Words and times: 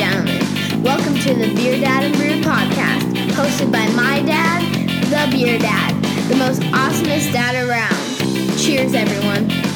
gentlemen, 0.00 0.82
welcome 0.82 1.14
to 1.14 1.34
the 1.34 1.54
Beer 1.54 1.78
Dad 1.78 2.04
and 2.04 2.16
Brew 2.16 2.40
podcast, 2.40 3.02
hosted 3.32 3.70
by 3.70 3.86
my 3.88 4.22
dad, 4.22 4.62
the 5.10 5.30
Beer 5.30 5.58
Dad, 5.58 5.92
the 6.30 6.36
most 6.36 6.62
awesomest 6.72 7.30
dad 7.34 7.68
around. 7.68 8.58
Cheers, 8.58 8.94
everyone. 8.94 9.69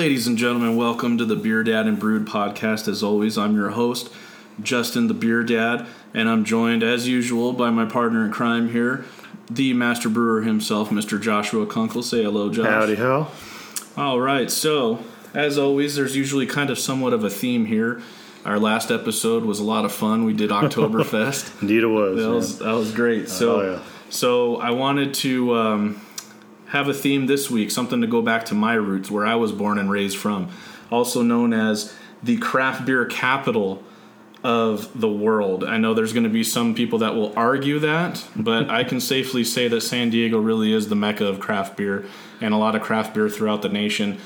Ladies 0.00 0.26
and 0.26 0.38
gentlemen, 0.38 0.76
welcome 0.76 1.18
to 1.18 1.26
the 1.26 1.36
Beer 1.36 1.62
Dad 1.62 1.86
and 1.86 2.00
Brewed 2.00 2.26
podcast. 2.26 2.88
As 2.88 3.02
always, 3.02 3.36
I'm 3.36 3.54
your 3.54 3.68
host, 3.68 4.10
Justin 4.62 5.08
the 5.08 5.12
Beer 5.14 5.42
Dad, 5.42 5.86
and 6.14 6.26
I'm 6.26 6.42
joined, 6.42 6.82
as 6.82 7.06
usual, 7.06 7.52
by 7.52 7.68
my 7.68 7.84
partner 7.84 8.24
in 8.24 8.32
crime 8.32 8.70
here, 8.70 9.04
the 9.50 9.74
master 9.74 10.08
brewer 10.08 10.40
himself, 10.40 10.88
Mr. 10.88 11.20
Joshua 11.20 11.66
Kunkle. 11.66 12.02
Say 12.02 12.22
hello, 12.22 12.48
Josh. 12.50 12.64
Howdy 12.64 12.94
ho. 12.94 13.28
All 13.98 14.18
right, 14.18 14.50
so 14.50 15.04
as 15.34 15.58
always, 15.58 15.96
there's 15.96 16.16
usually 16.16 16.46
kind 16.46 16.70
of 16.70 16.78
somewhat 16.78 17.12
of 17.12 17.22
a 17.22 17.28
theme 17.28 17.66
here. 17.66 18.00
Our 18.46 18.58
last 18.58 18.90
episode 18.90 19.44
was 19.44 19.60
a 19.60 19.64
lot 19.64 19.84
of 19.84 19.92
fun. 19.92 20.24
We 20.24 20.32
did 20.32 20.48
Oktoberfest. 20.48 21.60
Indeed 21.60 21.82
it 21.82 21.88
was. 21.88 22.16
that 22.16 22.30
was 22.30 22.58
that 22.60 22.72
was 22.72 22.90
great. 22.94 23.28
So, 23.28 23.60
Oh, 23.60 23.72
yeah. 23.72 23.82
so 24.08 24.56
I 24.56 24.70
wanted 24.70 25.12
to 25.16 25.54
um, 25.56 26.00
have 26.70 26.88
a 26.88 26.94
theme 26.94 27.26
this 27.26 27.50
week, 27.50 27.70
something 27.70 28.00
to 28.00 28.06
go 28.06 28.22
back 28.22 28.44
to 28.46 28.54
my 28.54 28.74
roots, 28.74 29.10
where 29.10 29.26
I 29.26 29.34
was 29.34 29.52
born 29.52 29.78
and 29.78 29.90
raised 29.90 30.16
from, 30.16 30.50
also 30.90 31.22
known 31.22 31.52
as 31.52 31.94
the 32.22 32.36
craft 32.38 32.84
beer 32.86 33.04
capital 33.06 33.82
of 34.44 34.88
the 34.98 35.08
world. 35.08 35.64
I 35.64 35.78
know 35.78 35.94
there's 35.94 36.12
going 36.12 36.24
to 36.24 36.30
be 36.30 36.44
some 36.44 36.74
people 36.74 37.00
that 37.00 37.14
will 37.14 37.32
argue 37.36 37.80
that, 37.80 38.24
but 38.36 38.70
I 38.70 38.84
can 38.84 39.00
safely 39.00 39.44
say 39.44 39.68
that 39.68 39.80
San 39.80 40.10
Diego 40.10 40.38
really 40.38 40.72
is 40.72 40.88
the 40.88 40.94
mecca 40.94 41.26
of 41.26 41.40
craft 41.40 41.76
beer, 41.76 42.06
and 42.40 42.54
a 42.54 42.56
lot 42.56 42.76
of 42.76 42.82
craft 42.82 43.14
beer 43.14 43.28
throughout 43.28 43.62
the 43.62 43.68
nation 43.68 44.18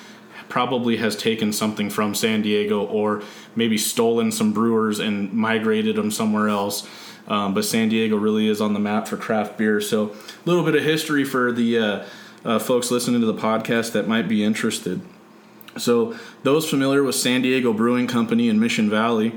probably 0.50 0.98
has 0.98 1.16
taken 1.16 1.50
something 1.50 1.88
from 1.88 2.14
San 2.14 2.42
Diego 2.42 2.84
or 2.84 3.22
maybe 3.56 3.78
stolen 3.78 4.30
some 4.30 4.52
brewers 4.52 5.00
and 5.00 5.32
migrated 5.32 5.96
them 5.96 6.10
somewhere 6.10 6.48
else. 6.48 6.86
Um, 7.26 7.54
but 7.54 7.64
San 7.64 7.88
Diego 7.88 8.16
really 8.16 8.48
is 8.48 8.60
on 8.60 8.74
the 8.74 8.78
map 8.78 9.08
for 9.08 9.16
craft 9.16 9.56
beer. 9.56 9.80
So, 9.80 10.10
a 10.10 10.14
little 10.44 10.62
bit 10.62 10.74
of 10.74 10.84
history 10.84 11.24
for 11.24 11.50
the 11.50 11.78
uh, 11.78 12.04
uh, 12.44 12.58
folks 12.58 12.90
listening 12.90 13.20
to 13.20 13.26
the 13.26 13.34
podcast 13.34 13.92
that 13.92 14.06
might 14.06 14.28
be 14.28 14.44
interested. 14.44 15.00
So, 15.76 16.16
those 16.42 16.68
familiar 16.68 17.02
with 17.02 17.16
San 17.16 17.42
Diego 17.42 17.72
Brewing 17.72 18.06
Company 18.06 18.48
in 18.48 18.60
Mission 18.60 18.88
Valley, 18.88 19.32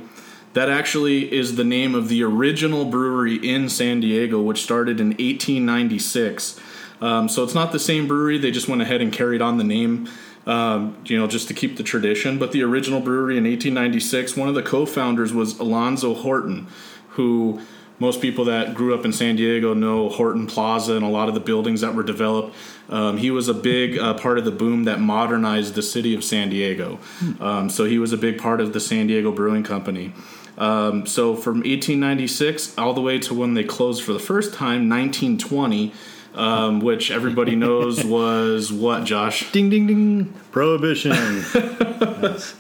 that 0.54 0.70
actually 0.70 1.34
is 1.34 1.56
the 1.56 1.64
name 1.64 1.96
of 1.96 2.10
the 2.10 2.24
original 2.24 2.86
brewery 2.86 3.36
in 3.36 3.70
San 3.70 4.02
Diego, 4.02 4.42
which 4.42 4.62
started 4.62 5.00
in 5.00 5.10
1896. 5.10 6.60
Um, 7.02 7.28
so, 7.30 7.44
it's 7.44 7.56
not 7.56 7.72
the 7.72 7.80
same 7.80 8.08
brewery, 8.08 8.38
they 8.38 8.52
just 8.52 8.68
went 8.68 8.82
ahead 8.82 9.02
and 9.02 9.12
carried 9.12 9.42
on 9.42 9.58
the 9.58 9.64
name. 9.64 10.08
Um, 10.46 10.96
you 11.04 11.20
know, 11.20 11.28
just 11.28 11.50
to 11.50 11.54
keep 11.54 11.76
the 11.76 11.84
tradition. 11.84 12.40
But 12.40 12.54
the 12.54 12.64
original 12.64 13.02
brewery 13.02 13.38
in 13.38 13.44
1896, 13.44 14.38
one 14.38 14.48
of 14.48 14.56
the 14.56 14.64
co-founders 14.64 15.34
was 15.34 15.60
Alonzo 15.60 16.14
Horton, 16.14 16.68
who 17.10 17.60
most 18.00 18.22
people 18.22 18.46
that 18.46 18.76
grew 18.76 18.94
up 18.94 19.06
in 19.06 19.12
San 19.12 19.36
Diego 19.36 19.74
know 19.74 20.10
Horton 20.10 20.48
Plaza 20.48 20.94
and 20.94 21.04
a 21.04 21.10
lot 21.10 21.28
of 21.28 21.34
the 21.34 21.40
buildings 21.40 21.82
that 21.82 21.96
were 21.96 22.04
developed. 22.04 22.56
Um, 22.90 23.18
he 23.18 23.32
was 23.32 23.50
a 23.50 23.54
big 23.54 23.98
uh, 23.98 24.14
part 24.14 24.38
of 24.38 24.46
the 24.46 24.52
boom 24.52 24.84
that 24.86 25.00
modernized 25.00 25.76
the 25.76 25.82
city 25.82 26.14
of 26.14 26.24
San 26.24 26.50
Diego. 26.50 27.00
Um, 27.40 27.70
so 27.70 27.86
he 27.86 28.00
was 28.00 28.14
a 28.14 28.18
big 28.18 28.38
part 28.38 28.62
of 28.62 28.74
the 28.74 28.80
San 28.80 29.08
Diego 29.08 29.32
Brewing 29.32 29.64
Company. 29.64 30.14
Um, 30.58 31.06
so 31.06 31.36
from 31.36 31.58
1896 31.58 32.78
all 32.78 32.94
the 32.94 33.02
way 33.02 33.20
to 33.20 33.34
when 33.34 33.54
they 33.54 33.64
closed 33.64 34.04
for 34.04 34.14
the 34.14 34.20
first 34.20 34.54
time, 34.54 34.90
1920, 34.90 35.94
um, 36.38 36.80
which 36.80 37.12
everybody 37.12 37.56
knows 37.56 38.04
was 38.06 38.72
what, 38.72 39.04
Josh? 39.04 39.52
Ding 39.52 39.70
ding 39.70 39.88
ding. 39.88 40.34
Prohibition. 40.52 41.12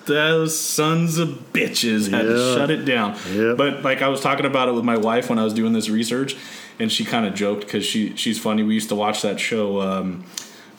those 0.06 0.60
sons 0.60 1.18
of 1.18 1.30
bitches 1.54 2.10
had 2.12 2.24
to 2.24 2.56
shut 2.56 2.70
it 2.70 2.86
down. 2.86 3.16
Yep. 3.32 3.58
But 3.58 3.84
like 3.84 4.02
I 4.02 4.08
was 4.08 4.22
talking 4.22 4.46
about 4.46 4.68
it 4.70 4.74
with 4.74 4.84
my 4.84 4.98
wife 4.98 5.30
when 5.30 5.40
I 5.40 5.44
was 5.44 5.54
doing 5.54 5.74
this 5.74 5.90
research, 5.90 6.36
and 6.80 6.92
she 6.92 7.06
kind 7.06 7.26
of 7.26 7.34
joked 7.34 7.62
because 7.62 7.86
she 7.86 8.16
she's 8.16 8.40
funny. 8.40 8.64
We 8.64 8.74
used 8.74 8.90
to 8.90 8.96
watch 8.96 9.22
that 9.22 9.40
show. 9.40 9.82
Um, 9.82 10.26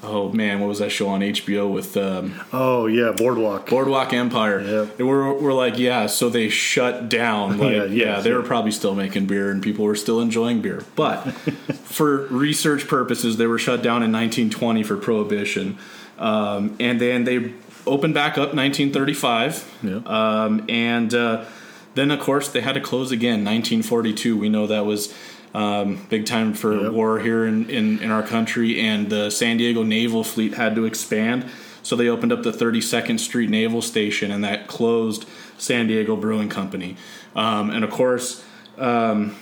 oh 0.02 0.30
man, 0.32 0.60
what 0.60 0.68
was 0.68 0.78
that 0.78 0.90
show 0.90 1.08
on 1.08 1.20
HBO 1.20 1.72
with 1.72 1.96
um, 1.96 2.40
oh 2.52 2.86
yeah, 2.86 3.12
boardwalk. 3.12 3.68
Boardwalk 3.68 4.12
Empire? 4.12 4.60
Yeah. 4.60 4.86
And 4.98 5.08
we're 5.08 5.32
we're 5.32 5.52
like, 5.52 5.78
yeah. 5.78 6.06
So 6.06 6.28
they 6.28 6.48
shut 6.48 7.08
down. 7.08 7.58
Like, 7.58 7.72
Yeah, 7.72 7.84
yeah, 7.84 7.86
yes, 7.86 8.24
they 8.24 8.32
were 8.32 8.42
probably 8.42 8.70
still 8.70 8.94
making 8.94 9.26
beer, 9.26 9.50
and 9.50 9.62
people 9.62 9.84
were 9.84 9.96
still 9.96 10.20
enjoying 10.20 10.60
beer. 10.60 10.84
But 10.94 11.22
for 11.84 12.26
research 12.28 12.86
purposes, 12.86 13.36
they 13.36 13.46
were 13.46 13.58
shut 13.58 13.82
down 13.82 14.02
in 14.02 14.12
1920 14.12 14.82
for 14.84 14.96
prohibition, 14.96 15.76
um, 16.18 16.76
and 16.78 17.00
then 17.00 17.24
they 17.24 17.52
opened 17.86 18.14
back 18.14 18.32
up 18.32 18.54
1935. 18.54 19.78
Yeah. 19.82 19.96
Um, 20.06 20.64
and 20.68 21.12
uh, 21.14 21.46
then, 21.94 22.10
of 22.10 22.20
course, 22.20 22.48
they 22.48 22.60
had 22.60 22.74
to 22.74 22.80
close 22.80 23.10
again 23.10 23.44
1942. 23.44 24.36
We 24.36 24.48
know 24.48 24.66
that 24.66 24.84
was 24.84 25.12
um, 25.58 26.06
big 26.08 26.24
time 26.24 26.54
for 26.54 26.82
Yep. 26.82 26.92
war 26.92 27.18
here 27.18 27.44
in, 27.44 27.68
in, 27.68 27.98
in 27.98 28.12
our 28.12 28.22
country, 28.22 28.78
and 28.80 29.10
the 29.10 29.28
San 29.28 29.56
Diego 29.56 29.82
Naval 29.82 30.22
Fleet 30.22 30.54
had 30.54 30.76
to 30.76 30.84
expand. 30.84 31.50
So 31.82 31.96
they 31.96 32.08
opened 32.08 32.32
up 32.32 32.44
the 32.44 32.52
32nd 32.52 33.18
Street 33.18 33.50
Naval 33.50 33.82
Station, 33.82 34.30
and 34.30 34.44
that 34.44 34.68
closed 34.68 35.24
San 35.56 35.88
Diego 35.88 36.14
Brewing 36.14 36.48
Company. 36.48 36.96
Um, 37.34 37.70
and 37.70 37.82
of 37.82 37.90
course, 37.90 38.44
um, 38.76 39.34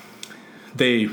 they 0.75 1.11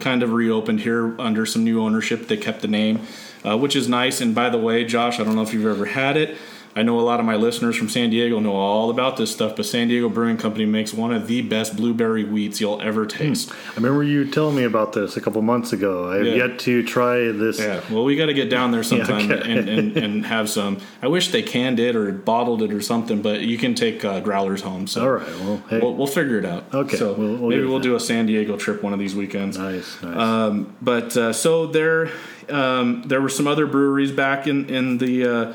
kind 0.00 0.22
of 0.22 0.32
reopened 0.32 0.80
here 0.80 1.18
under 1.18 1.46
some 1.46 1.64
new 1.64 1.80
ownership. 1.80 2.28
They 2.28 2.36
kept 2.36 2.60
the 2.60 2.68
name, 2.68 3.00
uh, 3.42 3.56
which 3.56 3.74
is 3.74 3.88
nice. 3.88 4.20
And 4.20 4.34
by 4.34 4.50
the 4.50 4.58
way, 4.58 4.84
Josh, 4.84 5.18
I 5.18 5.24
don't 5.24 5.34
know 5.34 5.42
if 5.42 5.54
you've 5.54 5.64
ever 5.64 5.86
had 5.86 6.18
it. 6.18 6.36
I 6.76 6.82
know 6.82 7.00
a 7.00 7.02
lot 7.02 7.18
of 7.20 7.26
my 7.26 7.36
listeners 7.36 7.74
from 7.74 7.88
San 7.88 8.10
Diego 8.10 8.38
know 8.38 8.52
all 8.54 8.90
about 8.90 9.16
this 9.16 9.32
stuff, 9.32 9.56
but 9.56 9.64
San 9.64 9.88
Diego 9.88 10.10
Brewing 10.10 10.36
Company 10.36 10.66
makes 10.66 10.92
one 10.92 11.10
of 11.12 11.26
the 11.26 11.40
best 11.40 11.74
blueberry 11.74 12.22
wheats 12.22 12.60
you'll 12.60 12.82
ever 12.82 13.06
taste. 13.06 13.50
I 13.50 13.74
remember 13.76 14.02
you 14.02 14.30
telling 14.30 14.56
me 14.56 14.64
about 14.64 14.92
this 14.92 15.16
a 15.16 15.20
couple 15.22 15.40
months 15.40 15.72
ago. 15.72 16.10
I 16.12 16.16
have 16.18 16.26
Yeah. 16.26 16.34
yet 16.34 16.58
to 16.60 16.82
try 16.82 17.32
this. 17.32 17.58
Yeah, 17.58 17.80
well, 17.90 18.04
we 18.04 18.14
got 18.14 18.26
to 18.26 18.34
get 18.34 18.50
down 18.50 18.72
there 18.72 18.82
sometime 18.82 19.32
okay. 19.32 19.50
and, 19.58 19.68
and, 19.68 19.96
and 19.96 20.26
have 20.26 20.50
some. 20.50 20.78
I 21.00 21.08
wish 21.08 21.30
they 21.32 21.42
canned 21.42 21.80
it 21.80 21.96
or 21.96 22.12
bottled 22.12 22.60
it 22.62 22.72
or 22.74 22.82
something, 22.82 23.22
but 23.22 23.40
you 23.40 23.56
can 23.56 23.74
take 23.74 24.04
uh, 24.04 24.20
growlers 24.20 24.60
home. 24.60 24.86
So 24.86 25.00
All 25.02 25.10
right. 25.12 25.40
Well, 25.40 25.62
hey. 25.70 25.78
we'll, 25.80 25.94
we'll 25.94 26.06
figure 26.06 26.38
it 26.38 26.44
out. 26.44 26.74
Okay, 26.74 26.96
so 26.98 27.14
we'll- 27.14 27.36
we'll 27.36 27.48
maybe 27.50 27.64
we'll 27.64 27.78
that. 27.78 27.84
do 27.84 27.96
a 27.96 28.00
San 28.00 28.26
Diego 28.26 28.56
trip 28.58 28.82
one 28.82 28.92
of 28.92 28.98
these 28.98 29.14
weekends. 29.14 29.56
nice. 29.56 30.02
Nice. 30.02 30.14
Um, 30.16 30.76
but 30.82 31.16
uh, 31.16 31.32
so 31.32 31.66
there, 31.66 32.10
um, 32.50 33.02
there 33.06 33.22
were 33.22 33.30
some 33.30 33.46
other 33.46 33.66
breweries 33.66 34.12
back 34.12 34.46
in 34.46 34.68
in 34.68 34.98
the 34.98 35.24
uh, 35.26 35.52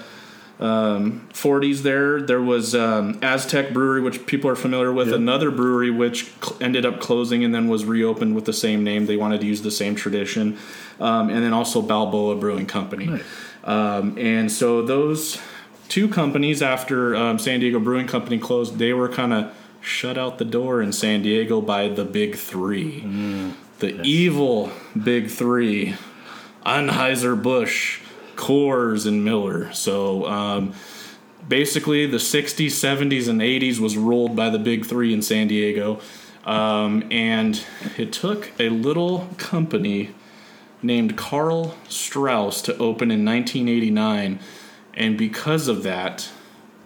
um, 0.62 1.28
40s. 1.34 1.82
There, 1.82 2.22
there 2.22 2.42
was 2.42 2.76
um, 2.76 3.20
Aztec 3.22 3.74
Brewery, 3.74 4.02
which 4.02 4.26
people 4.26 4.50
are 4.50 4.56
familiar 4.56 4.94
with. 4.94 5.08
Yep. 5.08 5.18
Another 5.18 5.52
brewery 5.52 5.92
which 5.92 6.32
cl- 6.42 6.58
ended 6.62 6.86
up 6.86 7.00
closing 7.00 7.44
and 7.44 7.54
then 7.54 7.68
was 7.68 7.84
reopened 7.84 8.36
with 8.36 8.46
the 8.46 8.54
same 8.54 8.84
name. 8.84 9.08
They 9.08 9.18
wanted 9.18 9.42
to 9.42 9.48
use 9.48 9.64
the 9.64 9.72
same 9.72 9.96
tradition, 9.96 10.58
um, 11.00 11.30
and 11.30 11.44
then 11.44 11.54
also 11.54 11.82
Balboa 11.82 12.36
Brewing 12.36 12.68
Company. 12.68 13.08
Nice. 13.08 13.24
Um, 13.64 14.18
and 14.18 14.52
so 14.52 14.82
those 14.82 15.40
two 15.88 16.08
companies, 16.08 16.62
after 16.62 17.16
um, 17.16 17.38
San 17.40 17.60
Diego 17.60 17.80
Brewing 17.80 18.08
Company 18.08 18.38
closed, 18.40 18.78
they 18.78 18.94
were 18.94 19.10
kind 19.10 19.34
of 19.34 19.56
shut 19.82 20.18
out 20.18 20.38
the 20.38 20.46
door 20.46 20.82
in 20.82 20.94
San 20.94 21.24
Diego 21.24 21.60
by 21.60 21.88
the 21.88 22.06
Big 22.06 22.36
Three, 22.36 23.02
the 23.80 24.02
evil 24.04 24.72
Big 25.04 25.30
Three, 25.30 25.96
Anheuser 26.66 27.42
Busch, 27.42 28.00
Coors, 28.42 29.06
and 29.08 29.24
Miller. 29.24 29.72
So. 29.74 30.26
Um, 30.26 30.74
basically 31.48 32.06
the 32.06 32.18
60s 32.18 32.68
70s 32.68 33.28
and 33.28 33.42
80s 33.42 33.80
was 33.80 33.98
ruled 33.98 34.36
by 34.36 34.50
the 34.50 34.60
big 34.60 34.86
three 34.86 35.12
in 35.12 35.22
san 35.24 35.48
diego 35.48 36.00
um, 36.46 37.04
and 37.12 37.66
it 37.98 38.14
took 38.14 38.52
a 38.60 38.70
little 38.70 39.28
company 39.38 40.12
named 40.84 41.18
Karl 41.18 41.76
Strauss 41.90 42.62
to 42.62 42.74
open 42.74 43.12
in 43.12 43.26
1989 43.26 44.40
and 44.94 45.18
because 45.18 45.68
of 45.68 45.84
that 45.84 46.30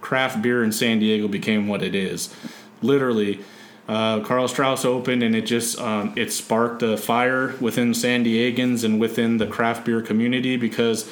craft 0.01 0.41
beer 0.41 0.63
in 0.63 0.71
san 0.71 0.99
diego 0.99 1.27
became 1.27 1.67
what 1.67 1.83
it 1.83 1.93
is 1.93 2.33
literally 2.81 3.43
uh, 3.87 4.19
Karl 4.21 4.47
Strauss 4.47 4.83
opened, 4.83 5.21
and 5.21 5.35
it 5.35 5.45
just 5.45 5.79
um, 5.79 6.11
it 6.15 6.31
sparked 6.33 6.81
a 6.81 6.97
fire 6.97 7.55
within 7.61 7.93
San 7.93 8.25
Diegans 8.25 8.83
and 8.83 8.99
within 8.99 9.37
the 9.37 9.45
craft 9.45 9.85
beer 9.85 10.01
community 10.01 10.57
because 10.57 11.07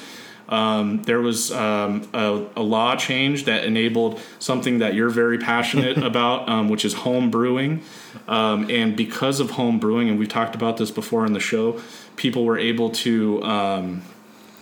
um, 0.53 1.01
there 1.01 1.19
was 1.19 1.51
um, 1.51 2.07
a, 2.13 2.45
a 2.55 2.61
law 2.61 2.95
change 2.95 3.45
that 3.45 3.63
enabled 3.65 4.19
something 4.37 4.79
that 4.79 4.93
you're 4.93 5.09
very 5.09 5.39
passionate 5.39 5.97
about, 6.03 6.47
um, 6.47 6.69
which 6.69 6.85
is 6.85 6.93
home 6.93 7.31
brewing. 7.31 7.81
Um, 8.27 8.69
and 8.69 8.95
because 8.95 9.39
of 9.39 9.51
home 9.51 9.79
brewing, 9.79 10.09
and 10.09 10.19
we've 10.19 10.29
talked 10.29 10.53
about 10.53 10.77
this 10.77 10.91
before 10.91 11.25
in 11.25 11.33
the 11.33 11.39
show, 11.39 11.81
people 12.17 12.45
were 12.45 12.59
able 12.59 12.91
to 12.91 13.41
um, 13.43 14.03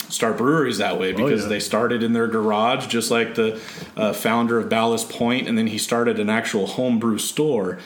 start 0.08 0.38
breweries 0.38 0.78
that 0.78 0.98
way 0.98 1.12
because 1.12 1.44
yeah. 1.44 1.50
they 1.50 1.60
started 1.60 2.04
in 2.04 2.14
their 2.14 2.28
garage, 2.28 2.88
just 2.88 3.12
like 3.12 3.36
the 3.36 3.62
uh, 3.98 4.14
founder 4.14 4.58
of 4.60 4.70
Ballast 4.70 5.10
Point, 5.10 5.50
and 5.50 5.58
then 5.58 5.68
he 5.68 5.78
started 5.78 6.22
an 6.22 6.30
actual 6.30 6.68
homebrew 6.68 7.18
store, 7.18 7.80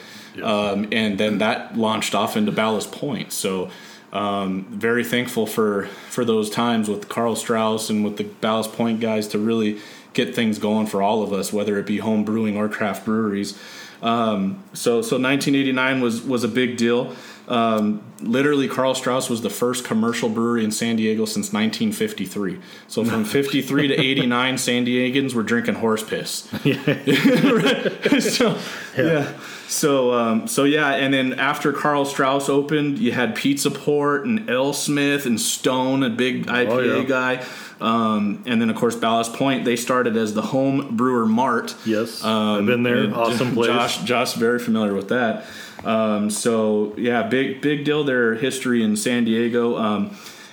um, 0.44 0.86
and 0.92 1.18
then 1.18 1.38
that 1.38 1.76
launched 1.76 2.14
off 2.14 2.36
into 2.36 2.52
Ballast 2.52 2.92
Point. 2.92 3.32
So. 3.32 3.68
Um, 4.16 4.64
very 4.70 5.04
thankful 5.04 5.46
for 5.46 5.88
for 6.08 6.24
those 6.24 6.48
times 6.48 6.88
with 6.88 7.06
Karl 7.06 7.36
Strauss 7.36 7.90
and 7.90 8.02
with 8.02 8.16
the 8.16 8.24
Ballast 8.24 8.72
Point 8.72 8.98
guys 8.98 9.28
to 9.28 9.38
really 9.38 9.78
get 10.14 10.34
things 10.34 10.58
going 10.58 10.86
for 10.86 11.02
all 11.02 11.22
of 11.22 11.34
us, 11.34 11.52
whether 11.52 11.78
it 11.78 11.84
be 11.84 11.98
home 11.98 12.24
brewing 12.24 12.56
or 12.56 12.66
craft 12.70 13.04
breweries. 13.04 13.58
Um, 14.00 14.64
so 14.72 15.02
so 15.02 15.18
1989 15.18 16.00
was 16.00 16.22
was 16.22 16.44
a 16.44 16.48
big 16.48 16.78
deal. 16.78 17.14
Um, 17.46 18.02
literally, 18.22 18.68
Karl 18.68 18.94
Strauss 18.94 19.28
was 19.28 19.42
the 19.42 19.50
first 19.50 19.84
commercial 19.84 20.30
brewery 20.30 20.64
in 20.64 20.70
San 20.70 20.96
Diego 20.96 21.26
since 21.26 21.52
1953. 21.52 22.58
So 22.88 23.04
from 23.04 23.24
53 23.24 23.88
to 23.88 23.94
89, 23.94 24.58
San 24.58 24.86
Diegans 24.86 25.34
were 25.34 25.42
drinking 25.42 25.74
horse 25.74 26.02
piss. 26.02 26.48
Right? 26.64 28.22
so 28.22 28.58
yeah. 28.96 29.32
So 29.68 30.12
um, 30.14 30.46
so 30.48 30.64
yeah, 30.64 30.90
and 30.94 31.12
then 31.12 31.34
after 31.34 31.72
Karl 31.72 32.04
Strauss 32.04 32.48
opened, 32.48 32.98
you 32.98 33.12
had 33.12 33.34
Pizza 33.34 33.70
Port 33.70 34.24
and 34.24 34.46
AleSmith 34.48 35.26
and 35.26 35.40
Stone, 35.40 36.02
a 36.02 36.10
big 36.10 36.46
IPA 36.46 36.68
Oh, 36.70 36.78
yeah. 37.00 37.04
guy. 37.04 37.44
Um, 37.80 38.42
and 38.46 38.60
then 38.60 38.70
of 38.70 38.76
course 38.76 38.96
Ballast 38.96 39.34
Point, 39.34 39.64
they 39.66 39.76
started 39.76 40.16
as 40.16 40.32
the 40.34 40.40
Home 40.42 40.96
Brewer 40.96 41.26
Mart. 41.26 41.74
Yes, 41.84 42.24
Um, 42.24 42.60
I've 42.60 42.66
been 42.66 42.82
there. 42.84 43.12
Awesome 43.14 43.52
place. 43.54 43.66
Josh, 43.66 44.02
Josh, 44.04 44.32
very 44.34 44.58
familiar 44.58 44.94
with 44.94 45.08
that. 45.08 45.44
Um, 45.84 46.30
so 46.30 46.94
yeah, 46.96 47.24
big 47.24 47.60
big 47.60 47.84
deal. 47.84 48.02
Their 48.04 48.34
history 48.34 48.82
in 48.82 48.96
San 48.96 49.24
Diego. 49.24 49.76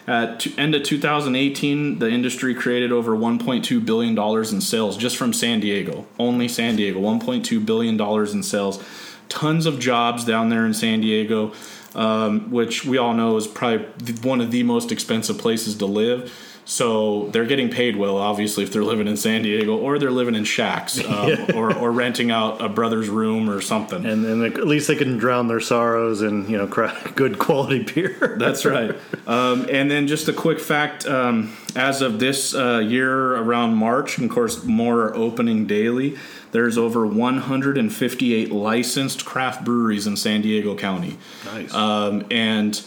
At 0.05 0.45
end 0.57 0.75
of 0.75 0.83
2018, 0.83 1.99
the 1.99 2.09
industry 2.09 2.53
created 2.53 2.91
over 2.91 3.15
1.2 3.15 3.85
billion 3.85 4.15
dollars 4.15 4.51
in 4.51 4.59
sales 4.59 4.97
just 4.97 5.15
from 5.15 5.31
San 5.31 5.61
Diego. 5.61 6.05
Only 6.19 6.47
San 6.47 6.75
Diego, 6.75 6.99
1.2 6.99 7.65
billion 7.65 7.95
dollars 7.95 8.33
in 8.33 8.43
sales. 8.43 8.83
Tons 9.29 9.65
of 9.65 9.79
jobs 9.79 10.25
down 10.25 10.49
there 10.49 10.65
in 10.65 10.73
San 10.73 10.99
Diego, 11.01 11.53
um, 11.95 12.51
which 12.51 12.83
we 12.83 12.97
all 12.97 13.13
know 13.13 13.37
is 13.37 13.47
probably 13.47 14.13
one 14.21 14.41
of 14.41 14.51
the 14.51 14.63
most 14.63 14.91
expensive 14.91 15.37
places 15.37 15.75
to 15.77 15.85
live. 15.85 16.31
So 16.65 17.27
they're 17.29 17.45
getting 17.45 17.69
paid 17.69 17.95
well, 17.95 18.17
obviously, 18.17 18.63
if 18.63 18.71
they're 18.71 18.83
living 18.83 19.07
in 19.07 19.17
San 19.17 19.43
Diego 19.43 19.77
or 19.77 19.99
they're 19.99 20.11
living 20.11 20.35
in 20.35 20.45
shacks 20.45 21.03
um, 21.05 21.47
or, 21.55 21.75
or 21.75 21.91
renting 21.91 22.31
out 22.31 22.61
a 22.61 22.69
brother's 22.69 23.09
room 23.09 23.49
or 23.49 23.61
something. 23.61 24.05
and 24.05 24.23
then 24.23 24.43
at 24.43 24.67
least 24.67 24.87
they 24.87 24.95
can 24.95 25.17
drown 25.17 25.47
their 25.47 25.59
sorrows 25.59 26.21
in 26.21 26.49
you 26.49 26.57
know 26.57 26.67
good 27.15 27.39
quality 27.39 27.83
beer. 27.83 28.35
That's 28.39 28.65
right. 28.65 28.95
Um, 29.27 29.67
and 29.69 29.89
then 29.89 30.07
just 30.07 30.27
a 30.27 30.33
quick 30.33 30.59
fact: 30.59 31.05
um, 31.05 31.55
as 31.75 32.01
of 32.01 32.19
this 32.19 32.55
uh, 32.55 32.79
year, 32.79 33.35
around 33.35 33.75
March, 33.75 34.17
and 34.17 34.29
of 34.29 34.33
course, 34.33 34.63
more 34.63 35.01
are 35.07 35.15
opening 35.15 35.65
daily. 35.65 36.17
There's 36.51 36.77
over 36.77 37.05
158 37.05 38.51
licensed 38.51 39.25
craft 39.25 39.65
breweries 39.65 40.05
in 40.05 40.15
San 40.15 40.41
Diego 40.41 40.75
County. 40.75 41.17
Nice. 41.45 41.73
Um, 41.73 42.27
and 42.29 42.79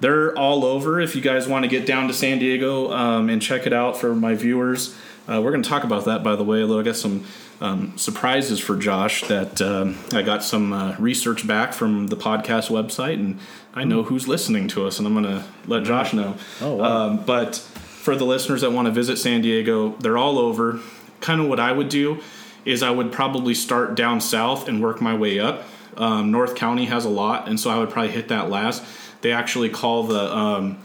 they're 0.00 0.36
all 0.36 0.64
over. 0.64 1.00
If 1.00 1.16
you 1.16 1.22
guys 1.22 1.48
want 1.48 1.64
to 1.64 1.68
get 1.68 1.86
down 1.86 2.08
to 2.08 2.14
San 2.14 2.38
Diego 2.38 2.92
um, 2.92 3.28
and 3.28 3.40
check 3.40 3.66
it 3.66 3.72
out 3.72 3.96
for 3.96 4.14
my 4.14 4.34
viewers, 4.34 4.94
uh, 5.28 5.40
we're 5.42 5.50
going 5.50 5.62
to 5.62 5.68
talk 5.68 5.84
about 5.84 6.04
that. 6.04 6.22
By 6.22 6.36
the 6.36 6.44
way, 6.44 6.62
although 6.62 6.78
I 6.78 6.82
got 6.82 6.96
some 6.96 7.24
um, 7.60 7.96
surprises 7.96 8.60
for 8.60 8.76
Josh 8.76 9.22
that 9.24 9.60
um, 9.62 9.98
I 10.12 10.22
got 10.22 10.44
some 10.44 10.72
uh, 10.72 10.96
research 10.98 11.46
back 11.46 11.72
from 11.72 12.08
the 12.08 12.16
podcast 12.16 12.70
website, 12.70 13.14
and 13.14 13.38
I 13.74 13.84
know 13.84 14.02
who's 14.02 14.28
listening 14.28 14.68
to 14.68 14.86
us, 14.86 14.98
and 14.98 15.06
I'm 15.06 15.14
going 15.14 15.24
to 15.24 15.44
let 15.66 15.84
Josh 15.84 16.12
know. 16.12 16.36
Oh, 16.60 16.74
wow. 16.74 16.84
um, 16.84 17.24
but 17.24 17.56
for 17.56 18.14
the 18.14 18.24
listeners 18.26 18.60
that 18.60 18.72
want 18.72 18.86
to 18.86 18.92
visit 18.92 19.16
San 19.16 19.40
Diego, 19.40 19.96
they're 19.98 20.18
all 20.18 20.38
over. 20.38 20.80
Kind 21.20 21.40
of 21.40 21.48
what 21.48 21.58
I 21.58 21.72
would 21.72 21.88
do 21.88 22.20
is 22.64 22.82
I 22.82 22.90
would 22.90 23.10
probably 23.10 23.54
start 23.54 23.94
down 23.94 24.20
south 24.20 24.68
and 24.68 24.82
work 24.82 25.00
my 25.00 25.16
way 25.16 25.40
up. 25.40 25.64
Um, 25.96 26.30
North 26.30 26.54
County 26.54 26.84
has 26.86 27.04
a 27.04 27.08
lot, 27.08 27.48
and 27.48 27.58
so 27.58 27.70
I 27.70 27.78
would 27.78 27.90
probably 27.90 28.12
hit 28.12 28.28
that 28.28 28.50
last. 28.50 28.84
They 29.22 29.32
actually 29.32 29.68
call 29.70 30.04
the 30.04 30.34
um, 30.36 30.78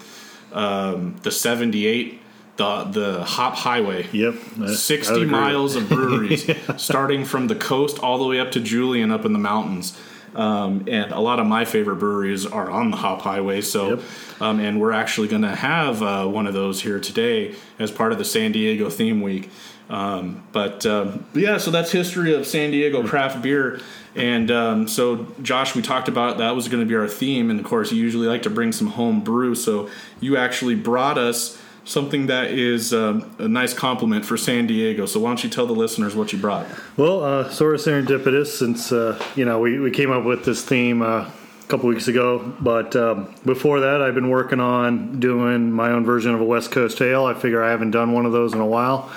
um, 0.53 1.15
the 1.23 1.31
78 1.31 2.19
the 2.57 2.83
the 2.83 3.23
Hop 3.23 3.55
Highway. 3.55 4.07
Yep, 4.11 4.35
I- 4.59 4.63
I 4.65 4.73
60 4.73 5.13
agree. 5.13 5.25
miles 5.25 5.75
of 5.75 5.87
breweries, 5.89 6.49
starting 6.77 7.25
from 7.25 7.47
the 7.47 7.55
coast 7.55 7.99
all 7.99 8.17
the 8.17 8.25
way 8.25 8.39
up 8.39 8.51
to 8.51 8.59
Julian 8.59 9.11
up 9.11 9.25
in 9.25 9.33
the 9.33 9.39
mountains. 9.39 9.97
Um, 10.33 10.85
and 10.87 11.11
a 11.11 11.19
lot 11.19 11.39
of 11.41 11.45
my 11.45 11.65
favorite 11.65 11.97
breweries 11.97 12.45
are 12.45 12.71
on 12.71 12.89
the 12.89 12.95
Hop 12.95 13.21
Highway. 13.21 13.59
So, 13.59 13.89
Yep. 13.95 14.01
um, 14.39 14.59
and 14.61 14.79
we're 14.79 14.93
actually 14.93 15.27
going 15.27 15.41
to 15.41 15.53
have 15.53 16.01
uh, 16.01 16.25
one 16.25 16.47
of 16.47 16.53
those 16.53 16.81
here 16.81 17.01
today 17.01 17.53
as 17.79 17.91
part 17.91 18.13
of 18.13 18.17
the 18.17 18.23
San 18.23 18.53
Diego 18.53 18.89
Theme 18.89 19.19
Week. 19.21 19.49
Um, 19.91 20.41
but 20.53 20.85
um, 20.85 21.25
yeah, 21.33 21.57
so 21.57 21.69
that's 21.69 21.91
history 21.91 22.33
of 22.33 22.47
San 22.47 22.71
Diego 22.71 23.05
craft 23.05 23.41
beer. 23.41 23.81
And 24.15 24.49
um, 24.49 24.87
so, 24.87 25.27
Josh, 25.41 25.75
we 25.75 25.81
talked 25.81 26.07
about 26.07 26.37
that 26.37 26.55
was 26.55 26.69
going 26.69 26.81
to 26.81 26.87
be 26.87 26.95
our 26.95 27.07
theme, 27.07 27.49
and 27.49 27.59
of 27.59 27.65
course, 27.65 27.91
you 27.91 28.01
usually 28.01 28.27
like 28.27 28.43
to 28.43 28.49
bring 28.49 28.71
some 28.71 28.87
home 28.87 29.21
brew. 29.21 29.53
So 29.53 29.89
you 30.21 30.37
actually 30.37 30.75
brought 30.75 31.17
us 31.17 31.61
something 31.83 32.27
that 32.27 32.51
is 32.51 32.93
um, 32.93 33.35
a 33.37 33.47
nice 33.47 33.73
compliment 33.73 34.23
for 34.23 34.37
San 34.37 34.65
Diego. 34.65 35.05
So 35.05 35.19
why 35.19 35.29
don't 35.29 35.43
you 35.43 35.49
tell 35.49 35.65
the 35.65 35.73
listeners 35.73 36.15
what 36.15 36.31
you 36.31 36.39
brought? 36.39 36.67
Well, 36.95 37.23
uh, 37.23 37.49
sort 37.49 37.75
of 37.75 37.81
serendipitous 37.81 38.47
since 38.47 38.93
uh, 38.93 39.21
you 39.35 39.43
know 39.43 39.59
we, 39.59 39.79
we 39.79 39.91
came 39.91 40.11
up 40.11 40.23
with 40.23 40.45
this 40.45 40.63
theme 40.63 41.01
uh, 41.01 41.25
a 41.25 41.67
couple 41.67 41.89
weeks 41.89 42.07
ago. 42.07 42.53
But 42.61 42.95
um, 42.95 43.33
before 43.45 43.81
that, 43.81 44.01
I've 44.01 44.15
been 44.15 44.29
working 44.29 44.61
on 44.61 45.19
doing 45.19 45.71
my 45.71 45.91
own 45.91 46.05
version 46.05 46.33
of 46.33 46.39
a 46.39 46.45
West 46.45 46.71
Coast 46.71 47.01
ale. 47.01 47.25
I 47.25 47.33
figure 47.33 47.61
I 47.61 47.71
haven't 47.71 47.91
done 47.91 48.13
one 48.13 48.25
of 48.25 48.31
those 48.31 48.53
in 48.53 48.61
a 48.61 48.65
while. 48.65 49.11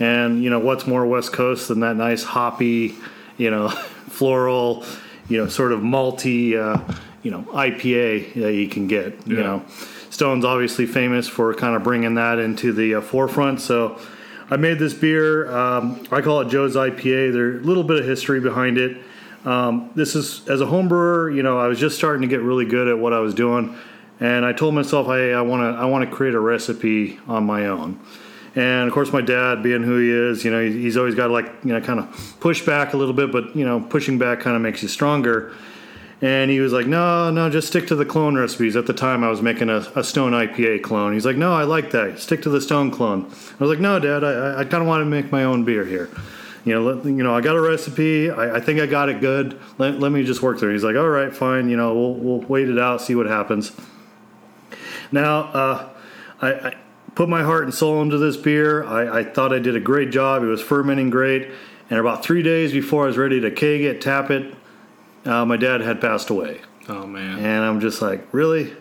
And 0.00 0.42
you 0.42 0.50
know 0.50 0.58
what's 0.58 0.86
more 0.86 1.06
West 1.06 1.32
Coast 1.32 1.68
than 1.68 1.80
that 1.80 1.94
nice 1.94 2.24
hoppy, 2.24 2.96
you 3.38 3.50
know, 3.50 3.68
floral, 4.08 4.84
you 5.28 5.38
know, 5.38 5.46
sort 5.46 5.72
of 5.72 5.80
malty, 5.80 6.56
uh, 6.56 6.82
you 7.22 7.30
know, 7.30 7.42
IPA 7.52 8.34
that 8.34 8.54
you 8.54 8.68
can 8.68 8.88
get. 8.88 9.26
You 9.26 9.36
know, 9.36 9.64
Stone's 10.08 10.44
obviously 10.44 10.86
famous 10.86 11.28
for 11.28 11.54
kind 11.54 11.76
of 11.76 11.84
bringing 11.84 12.14
that 12.14 12.38
into 12.38 12.72
the 12.72 12.96
uh, 12.96 13.00
forefront. 13.00 13.60
So 13.60 14.00
I 14.50 14.56
made 14.56 14.78
this 14.78 14.94
beer. 14.94 15.50
Um, 15.54 16.04
I 16.10 16.22
call 16.22 16.40
it 16.40 16.48
Joe's 16.48 16.74
IPA. 16.74 17.32
There's 17.32 17.62
a 17.62 17.66
little 17.66 17.84
bit 17.84 17.98
of 17.98 18.04
history 18.04 18.40
behind 18.40 18.78
it. 18.78 18.96
Um, 19.44 19.90
this 19.94 20.14
is 20.14 20.46
as 20.48 20.60
a 20.60 20.66
home 20.66 20.88
brewer, 20.88 21.30
you 21.30 21.42
know, 21.42 21.58
I 21.58 21.68
was 21.68 21.78
just 21.78 21.96
starting 21.96 22.22
to 22.22 22.28
get 22.28 22.42
really 22.42 22.66
good 22.66 22.88
at 22.88 22.98
what 22.98 23.12
I 23.12 23.20
was 23.20 23.32
doing, 23.32 23.74
and 24.18 24.44
I 24.44 24.52
told 24.52 24.74
myself, 24.74 25.06
hey, 25.06 25.32
I 25.32 25.40
want 25.40 25.62
to, 25.62 25.80
I 25.80 25.86
want 25.86 26.08
to 26.08 26.14
create 26.14 26.34
a 26.34 26.40
recipe 26.40 27.18
on 27.26 27.44
my 27.44 27.66
own. 27.66 27.98
And 28.56 28.88
of 28.88 28.92
course, 28.92 29.12
my 29.12 29.20
dad, 29.20 29.62
being 29.62 29.82
who 29.82 29.98
he 29.98 30.10
is, 30.10 30.44
you 30.44 30.50
know, 30.50 30.60
he's 30.64 30.96
always 30.96 31.14
got 31.14 31.28
to 31.28 31.32
like, 31.32 31.46
you 31.64 31.72
know, 31.72 31.80
kind 31.80 32.00
of 32.00 32.36
push 32.40 32.64
back 32.66 32.94
a 32.94 32.96
little 32.96 33.14
bit, 33.14 33.30
but 33.30 33.54
you 33.54 33.64
know, 33.64 33.80
pushing 33.80 34.18
back 34.18 34.40
kind 34.40 34.56
of 34.56 34.62
makes 34.62 34.82
you 34.82 34.88
stronger. 34.88 35.54
And 36.22 36.50
he 36.50 36.60
was 36.60 36.72
like, 36.72 36.86
no, 36.86 37.30
no, 37.30 37.48
just 37.48 37.68
stick 37.68 37.86
to 37.86 37.94
the 37.94 38.04
clone 38.04 38.36
recipes. 38.36 38.76
At 38.76 38.86
the 38.86 38.92
time, 38.92 39.24
I 39.24 39.30
was 39.30 39.40
making 39.40 39.70
a, 39.70 39.76
a 39.94 40.04
Stone 40.04 40.32
IPA 40.32 40.82
clone. 40.82 41.14
He's 41.14 41.24
like, 41.24 41.36
no, 41.36 41.54
I 41.54 41.62
like 41.62 41.92
that. 41.92 42.18
Stick 42.18 42.42
to 42.42 42.50
the 42.50 42.60
Stone 42.60 42.90
clone. 42.90 43.24
I 43.24 43.64
was 43.64 43.70
like, 43.70 43.78
no, 43.80 43.98
Dad, 43.98 44.22
I, 44.22 44.60
I- 44.60 44.64
kind 44.64 44.82
of 44.82 44.86
want 44.86 45.00
to 45.00 45.06
make 45.06 45.32
my 45.32 45.44
own 45.44 45.64
beer 45.64 45.84
here. 45.84 46.10
You 46.66 46.74
know, 46.74 46.82
let, 46.82 47.06
you 47.06 47.22
know, 47.22 47.34
I 47.34 47.40
got 47.40 47.56
a 47.56 47.60
recipe. 47.60 48.30
I, 48.30 48.56
I 48.56 48.60
think 48.60 48.80
I 48.80 48.86
got 48.86 49.08
it 49.08 49.20
good. 49.22 49.58
Let, 49.78 49.98
let 49.98 50.12
me 50.12 50.22
just 50.22 50.42
work 50.42 50.58
through 50.58 50.70
it. 50.70 50.72
He's 50.74 50.84
like, 50.84 50.96
all 50.96 51.08
right, 51.08 51.34
fine. 51.34 51.70
You 51.70 51.78
know, 51.78 51.94
we'll, 51.94 52.14
we'll 52.14 52.40
wait 52.40 52.68
it 52.68 52.78
out, 52.78 53.00
see 53.00 53.14
what 53.14 53.24
happens. 53.26 53.72
Now, 55.10 55.40
uh, 55.40 55.88
I, 56.42 56.48
I 56.52 56.74
put 57.20 57.28
my 57.28 57.42
heart 57.42 57.64
and 57.64 57.74
soul 57.74 58.00
into 58.00 58.16
this 58.16 58.38
beer. 58.38 58.82
I, 58.82 59.18
I 59.18 59.24
thought 59.24 59.52
I 59.52 59.58
did 59.58 59.76
a 59.76 59.80
great 59.80 60.10
job. 60.10 60.42
It 60.42 60.46
was 60.46 60.62
fermenting 60.62 61.10
great. 61.10 61.50
And 61.90 61.98
about 61.98 62.24
three 62.24 62.42
days 62.42 62.72
before 62.72 63.04
I 63.04 63.08
was 63.08 63.18
ready 63.18 63.42
to 63.42 63.50
keg 63.50 63.82
it, 63.82 64.00
tap 64.00 64.30
it, 64.30 64.54
uh, 65.26 65.44
my 65.44 65.58
dad 65.58 65.82
had 65.82 66.00
passed 66.00 66.30
away. 66.30 66.62
Oh 66.88 67.06
man, 67.06 67.40
And 67.40 67.62
I'm 67.62 67.78
just 67.80 68.00
like, 68.00 68.26
really? 68.32 68.72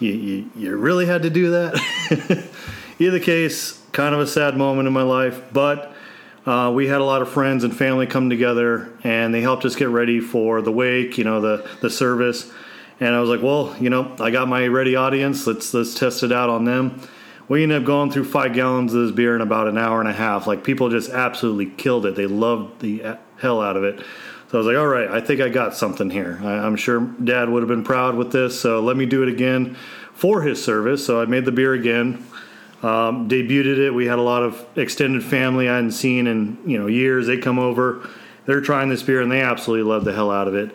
You, 0.00 0.12
you, 0.12 0.50
you 0.56 0.76
really 0.78 1.04
had 1.04 1.24
to 1.24 1.30
do 1.30 1.50
that? 1.50 2.48
Either 2.98 3.20
case, 3.20 3.78
kind 3.92 4.14
of 4.14 4.20
a 4.22 4.26
sad 4.26 4.56
moment 4.56 4.88
in 4.88 4.94
my 4.94 5.02
life, 5.02 5.42
but 5.52 5.94
uh, 6.46 6.72
we 6.74 6.86
had 6.86 7.02
a 7.02 7.04
lot 7.04 7.20
of 7.20 7.28
friends 7.28 7.64
and 7.64 7.76
family 7.76 8.06
come 8.06 8.30
together 8.30 8.96
and 9.04 9.34
they 9.34 9.42
helped 9.42 9.66
us 9.66 9.76
get 9.76 9.90
ready 9.90 10.20
for 10.20 10.62
the 10.62 10.72
wake, 10.72 11.18
you 11.18 11.24
know, 11.24 11.42
the, 11.42 11.68
the 11.82 11.90
service. 11.90 12.50
And 12.98 13.14
I 13.14 13.20
was 13.20 13.28
like, 13.28 13.42
well, 13.42 13.76
you 13.78 13.90
know, 13.90 14.16
I 14.20 14.30
got 14.30 14.48
my 14.48 14.68
ready 14.68 14.96
audience. 14.96 15.46
Let's 15.46 15.74
let's 15.74 15.92
test 15.94 16.22
it 16.22 16.32
out 16.32 16.48
on 16.48 16.64
them. 16.64 16.98
We 17.48 17.62
ended 17.62 17.82
up 17.82 17.84
going 17.84 18.10
through 18.10 18.24
five 18.24 18.54
gallons 18.54 18.94
of 18.94 19.02
this 19.02 19.12
beer 19.12 19.34
in 19.34 19.42
about 19.42 19.68
an 19.68 19.76
hour 19.76 20.00
and 20.00 20.08
a 20.08 20.12
half. 20.12 20.46
Like 20.46 20.64
people 20.64 20.88
just 20.88 21.10
absolutely 21.10 21.66
killed 21.66 22.06
it. 22.06 22.14
They 22.14 22.26
loved 22.26 22.80
the 22.80 23.18
hell 23.38 23.60
out 23.60 23.76
of 23.76 23.84
it. 23.84 24.00
So 24.50 24.58
I 24.58 24.62
was 24.62 24.66
like, 24.66 24.76
all 24.76 24.86
right, 24.86 25.08
I 25.08 25.20
think 25.20 25.40
I 25.40 25.48
got 25.48 25.74
something 25.74 26.10
here. 26.10 26.40
I, 26.42 26.52
I'm 26.52 26.76
sure 26.76 27.00
Dad 27.00 27.48
would 27.48 27.62
have 27.62 27.68
been 27.68 27.84
proud 27.84 28.14
with 28.14 28.32
this. 28.32 28.58
So 28.58 28.80
let 28.80 28.96
me 28.96 29.04
do 29.04 29.22
it 29.22 29.28
again 29.28 29.76
for 30.12 30.42
his 30.42 30.62
service. 30.62 31.04
So 31.04 31.20
I 31.20 31.26
made 31.26 31.44
the 31.44 31.52
beer 31.52 31.74
again 31.74 32.24
um, 32.84 33.28
debuted 33.28 33.78
it. 33.78 33.90
We 33.92 34.06
had 34.06 34.18
a 34.18 34.22
lot 34.22 34.42
of 34.42 34.64
extended 34.76 35.24
family 35.24 35.68
I 35.68 35.76
hadn't 35.76 35.92
seen 35.92 36.26
in 36.26 36.58
you 36.66 36.78
know 36.78 36.86
years. 36.86 37.26
They 37.26 37.38
come 37.38 37.58
over, 37.58 38.08
they're 38.44 38.60
trying 38.60 38.90
this 38.90 39.02
beer 39.02 39.22
and 39.22 39.32
they 39.32 39.40
absolutely 39.40 39.90
love 39.90 40.04
the 40.04 40.12
hell 40.12 40.30
out 40.30 40.48
of 40.48 40.54
it. 40.54 40.70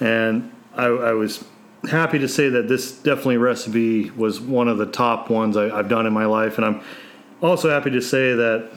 And 0.00 0.50
I, 0.74 0.86
I 0.86 1.12
was 1.12 1.44
happy 1.88 2.18
to 2.20 2.28
say 2.28 2.48
that 2.50 2.68
this 2.68 2.92
definitely 2.92 3.38
recipe 3.38 4.10
was 4.10 4.40
one 4.40 4.68
of 4.68 4.78
the 4.78 4.86
top 4.86 5.30
ones 5.30 5.56
I, 5.56 5.76
I've 5.76 5.88
done 5.88 6.06
in 6.06 6.12
my 6.12 6.26
life, 6.26 6.56
and 6.58 6.64
I'm 6.64 6.80
also 7.40 7.70
happy 7.70 7.90
to 7.90 8.00
say 8.02 8.34
that 8.34 8.70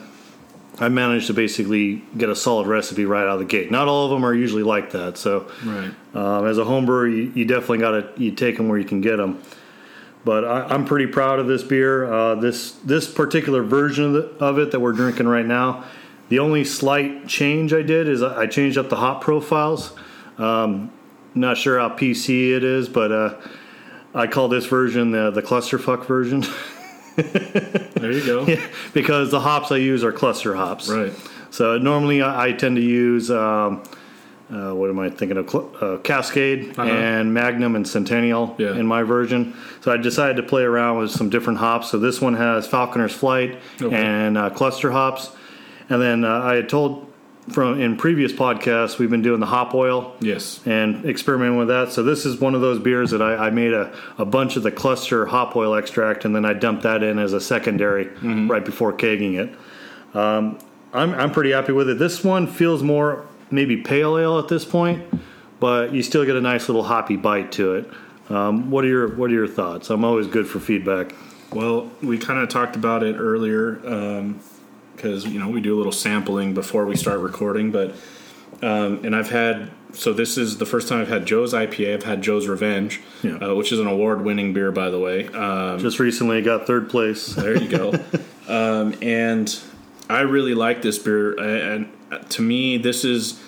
I 0.78 0.88
managed 0.88 1.28
to 1.28 1.34
basically 1.34 2.02
get 2.18 2.28
a 2.28 2.36
solid 2.36 2.66
recipe 2.66 3.06
right 3.06 3.22
out 3.22 3.34
of 3.34 3.38
the 3.38 3.44
gate. 3.46 3.70
Not 3.70 3.88
all 3.88 4.04
of 4.06 4.10
them 4.10 4.24
are 4.24 4.34
usually 4.34 4.62
like 4.62 4.90
that, 4.92 5.16
so 5.16 5.50
Right. 5.64 5.90
um, 6.14 6.46
as 6.46 6.58
a 6.58 6.64
home 6.64 6.84
brewer, 6.84 7.08
you, 7.08 7.32
you 7.34 7.44
definitely 7.44 7.78
got 7.78 7.92
to 7.92 8.22
you 8.22 8.32
take 8.32 8.56
them 8.56 8.68
where 8.68 8.78
you 8.78 8.84
can 8.84 9.00
get 9.00 9.16
them. 9.16 9.40
But 10.24 10.44
I, 10.44 10.62
I'm 10.74 10.84
pretty 10.84 11.06
proud 11.06 11.38
of 11.38 11.46
this 11.46 11.62
beer. 11.62 12.12
Uh, 12.12 12.34
this 12.34 12.72
this 12.84 13.10
particular 13.10 13.62
version 13.62 14.04
of, 14.06 14.12
the, 14.12 14.44
of 14.44 14.58
it 14.58 14.72
that 14.72 14.80
we're 14.80 14.92
drinking 14.92 15.28
right 15.28 15.46
now. 15.46 15.84
The 16.28 16.40
only 16.40 16.64
slight 16.64 17.28
change 17.28 17.72
I 17.72 17.82
did 17.82 18.08
is 18.08 18.20
I 18.22 18.42
I 18.42 18.46
changed 18.46 18.76
up 18.76 18.88
the 18.90 18.96
hop 18.96 19.22
profiles. 19.22 19.92
Um, 20.36 20.90
not 21.36 21.56
sure 21.58 21.78
how 21.78 21.88
PC 21.90 22.56
it 22.56 22.64
is, 22.64 22.88
but 22.88 23.12
uh, 23.12 23.34
I 24.14 24.26
call 24.26 24.48
this 24.48 24.66
version 24.66 25.10
the 25.12 25.30
the 25.30 25.42
clusterfuck 25.42 26.06
version 26.06 26.44
There 27.16 28.12
you 28.12 28.24
go. 28.26 28.46
Yeah, 28.46 28.66
because 28.92 29.30
the 29.30 29.40
hops 29.40 29.72
I 29.72 29.76
use 29.78 30.04
are 30.04 30.12
cluster 30.12 30.54
hops. 30.54 30.88
Right. 30.88 31.12
So 31.50 31.78
normally 31.78 32.20
I, 32.22 32.48
I 32.48 32.52
tend 32.52 32.76
to 32.76 32.82
use 32.82 33.30
um, 33.30 33.82
uh, 34.52 34.72
what 34.72 34.90
am 34.90 34.98
I 34.98 35.08
thinking 35.10 35.38
of? 35.38 35.48
Cl- 35.50 35.72
Uh, 35.80 35.96
Cascade 35.98 36.78
and 36.78 37.32
Magnum 37.32 37.74
and 37.74 37.86
Centennial 37.88 38.54
Yeah. 38.58 38.74
in 38.76 38.86
my 38.86 39.02
version. 39.02 39.54
So 39.80 39.90
I 39.92 39.96
decided 39.96 40.36
to 40.36 40.42
play 40.42 40.62
around 40.62 40.98
with 40.98 41.10
some 41.10 41.30
different 41.30 41.58
hops. 41.58 41.90
So 41.90 41.98
this 41.98 42.20
one 42.20 42.34
has 42.34 42.66
Falconer's 42.68 43.14
Flight 43.14 43.58
Okay. 43.80 43.96
and 43.96 44.36
uh, 44.38 44.50
cluster 44.50 44.90
hops. 44.92 45.30
And 45.88 46.00
then 46.02 46.24
uh, 46.24 46.42
I 46.42 46.54
had 46.56 46.68
told 46.68 47.05
from 47.48 47.80
in 47.80 47.96
previous 47.96 48.32
podcasts 48.32 48.98
we've 48.98 49.10
been 49.10 49.22
doing 49.22 49.38
the 49.40 49.46
hop 49.46 49.74
oil 49.74 50.14
Yes. 50.20 50.60
and 50.66 51.04
experimenting 51.04 51.56
with 51.58 51.68
that. 51.68 51.92
So 51.92 52.02
this 52.02 52.26
is 52.26 52.40
one 52.40 52.54
of 52.54 52.60
those 52.60 52.78
beers 52.80 53.10
that 53.12 53.22
I, 53.22 53.46
I 53.46 53.50
made 53.50 53.72
a, 53.72 53.94
a 54.18 54.24
bunch 54.24 54.56
of 54.56 54.62
the 54.64 54.70
cluster 54.72 55.26
hop 55.26 55.54
oil 55.56 55.74
extract, 55.76 56.24
and 56.24 56.34
then 56.34 56.44
I 56.44 56.52
dumped 56.54 56.82
that 56.82 57.02
in 57.02 57.18
as 57.18 57.32
a 57.32 57.40
secondary 57.40 58.06
right 58.48 58.64
before 58.64 58.92
kegging 58.92 59.38
it. 59.38 59.54
Um, 60.16 60.58
I'm 60.92 61.12
I'm 61.14 61.30
pretty 61.30 61.52
happy 61.52 61.72
with 61.72 61.88
it. 61.90 61.98
This 61.98 62.24
one 62.24 62.46
feels 62.46 62.82
more 62.82 63.26
maybe 63.50 63.76
pale 63.76 64.16
ale 64.18 64.38
at 64.38 64.48
this 64.48 64.64
point, 64.64 65.04
but 65.60 65.92
you 65.92 66.02
still 66.02 66.24
get 66.24 66.36
a 66.36 66.40
nice 66.40 66.68
little 66.68 66.82
hoppy 66.84 67.16
bite 67.16 67.52
to 67.52 67.74
it. 67.74 67.90
Um, 68.28 68.70
what 68.70 68.84
are 68.84 68.88
your 68.88 69.14
What 69.14 69.30
are 69.30 69.34
your 69.34 69.46
thoughts? 69.48 69.90
I'm 69.90 70.04
always 70.04 70.26
good 70.26 70.48
for 70.48 70.58
feedback. 70.58 71.14
Well, 71.52 71.90
we 72.02 72.18
kind 72.18 72.40
of 72.40 72.48
talked 72.48 72.74
about 72.76 73.02
it 73.04 73.14
earlier 73.16 73.78
because 74.96 75.26
you 75.26 75.38
know 75.38 75.48
we 75.48 75.60
do 75.60 75.74
a 75.74 75.78
little 75.78 75.92
sampling 75.92 76.54
before 76.54 76.86
we 76.86 76.96
start 76.96 77.20
recording, 77.20 77.70
but 77.70 77.94
um, 78.62 79.04
and 79.04 79.14
I've 79.14 79.30
had 79.30 79.70
so 79.92 80.12
this 80.12 80.36
is 80.36 80.58
the 80.58 80.66
first 80.66 80.88
time 80.88 81.00
I've 81.00 81.08
had 81.08 81.26
Joe's 81.26 81.52
IPA. 81.54 81.94
I've 81.94 82.02
had 82.02 82.22
Joe's 82.22 82.48
Revenge, 82.48 83.00
Yeah. 83.22 83.36
uh, 83.36 83.54
which 83.54 83.72
is 83.72 83.78
an 83.78 83.86
award-winning 83.86 84.52
beer, 84.52 84.70
by 84.70 84.90
the 84.90 84.98
way. 84.98 85.26
Um, 85.28 85.78
Just 85.78 85.98
recently, 85.98 86.42
got 86.42 86.66
third 86.66 86.90
place. 86.90 87.26
there 87.34 87.56
you 87.56 87.68
go. 87.68 87.94
um, 88.48 88.94
and 89.00 89.58
I 90.10 90.20
really 90.20 90.54
like 90.54 90.82
this 90.82 90.98
beer, 90.98 91.38
and 91.40 91.90
to 92.30 92.42
me, 92.42 92.76
this 92.76 93.04
is 93.04 93.40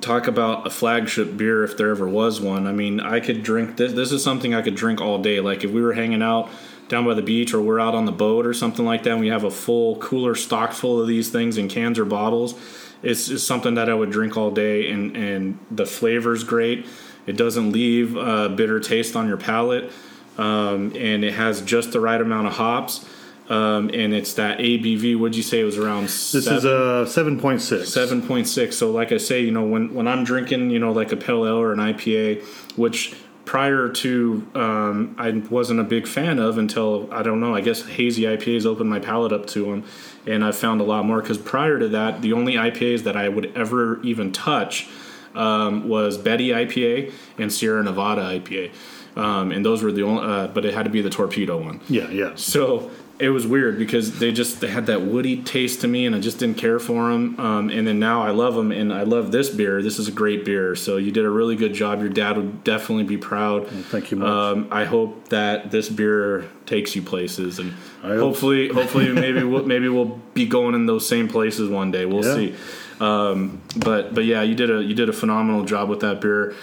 talk 0.00 0.26
about 0.26 0.66
a 0.66 0.70
flagship 0.70 1.36
beer 1.36 1.62
if 1.62 1.76
there 1.76 1.90
ever 1.90 2.08
was 2.08 2.40
one. 2.40 2.66
I 2.66 2.72
mean, 2.72 3.00
I 3.00 3.20
could 3.20 3.42
drink 3.42 3.76
this. 3.76 3.92
This 3.92 4.12
is 4.12 4.24
something 4.24 4.54
I 4.54 4.62
could 4.62 4.74
drink 4.74 5.00
all 5.00 5.18
day. 5.18 5.40
Like 5.40 5.62
if 5.64 5.70
we 5.70 5.82
were 5.82 5.92
hanging 5.92 6.22
out 6.22 6.48
down 6.88 7.04
by 7.04 7.14
the 7.14 7.22
beach 7.22 7.54
or 7.54 7.60
we're 7.60 7.80
out 7.80 7.94
on 7.94 8.04
the 8.04 8.12
boat 8.12 8.46
or 8.46 8.54
something 8.54 8.84
like 8.84 9.02
that, 9.04 9.12
and 9.12 9.20
we 9.20 9.28
have 9.28 9.44
a 9.44 9.50
full 9.50 9.96
cooler 9.96 10.34
stock 10.34 10.72
full 10.72 11.00
of 11.00 11.06
these 11.06 11.30
things 11.30 11.56
in 11.56 11.68
cans 11.68 11.98
or 11.98 12.04
bottles. 12.04 12.54
It's 13.02 13.28
just 13.28 13.46
something 13.46 13.74
that 13.74 13.88
I 13.88 13.94
would 13.94 14.10
drink 14.10 14.36
all 14.36 14.50
day, 14.50 14.90
and 14.90 15.16
and 15.16 15.58
the 15.70 15.86
flavor's 15.86 16.44
great. 16.44 16.86
It 17.26 17.36
doesn't 17.36 17.72
leave 17.72 18.16
a 18.16 18.48
bitter 18.48 18.80
taste 18.80 19.16
on 19.16 19.28
your 19.28 19.36
palate, 19.36 19.90
um, 20.38 20.92
and 20.96 21.24
it 21.24 21.34
has 21.34 21.62
just 21.62 21.92
the 21.92 22.00
right 22.00 22.20
amount 22.20 22.46
of 22.46 22.54
hops. 22.54 23.04
Um, 23.48 23.90
and 23.92 24.14
it's 24.14 24.34
that 24.34 24.58
ABV. 24.58 25.18
Would 25.18 25.36
you 25.36 25.42
say 25.42 25.60
it 25.60 25.64
was 25.64 25.76
around? 25.76 26.04
This 26.04 26.34
is 26.34 26.64
a 26.64 27.06
seven 27.06 27.38
point 27.38 27.60
six. 27.60 27.92
Seven 27.92 28.22
point 28.26 28.48
six. 28.48 28.76
So, 28.76 28.90
like 28.90 29.12
I 29.12 29.18
say, 29.18 29.42
you 29.42 29.50
know, 29.50 29.64
when 29.64 29.92
when 29.92 30.08
I'm 30.08 30.24
drinking, 30.24 30.70
you 30.70 30.78
know, 30.78 30.92
like 30.92 31.12
a 31.12 31.16
pale 31.16 31.46
ale 31.46 31.58
or 31.58 31.72
an 31.72 31.78
IPA, 31.78 32.42
which 32.76 33.14
prior 33.44 33.88
to 33.88 34.46
um, 34.54 35.14
I 35.18 35.30
wasn't 35.50 35.80
a 35.80 35.84
big 35.84 36.06
fan 36.06 36.38
of 36.38 36.58
until 36.58 37.12
I 37.12 37.22
don't 37.22 37.40
know. 37.40 37.54
I 37.54 37.60
guess 37.60 37.82
hazy 37.82 38.22
IPAs 38.22 38.66
opened 38.66 38.90
my 38.90 38.98
palate 38.98 39.32
up 39.32 39.46
to 39.48 39.64
them, 39.64 39.84
and 40.26 40.44
I 40.44 40.52
found 40.52 40.80
a 40.80 40.84
lot 40.84 41.04
more. 41.04 41.20
Because 41.20 41.38
prior 41.38 41.78
to 41.78 41.88
that, 41.88 42.22
the 42.22 42.32
only 42.32 42.54
IPAs 42.54 43.02
that 43.04 43.16
I 43.16 43.28
would 43.28 43.52
ever 43.56 44.00
even 44.02 44.32
touch 44.32 44.88
um, 45.34 45.88
was 45.88 46.16
Betty 46.16 46.48
IPA 46.48 47.12
and 47.38 47.52
Sierra 47.52 47.82
Nevada 47.82 48.22
IPA, 48.22 48.72
um, 49.16 49.52
and 49.52 49.64
those 49.64 49.82
were 49.82 49.92
the 49.92 50.02
only. 50.02 50.24
Uh, 50.24 50.46
but 50.48 50.64
it 50.64 50.74
had 50.74 50.84
to 50.84 50.90
be 50.90 51.02
the 51.02 51.10
Torpedo 51.10 51.58
one. 51.58 51.80
Yeah, 51.88 52.08
yeah. 52.10 52.32
So 52.36 52.90
it 53.20 53.28
was 53.28 53.46
weird 53.46 53.78
because 53.78 54.18
they 54.18 54.32
just 54.32 54.60
they 54.60 54.66
had 54.68 54.86
that 54.86 55.02
woody 55.02 55.40
taste 55.42 55.82
to 55.82 55.88
me, 55.88 56.04
and 56.06 56.16
I 56.16 56.20
just 56.20 56.38
didn't 56.38 56.58
care 56.58 56.78
for 56.80 57.10
them. 57.12 57.38
Um, 57.38 57.70
and 57.70 57.86
then 57.86 57.98
now 58.00 58.22
I 58.22 58.30
love 58.30 58.54
them, 58.56 58.72
and 58.72 58.92
I 58.92 59.02
love 59.04 59.30
this 59.30 59.50
beer. 59.50 59.82
This 59.82 59.98
is 60.00 60.08
a 60.08 60.12
great 60.12 60.44
beer. 60.44 60.74
So 60.74 60.96
you 60.96 61.12
did 61.12 61.24
a 61.24 61.30
really 61.30 61.54
good 61.54 61.74
job. 61.74 62.00
Your 62.00 62.08
dad 62.08 62.36
would 62.36 62.64
definitely 62.64 63.04
be 63.04 63.16
proud. 63.16 63.68
thank 63.68 64.10
you 64.10 64.16
much. 64.16 64.28
Um, 64.28 64.68
I 64.70 64.84
hope 64.84 65.28
that 65.28 65.70
this 65.70 65.88
beer 65.88 66.44
takes 66.66 66.96
you 66.96 67.02
places, 67.02 67.58
and 67.60 67.72
I 68.02 68.08
hope 68.08 68.18
hopefully, 68.20 68.68
hopefully, 68.68 69.12
maybe 69.12 69.44
we'll, 69.44 69.64
maybe 69.64 69.88
we'll 69.88 70.20
be 70.34 70.46
going 70.46 70.74
in 70.74 70.86
those 70.86 71.08
same 71.08 71.28
places 71.28 71.68
one 71.70 71.90
day. 71.92 72.06
We'll 72.06 72.24
Yeah. 72.24 72.34
see. 72.34 72.54
Um, 73.00 73.60
but 73.76 74.14
but 74.14 74.24
yeah, 74.24 74.42
you 74.42 74.54
did 74.54 74.70
a 74.70 74.82
you 74.82 74.94
did 74.94 75.08
a 75.08 75.12
phenomenal 75.12 75.64
job 75.64 75.88
with 75.88 76.00
that 76.00 76.20
beer. 76.20 76.54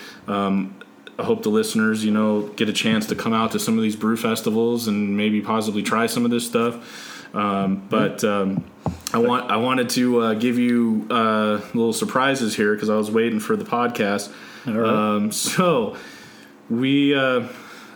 I 1.20 1.24
hope 1.24 1.44
the 1.44 1.50
listeners, 1.50 2.04
you 2.04 2.12
know, 2.12 2.44
get 2.56 2.70
a 2.70 2.74
chance 2.74 3.08
to 3.08 3.16
come 3.16 3.34
out 3.34 3.52
to 3.52 3.60
some 3.60 3.78
of 3.78 3.84
these 3.84 3.96
brew 3.96 4.18
festivals 4.18 4.88
and 4.88 5.18
maybe 5.18 5.42
possibly 5.42 5.84
try 5.84 6.08
some 6.08 6.26
of 6.26 6.32
this 6.32 6.46
stuff. 6.46 7.36
Um, 7.36 7.86
but 7.90 8.24
um, 8.24 8.66
I 9.14 9.20
want 9.20 9.50
I 9.50 9.58
wanted 9.58 9.90
to 9.92 10.20
uh, 10.22 10.34
give 10.34 10.58
you 10.58 11.08
uh, 11.10 11.62
little 11.74 11.94
surprises 11.94 12.56
here 12.56 12.74
because 12.74 12.90
I 12.90 12.96
was 12.96 13.10
waiting 13.10 13.40
for 13.40 13.56
the 13.56 13.66
podcast. 13.66 14.34
Right. 14.66 14.78
Um, 14.78 15.32
so 15.32 15.96
we 16.70 17.16
uh, 17.16 17.48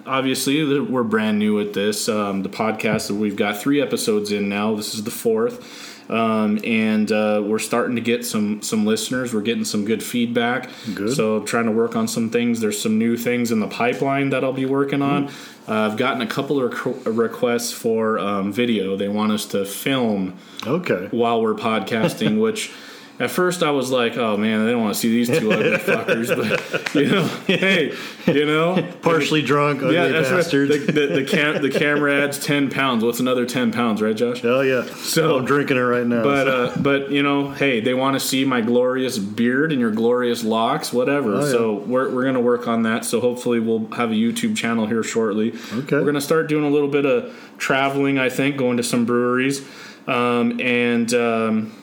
obviously 0.06 0.80
we're 0.80 1.04
brand 1.04 1.40
new 1.40 1.60
at 1.60 1.74
this. 1.74 2.08
Um, 2.08 2.44
the 2.44 2.50
podcast 2.50 3.12
we've 3.12 3.36
got 3.36 3.58
three 3.58 3.82
episodes 3.82 4.32
in 4.32 4.50
now. 4.50 4.76
This 4.76 4.94
is 4.94 5.04
the 5.04 5.12
fourth, 5.12 5.95
um, 6.10 6.60
and 6.64 7.12
uh, 7.12 7.42
we're 7.46 7.60
starting 7.60 7.96
to 7.96 8.02
get 8.02 8.26
some 8.26 8.62
some 8.62 8.86
listeners. 8.86 9.34
We're 9.34 9.42
getting 9.42 9.66
some 9.66 9.86
good 9.86 10.04
feedback. 10.04 10.70
Good. 10.94 11.16
So 11.16 11.42
trying 11.42 11.66
to 11.66 11.72
work 11.72 11.96
on 11.96 12.08
some 12.08 12.30
things. 12.30 12.60
There's 12.62 12.80
some 12.82 12.98
new 12.98 13.18
things 13.18 13.52
in 13.52 13.60
the 13.60 13.68
pipeline 13.68 14.30
that 14.30 14.44
I'll 14.44 14.54
be 14.54 14.66
working 14.66 15.02
on. 15.02 15.30
Uh, 15.68 15.90
I've 15.90 15.98
gotten 15.98 16.22
a 16.22 16.28
couple 16.28 16.62
of 16.64 16.72
requ- 16.72 17.18
requests 17.18 17.72
for 17.72 18.20
um, 18.20 18.54
video. 18.54 18.96
They 18.96 19.08
want 19.08 19.32
us 19.32 19.46
to 19.48 19.66
film 19.66 20.38
Okay. 20.66 21.08
while 21.12 21.42
we're 21.42 21.56
podcasting, 21.56 22.40
which 22.42 22.72
at 23.20 23.32
first 23.32 23.64
I 23.64 23.72
was 23.72 23.92
like, 23.92 24.18
oh 24.18 24.36
man, 24.38 24.68
I 24.68 24.72
don't 24.72 24.82
want 24.82 24.94
to 24.94 25.00
see 25.00 25.10
these 25.10 25.28
two 25.28 25.52
ugly 25.52 25.72
fuckers, 25.78 26.28
but 26.36 26.96
you 26.96 27.10
know, 27.10 27.24
hey, 27.48 27.94
you 28.28 28.46
know, 28.46 28.92
Partially 29.02 29.42
drunk, 29.42 29.82
ugly 29.82 29.96
yeah, 29.96 30.08
that's 30.08 30.32
right. 30.32 30.46
The, 30.46 30.78
the, 30.78 31.08
the, 31.22 31.26
cam- 31.26 31.62
the 31.62 31.70
camera 31.70 32.24
adds 32.24 32.40
ten 32.44 32.70
pounds. 32.70 33.04
What's 33.04 33.20
another 33.20 33.46
ten 33.46 33.72
pounds, 33.72 34.02
right, 34.02 34.16
Josh? 34.16 34.44
Oh 34.44 34.62
yeah. 34.62 34.86
So- 34.96 35.38
I'm 35.38 35.46
drinking 35.46 35.78
it 35.78 35.82
right 35.82 36.06
now. 36.06 36.24
But 36.24 36.48
uh, 36.48 36.72
but 36.80 37.12
you 37.12 37.24
know, 37.24 37.52
hey, 37.52 37.80
they 37.80 37.94
want 37.94 38.16
to 38.16 38.20
see 38.20 38.46
my 38.46 38.62
glorious 38.62 39.18
beard 39.18 39.72
and 39.72 39.80
your 39.80 39.92
glorious 39.92 40.44
locks, 40.44 40.92
whatever. 40.92 41.36
Oh, 41.36 41.40
yeah. 41.46 41.52
So 41.52 41.74
we're 41.76 42.10
we're 42.14 42.26
gonna 42.26 42.42
work 42.42 42.68
on 42.68 42.84
that. 42.84 43.06
So 43.06 43.22
hopefully 43.22 43.60
we'll 43.60 43.88
have 43.92 44.12
a 44.12 44.16
YouTube 44.16 44.58
channel 44.58 44.88
here 44.88 45.04
shortly. 45.04 45.54
Okay. 45.74 45.98
We're 45.98 46.06
gonna 46.06 46.22
start 46.22 46.48
doing 46.48 46.66
a 46.66 46.70
little 46.70 46.90
bit 46.90 47.06
of 47.06 47.34
traveling. 47.58 48.18
I 48.18 48.30
think 48.30 48.58
going 48.58 48.78
to 48.78 48.84
some 48.84 49.06
breweries, 49.06 49.66
um, 50.08 50.60
and 50.60 51.14
um, 51.14 51.74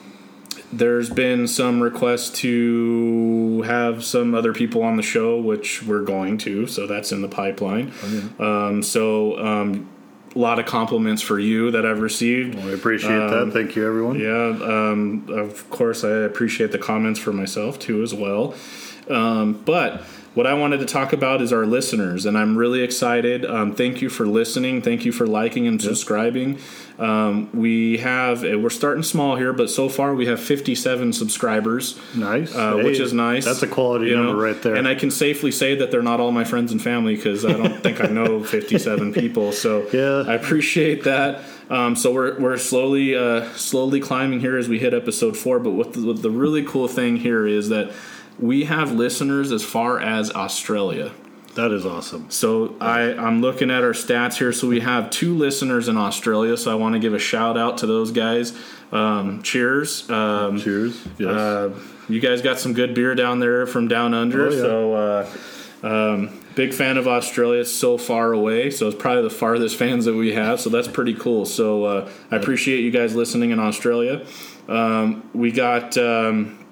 there's 0.77 1.09
been 1.09 1.47
some 1.47 1.81
requests 1.81 2.29
to 2.41 3.61
have 3.63 4.03
some 4.03 4.33
other 4.33 4.53
people 4.53 4.83
on 4.83 4.97
the 4.97 5.03
show, 5.03 5.39
which 5.39 5.83
we're 5.83 6.03
going 6.03 6.37
to. 6.39 6.67
So 6.67 6.87
that's 6.87 7.11
in 7.11 7.21
the 7.21 7.29
pipeline. 7.29 7.91
Um, 8.39 8.83
so. 8.83 9.39
Um, 9.39 9.89
a 10.35 10.39
lot 10.39 10.57
of 10.57 10.65
compliments 10.65 11.21
for 11.21 11.37
you 11.37 11.69
that 11.69 11.85
I've 11.85 11.99
received. 11.99 12.57
I 12.57 12.71
appreciate 12.71 13.11
um, 13.11 13.29
that. 13.29 13.53
Thank 13.53 13.75
you, 13.75 13.87
everyone. 13.87 14.19
Yeah, 14.19 14.47
um, 14.63 15.27
of 15.29 15.69
course, 15.69 16.03
I 16.03 16.09
appreciate 16.09 16.71
the 16.71 16.79
comments 16.79 17.19
for 17.19 17.31
myself 17.31 17.77
too, 17.77 18.01
as 18.01 18.15
well. 18.15 18.55
Um, 19.09 19.61
but 19.65 20.01
what 20.33 20.47
I 20.47 20.53
wanted 20.53 20.79
to 20.79 20.85
talk 20.85 21.13
about 21.13 21.41
is 21.41 21.53
our 21.53 21.65
listeners, 21.65 22.25
and 22.25 22.37
I'm 22.37 22.57
really 22.57 22.81
excited. 22.81 23.45
Um, 23.45 23.73
thank 23.75 24.01
you 24.01 24.09
for 24.09 24.25
listening. 24.25 24.81
Thank 24.81 25.05
you 25.05 25.11
for 25.11 25.27
liking 25.27 25.67
and 25.67 25.81
subscribing. 25.81 26.57
Um, 26.99 27.49
we 27.53 27.97
have 27.97 28.43
uh, 28.43 28.57
we're 28.59 28.69
starting 28.69 29.03
small 29.03 29.35
here, 29.35 29.51
but 29.53 29.69
so 29.69 29.89
far 29.89 30.13
we 30.13 30.27
have 30.27 30.39
57 30.39 31.13
subscribers. 31.13 31.99
Nice. 32.15 32.53
Uh, 32.55 32.77
Hey, 32.77 32.83
which 32.83 32.99
is 32.99 33.13
nice. 33.13 33.45
That's 33.45 33.63
a 33.63 33.67
quality 33.67 34.07
you 34.07 34.15
know? 34.15 34.23
number 34.25 34.41
right 34.41 34.59
there. 34.61 34.75
And 34.75 34.87
I 34.87 34.95
can 34.95 35.11
safely 35.11 35.51
say 35.51 35.75
that 35.75 35.91
they're 35.91 36.01
not 36.03 36.19
all 36.19 36.31
my 36.31 36.43
friends 36.43 36.71
and 36.71 36.81
family 36.81 37.15
because 37.15 37.45
I 37.45 37.53
don't 37.53 37.81
think 37.81 38.01
I 38.01 38.07
know 38.07 38.43
57 38.43 39.13
people. 39.13 39.51
So 39.51 39.87
Yeah. 39.91 40.31
I 40.31 40.35
appreciate 40.35 41.03
that. 41.03 41.41
Um, 41.69 41.95
so 41.95 42.11
we're, 42.13 42.39
we're 42.39 42.57
slowly 42.57 43.15
uh, 43.15 43.49
slowly 43.53 43.99
climbing 43.99 44.39
here 44.39 44.57
as 44.57 44.67
we 44.69 44.79
hit 44.79 44.93
episode 44.93 45.35
four. 45.37 45.59
But 45.59 45.71
what 45.71 45.93
the, 45.93 46.05
what 46.05 46.21
the 46.21 46.29
really 46.31 46.63
cool 46.63 46.87
thing 46.87 47.17
here 47.17 47.47
is 47.47 47.69
that 47.69 47.91
we 48.39 48.65
have 48.65 48.91
listeners 48.91 49.51
as 49.51 49.63
far 49.63 49.99
as 49.99 50.31
Australia. 50.31 51.11
That 51.55 51.71
is 51.71 51.85
awesome. 51.85 52.31
So 52.31 52.75
I, 52.81 53.13
I'm 53.13 53.41
looking 53.41 53.69
at 53.69 53.83
our 53.83 53.91
stats 53.91 54.37
here. 54.37 54.51
So 54.51 54.67
we 54.67 54.79
have 54.79 55.11
two 55.11 55.35
listeners 55.35 55.87
in 55.87 55.97
Australia. 55.97 56.57
So 56.57 56.71
I 56.71 56.75
want 56.75 56.93
to 56.93 56.99
give 56.99 57.13
a 57.13 57.19
shout 57.19 57.57
out 57.57 57.79
to 57.79 57.85
those 57.85 58.11
guys. 58.11 58.57
Um, 58.91 59.43
cheers. 59.43 60.09
Um, 60.09 60.59
Cheers. 60.59 60.99
Yes. 61.19 61.29
uh, 61.29 61.79
you 62.09 62.19
guys 62.19 62.41
got 62.41 62.59
some 62.59 62.73
good 62.73 62.95
beer 62.95 63.13
down 63.13 63.39
there 63.39 63.67
from 63.67 63.87
down 63.87 64.13
under. 64.13 64.47
Oh, 64.47 64.51
yeah. 64.51 64.61
So 64.61 64.93
uh, 65.83 66.13
um, 66.13 66.43
big 66.55 66.73
fan 66.73 66.97
of 66.97 67.07
Australia. 67.07 67.61
It's 67.61 67.71
so 67.71 67.99
far 67.99 68.33
away. 68.33 68.71
So 68.71 68.87
it's 68.87 68.97
probably 68.97 69.23
the 69.23 69.29
farthest 69.29 69.75
fans 69.79 70.05
that 70.05 70.15
we 70.15 70.33
have. 70.33 70.59
So 70.59 70.71
that's 70.71 70.87
pretty 70.87 71.13
cool. 71.13 71.45
So 71.45 71.83
uh, 71.85 72.09
I 72.31 72.37
appreciate 72.37 72.79
you 72.81 72.89
guys 72.89 73.15
listening 73.15 73.51
in 73.51 73.59
Australia. 73.59 74.25
Um, 74.67 75.29
we 75.33 75.51
got. 75.51 75.97
Um, 75.99 76.62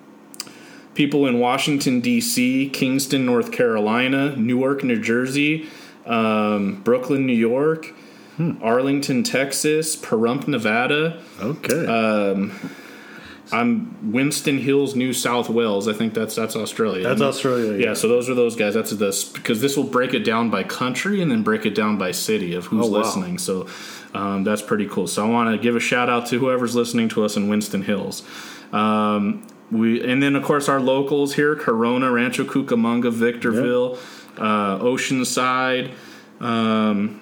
people 0.96 1.26
in 1.28 1.40
Washington, 1.40 2.02
D.C., 2.02 2.70
Kingston, 2.70 3.26
North 3.26 3.52
Carolina, 3.52 4.36
Newark, 4.36 4.84
New 4.84 5.00
Jersey, 5.02 5.68
um, 6.06 6.82
Brooklyn, 6.84 7.26
New 7.26 7.34
York, 7.34 7.94
Hmm. 8.38 8.54
Arlington, 8.64 9.24
Texas, 9.24 9.96
Pahrump, 9.96 10.48
Nevada. 10.48 11.22
okay. 11.42 11.86
uh, 11.86 12.50
I'm 13.52 14.14
Winston 14.14 14.58
Hills, 14.60 14.96
New 14.96 15.12
South 15.12 15.50
Wales. 15.50 15.90
I 15.90 15.94
think 15.94 16.14
that's 16.14 16.36
that's 16.36 16.56
Australia. 16.56 17.04
That's? 17.04 17.22
Australia. 17.22 17.74
Yeah, 17.86 17.94
so 17.94 18.08
those 18.08 18.30
are 18.30 18.34
those 18.34 18.56
guys. 18.56 18.74
That's 18.74 18.92
this 18.92 19.26
because 19.26 19.60
this 19.60 19.76
will 19.76 19.84
break 19.84 20.14
it 20.14 20.20
down 20.24 20.50
by 20.50 20.64
country 20.64 21.22
and 21.22 21.30
then 21.30 21.44
break 21.44 21.66
it 21.66 21.76
down 21.76 21.98
by 21.98 22.12
city 22.12 22.56
of 22.56 22.68
who's 22.68 22.88
Oh, 22.88 22.90
wow. 22.90 23.00
listening. 23.00 23.38
So 23.40 23.68
um, 24.14 24.46
that's 24.46 24.62
pretty 24.62 24.88
cool. 24.88 25.08
So 25.08 25.26
I 25.26 25.30
want 25.30 25.52
to 25.54 25.62
give 25.62 25.76
a 25.76 25.82
shout 25.82 26.10
out 26.10 26.28
to 26.28 26.40
whoever's 26.40 26.76
listening 26.76 27.10
to 27.10 27.26
us 27.26 27.36
in 27.36 27.50
Winston 27.50 27.82
Hills. 27.82 28.24
Um, 28.72 29.46
we 29.72 30.04
and 30.04 30.22
then 30.22 30.36
of 30.36 30.44
course 30.44 30.68
our 30.70 30.80
locals 30.80 31.36
here: 31.36 31.56
Corona, 31.56 32.12
Rancho 32.12 32.44
Cucamonga, 32.44 33.12
Victorville, 33.12 33.98
uh, 34.38 34.78
Oceanside. 34.80 35.92
Um, 36.40 37.22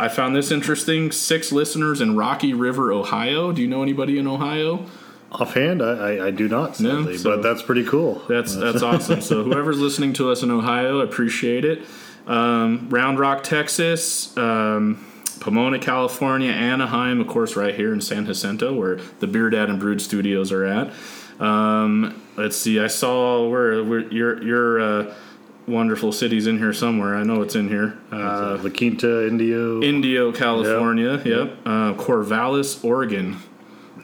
I 0.00 0.08
found 0.08 0.36
this 0.36 0.50
interesting. 0.50 1.10
Six 1.12 1.50
listeners 1.52 2.00
in 2.00 2.16
Rocky 2.16 2.54
River, 2.54 2.92
Ohio. 2.92 3.52
Do 3.52 3.62
you 3.62 3.68
know 3.68 3.82
anybody 3.82 4.18
in 4.18 4.26
Ohio? 4.26 4.86
Offhand, 5.30 5.82
I, 5.82 6.16
I, 6.16 6.26
I 6.28 6.30
do 6.30 6.48
not, 6.48 6.80
No, 6.80 7.14
so- 7.14 7.36
but 7.36 7.42
that's 7.42 7.60
pretty 7.62 7.84
cool. 7.84 8.22
That's 8.28 8.54
that's 8.56 8.82
awesome. 8.82 9.20
So 9.20 9.42
whoever's 9.44 9.78
listening 9.78 10.12
to 10.14 10.30
us 10.30 10.42
in 10.42 10.50
Ohio, 10.50 11.00
appreciate 11.00 11.64
it. 11.66 11.84
Um, 12.26 12.88
Round 12.90 13.18
Rock, 13.18 13.42
Texas, 13.42 14.34
um, 14.38 15.04
Pomona, 15.40 15.78
California, 15.78 16.50
Anaheim, 16.50 17.20
of 17.20 17.26
course, 17.26 17.56
right 17.56 17.74
here 17.74 17.92
in 17.92 18.00
San 18.00 18.24
Jacinto, 18.26 18.72
where 18.74 18.96
the 19.20 19.26
Beer 19.26 19.50
Dad 19.50 19.68
and 19.68 19.78
Brewed 19.78 20.00
Studios 20.00 20.50
are 20.50 20.64
at. 20.64 20.92
Um, 21.40 22.20
let's 22.36 22.56
see. 22.56 22.80
I 22.80 22.86
saw 22.88 23.48
where, 23.48 23.82
where 23.84 24.00
your 24.12 24.42
your 24.42 24.80
uh, 24.80 25.14
wonderful 25.66 26.12
cities 26.12 26.46
in 26.46 26.58
here 26.58 26.72
somewhere. 26.72 27.16
I 27.16 27.22
know 27.22 27.42
it's 27.42 27.54
in 27.54 27.68
here. 27.68 27.96
Uh, 28.10 28.58
La 28.62 28.70
Quinta, 28.70 29.26
Indio. 29.26 29.80
Indio, 29.82 30.32
California. 30.32 31.20
Yep. 31.24 31.58
Uh, 31.64 31.92
Corvallis, 31.94 32.84
Oregon. 32.84 33.36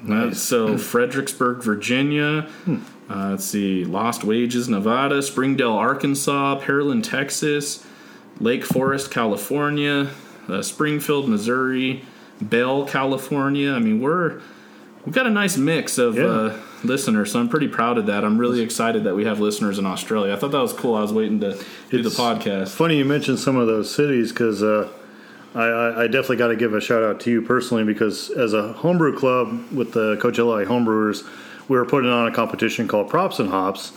Uh, 0.08 0.30
so 0.32 0.76
Fredericksburg, 0.76 1.62
Virginia. 1.62 2.46
Uh, 2.68 3.30
let's 3.30 3.44
see. 3.44 3.84
Lost 3.84 4.22
Wages, 4.22 4.68
Nevada. 4.68 5.22
Springdale, 5.22 5.72
Arkansas. 5.72 6.60
Pearland, 6.60 7.02
Texas. 7.04 7.84
Lake 8.40 8.64
Forest, 8.64 9.10
California. 9.10 10.10
Uh, 10.48 10.60
Springfield, 10.62 11.28
Missouri. 11.28 12.04
Bell, 12.40 12.84
California. 12.84 13.72
I 13.72 13.78
mean, 13.78 14.00
we're 14.00 14.40
we've 15.06 15.14
got 15.14 15.26
a 15.26 15.30
nice 15.30 15.56
mix 15.56 15.96
of 15.98 16.16
Yeah. 16.16 16.24
uh, 16.26 16.56
listeners, 16.84 17.32
so 17.32 17.40
I'm 17.40 17.48
pretty 17.48 17.68
proud 17.68 17.98
of 17.98 18.06
that. 18.06 18.24
I'm 18.24 18.38
really 18.38 18.60
excited 18.60 19.04
that 19.04 19.14
we 19.14 19.24
have 19.24 19.40
listeners 19.40 19.78
in 19.78 19.86
Australia. 19.86 20.32
I 20.32 20.36
thought 20.36 20.52
that 20.52 20.60
was 20.60 20.72
cool. 20.72 20.94
I 20.94 21.02
was 21.02 21.12
waiting 21.12 21.40
to 21.40 21.58
do 21.90 22.02
the 22.02 22.10
podcast. 22.10 22.70
Funny 22.70 22.98
you 22.98 23.04
mentioned 23.04 23.38
some 23.38 23.56
of 23.56 23.66
those 23.66 23.94
cities 23.94 24.32
because 24.32 24.62
uh, 24.62 24.90
I, 25.54 25.64
I, 25.64 26.02
I 26.02 26.06
definitely 26.06 26.36
got 26.36 26.48
to 26.48 26.56
give 26.56 26.74
a 26.74 26.80
shout 26.80 27.02
out 27.02 27.20
to 27.20 27.30
you 27.30 27.42
personally 27.42 27.84
because 27.84 28.30
as 28.30 28.52
a 28.52 28.72
homebrew 28.74 29.16
club 29.16 29.72
with 29.72 29.92
the 29.92 30.16
Coachella 30.16 30.66
homebrewers, 30.66 31.26
we 31.68 31.78
were 31.78 31.86
putting 31.86 32.10
on 32.10 32.28
a 32.28 32.34
competition 32.34 32.86
called 32.86 33.08
Props 33.08 33.38
and 33.38 33.48
Hops, 33.48 33.92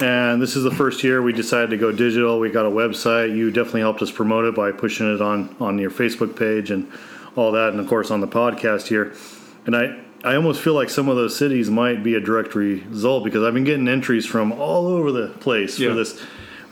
and 0.00 0.40
this 0.40 0.54
is 0.54 0.62
the 0.62 0.70
first 0.70 1.02
year 1.02 1.20
we 1.20 1.32
decided 1.32 1.70
to 1.70 1.76
go 1.76 1.90
digital. 1.90 2.38
We 2.38 2.48
got 2.48 2.64
a 2.64 2.70
website. 2.70 3.36
You 3.36 3.50
definitely 3.50 3.80
helped 3.80 4.02
us 4.02 4.12
promote 4.12 4.44
it 4.44 4.54
by 4.54 4.70
pushing 4.70 5.12
it 5.12 5.20
on 5.20 5.56
on 5.58 5.78
your 5.78 5.90
Facebook 5.90 6.36
page 6.38 6.70
and 6.70 6.88
all 7.34 7.50
that, 7.52 7.70
and 7.70 7.80
of 7.80 7.88
course 7.88 8.12
on 8.12 8.20
the 8.20 8.28
podcast 8.28 8.86
here. 8.86 9.14
And 9.66 9.74
I 9.74 9.98
I 10.24 10.36
almost 10.36 10.60
feel 10.62 10.74
like 10.74 10.88
some 10.88 11.08
of 11.08 11.16
those 11.16 11.36
cities 11.36 11.68
might 11.70 12.02
be 12.04 12.14
a 12.14 12.20
direct 12.20 12.54
result 12.54 13.24
because 13.24 13.42
I've 13.42 13.54
been 13.54 13.64
getting 13.64 13.88
entries 13.88 14.24
from 14.24 14.52
all 14.52 14.86
over 14.86 15.10
the 15.10 15.28
place 15.28 15.78
Yeah. 15.78 15.88
for 15.90 15.94
this 15.94 16.20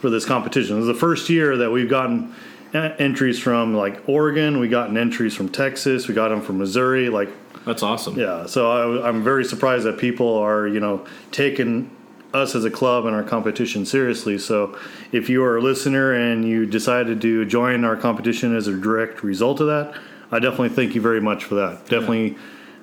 for 0.01 0.09
this 0.09 0.25
competition. 0.25 0.77
This 0.77 0.83
is 0.83 0.87
the 0.89 0.95
first 0.95 1.29
year 1.29 1.57
that 1.59 1.71
we've 1.71 1.89
gotten 1.91 2.33
uh, 2.73 2.91
entries 2.99 3.39
from 3.39 3.75
like 3.75 4.09
Oregon. 4.09 4.59
We 4.61 4.69
gotten 4.69 4.97
entries 4.97 5.35
from 5.35 5.49
Texas. 5.51 6.09
We 6.09 6.15
got 6.15 6.29
them 6.29 6.41
from 6.41 6.59
Missouri. 6.59 7.11
Like 7.11 7.29
That's 7.67 7.83
awesome. 7.83 8.19
yeah, 8.19 8.47
so 8.47 8.71
I, 9.03 9.09
I'm 9.09 9.23
very 9.25 9.45
surprised 9.45 9.85
that 9.85 9.99
people 9.99 10.39
are 10.39 10.67
you 10.69 10.81
know 10.81 11.05
taking 11.33 11.91
us 12.33 12.55
as 12.55 12.65
a 12.65 12.71
club 12.71 13.07
and 13.07 13.15
our 13.17 13.25
competition 13.25 13.85
seriously. 13.85 14.39
So 14.39 14.79
if 15.11 15.29
you 15.29 15.43
are 15.43 15.57
a 15.57 15.61
listener 15.61 16.13
and 16.15 16.45
you 16.45 16.65
decided 16.65 17.21
to 17.23 17.45
join 17.45 17.85
our 17.85 17.97
competition 17.97 18.55
as 18.55 18.69
a 18.69 18.73
direct 18.77 19.25
result 19.25 19.59
of 19.61 19.67
that, 19.67 20.01
I 20.31 20.39
definitely 20.39 20.69
thank 20.69 20.95
you 20.95 21.01
very 21.01 21.21
much 21.21 21.43
for 21.45 21.57
that. 21.57 21.81
Definitely. 21.89 22.37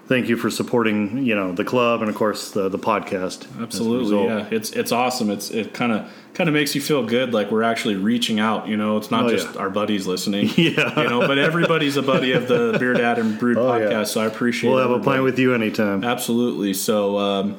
Thank 0.07 0.29
you 0.29 0.37
for 0.37 0.49
supporting, 0.49 1.25
you 1.25 1.35
know, 1.35 1.51
the 1.51 1.65
club 1.65 2.01
and 2.01 2.09
of 2.09 2.15
course 2.15 2.51
the 2.51 2.69
the 2.69 2.79
podcast. 2.79 3.45
Absolutely, 3.61 4.23
yeah. 4.23 4.47
It's 4.51 4.71
it's 4.71 4.91
awesome. 4.91 5.29
It's 5.29 5.51
it 5.51 5.73
kind 5.73 5.91
of 5.91 6.09
kind 6.33 6.47
of 6.47 6.53
makes 6.53 6.75
you 6.75 6.81
feel 6.81 7.05
good, 7.05 7.33
like 7.33 7.51
we're 7.51 7.63
actually 7.63 7.95
reaching 7.95 8.39
out. 8.39 8.67
You 8.67 8.77
know, 8.77 8.95
it's 8.97 9.11
not 9.11 9.25
Oh, 9.25 9.29
just 9.29 9.53
yeah. 9.53 9.59
our 9.61 9.69
buddies 9.69 10.07
listening. 10.07 10.49
Yeah. 10.55 11.01
you 11.01 11.09
know, 11.09 11.27
but 11.27 11.37
everybody's 11.37 11.97
a 11.97 12.01
buddy 12.01 12.31
of 12.31 12.47
the 12.47 12.77
Beer 12.79 12.93
Dad 12.93 13.19
and 13.19 13.37
Brewed 13.37 13.57
Oh, 13.59 13.63
podcast. 13.65 13.91
yeah. 13.91 14.03
So 14.05 14.21
I 14.21 14.25
appreciate. 14.27 14.69
It. 14.69 14.73
We'll 14.73 14.81
have 14.81 14.91
a 14.91 14.93
everybody. 14.95 15.15
pint 15.17 15.23
with 15.25 15.39
you 15.39 15.53
anytime. 15.53 16.03
Absolutely. 16.05 16.73
So, 16.73 17.17
um, 17.17 17.57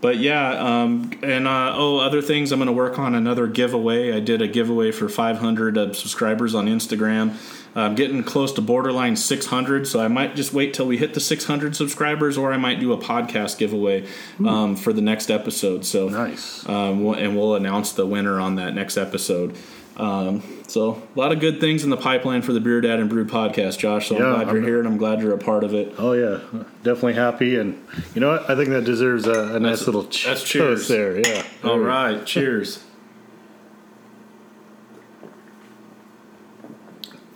but 0.00 0.18
yeah, 0.18 0.50
um, 0.82 1.10
and 1.22 1.46
uh, 1.48 1.72
oh, 1.74 1.98
other 1.98 2.22
things. 2.22 2.52
I'm 2.52 2.58
going 2.58 2.66
to 2.66 2.72
work 2.72 2.98
on 2.98 3.14
another 3.14 3.46
giveaway. 3.46 4.12
I 4.12 4.20
did 4.20 4.40
a 4.42 4.48
giveaway 4.48 4.92
for 4.92 5.08
500 5.08 5.76
uh, 5.78 5.92
subscribers 5.92 6.54
on 6.54 6.66
Instagram. 6.66 7.34
I'm 7.76 7.94
getting 7.94 8.24
close 8.24 8.52
to 8.54 8.60
borderline 8.62 9.14
600, 9.14 9.86
so 9.86 10.00
I 10.00 10.08
might 10.08 10.34
just 10.34 10.52
wait 10.52 10.74
till 10.74 10.86
we 10.86 10.98
hit 10.98 11.14
the 11.14 11.20
600 11.20 11.76
subscribers, 11.76 12.36
or 12.36 12.52
I 12.52 12.56
might 12.56 12.80
do 12.80 12.92
a 12.92 12.98
podcast 12.98 13.58
giveaway 13.58 14.06
um, 14.44 14.74
for 14.74 14.92
the 14.92 15.02
next 15.02 15.30
episode. 15.30 15.84
So 15.84 16.08
Nice. 16.08 16.68
um, 16.68 17.04
we'll- 17.04 17.14
and 17.14 17.36
we'll 17.36 17.54
announce 17.54 17.92
the 17.92 18.06
winner 18.06 18.40
on 18.40 18.56
that 18.56 18.74
next 18.74 18.96
episode. 18.96 19.54
Um, 19.98 20.42
so 20.68 21.02
a 21.14 21.18
lot 21.18 21.32
of 21.32 21.40
good 21.40 21.60
things 21.60 21.82
in 21.82 21.90
the 21.90 21.96
pipeline 21.96 22.42
for 22.42 22.52
the 22.52 22.60
Beer 22.60 22.80
Dad 22.80 23.00
and 23.00 23.10
Brew 23.10 23.24
podcast, 23.24 23.78
Josh. 23.78 24.08
So 24.08 24.16
Yeah, 24.18 24.26
I'm 24.26 24.44
glad 24.44 24.52
you're 24.54 24.62
here, 24.62 24.78
and 24.78 24.86
I'm 24.86 24.96
glad 24.96 25.20
you're 25.20 25.34
a 25.34 25.38
part 25.38 25.64
of 25.64 25.74
it. 25.74 25.94
Oh 25.98 26.12
yeah, 26.12 26.38
definitely 26.84 27.14
happy, 27.14 27.56
and 27.56 27.84
you 28.14 28.20
know 28.20 28.28
what? 28.30 28.48
I 28.48 28.54
think 28.54 28.68
that 28.70 28.84
deserves 28.84 29.26
a, 29.26 29.56
a 29.56 29.60
nice 29.60 29.86
little 29.86 30.06
ch- 30.06 30.24
that's 30.26 30.44
cheers. 30.44 30.86
there. 30.86 31.18
Yeah. 31.18 31.42
All 31.64 31.78
right, 31.80 32.24
cheers. 32.24 32.84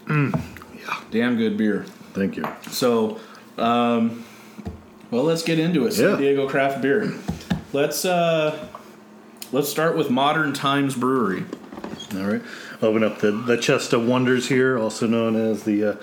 Yeah. 0.09 0.31
Damn 1.11 1.37
good 1.37 1.57
beer. 1.57 1.85
Thank 2.13 2.37
you. 2.37 2.45
So, 2.71 3.19
um, 3.57 4.25
well, 5.11 5.25
let's 5.25 5.43
get 5.43 5.59
into 5.59 5.87
it. 5.87 5.93
San 5.93 6.11
Yeah. 6.11 6.17
Diego 6.17 6.49
craft 6.49 6.83
beer. 6.83 7.13
Let's 7.73 8.05
uh, 8.05 8.69
let's 9.53 9.69
start 9.69 9.97
with 9.97 10.11
Modern 10.11 10.53
Times 10.53 10.95
Brewery. 10.95 11.45
All 12.15 12.25
right. 12.31 12.43
Open 12.83 13.05
up 13.05 13.19
the 13.19 13.31
the 13.31 13.57
chest 13.57 13.93
of 13.93 14.07
wonders 14.07 14.49
here, 14.49 14.79
also 14.79 15.07
known 15.07 15.37
as 15.37 15.63
the 15.65 15.85
uh, 15.85 15.97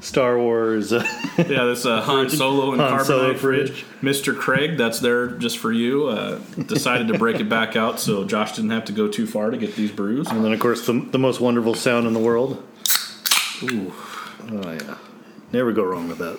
Star 0.00 0.38
Wars. 0.38 0.92
Uh, 0.92 1.02
Yeah, 1.38 1.64
this 1.64 1.86
uh, 1.86 2.00
Han 2.02 2.28
Solo 2.28 2.72
and 2.72 2.80
Han 2.80 2.98
carbonite 2.98 3.04
Solo 3.06 3.34
fridge. 3.34 3.84
Mr. 4.02 4.36
Craig, 4.36 4.76
that's 4.76 5.00
there 5.00 5.28
just 5.28 5.58
for 5.58 5.72
you. 5.72 6.08
Uh, 6.08 6.38
decided 6.66 7.08
to 7.08 7.18
break 7.18 7.40
it 7.40 7.48
back 7.48 7.76
out 7.76 8.00
so 8.00 8.24
Josh 8.24 8.52
didn't 8.56 8.70
have 8.70 8.84
to 8.86 8.92
go 8.92 9.06
too 9.08 9.26
far 9.26 9.50
to 9.50 9.56
get 9.56 9.74
these 9.76 9.90
brews. 9.92 10.28
and 10.28 10.44
then 10.44 10.52
of 10.52 10.60
course 10.60 10.86
the 10.86 10.92
the 11.12 11.18
most 11.18 11.40
wonderful 11.40 11.74
sound 11.74 12.06
in 12.06 12.12
the 12.12 12.20
world. 12.20 12.62
Ooh. 13.62 13.92
Oh 14.50 14.72
yeah. 14.72 14.96
Never 15.52 15.72
go 15.72 15.82
wrong 15.84 16.08
with 16.08 16.18
that. 16.18 16.38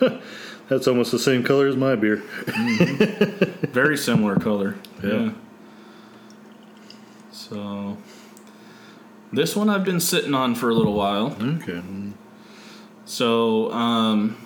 That's 0.68 0.86
almost 0.86 1.10
the 1.10 1.18
same 1.18 1.42
color 1.42 1.66
as 1.66 1.76
my 1.76 1.96
beer. 1.96 2.22
Very 3.72 3.96
similar 3.96 4.36
color. 4.36 4.76
Yeah. 5.02 5.32
So 7.50 7.98
this 9.32 9.56
one 9.56 9.68
I've 9.68 9.84
been 9.84 10.00
sitting 10.00 10.34
on 10.34 10.54
for 10.54 10.70
a 10.70 10.74
little 10.74 10.94
while. 10.94 11.36
Okay. 11.42 11.82
So 13.04 13.72
um, 13.72 14.36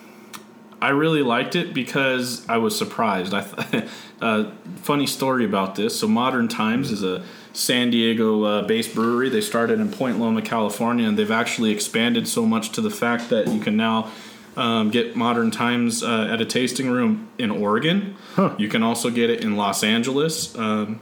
I 0.80 0.88
really 0.88 1.22
liked 1.22 1.54
it 1.54 1.74
because 1.74 2.48
I 2.48 2.56
was 2.56 2.76
surprised. 2.76 3.34
I 3.34 3.42
th- 3.42 3.84
uh, 4.22 4.50
funny 4.76 5.06
story 5.06 5.44
about 5.44 5.74
this. 5.74 5.98
So 6.00 6.08
Modern 6.08 6.48
Times 6.48 6.90
is 6.90 7.02
a 7.02 7.22
San 7.52 7.90
Diego 7.90 8.42
uh, 8.42 8.62
based 8.66 8.94
brewery. 8.94 9.28
They 9.28 9.42
started 9.42 9.80
in 9.80 9.90
Point 9.90 10.18
Loma, 10.18 10.40
California, 10.40 11.06
and 11.06 11.18
they've 11.18 11.30
actually 11.30 11.72
expanded 11.72 12.26
so 12.26 12.46
much 12.46 12.70
to 12.70 12.80
the 12.80 12.90
fact 12.90 13.28
that 13.30 13.48
you 13.48 13.60
can 13.60 13.76
now. 13.76 14.10
Um, 14.56 14.90
get 14.90 15.16
Modern 15.16 15.50
Times 15.50 16.04
uh, 16.04 16.28
at 16.30 16.40
a 16.40 16.44
tasting 16.44 16.88
room 16.88 17.28
in 17.38 17.50
Oregon. 17.50 18.16
Huh. 18.34 18.54
You 18.56 18.68
can 18.68 18.84
also 18.84 19.10
get 19.10 19.28
it 19.28 19.42
in 19.42 19.56
Los 19.56 19.82
Angeles, 19.82 20.56
um, 20.56 21.00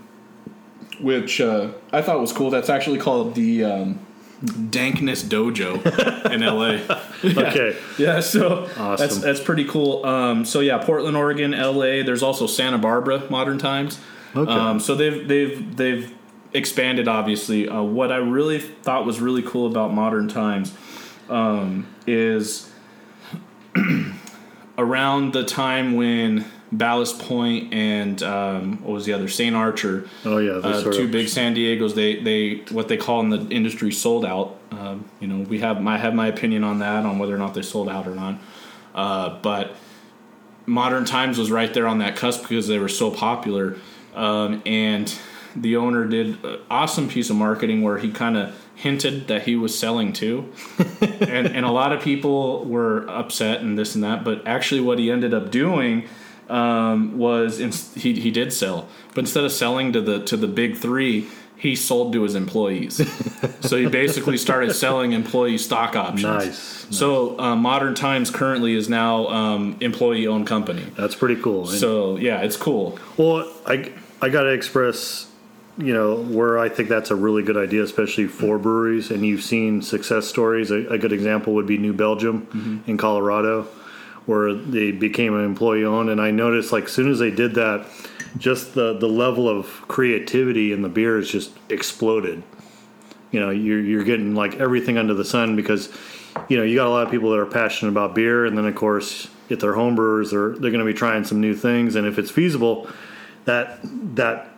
which 1.00 1.40
uh, 1.40 1.68
I 1.92 2.02
thought 2.02 2.20
was 2.20 2.33
cool. 2.33 2.50
That's 2.50 2.68
actually 2.70 2.98
called 2.98 3.35
the 3.35 3.64
um, 3.64 3.98
Dankness 4.44 5.22
Dojo 5.24 6.31
in 6.31 6.40
LA. 6.46 6.98
Okay. 7.24 7.76
Yeah, 7.98 8.18
so 8.18 8.64
Awesome. 8.76 8.96
that's 8.96 9.18
that's 9.18 9.40
pretty 9.40 9.64
cool. 9.64 10.05
Um, 10.05 10.44
so 10.44 10.59
yeah, 10.59 10.78
Portland, 10.78 11.16
Oregon, 11.16 11.52
LA. 11.52 12.02
There's 12.02 12.22
also 12.22 12.48
Santa 12.48 12.78
Barbara, 12.78 13.22
Modern 13.31 13.59
Times. 13.59 14.00
Okay. 14.35 14.50
Um, 14.50 14.81
so 14.81 14.96
they've 14.96 15.28
they've 15.28 15.76
they've 15.76 16.12
expanded. 16.52 17.07
Obviously, 17.07 17.68
uh, 17.68 17.81
what 17.83 18.11
I 18.11 18.16
really 18.16 18.59
thought 18.59 19.07
was 19.07 19.20
really 19.20 19.42
cool 19.42 19.68
about 19.68 19.94
Modern 19.94 20.26
Times 20.26 20.74
um, 21.28 21.87
is 22.09 22.68
around 24.78 25.33
the 25.33 25.44
time 25.44 25.94
when 25.94 26.44
Ballast 26.72 27.18
Point 27.18 27.74
and 27.74 28.22
um, 28.22 28.82
what 28.82 28.94
was 28.94 29.04
the 29.04 29.12
other 29.12 29.28
St. 29.28 29.54
Archer, 29.54 30.08
Oh 30.24 30.38
yeah, 30.38 30.52
uh, 30.52 30.82
two 30.82 31.06
big 31.06 31.28
San 31.28 31.52
Diego's. 31.52 31.94
They 31.94 32.16
they 32.16 32.62
what 32.70 32.88
they 32.88 32.96
call 32.96 33.20
in 33.20 33.28
the 33.28 33.46
industry 33.54 33.92
sold 33.92 34.24
out. 34.24 34.56
Um, 34.70 35.04
you 35.20 35.28
know, 35.28 35.44
we 35.44 35.58
have 35.58 35.87
I 35.87 35.98
have 35.98 36.14
my 36.14 36.28
opinion 36.28 36.64
on 36.64 36.78
that 36.78 37.04
on 37.04 37.18
whether 37.18 37.35
or 37.35 37.38
not 37.38 37.52
they 37.52 37.62
sold 37.62 37.90
out 37.90 38.08
or 38.08 38.14
not. 38.14 38.38
Uh, 38.94 39.38
but 39.40 39.76
Modern 40.64 41.04
Times 41.04 41.38
was 41.38 41.50
right 41.50 41.72
there 41.74 41.87
on 41.87 41.98
that 41.98 42.16
cusp 42.16 42.42
because 42.42 42.68
they 42.68 42.78
were 42.78 42.88
so 42.88 43.11
popular, 43.11 43.76
um, 44.14 44.62
and 44.64 45.14
the 45.54 45.76
owner 45.76 46.06
did 46.06 46.42
an 46.42 46.58
awesome 46.70 47.06
piece 47.06 47.28
of 47.28 47.37
marketing 47.37 47.82
where 47.82 47.98
he 47.98 48.11
kind 48.11 48.38
of 48.38 48.58
hinted 48.74 49.28
that 49.28 49.42
he 49.42 49.56
was 49.56 49.78
selling 49.78 50.14
too, 50.14 50.50
and 51.02 51.48
and 51.48 51.66
a 51.66 51.70
lot 51.70 51.92
of 51.92 52.00
people 52.00 52.64
were 52.64 53.06
upset 53.11 53.61
and 53.61 53.78
this 53.78 53.94
and 53.94 54.02
that. 54.04 54.24
But 54.24 54.46
actually, 54.46 54.80
what 54.80 54.98
he 54.98 55.11
ended 55.11 55.35
up 55.35 55.50
doing 55.50 56.08
um, 56.52 57.18
was 57.18 57.58
ins- 57.58 57.94
he 57.94 58.12
he 58.20 58.30
did 58.30 58.52
sell, 58.52 58.88
but 59.14 59.20
instead 59.20 59.44
of 59.44 59.52
selling 59.52 59.92
to 59.94 60.00
the 60.00 60.22
to 60.24 60.36
the 60.36 60.46
big 60.46 60.76
three, 60.76 61.28
he 61.56 61.74
sold 61.74 62.12
to 62.12 62.22
his 62.22 62.34
employees. 62.34 63.00
so 63.60 63.76
he 63.76 63.86
basically 63.86 64.36
started 64.36 64.74
selling 64.74 65.12
employee 65.12 65.58
stock 65.58 65.96
options. 65.96 66.22
Nice. 66.24 66.86
So 66.90 67.38
uh, 67.38 67.56
Modern 67.56 67.94
Times 67.94 68.30
currently 68.30 68.74
is 68.74 68.88
now 68.88 69.28
um, 69.28 69.76
employee 69.80 70.26
owned 70.26 70.46
company. 70.46 70.84
That's 70.96 71.14
pretty 71.14 71.40
cool. 71.40 71.66
So 71.66 72.16
yeah, 72.16 72.42
it's 72.42 72.56
cool. 72.56 72.98
Well, 73.16 73.50
I 73.64 73.90
I 74.20 74.28
got 74.28 74.42
to 74.42 74.50
express, 74.50 75.30
you 75.78 75.94
know, 75.94 76.16
where 76.16 76.58
I 76.58 76.68
think 76.68 76.90
that's 76.90 77.10
a 77.10 77.16
really 77.16 77.42
good 77.42 77.56
idea, 77.56 77.82
especially 77.82 78.26
for 78.26 78.58
breweries. 78.58 79.10
And 79.10 79.24
you've 79.24 79.42
seen 79.42 79.80
success 79.80 80.26
stories. 80.26 80.70
A, 80.70 80.86
a 80.88 80.98
good 80.98 81.12
example 81.12 81.54
would 81.54 81.66
be 81.66 81.78
New 81.78 81.94
Belgium 81.94 82.82
in 82.86 82.98
Colorado, 82.98 83.68
where 84.26 84.54
they 84.54 84.92
became 84.92 85.35
an 85.35 85.44
employee 85.44 85.85
owned. 85.85 86.08
And 86.11 86.20
I 86.20 86.30
noticed, 86.30 86.72
like, 86.72 86.85
as 86.85 86.92
soon 86.92 87.11
as 87.11 87.18
they 87.18 87.30
did 87.30 87.54
that, 87.54 87.87
just 88.38 88.74
the 88.74 88.94
the 88.98 89.08
level 89.08 89.48
of 89.48 89.66
creativity 89.88 90.72
in 90.72 90.82
the 90.82 90.88
beers 90.88 91.30
just 91.30 91.50
exploded. 91.68 92.42
You 93.30 93.40
know, 93.40 93.50
you're 93.50 93.80
you're 93.80 94.04
getting 94.04 94.35
like 94.35 94.54
everything 94.61 94.96
under 94.98 95.14
the 95.14 95.24
sun 95.24 95.56
because, 95.56 95.90
you 96.48 96.56
know, 96.56 96.62
you 96.62 96.76
got 96.76 96.87
a 96.87 96.90
lot 96.90 97.04
of 97.06 97.11
people 97.11 97.30
that 97.30 97.38
are 97.38 97.46
passionate 97.46 97.90
about 97.92 98.14
beer, 98.14 98.46
and 98.46 98.56
then 98.56 98.64
of 98.66 98.74
course, 98.74 99.28
if 99.48 99.61
they're 99.61 99.74
home 99.74 99.94
brewers, 99.96 100.30
they're 100.30 100.50
they're 100.50 100.70
going 100.70 100.85
to 100.85 100.90
be 100.90 100.94
trying 100.94 101.24
some 101.24 101.40
new 101.40 101.54
things, 101.54 101.94
and 101.96 102.06
if 102.06 102.18
it's 102.18 102.30
feasible, 102.30 102.88
that 103.44 103.80
that 104.16 104.48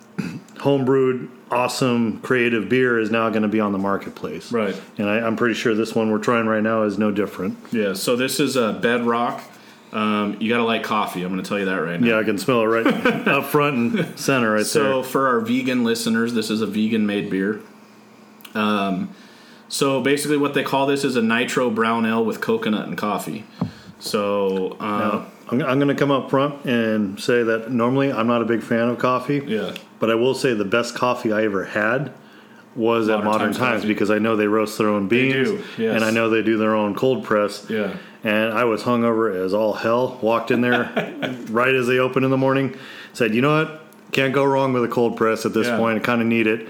homebrewed 0.57 1.29
awesome 1.50 2.20
creative 2.20 2.68
beer 2.68 2.98
is 2.98 3.11
now 3.11 3.29
going 3.31 3.42
to 3.42 3.48
be 3.48 3.61
on 3.61 3.72
the 3.72 3.79
marketplace 3.79 4.50
Right. 4.53 4.81
and 4.96 5.09
I, 5.09 5.18
i'm 5.18 5.37
pretty 5.37 5.55
sure 5.55 5.74
this 5.74 5.94
one 5.94 6.11
we're 6.11 6.18
trying 6.18 6.46
right 6.46 6.62
now 6.62 6.83
is 6.85 6.98
no 6.98 7.11
different 7.11 7.59
Yeah. 7.72 7.92
So 7.94 8.14
this 8.16 8.38
is 8.40 8.57
a 8.57 8.72
Bedrock. 8.72 9.42
Um, 9.94 10.37
you 10.40 10.48
gotta 10.50 10.64
like 10.64 10.83
coffee. 10.83 11.22
I'm 11.22 11.30
gonna 11.30 11.42
tell 11.42 11.59
you 11.59 11.66
that 11.66 11.76
right 11.76 12.00
now. 12.00 12.07
yeah 12.09 12.18
i 12.18 12.24
can 12.24 12.37
smell 12.37 12.62
it 12.62 12.66
right 12.66 12.87
up 13.28 13.44
front 13.44 13.76
and 13.96 14.18
center 14.18 14.52
right 14.52 14.66
So 14.66 14.83
there 14.83 14.92
So 14.92 15.02
for 15.04 15.28
our 15.28 15.40
vegan 15.40 15.85
listeners, 15.85 16.35
this 16.35 16.50
is 16.50 16.61
a 16.62 16.66
vegan 16.66 17.07
made 17.07 17.30
beer. 17.30 17.61
Um, 18.54 19.11
so 19.68 20.00
basically, 20.00 20.37
what 20.37 20.54
they 20.54 20.62
call 20.62 20.87
this 20.87 21.04
is 21.04 21.16
a 21.16 21.22
nitro 21.22 21.70
brown 21.70 22.07
ale 22.07 22.24
with 22.24 22.40
coconut 22.40 22.87
and 22.88 22.98
coffee. 22.98 23.44
So 24.00 24.76
uh, 24.80 24.85
Now, 24.98 25.26
I'm, 25.50 25.62
I'm 25.62 25.78
going 25.78 25.88
to 25.88 25.94
come 25.94 26.11
up 26.11 26.30
front 26.30 26.64
and 26.64 27.18
say 27.20 27.42
that 27.42 27.70
normally 27.70 28.11
i'm 28.12 28.26
not 28.26 28.42
a 28.42 28.44
big 28.44 28.62
fan 28.62 28.88
of 28.88 28.98
coffee 28.98 29.42
yeah, 29.46 29.74
but 30.00 30.11
i 30.11 30.14
will 30.14 30.35
say 30.35 30.54
the 30.54 30.64
best 30.64 30.94
coffee 30.94 31.33
i 31.33 31.44
ever 31.44 31.64
had 31.64 32.12
was 32.77 33.09
at 33.09 33.23
Modern 33.23 33.31
modern 33.31 33.53
Times 33.53 33.85
because 33.85 34.11
i 34.11 34.19
know 34.19 34.35
they 34.37 34.49
roast 34.49 34.79
their 34.79 34.89
own 34.89 35.07
beans 35.07 35.49
yes. 35.79 35.95
and 35.95 36.05
i 36.05 36.11
know 36.11 36.29
they 36.29 36.43
do 36.43 36.57
their 36.59 36.75
own 36.75 36.95
cold 36.95 37.25
press 37.25 37.67
yeah. 37.71 37.97
and 38.25 38.53
I 38.53 38.65
was 38.65 38.83
hungover 38.83 39.35
as 39.45 39.53
all 39.53 39.75
hell. 39.75 40.19
Walked 40.23 40.51
in 40.51 40.61
there 40.63 40.91
right 41.51 41.75
as 41.75 41.87
they 41.87 41.99
opened 41.99 42.25
in 42.25 42.31
the 42.31 42.39
morning. 42.39 42.75
Said, 43.13 43.35
"You 43.35 43.43
know 43.43 43.55
what? 43.63 43.83
Can't 44.13 44.33
go 44.33 44.45
wrong 44.45 44.73
with 44.73 44.83
a 44.83 44.89
cold 44.89 45.17
press 45.17 45.45
at 45.45 45.53
this 45.53 45.67
Yeah. 45.67 45.77
point. 45.77 45.99
I 45.99 46.01
kind 46.01 46.23
of 46.23 46.27
need 46.27 46.47
it." 46.47 46.69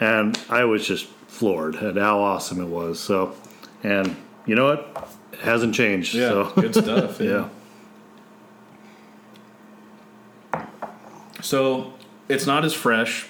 And 0.00 0.38
I 0.48 0.64
was 0.64 0.86
just 0.86 1.06
floored 1.28 1.76
at 1.76 1.96
how 1.96 2.20
awesome 2.20 2.60
it 2.60 2.68
was. 2.68 2.98
So, 2.98 3.34
and 3.82 4.16
you 4.46 4.54
know 4.54 4.64
what? 4.64 5.10
It 5.32 5.40
hasn't 5.40 5.74
changed. 5.74 6.14
Yeah, 6.14 6.30
So 6.30 6.52
good 6.54 6.74
stuff. 6.74 7.20
yeah. 7.20 7.48
So 11.42 11.92
it's 12.28 12.46
not 12.46 12.64
as 12.64 12.72
fresh. 12.72 13.28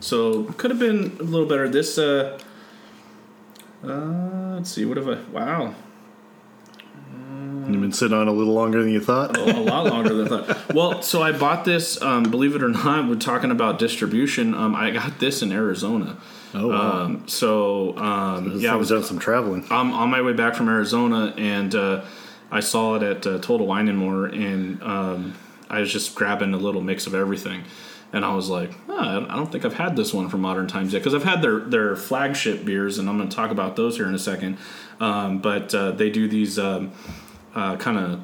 So 0.00 0.44
could 0.44 0.70
have 0.70 0.80
been 0.80 1.16
a 1.18 1.22
little 1.22 1.46
better. 1.46 1.68
This 1.68 1.98
uh, 1.98 2.38
uh 3.84 4.54
let's 4.54 4.70
see, 4.70 4.84
what 4.84 4.96
have 4.96 5.08
I 5.08 5.18
wow. 5.32 5.74
You've 7.68 7.80
been 7.80 7.92
sitting 7.92 8.16
on 8.16 8.28
a 8.28 8.32
little 8.32 8.54
longer 8.54 8.80
than 8.82 8.92
you 8.92 9.00
thought. 9.00 9.36
a 9.36 9.60
lot 9.60 9.86
longer 9.86 10.14
than 10.14 10.32
I 10.32 10.42
thought. 10.42 10.74
Well, 10.74 11.02
so 11.02 11.22
I 11.22 11.32
bought 11.32 11.64
this. 11.64 12.00
Um, 12.00 12.22
believe 12.22 12.54
it 12.54 12.62
or 12.62 12.68
not, 12.68 13.08
we're 13.08 13.16
talking 13.16 13.50
about 13.50 13.80
distribution. 13.80 14.54
Um, 14.54 14.74
I 14.76 14.90
got 14.90 15.18
this 15.18 15.42
in 15.42 15.50
Arizona. 15.50 16.16
Oh, 16.54 16.68
wow. 16.68 17.02
Um, 17.02 17.28
so 17.28 17.96
um, 17.98 18.50
This 18.50 18.62
yeah, 18.62 18.72
I 18.72 18.76
was 18.76 18.90
done 18.90 19.02
some 19.02 19.18
traveling. 19.18 19.66
I'm 19.70 19.92
on 19.92 20.10
my 20.10 20.22
way 20.22 20.32
back 20.32 20.54
from 20.54 20.68
Arizona, 20.68 21.34
and 21.36 21.74
uh, 21.74 22.04
I 22.50 22.60
saw 22.60 22.94
it 22.94 23.02
at 23.02 23.26
uh, 23.26 23.38
Total 23.38 23.66
Wine 23.66 23.88
and 23.88 23.98
More, 23.98 24.26
and 24.26 24.80
um, 24.82 25.34
I 25.68 25.80
was 25.80 25.92
just 25.92 26.14
grabbing 26.14 26.54
a 26.54 26.58
little 26.58 26.80
mix 26.80 27.06
of 27.06 27.14
everything. 27.14 27.64
And 28.12 28.24
I 28.24 28.34
was 28.34 28.48
like, 28.48 28.72
oh, 28.88 29.26
I 29.28 29.34
don't 29.36 29.50
think 29.50 29.64
I've 29.64 29.74
had 29.74 29.96
this 29.96 30.14
one 30.14 30.28
from 30.28 30.40
Modern 30.40 30.66
Times 30.68 30.92
yet 30.92 31.00
because 31.00 31.14
I've 31.14 31.24
had 31.24 31.42
their 31.42 31.60
their 31.60 31.96
flagship 31.96 32.64
beers, 32.64 32.98
and 32.98 33.08
I'm 33.08 33.16
going 33.18 33.28
to 33.28 33.34
talk 33.36 33.50
about 33.50 33.76
those 33.76 33.96
here 33.96 34.06
in 34.06 34.14
a 34.14 34.18
second. 34.18 34.58
Um, 35.00 35.38
but 35.38 35.74
uh, 35.74 35.90
they 35.90 36.08
do 36.10 36.28
these 36.28 36.58
um, 36.58 36.92
uh, 37.54 37.76
kind 37.76 37.98
of 37.98 38.20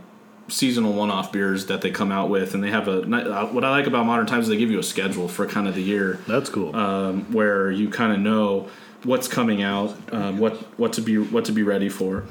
seasonal 0.49 0.93
one-off 0.93 1.33
beers 1.33 1.67
that 1.67 1.81
they 1.83 1.91
come 1.91 2.13
out 2.13 2.31
with, 2.31 2.55
and 2.55 2.63
they 2.63 2.71
have 2.71 2.89
a. 2.89 3.03
uh, 3.03 3.47
What 3.47 3.65
I 3.65 3.71
like 3.71 3.87
about 3.87 4.07
Modern 4.07 4.27
Times 4.27 4.45
is 4.45 4.49
they 4.51 4.57
give 4.57 4.71
you 4.71 4.79
a 4.79 4.83
schedule 4.85 5.29
for 5.29 5.47
kind 5.47 5.67
of 5.69 5.75
the 5.75 5.83
year 5.83 6.19
That's 6.27 6.49
cool. 6.49 6.75
um, 6.77 7.31
where 7.33 7.71
you 7.71 7.91
kind 7.91 8.13
of 8.13 8.21
know 8.21 8.69
what's 9.05 9.27
coming 9.29 9.63
out, 9.63 9.95
um, 10.13 10.39
what 10.39 10.55
what 10.79 10.93
to 10.95 11.01
be 11.03 11.19
what 11.19 11.45
to 11.47 11.53
be 11.53 11.63
ready 11.65 11.89
for. 11.89 12.25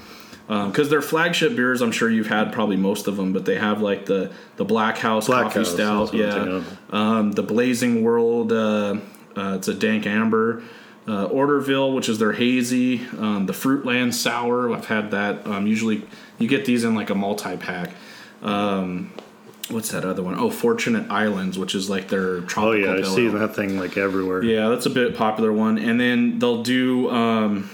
Because 0.47 0.89
their 0.89 1.01
flagship 1.01 1.55
beers, 1.55 1.81
I'm 1.81 1.91
sure 1.93 2.09
you've 2.09 2.27
had 2.27 2.51
probably 2.51 2.75
most 2.75 3.07
of 3.07 3.15
them, 3.15 3.31
but 3.31 3.45
they 3.45 3.57
have 3.57 3.81
like 3.81 4.05
the 4.05 4.31
the 4.57 4.65
Black 4.65 4.97
House 4.97 5.27
Black 5.27 5.43
Coffee 5.43 5.59
House, 5.59 5.71
Stout, 5.71 6.13
yeah, 6.13 6.61
um, 6.89 7.31
the 7.31 7.43
Blazing 7.43 8.03
World, 8.03 8.51
uh, 8.51 8.97
uh, 9.37 9.55
it's 9.57 9.67
a 9.67 9.73
dank 9.73 10.05
amber. 10.05 10.63
Uh, 11.07 11.27
Orderville, 11.29 11.95
which 11.95 12.07
is 12.07 12.19
their 12.19 12.33
hazy, 12.33 13.01
um, 13.17 13.47
the 13.47 13.53
Fruitland 13.53 14.13
Sour. 14.13 14.71
I've 14.71 14.85
had 14.85 15.11
that. 15.11 15.47
Um, 15.47 15.65
usually, 15.65 16.03
you 16.37 16.47
get 16.47 16.65
these 16.65 16.83
in 16.83 16.93
like 16.93 17.09
a 17.09 17.15
multi 17.15 17.57
pack. 17.57 17.91
Um, 18.43 19.11
what's 19.69 19.89
that 19.91 20.05
other 20.05 20.21
one? 20.21 20.37
Oh, 20.37 20.51
Fortunate 20.51 21.09
Islands, 21.09 21.57
which 21.57 21.73
is 21.73 21.89
like 21.89 22.09
their 22.09 22.41
tropical. 22.41 22.89
oh 22.89 22.95
yeah, 22.95 23.01
I 23.01 23.15
see 23.15 23.27
that 23.29 23.55
thing 23.55 23.79
like 23.79 23.97
everywhere. 23.97 24.43
Yeah, 24.43 24.69
that's 24.69 24.85
a 24.85 24.89
bit 24.91 25.15
popular 25.15 25.51
one. 25.51 25.79
And 25.79 25.99
then 25.99 26.37
they'll 26.39 26.61
do 26.63 27.09
um, 27.09 27.69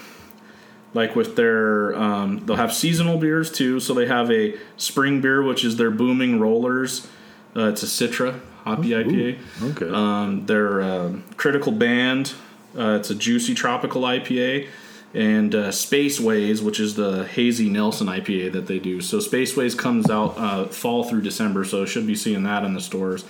like 0.97 1.15
with 1.15 1.35
their 1.35 1.95
um, 1.95 2.43
they'll 2.45 2.57
have 2.57 2.73
seasonal 2.73 3.19
beers 3.19 3.51
too. 3.51 3.79
So 3.79 3.93
they 3.93 4.07
have 4.07 4.31
a 4.31 4.55
spring 4.77 5.21
beer, 5.21 5.43
which 5.43 5.63
is 5.63 5.77
their 5.77 5.91
booming 5.91 6.39
rollers. 6.39 7.07
Uh, 7.55 7.69
it's 7.69 7.83
a 7.83 7.85
Citra 7.85 8.41
hoppy 8.63 8.89
IPA. 8.89 9.37
Okay. 9.61 9.89
Um, 9.89 10.47
their 10.47 10.81
um 10.81 11.23
critical 11.37 11.71
band. 11.71 12.33
Uh, 12.77 12.97
it's 12.99 13.11
a 13.11 13.15
juicy 13.15 13.53
tropical 13.53 14.01
IPA. 14.01 14.67
And 15.13 15.55
uh, 15.55 15.69
Spaceways, 15.69 16.61
which 16.61 16.79
is 16.79 16.95
the 16.95 17.25
hazy 17.25 17.69
Nelson 17.69 18.07
IPA 18.07 18.51
that 18.53 18.67
they 18.67 18.77
do. 18.77 18.99
So 18.99 19.19
Spaceways 19.19 19.77
comes 19.77 20.09
out 20.09 20.37
uh, 20.37 20.65
fall 20.65 21.05
through 21.05 21.21
December, 21.21 21.63
so 21.63 21.85
should 21.85 22.05
be 22.05 22.15
seeing 22.15 22.43
that 22.43 22.63
in 22.65 22.73
the 22.73 22.81
stores. 22.81 23.23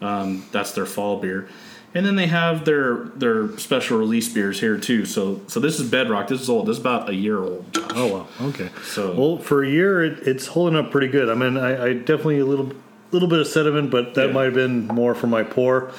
Um, 0.00 0.46
that's 0.52 0.72
their 0.72 0.86
fall 0.86 1.20
beer, 1.20 1.48
and 1.94 2.04
then 2.06 2.16
they 2.16 2.26
have 2.26 2.64
their 2.64 2.96
their 3.16 3.56
special 3.58 3.98
release 3.98 4.28
beers 4.32 4.60
here 4.60 4.76
too. 4.78 5.04
So 5.06 5.40
so 5.46 5.58
this 5.60 5.80
is 5.80 5.90
Bedrock. 5.90 6.28
This 6.28 6.40
is 6.40 6.48
old. 6.50 6.66
This 6.66 6.76
is 6.76 6.80
about 6.80 7.08
a 7.08 7.14
year 7.14 7.38
old. 7.42 7.72
Josh. 7.72 7.90
Oh 7.94 8.06
wow. 8.06 8.26
Okay. 8.48 8.70
So- 8.84 9.14
well, 9.14 9.38
for 9.38 9.64
a 9.64 9.68
year, 9.68 10.04
it, 10.04 10.26
it's 10.26 10.46
holding 10.48 10.76
up 10.78 10.90
pretty 10.90 11.08
good. 11.08 11.28
I 11.30 11.34
mean, 11.34 11.56
I, 11.56 11.86
I 11.86 11.92
definitely 11.94 12.38
a 12.40 12.44
little 12.46 12.72
little 13.10 13.28
bit 13.28 13.40
of 13.40 13.46
sediment, 13.46 13.90
but 13.90 14.14
that 14.14 14.26
Yeah. 14.28 14.32
might 14.32 14.44
have 14.44 14.54
been 14.54 14.86
more 14.86 15.14
from 15.14 15.30
my 15.30 15.42
pour. 15.42 15.90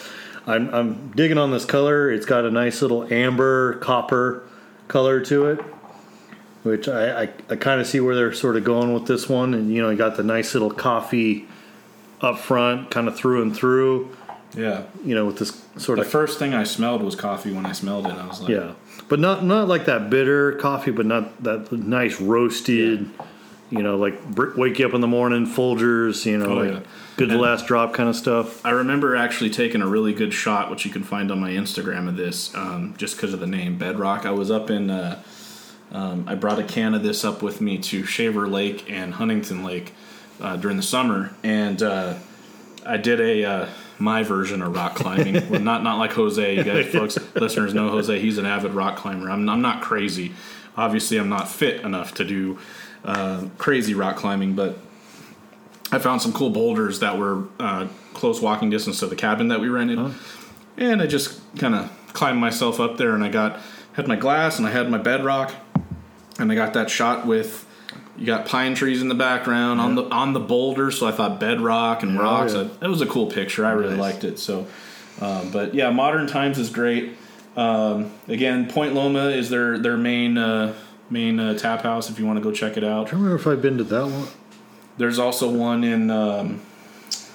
I'm 0.47 0.73
I'm 0.73 1.11
digging 1.15 1.37
on 1.37 1.51
this 1.51 1.65
color. 1.65 2.11
It's 2.11 2.25
got 2.25 2.45
a 2.45 2.51
nice 2.51 2.81
little 2.81 3.11
amber 3.11 3.73
copper 3.79 4.43
color 4.87 5.19
to 5.21 5.47
it, 5.47 5.59
which 6.63 6.87
I 6.87 7.23
I, 7.23 7.29
I 7.49 7.55
kind 7.55 7.81
of 7.81 7.87
see 7.87 7.99
where 7.99 8.15
they're 8.15 8.33
sort 8.33 8.57
of 8.57 8.63
going 8.63 8.93
with 8.93 9.05
this 9.07 9.27
one. 9.27 9.53
And 9.53 9.73
you 9.73 9.81
know, 9.81 9.89
you 9.89 9.97
got 9.97 10.17
the 10.17 10.23
nice 10.23 10.53
little 10.53 10.71
coffee 10.71 11.47
up 12.21 12.37
front, 12.39 12.91
kind 12.91 13.07
of 13.07 13.15
through 13.15 13.41
and 13.41 13.55
through. 13.55 14.15
Yeah. 14.55 14.83
You 15.05 15.15
know, 15.15 15.25
with 15.25 15.37
this 15.37 15.61
sort 15.77 15.99
The 15.99 16.05
of 16.05 16.11
first 16.11 16.39
thing 16.39 16.53
I 16.53 16.63
smelled 16.63 17.03
was 17.03 17.15
coffee 17.15 17.51
when 17.53 17.65
I 17.65 17.71
smelled 17.71 18.07
it. 18.07 18.13
I 18.13 18.25
was 18.27 18.41
like, 18.41 18.49
yeah, 18.49 18.73
but 19.07 19.19
not 19.19 19.43
not 19.43 19.67
like 19.67 19.85
that 19.85 20.09
bitter 20.09 20.53
coffee, 20.53 20.91
but 20.91 21.05
not 21.05 21.43
that 21.43 21.71
nice 21.71 22.19
roasted. 22.19 23.09
You 23.69 23.83
know, 23.83 23.97
like 23.97 24.15
wake 24.57 24.79
you 24.79 24.87
up 24.87 24.95
in 24.95 25.01
the 25.01 25.07
morning, 25.07 25.45
Folgers. 25.45 26.25
You 26.25 26.39
know, 26.39 26.45
Oh, 26.47 26.55
like 26.55 26.71
yeah. 26.73 26.79
good 27.17 27.29
And- 27.29 27.39
last 27.39 27.67
drop 27.67 27.93
kind 27.93 28.09
of 28.09 28.15
stuff. 28.15 28.65
I 28.65 28.71
remember 28.71 29.15
actually 29.15 29.51
taking 29.51 29.83
a 29.83 29.87
really 29.87 30.11
good 30.13 30.33
shot, 30.33 30.71
which 30.71 30.85
you 30.85 30.91
can 30.91 31.03
find 31.03 31.31
on 31.31 31.39
my 31.39 31.51
Instagram 31.51 32.07
of 32.07 32.17
this, 32.17 32.53
um, 32.55 32.95
just 32.97 33.15
because 33.15 33.31
of 33.33 33.39
the 33.39 33.45
name 33.47 33.77
Bedrock. 33.77 34.25
I 34.25 34.31
was 34.31 34.49
up 34.49 34.71
in, 34.71 34.89
uh, 34.89 35.21
um, 35.91 36.25
I 36.27 36.33
brought 36.33 36.57
a 36.57 36.63
can 36.63 36.95
of 36.95 37.03
this 37.03 37.23
up 37.23 37.43
with 37.43 37.61
me 37.61 37.77
to 37.77 38.03
Shaver 38.05 38.47
Lake 38.47 38.89
and 38.89 39.13
Huntington 39.13 39.63
Lake 39.63 39.93
uh, 40.41 40.55
during 40.55 40.77
the 40.77 40.83
summer, 40.83 41.35
and 41.43 41.83
uh, 41.83 42.15
I 42.87 42.97
did 42.97 43.19
a 43.21 43.43
uh, 43.45 43.67
my 43.99 44.23
version 44.23 44.61
of 44.61 44.75
rock 44.75 44.95
climbing. 44.95 45.33
well, 45.49 45.59
not 45.59 45.83
not 45.83 45.97
like 45.97 46.11
Jose. 46.13 46.55
You 46.55 46.63
guys, 46.63 46.87
folks, 46.87 47.17
listeners 47.35 47.73
know 47.73 47.89
Jose. 47.89 48.19
He's 48.19 48.37
an 48.37 48.45
avid 48.45 48.73
rock 48.73 48.97
climber. 48.97 49.29
I'm 49.29 49.47
I'm 49.49 49.61
not 49.61 49.81
crazy. 49.81 50.33
Obviously, 50.77 51.17
I'm 51.17 51.29
not 51.29 51.49
fit 51.49 51.81
enough 51.81 52.13
to 52.15 52.25
do 52.25 52.59
uh, 53.03 53.47
crazy 53.57 53.93
rock 53.93 54.15
climbing, 54.15 54.55
but 54.55 54.77
I 55.91 55.99
found 55.99 56.21
some 56.21 56.31
cool 56.31 56.49
boulders 56.49 56.99
that 56.99 57.17
were 57.17 57.45
uh, 57.59 57.87
close 58.13 58.41
walking 58.41 58.69
distance 58.69 58.99
to 58.99 59.07
the 59.07 59.15
cabin 59.15 59.49
that 59.49 59.59
we 59.59 59.69
rented, 59.69 60.13
and 60.77 61.01
I 61.01 61.07
just 61.07 61.41
kind 61.57 61.75
of 61.75 61.91
climbed 62.13 62.39
myself 62.39 62.79
up 62.79 62.97
there, 62.97 63.13
and 63.13 63.23
I 63.23 63.29
got 63.29 63.59
had 63.93 64.07
my 64.07 64.15
glass 64.15 64.57
and 64.57 64.67
I 64.67 64.71
had 64.71 64.89
my 64.89 64.97
bedrock, 64.97 65.53
and 66.37 66.51
I 66.51 66.55
got 66.55 66.73
that 66.73 66.89
shot 66.89 67.25
with 67.25 67.65
you 68.19 68.25
got 68.25 68.45
pine 68.45 68.75
trees 68.75 69.01
in 69.01 69.07
the 69.07 69.15
background 69.15 69.79
on 69.81 69.95
the 69.95 70.03
on 70.03 70.33
the 70.33 70.39
boulder, 70.39 70.91
so 70.91 71.07
I 71.07 71.11
thought 71.11 71.39
bedrock 71.39 72.03
and 72.03 72.15
Yeah, 72.15 72.21
rocks. 72.21 72.53
yeah. 72.53 72.67
It 72.81 72.87
was 72.87 73.01
a 73.01 73.05
cool 73.05 73.27
picture. 73.27 73.65
I 73.65 73.71
really 73.71 73.91
Nice. 73.95 73.99
liked 73.99 74.23
it. 74.25 74.37
So, 74.39 74.67
um, 75.21 75.51
but 75.51 75.73
yeah, 75.73 75.89
Modern 75.89 76.27
Times 76.27 76.59
is 76.59 76.69
great. 76.69 77.13
Um, 77.57 78.11
again, 78.27 78.67
Point 78.69 78.93
Loma 78.93 79.29
is 79.29 79.49
their 79.49 79.77
their 79.79 79.97
main 79.97 80.37
uh, 80.37 80.73
main 81.09 81.39
uh, 81.39 81.53
tap 81.57 81.81
house. 81.81 82.09
If 82.09 82.19
you 82.19 82.25
want 82.25 82.37
to 82.37 82.43
go 82.43 82.51
check 82.51 82.77
it 82.77 82.83
out. 82.83 83.07
I 83.07 83.11
don't 83.11 83.21
remember 83.21 83.35
if 83.41 83.47
I've 83.47 83.61
been 83.61 83.77
to 83.77 83.83
that 83.85 84.05
one. 84.05 84.27
There's 84.97 85.17
also 85.17 85.49
one 85.49 85.83
in 85.85 86.11
um, 86.11 86.61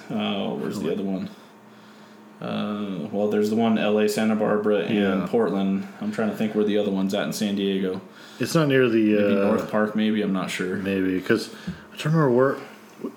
uh, 0.09 0.49
where's 0.51 0.79
the 0.79 0.91
other 0.93 1.03
one? 1.03 1.29
Uh, 2.41 3.07
well, 3.11 3.29
there's 3.29 3.49
the 3.49 3.55
one 3.55 3.77
L.A., 3.77 4.07
Santa 4.09 4.35
Barbara, 4.35 4.79
and 4.79 4.95
Yeah. 5.21 5.27
Portland. 5.29 5.87
I'm 6.01 6.11
trying 6.11 6.29
to 6.29 6.35
think 6.35 6.53
where 6.53 6.65
the 6.65 6.77
other 6.77 6.91
one's 6.91 7.13
at 7.13 7.23
in 7.25 7.33
San 7.33 7.55
Diego. 7.55 8.01
It's 8.39 8.53
not 8.53 8.67
near 8.67 8.89
the 8.89 9.13
Maybe 9.15 9.37
uh, 9.37 9.43
North 9.45 9.71
Park, 9.71 9.95
maybe 9.95 10.21
I'm 10.21 10.33
not 10.33 10.49
sure. 10.49 10.75
maybe 10.75 11.17
because 11.19 11.53
I 11.65 11.97
don't 11.97 12.05
remember 12.13 12.31
where. 12.31 12.57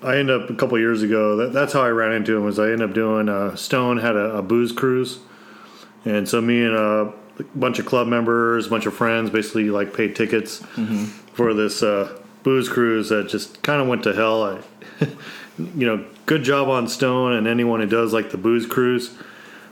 I 0.03 0.17
ended 0.17 0.41
up 0.41 0.49
a 0.49 0.55
couple 0.55 0.77
years 0.77 1.01
ago. 1.01 1.35
That, 1.37 1.53
that's 1.53 1.73
how 1.73 1.81
I 1.81 1.89
ran 1.89 2.11
into 2.11 2.35
him. 2.37 2.43
Was 2.43 2.59
I 2.59 2.65
ended 2.65 2.83
up 2.89 2.93
doing 2.93 3.27
uh, 3.27 3.55
Stone 3.55 3.97
had 3.97 4.15
a, 4.15 4.37
a 4.37 4.41
booze 4.41 4.71
cruise, 4.71 5.19
and 6.05 6.27
so 6.29 6.41
me 6.41 6.63
and 6.63 6.75
a 6.75 7.13
bunch 7.55 7.79
of 7.79 7.85
club 7.85 8.07
members, 8.07 8.67
a 8.67 8.69
bunch 8.69 8.85
of 8.85 8.93
friends, 8.93 9.29
basically 9.29 9.69
like 9.69 9.93
paid 9.93 10.15
tickets 10.15 10.63
for 11.33 11.53
this 11.53 11.81
uh, 11.81 12.17
booze 12.43 12.69
cruise 12.69 13.09
that 13.09 13.29
just 13.29 13.61
kind 13.63 13.81
of 13.81 13.87
went 13.87 14.03
to 14.03 14.13
hell. 14.13 14.43
I, 14.43 14.59
you 15.57 15.85
know, 15.87 16.05
good 16.25 16.43
job 16.43 16.67
on 16.67 16.87
Stone 16.87 17.33
and 17.33 17.47
anyone 17.47 17.79
who 17.79 17.87
does 17.87 18.13
like 18.13 18.29
the 18.31 18.37
booze 18.37 18.65
cruise, 18.67 19.17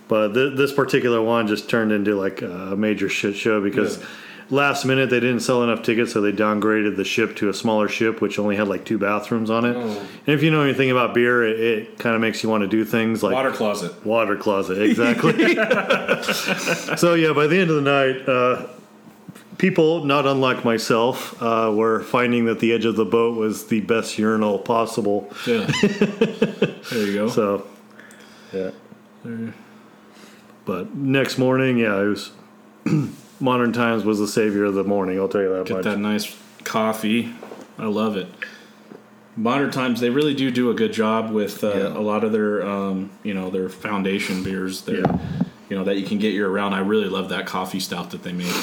but 0.07 0.33
th- 0.33 0.57
this 0.57 0.73
particular 0.73 1.21
one 1.21 1.47
just 1.47 1.69
turned 1.69 1.91
into 1.91 2.15
like 2.15 2.41
a 2.41 2.75
major 2.77 3.10
shit 3.10 3.36
show 3.36 3.62
because. 3.62 3.99
Yeah. 3.99 4.05
Last 4.49 4.86
minute, 4.86 5.10
they 5.10 5.19
didn't 5.19 5.41
sell 5.41 5.62
enough 5.63 5.83
tickets, 5.83 6.13
so 6.13 6.21
they 6.21 6.31
downgraded 6.31 6.95
the 6.95 7.03
ship 7.03 7.36
to 7.38 7.49
a 7.49 7.53
smaller 7.53 7.89
ship, 7.89 8.21
which 8.21 8.39
only 8.39 8.55
had 8.55 8.69
like 8.69 8.86
two 8.86 8.97
bathrooms 8.97 9.49
on 9.49 9.65
it. 9.65 9.75
Oh. 9.75 9.81
And 9.81 10.36
if 10.36 10.41
you 10.41 10.51
know 10.51 10.62
anything 10.62 10.89
about 10.89 11.13
beer, 11.13 11.43
it, 11.43 11.60
it 11.60 11.99
kind 11.99 12.15
of 12.15 12.21
makes 12.21 12.43
you 12.43 12.49
want 12.49 12.62
to 12.62 12.67
do 12.67 12.86
things 12.86 13.23
like 13.23 13.33
Water 13.33 13.51
closet. 13.51 14.05
Water 14.05 14.38
closet, 14.38 14.81
exactly. 14.81 15.33
so 16.97 17.13
yeah, 17.13 17.33
by 17.33 17.47
the 17.47 17.57
end 17.60 17.69
of 17.69 17.75
the 17.75 17.81
night, 17.81 18.29
uh, 18.29 18.67
people 19.57 20.03
not 20.05 20.25
unlike 20.25 20.63
myself 20.63 21.41
uh, 21.41 21.71
were 21.73 22.01
finding 22.03 22.45
that 22.45 22.60
the 22.60 22.73
edge 22.73 22.86
of 22.86 22.95
the 22.95 23.05
boat 23.05 23.36
was 23.38 23.67
the 23.67 23.81
best 23.81 24.17
urinal 24.17 24.60
possible. 24.60 25.29
Yeah. 25.45 25.65
there 25.81 27.05
you 27.05 27.13
go. 27.13 27.29
So 27.29 27.67
yeah. 28.53 28.71
There. 29.23 29.53
But 30.65 30.95
next 30.95 31.38
morning, 31.38 31.77
yeah, 31.77 32.01
it 32.01 32.07
was 32.07 32.31
modern 33.39 33.73
times 33.73 34.04
was 34.04 34.19
the 34.19 34.28
savior 34.28 34.65
of 34.65 34.73
the 34.73 34.84
morning. 34.84 35.19
I'll 35.19 35.28
tell 35.28 35.41
you 35.41 35.54
that 35.54 35.65
Get 35.65 35.73
much. 35.78 35.84
that 35.86 36.00
nice 36.00 36.36
coffee. 36.63 37.34
I 37.78 37.86
love 37.86 38.15
it. 38.17 38.28
Modern 39.36 39.69
times, 39.69 40.00
they 40.00 40.10
really 40.10 40.34
do 40.34 40.50
do 40.50 40.71
a 40.71 40.73
good 40.73 40.91
job 40.93 41.30
with 41.32 41.63
uh, 41.63 41.67
Yeah. 41.67 41.88
a 41.97 42.02
lot 42.02 42.23
of 42.23 42.32
their, 42.32 42.65
um, 42.65 43.12
you 43.23 43.34
know, 43.36 43.50
their 43.52 43.69
foundation 43.69 44.43
beers. 44.43 44.82
Their, 44.82 45.02
Yeah. 45.02 45.17
you 45.69 45.78
know, 45.78 45.84
that 45.84 45.97
you 45.97 46.06
can 46.08 46.17
get 46.17 46.34
year 46.34 46.50
round. 46.50 46.73
I 46.73 46.80
really 46.80 47.08
love 47.08 47.30
that 47.30 47.45
coffee 47.45 47.80
stout 47.80 48.10
that 48.12 48.23
they 48.23 48.32
make. 48.34 48.56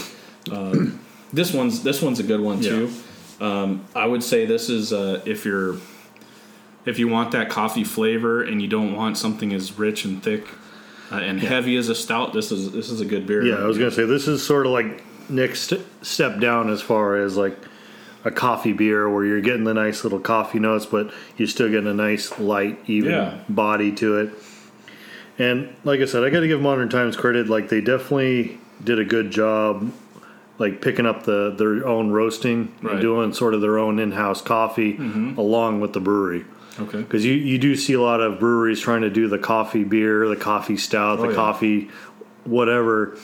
Um, 0.50 0.98
this 1.32 1.52
one's 1.52 1.82
this 1.84 2.02
one's 2.02 2.18
a 2.18 2.24
good 2.24 2.40
one 2.40 2.60
too. 2.60 2.90
Um, 3.40 3.84
I 3.94 4.06
would 4.06 4.22
say 4.22 4.46
this 4.46 4.68
is 4.68 4.92
uh, 4.92 5.20
if 5.24 5.44
you're 5.44 5.76
if 6.86 6.98
you 6.98 7.06
want 7.08 7.30
that 7.32 7.48
coffee 7.50 7.84
flavor 7.84 8.42
and 8.42 8.60
you 8.60 8.68
don't 8.68 8.94
want 8.94 9.16
something 9.16 9.52
as 9.54 9.78
rich 9.78 10.04
and 10.04 10.22
thick 10.22 10.46
uh, 11.12 11.16
and 11.16 11.40
heavy 11.40 11.76
as 11.76 11.88
a 11.88 11.94
stout. 11.94 12.32
This 12.32 12.50
is 12.52 12.72
this 12.72 12.90
is 12.90 13.00
a 13.00 13.04
good 13.04 13.26
beer. 13.26 13.42
Yeah, 13.44 13.56
I 13.56 13.64
was 13.66 13.78
gonna 13.78 13.90
say 13.90 14.04
this 14.04 14.26
is 14.28 14.44
sort 14.44 14.66
of 14.66 14.72
like 14.72 15.02
next 15.30 15.72
step 16.02 16.38
down 16.40 16.70
as 16.70 16.80
far 16.82 17.16
as 17.16 17.36
like 17.36 17.56
a 18.24 18.30
coffee 18.30 18.72
beer 18.72 19.08
where 19.08 19.24
you're 19.24 19.40
getting 19.40 19.64
the 19.64 19.74
nice 19.74 20.02
little 20.04 20.18
coffee 20.20 20.58
notes, 20.58 20.86
but 20.86 21.12
you're 21.36 21.48
still 21.48 21.68
getting 21.68 21.88
a 21.88 21.94
nice 21.94 22.38
light, 22.38 22.78
even 22.86 23.10
Yeah. 23.10 23.38
body 23.48 23.92
to 23.96 24.18
it. 24.18 24.30
And 25.38 25.74
like 25.84 26.00
I 26.00 26.04
said, 26.04 26.24
I 26.24 26.30
got 26.30 26.40
to 26.40 26.48
give 26.48 26.60
Modern 26.60 26.88
Times 26.88 27.16
credit. 27.16 27.48
Like 27.48 27.68
they 27.68 27.80
definitely 27.80 28.58
did 28.82 28.98
a 28.98 29.04
good 29.04 29.30
job, 29.30 29.92
like 30.58 30.80
picking 30.80 31.06
up 31.06 31.24
the 31.24 31.50
their 31.56 31.86
own 31.86 32.10
roasting 32.12 32.72
Right. 32.82 32.92
and 32.92 33.00
doing 33.00 33.32
sort 33.34 33.52
of 33.54 33.60
their 33.60 33.78
own 33.78 33.98
in-house 33.98 34.40
coffee 34.42 34.96
along 35.36 35.80
with 35.80 35.92
the 35.92 36.00
brewery. 36.00 36.44
Okay. 36.80 36.98
Because 36.98 37.24
you, 37.24 37.34
you 37.34 37.58
do 37.58 37.76
see 37.76 37.92
a 37.92 38.00
lot 38.00 38.20
of 38.20 38.38
breweries 38.40 38.80
trying 38.80 39.02
to 39.02 39.10
do 39.10 39.28
the 39.28 39.38
coffee 39.38 39.84
beer, 39.84 40.28
the 40.28 40.36
coffee 40.36 40.76
stout, 40.76 41.18
Oh, 41.18 41.22
the 41.22 41.28
yeah. 41.28 41.34
coffee 41.34 41.90
whatever, 42.44 43.16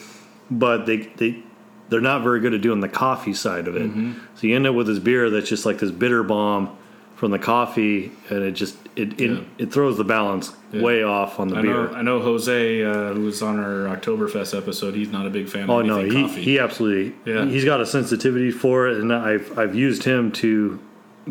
but 0.49 0.85
they 0.85 0.97
they 1.17 1.43
they're 1.89 2.01
not 2.01 2.23
very 2.23 2.39
good 2.39 2.53
at 2.53 2.61
doing 2.61 2.79
the 2.79 2.89
coffee 2.89 3.33
side 3.33 3.67
of 3.67 3.75
it. 3.75 3.83
Mm-hmm. 3.83 4.13
So 4.35 4.47
you 4.47 4.55
end 4.55 4.65
up 4.67 4.75
with 4.75 4.87
this 4.87 4.99
beer 4.99 5.29
that's 5.29 5.49
just 5.49 5.65
like 5.65 5.79
this 5.79 5.91
bitter 5.91 6.23
bomb 6.23 6.77
from 7.15 7.31
the 7.31 7.39
coffee, 7.39 8.11
and 8.29 8.43
it 8.43 8.51
just 8.53 8.77
it 8.95 9.19
it, 9.19 9.29
Yeah. 9.31 9.39
it 9.57 9.71
throws 9.73 9.97
the 9.97 10.03
balance 10.05 10.53
Yeah. 10.71 10.81
way 10.81 11.03
off 11.03 11.39
on 11.39 11.49
the 11.49 11.57
I 11.57 11.61
beer. 11.61 11.73
know, 11.73 11.93
I 11.93 12.01
know 12.01 12.19
Jose, 12.19 12.83
uh, 12.83 13.13
who 13.13 13.21
was 13.25 13.41
on 13.43 13.59
our 13.59 13.95
Oktoberfest 13.95 14.57
episode. 14.57 14.95
He's 14.95 15.11
not 15.11 15.27
a 15.27 15.29
big 15.29 15.49
fan 15.49 15.69
Oh 15.69 15.79
of 15.81 15.85
no, 15.85 15.99
he, 16.03 16.21
coffee. 16.23 16.41
he 16.41 16.57
absolutely 16.59 17.13
Yeah. 17.25 17.45
he's 17.45 17.65
got 17.65 17.79
a 17.81 17.85
sensitivity 17.85 18.49
for 18.51 18.87
it, 18.87 18.97
and 18.99 19.13
I've 19.13 19.57
I've 19.59 19.75
used 19.75 20.03
him 20.03 20.31
to 20.33 20.79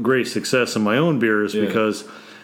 great 0.01 0.27
success 0.29 0.77
in 0.77 0.83
my 0.83 0.97
own 0.99 1.19
beers 1.19 1.55
Yeah. 1.55 1.65
because 1.67 2.03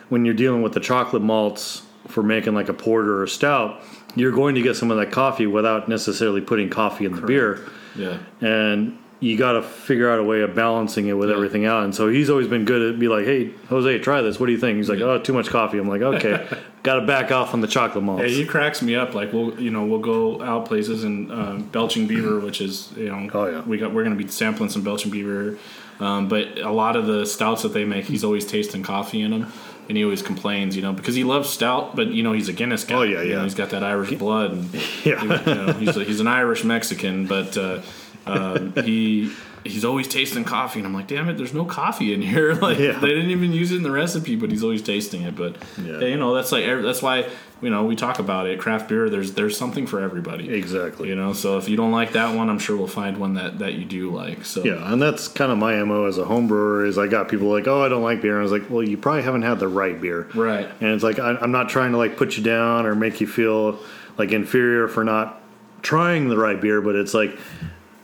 when 0.09 0.25
you're 0.25 0.35
dealing 0.35 0.63
with 0.63 0.73
the 0.73 0.81
chocolate 0.81 1.23
malts 1.23 1.83
for 2.09 2.23
making 2.23 2.55
like 2.55 2.69
a 2.69 2.75
porter 2.75 3.17
or 3.19 3.25
a 3.25 3.29
stout, 3.29 3.81
you're 4.15 4.33
going 4.33 4.55
to 4.55 4.63
get 4.63 4.77
some 4.77 4.91
of 4.91 4.97
that 4.99 5.11
coffee 5.13 5.47
without 5.47 5.89
necessarily 5.89 6.41
putting 6.41 6.71
coffee 6.71 7.05
in 7.05 7.13
the 7.15 7.23
beer, 7.23 7.61
yeah, 7.97 8.19
and 8.41 8.99
you 9.19 9.37
got 9.37 9.53
to 9.53 9.63
figure 9.63 10.11
out 10.11 10.19
a 10.19 10.23
way 10.23 10.43
of 10.43 10.55
balancing 10.55 11.07
it 11.09 11.15
with 11.15 11.31
Yeah. 11.31 11.37
everything 11.37 11.65
out. 11.65 11.85
And 11.85 11.95
so 11.95 12.09
he's 12.09 12.29
always 12.29 12.47
been 12.49 12.65
good 12.67 12.83
at 12.83 12.99
be 12.99 13.09
like, 13.09 13.25
"Hey, 13.25 13.51
Jose, 13.71 13.99
try 14.01 14.21
this. 14.21 14.39
What 14.39 14.47
do 14.47 14.53
you 14.53 14.59
think?" 14.59 14.77
He's 14.77 14.91
like, 14.91 15.01
"Oh, 15.01 15.19
too 15.19 15.33
much 15.33 15.49
coffee." 15.49 15.79
I'm 15.79 15.89
like, 15.89 16.03
"Okay, 16.15 16.47
got 16.83 17.01
to 17.01 17.07
back 17.07 17.33
off 17.33 17.55
on 17.55 17.61
the 17.63 17.67
chocolate 17.67 18.05
malts." 18.05 18.23
yeah. 18.25 18.29
He 18.29 18.45
cracks 18.45 18.83
me 18.83 18.95
up. 18.95 19.15
Like 19.15 19.33
we'll, 19.33 19.59
you 19.61 19.71
know, 19.71 19.85
we'll 19.87 20.01
go 20.01 20.43
out 20.43 20.67
places 20.67 21.03
and 21.05 21.33
um, 21.33 21.63
Belching 21.73 22.07
Beaver, 22.07 22.41
which 22.41 22.61
is, 22.61 22.93
you 22.97 23.09
know, 23.09 23.29
Oh, 23.33 23.47
yeah. 23.47 23.63
we 23.67 23.79
got 23.79 23.93
we're 23.93 24.05
gonna 24.05 24.17
be 24.17 24.29
sampling 24.29 24.69
some 24.71 24.83
Belching 24.83 25.11
Beaver. 25.11 25.57
Um, 26.01 26.29
but 26.29 26.59
a 26.59 26.71
lot 26.71 26.97
of 26.97 27.07
the 27.07 27.25
stouts 27.27 27.63
that 27.63 27.71
they 27.73 27.85
make, 27.85 28.05
he's 28.05 28.23
always 28.25 28.45
tasting 28.47 28.83
coffee 28.83 29.23
in 29.23 29.31
them, 29.31 29.53
and 29.89 29.97
he 29.97 30.05
always 30.05 30.21
complains, 30.23 30.77
you 30.77 30.83
know, 30.83 30.93
because 30.93 31.15
he 31.15 31.25
loves 31.25 31.49
stout, 31.49 31.97
but 31.97 32.09
you 32.09 32.23
know 32.23 32.33
he's 32.33 32.49
a 32.49 32.53
Guinness 32.53 32.85
guy. 32.85 32.95
Oh, 32.97 33.03
yeah, 33.03 33.23
You 33.23 33.31
know, 33.31 33.37
yeah. 33.39 33.45
he's 33.45 33.55
got 33.55 33.71
that 33.71 33.83
Irish 33.83 34.13
blood. 34.15 34.53
And, 34.53 34.75
Yeah. 35.05 35.23
you 35.23 35.29
know, 35.55 35.73
he's 35.73 35.97
a, 35.97 36.05
he's 36.05 36.21
an 36.21 36.27
Irish 36.27 36.65
Mexican, 36.65 37.27
but 37.27 37.57
uh, 37.57 37.81
um, 38.27 38.73
he 38.85 39.33
he's 39.65 39.85
always 39.85 40.07
tasting 40.07 40.45
coffee, 40.45 40.79
and 40.81 40.87
I'm 40.87 40.95
like, 40.95 41.09
damn 41.09 41.29
it, 41.29 41.37
there's 41.39 41.55
no 41.55 41.65
coffee 41.65 42.13
in 42.13 42.23
here. 42.23 42.55
Like 42.61 42.79
Yeah. 42.79 42.99
they 43.01 43.09
didn't 43.09 43.31
even 43.31 43.53
use 43.53 43.73
it 43.73 43.77
in 43.77 43.83
the 43.83 43.91
recipe, 43.91 44.37
but 44.37 44.51
he's 44.51 44.63
always 44.63 44.83
tasting 44.83 45.23
it. 45.23 45.35
But 45.35 45.57
Yeah. 45.83 46.01
yeah, 46.01 46.07
you 46.09 46.17
know, 46.17 46.35
that's 46.35 46.53
like 46.53 46.65
that's 46.83 47.03
why 47.03 47.29
you 47.63 47.71
know 47.71 47.85
we 47.85 47.97
talk 47.97 48.19
about 48.19 48.47
it. 48.47 48.59
Craft 48.59 48.89
beer, 48.89 49.09
there's 49.09 49.33
there's 49.33 49.57
something 49.57 49.87
for 49.87 50.01
everybody. 50.01 50.53
exactly. 50.53 51.09
You 51.09 51.15
know, 51.17 51.33
so 51.33 51.57
if 51.59 51.69
you 51.69 51.77
don't 51.77 51.93
like 51.93 52.13
that 52.13 52.37
one, 52.37 52.51
I'm 52.51 52.59
sure 52.59 52.77
we'll 52.77 52.87
find 52.87 53.17
one 53.19 53.35
that 53.35 53.59
that 53.61 53.75
you 53.75 53.85
do 53.85 54.11
like. 54.11 54.45
So 54.45 54.63
Yeah, 54.65 54.93
and 54.93 55.01
that's 55.01 55.27
kind 55.29 55.51
of 55.51 55.59
my 55.59 55.83
mo 55.85 56.05
as 56.07 56.19
a 56.19 56.25
home 56.25 56.49
brewer. 56.49 56.85
Is 56.85 56.99
I 56.99 57.07
got 57.07 57.29
people 57.29 57.49
like, 57.49 57.67
oh, 57.67 57.83
I 57.83 57.89
don't 57.89 58.03
like 58.03 58.21
beer. 58.21 58.33
And 58.33 58.41
I 58.41 58.43
was 58.43 58.53
like, 58.53 58.69
well, 58.71 58.83
you 58.83 58.97
probably 58.97 59.23
haven't 59.23 59.43
had 59.43 59.59
the 59.59 59.69
right 59.69 59.99
beer, 60.01 60.29
right. 60.35 60.69
And 60.81 60.91
it's 60.91 61.03
like 61.05 61.19
I, 61.19 61.37
I'm 61.41 61.53
not 61.53 61.69
trying 61.69 61.93
to 61.93 61.99
like 61.99 62.17
put 62.17 62.37
you 62.37 62.43
down 62.43 62.85
or 62.87 62.95
make 62.95 63.21
you 63.21 63.27
feel 63.27 63.79
like 64.19 64.33
inferior 64.33 64.87
for 64.89 65.03
not 65.05 65.41
trying 65.83 66.29
the 66.29 66.37
right 66.37 66.61
beer, 66.61 66.81
but 66.81 66.95
it's 66.95 67.15
like 67.15 67.39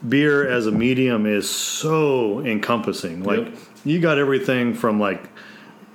beer 0.09 0.49
as 0.49 0.67
a 0.67 0.73
medium 0.73 1.27
is 1.27 1.49
so 1.49 2.41
encompassing. 2.41 3.23
Like 3.23 3.39
Yep. 3.47 3.55
you 3.85 4.01
got 4.01 4.19
everything 4.19 4.75
from 4.75 4.99
like 4.99 5.29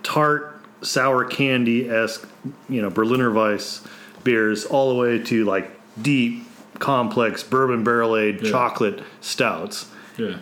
tart, 0.04 0.62
sour 0.82 1.26
candy 1.26 1.90
esque, 1.90 2.28
you 2.70 2.82
know, 2.82 2.90
Berliner 2.90 3.32
Weiss 3.32 3.82
beers 4.24 4.66
all 4.66 4.90
the 4.90 4.96
way 4.96 5.20
to 5.24 5.46
like 5.46 5.72
deep, 6.02 6.44
complex 6.80 7.44
bourbon 7.44 7.84
barrel 7.84 8.16
aged 8.18 8.44
Yeah. 8.46 8.52
chocolate 8.52 9.02
stouts. 9.22 9.88
Yeah. 10.18 10.38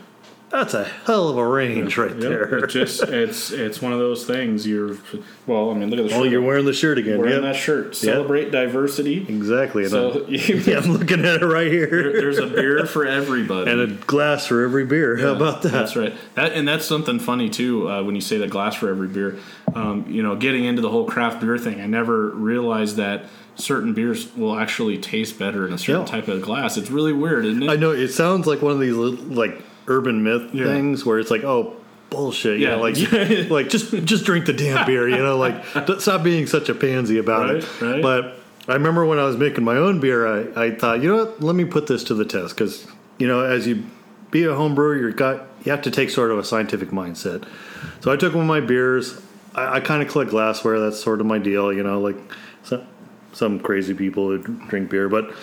That's 0.51 0.73
a 0.73 0.85
hell 0.85 1.27
of 1.27 1.37
a 1.37 1.45
range 1.45 1.97
right 1.97 2.11
Yep. 2.11 2.19
there. 2.19 2.57
It 2.59 2.69
just 2.69 3.03
it's 3.09 3.51
it's 3.51 3.81
one 3.81 3.91
of 3.91 3.99
those 3.99 4.25
things. 4.25 4.65
You're 4.65 4.95
well. 5.47 5.71
I 5.71 5.73
mean, 5.73 5.89
look 5.89 5.99
at 5.99 6.03
the 6.03 6.09
shirt. 6.09 6.19
oh, 6.19 6.23
you're 6.23 6.41
wearing 6.41 6.65
the 6.65 6.71
shirt 6.71 6.97
again. 6.97 7.17
wearing 7.17 7.33
Yep. 7.33 7.41
that 7.41 7.55
shirt. 7.55 7.95
Celebrate 7.95 8.51
diversity. 8.51 9.25
Exactly. 9.27 9.83
And 9.83 9.91
So 9.91 10.11
I'm- 10.11 10.25
yeah, 10.29 10.77
I'm 10.77 10.91
looking 10.93 11.25
at 11.25 11.41
it 11.41 11.45
right 11.45 11.69
here. 11.69 11.87
there's 12.13 12.37
a 12.37 12.47
beer 12.47 12.85
for 12.85 13.05
everybody. 13.05 13.69
And 13.71 13.81
a 13.81 13.87
glass 13.87 14.45
for 14.47 14.63
every 14.63 14.85
beer. 14.85 15.17
How 15.17 15.33
about 15.35 15.61
that? 15.63 15.71
That's 15.73 15.95
right. 15.95 16.13
That 16.35 16.53
and 16.53 16.65
that's 16.67 16.85
something 16.85 17.19
funny 17.19 17.49
too. 17.49 17.89
Uh, 17.89 18.03
when 18.03 18.15
you 18.15 18.21
say 18.21 18.37
the 18.37 18.47
glass 18.47 18.75
for 18.75 18.87
every 18.89 19.07
beer, 19.09 19.37
um, 19.75 20.05
you 20.07 20.23
know, 20.23 20.35
getting 20.35 20.63
into 20.65 20.81
the 20.81 20.89
whole 20.89 21.05
craft 21.05 21.41
beer 21.41 21.57
thing, 21.57 21.81
I 21.81 21.85
never 21.85 22.29
realized 22.29 22.95
that 22.97 23.25
certain 23.55 23.93
beers 23.93 24.33
will 24.35 24.57
actually 24.57 24.97
taste 24.97 25.37
better 25.37 25.67
in 25.67 25.73
a 25.73 25.77
certain 25.77 26.01
Yeah. 26.01 26.07
type 26.07 26.27
of 26.27 26.41
glass. 26.41 26.77
It's 26.77 26.89
really 26.89 27.13
weird, 27.13 27.45
isn't 27.45 27.63
it? 27.63 27.69
I 27.69 27.75
know 27.75 27.91
it 27.91 28.09
sounds 28.09 28.47
like 28.47 28.61
one 28.61 28.71
of 28.73 28.79
these 28.79 28.95
little, 28.95 29.23
like 29.25 29.61
urban 29.87 30.23
myth 30.23 30.49
Yeah. 30.53 30.65
things 30.65 31.05
where 31.05 31.19
it's 31.19 31.29
like, 31.31 31.43
oh, 31.43 31.73
bullshit. 32.09 32.59
You 32.59 32.67
Yeah. 32.67 32.75
know, 32.77 32.81
like, 32.81 32.95
like 33.49 33.69
just 33.69 33.91
just 34.05 34.25
drink 34.25 34.45
the 34.45 34.53
damn 34.53 34.85
beer. 34.85 35.07
You 35.07 35.17
know, 35.17 35.37
like 35.37 35.63
stop 35.99 36.23
being 36.23 36.47
such 36.47 36.69
a 36.69 36.75
pansy 36.75 37.17
about 37.17 37.49
it. 37.49 37.65
Right, 37.81 37.91
right. 37.93 38.01
But 38.01 38.39
I 38.67 38.73
remember 38.73 39.05
when 39.05 39.19
I 39.19 39.23
was 39.25 39.37
making 39.37 39.63
my 39.63 39.75
own 39.77 39.99
beer, 39.99 40.25
I, 40.57 40.65
I 40.65 40.71
thought, 40.75 41.01
you 41.01 41.09
know 41.09 41.25
what? 41.25 41.41
Let 41.41 41.55
me 41.55 41.65
put 41.65 41.87
this 41.87 42.03
to 42.05 42.13
the 42.13 42.25
test 42.25 42.55
because 42.55 42.87
you 43.19 43.27
know, 43.27 43.41
as 43.41 43.67
you 43.67 43.83
be 44.31 44.43
a 44.43 44.53
home 44.55 44.73
brewer, 44.75 44.95
you 44.97 45.11
got 45.13 45.47
you 45.63 45.71
have 45.71 45.81
to 45.83 45.91
take 45.91 46.09
sort 46.09 46.31
of 46.31 46.37
a 46.37 46.43
scientific 46.43 46.89
mindset. 46.89 47.45
So 48.01 48.11
I 48.11 48.17
took 48.17 48.33
one 48.33 48.41
of 48.43 48.47
my 48.47 48.59
beers. 48.61 49.19
I, 49.55 49.75
I 49.75 49.79
kind 49.79 50.01
of 50.01 50.09
collect 50.09 50.31
glassware. 50.31 50.79
That's 50.79 50.99
sort 51.01 51.19
of 51.21 51.25
my 51.25 51.39
deal. 51.39 51.71
You 51.73 51.83
know, 51.83 51.99
like 51.99 52.17
some 52.63 52.85
some 53.33 53.59
crazy 53.59 53.93
people 53.93 54.29
who 54.29 54.37
drink 54.39 54.89
beer, 54.89 55.09
but. 55.09 55.33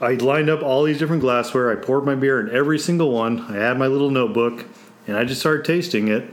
I 0.00 0.14
lined 0.14 0.50
up 0.50 0.64
all 0.64 0.82
these 0.82 0.98
different 0.98 1.22
glassware. 1.22 1.70
I 1.70 1.76
poured 1.76 2.04
my 2.04 2.16
beer 2.16 2.40
in 2.40 2.52
every 2.52 2.76
single 2.76 3.12
one. 3.12 3.42
I 3.42 3.52
had 3.58 3.78
my 3.78 3.86
little 3.86 4.10
notebook, 4.10 4.64
and 5.06 5.16
I 5.16 5.22
just 5.22 5.38
started 5.38 5.64
tasting 5.64 6.08
it, 6.08 6.28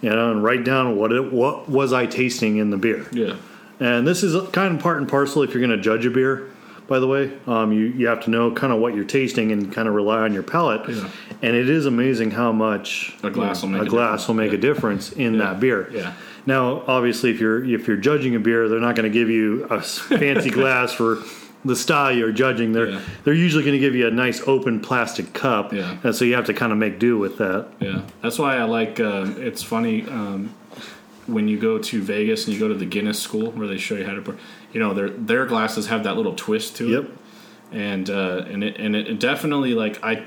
you 0.00 0.10
know, 0.10 0.30
and 0.30 0.44
write 0.44 0.62
down 0.64 0.94
what 0.96 1.10
it 1.10 1.32
what 1.32 1.68
was 1.68 1.92
I 1.92 2.06
tasting 2.06 2.58
in 2.58 2.70
the 2.70 2.76
beer. 2.76 3.04
yeah. 3.10 3.34
And 3.80 4.06
this 4.06 4.22
is 4.22 4.40
kind 4.50 4.72
of 4.76 4.80
part 4.80 4.98
and 4.98 5.08
parcel 5.08 5.42
if 5.42 5.52
you're 5.52 5.60
going 5.66 5.76
to 5.76 5.82
judge 5.82 6.06
a 6.06 6.10
beer. 6.10 6.48
By 6.86 7.00
the 7.00 7.08
way, 7.08 7.36
um, 7.48 7.72
you 7.72 7.86
you 7.86 8.06
have 8.06 8.22
to 8.26 8.30
know 8.30 8.52
kind 8.52 8.72
of 8.72 8.78
what 8.78 8.94
you're 8.94 9.04
tasting 9.04 9.50
and 9.50 9.72
kind 9.72 9.88
of 9.88 9.94
rely 9.94 10.20
on 10.20 10.32
your 10.32 10.44
palate. 10.44 10.88
Yeah. 10.88 11.10
And 11.42 11.56
it 11.56 11.68
is 11.68 11.86
amazing 11.86 12.30
how 12.30 12.52
much 12.52 13.16
A 13.24 13.30
glass 13.30 13.62
will 13.62 13.70
make 13.70 13.82
a 13.82 13.86
glass 13.86 14.20
difference. 14.20 14.28
will 14.28 14.34
make 14.36 14.52
a 14.52 14.56
difference 14.58 15.10
in 15.10 15.38
that 15.38 15.58
beer. 15.58 15.90
Yeah. 15.90 16.12
Now, 16.46 16.82
obviously, 16.86 17.30
if 17.30 17.40
you're 17.40 17.64
if 17.64 17.86
you're 17.88 17.96
judging 17.96 18.34
a 18.36 18.40
beer, 18.40 18.68
they're 18.68 18.80
not 18.80 18.96
going 18.96 19.10
to 19.10 19.18
give 19.18 19.30
you 19.30 19.64
a 19.64 19.80
fancy 19.80 20.50
glass 20.60 20.92
for 20.92 21.22
the 21.64 21.74
style 21.74 22.12
you're 22.14 22.32
judging. 22.32 22.72
They're 22.72 22.90
Yeah. 22.90 23.00
they're 23.24 23.32
usually 23.34 23.64
going 23.64 23.72
to 23.74 23.78
give 23.78 23.94
you 23.94 24.06
a 24.06 24.10
nice 24.10 24.42
open 24.46 24.80
plastic 24.80 25.32
cup, 25.32 25.72
Yeah. 25.72 25.96
and 26.04 26.14
so 26.14 26.24
you 26.26 26.34
have 26.34 26.44
to 26.46 26.54
kind 26.54 26.72
of 26.72 26.78
make 26.78 26.98
do 26.98 27.16
with 27.18 27.38
that. 27.38 27.68
Yeah, 27.80 28.02
that's 28.22 28.38
why 28.38 28.56
I 28.58 28.64
like. 28.64 29.00
Uh, 29.00 29.26
it's 29.38 29.62
funny 29.62 30.02
um, 30.02 30.54
when 31.26 31.48
you 31.48 31.58
go 31.58 31.78
to 31.78 32.02
Vegas 32.02 32.44
and 32.44 32.52
you 32.52 32.60
go 32.60 32.68
to 32.68 32.74
the 32.74 32.84
Guinness 32.84 33.18
School 33.18 33.50
where 33.52 33.66
they 33.66 33.78
show 33.78 33.94
you 33.94 34.04
how 34.04 34.14
to 34.14 34.20
pour. 34.20 34.36
You 34.74 34.80
know, 34.80 34.92
their 34.92 35.08
their 35.08 35.46
glasses 35.46 35.86
have 35.86 36.04
that 36.04 36.16
little 36.16 36.34
twist 36.34 36.76
to 36.76 36.88
Yep. 36.90 37.04
it, 37.04 37.10
and 37.72 38.10
uh, 38.10 38.44
and 38.50 38.62
it 38.62 38.76
and 38.78 38.94
it 38.94 39.18
definitely 39.18 39.72
like 39.72 40.02
I. 40.04 40.26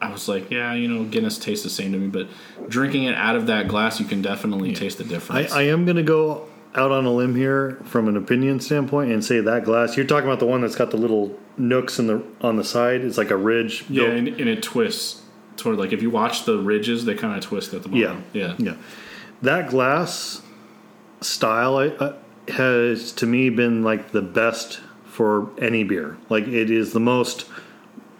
I 0.00 0.10
was 0.10 0.28
like, 0.28 0.50
yeah, 0.50 0.74
you 0.74 0.88
know, 0.88 1.04
Guinness 1.04 1.38
tastes 1.38 1.64
the 1.64 1.70
same 1.70 1.92
to 1.92 1.98
me, 1.98 2.06
but 2.06 2.28
drinking 2.68 3.04
it 3.04 3.14
out 3.14 3.36
of 3.36 3.46
that 3.48 3.68
glass, 3.68 3.98
you 3.98 4.06
can 4.06 4.22
definitely 4.22 4.72
taste 4.72 4.98
the 4.98 5.04
difference. 5.04 5.52
I 5.52 5.62
am 5.62 5.84
going 5.84 5.96
to 5.96 6.02
go 6.02 6.46
out 6.74 6.92
on 6.92 7.04
a 7.04 7.10
limb 7.10 7.34
here 7.34 7.80
from 7.84 8.08
an 8.08 8.16
opinion 8.16 8.60
standpoint 8.60 9.10
and 9.10 9.24
say 9.24 9.40
that 9.40 9.64
glass. 9.64 9.96
You're 9.96 10.06
talking 10.06 10.28
about 10.28 10.38
the 10.38 10.46
one 10.46 10.60
that's 10.60 10.76
got 10.76 10.90
the 10.90 10.96
little 10.96 11.36
nooks 11.56 11.98
in 11.98 12.06
the 12.06 12.22
on 12.40 12.56
the 12.56 12.64
side. 12.64 13.02
It's 13.02 13.18
like 13.18 13.30
a 13.30 13.36
ridge. 13.36 13.84
yeah, 13.88 14.04
and, 14.04 14.28
and 14.28 14.48
it 14.48 14.62
twists 14.62 15.22
toward 15.56 15.78
like 15.78 15.92
if 15.92 16.02
you 16.02 16.10
watch 16.10 16.44
the 16.44 16.58
ridges, 16.58 17.04
they 17.04 17.14
kind 17.14 17.36
of 17.36 17.42
twist 17.42 17.74
at 17.74 17.82
the 17.82 17.88
bottom. 17.88 18.24
Yeah, 18.32 18.54
yeah, 18.54 18.54
yeah. 18.58 18.76
That 19.42 19.70
glass 19.70 20.42
style 21.20 21.76
I, 21.76 21.86
uh, 21.88 22.16
has 22.48 23.12
to 23.12 23.26
me 23.26 23.50
been 23.50 23.82
like 23.82 24.12
the 24.12 24.22
best 24.22 24.80
for 25.04 25.50
any 25.58 25.84
beer. 25.84 26.16
Like 26.28 26.46
it 26.46 26.70
is 26.70 26.92
the 26.92 27.00
most 27.00 27.46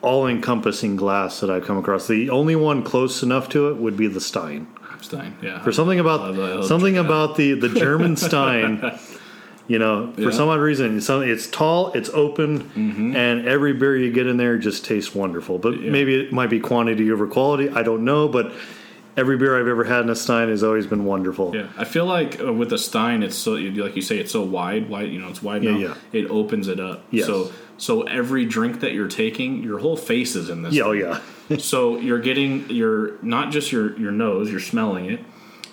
all-encompassing 0.03 0.97
glass 0.97 1.41
that 1.41 1.51
I've 1.51 1.65
come 1.65 1.77
across. 1.79 2.07
The 2.07 2.31
only 2.31 2.57
one 2.57 2.83
close 2.83 3.23
enough 3.23 3.49
to 3.51 3.69
it 3.69 3.77
would 3.77 3.97
be 3.97 4.07
the 4.07 4.21
Stein. 4.21 4.67
Stein. 5.01 5.37
Yeah, 5.43 5.63
For 5.63 5.73
something 5.73 6.01
about 6.01 6.21
I 6.21 6.29
love 6.31 6.65
something 6.67 6.97
about 6.99 7.37
the 7.37 7.55
the 7.55 7.69
German 7.69 8.17
Stein. 8.29 8.99
You 9.69 9.79
know, 9.79 10.13
for 10.15 10.23
Yeah. 10.23 10.31
some 10.31 10.49
odd 10.49 10.61
reason, 10.61 10.97
it's, 10.97 11.11
it's 11.11 11.47
tall, 11.47 11.93
it's 11.93 12.09
open, 12.11 12.71
and 13.15 13.47
every 13.47 13.75
beer 13.75 13.97
you 13.99 14.11
get 14.11 14.27
in 14.27 14.39
there 14.39 14.57
just 14.57 14.85
tastes 14.87 15.15
wonderful. 15.15 15.59
But 15.59 15.75
Mm-hmm. 15.75 15.85
Yeah. 15.85 15.91
maybe 15.91 16.15
it 16.21 16.33
might 16.33 16.49
be 16.51 16.59
quantity 16.59 17.13
over 17.13 17.27
quality. 17.27 17.69
I 17.69 17.83
don't 17.83 18.05
know, 18.05 18.29
but 18.29 18.53
every 19.19 19.37
beer 19.37 19.59
I've 19.59 19.67
ever 19.67 19.85
had 19.85 20.03
in 20.03 20.11
a 20.11 20.15
Stein 20.15 20.49
has 20.49 20.63
always 20.63 20.87
been 20.87 21.05
wonderful. 21.05 21.55
Yeah, 21.55 21.69
I 21.77 21.85
feel 21.85 22.07
like 22.07 22.41
uh, 22.41 22.53
with 22.53 22.73
a 22.73 22.79
Stein, 22.79 23.23
it's 23.23 23.37
so 23.37 23.53
like 23.53 23.97
you 23.97 24.03
say, 24.03 24.19
it's 24.19 24.33
so 24.33 24.43
wide, 24.43 24.89
wide. 24.89 25.11
You 25.11 25.21
know, 25.21 25.29
it's 25.29 25.43
wide 25.43 25.65
Yeah, 25.65 25.71
enough. 25.71 26.05
It 26.13 26.31
opens 26.31 26.69
it 26.69 26.79
up. 26.81 27.05
Yes. 27.11 27.27
So, 27.27 27.51
so 27.77 28.03
every 28.03 28.45
drink 28.45 28.81
that 28.81 28.93
you're 28.93 29.09
taking, 29.09 29.63
your 29.63 29.79
whole 29.79 29.97
face 29.97 30.37
is 30.37 30.49
in 30.49 30.63
this. 30.63 30.75
Yeah, 30.75 30.85
oh 30.85 30.93
yeah. 30.93 31.21
so 31.59 31.99
you're 31.99 32.21
getting 32.21 32.71
your 32.71 33.21
not 33.23 33.51
just 33.51 33.73
your 33.73 33.99
your 33.99 34.13
nose, 34.13 34.51
you're 34.51 34.61
smelling 34.61 35.07
it, 35.07 35.21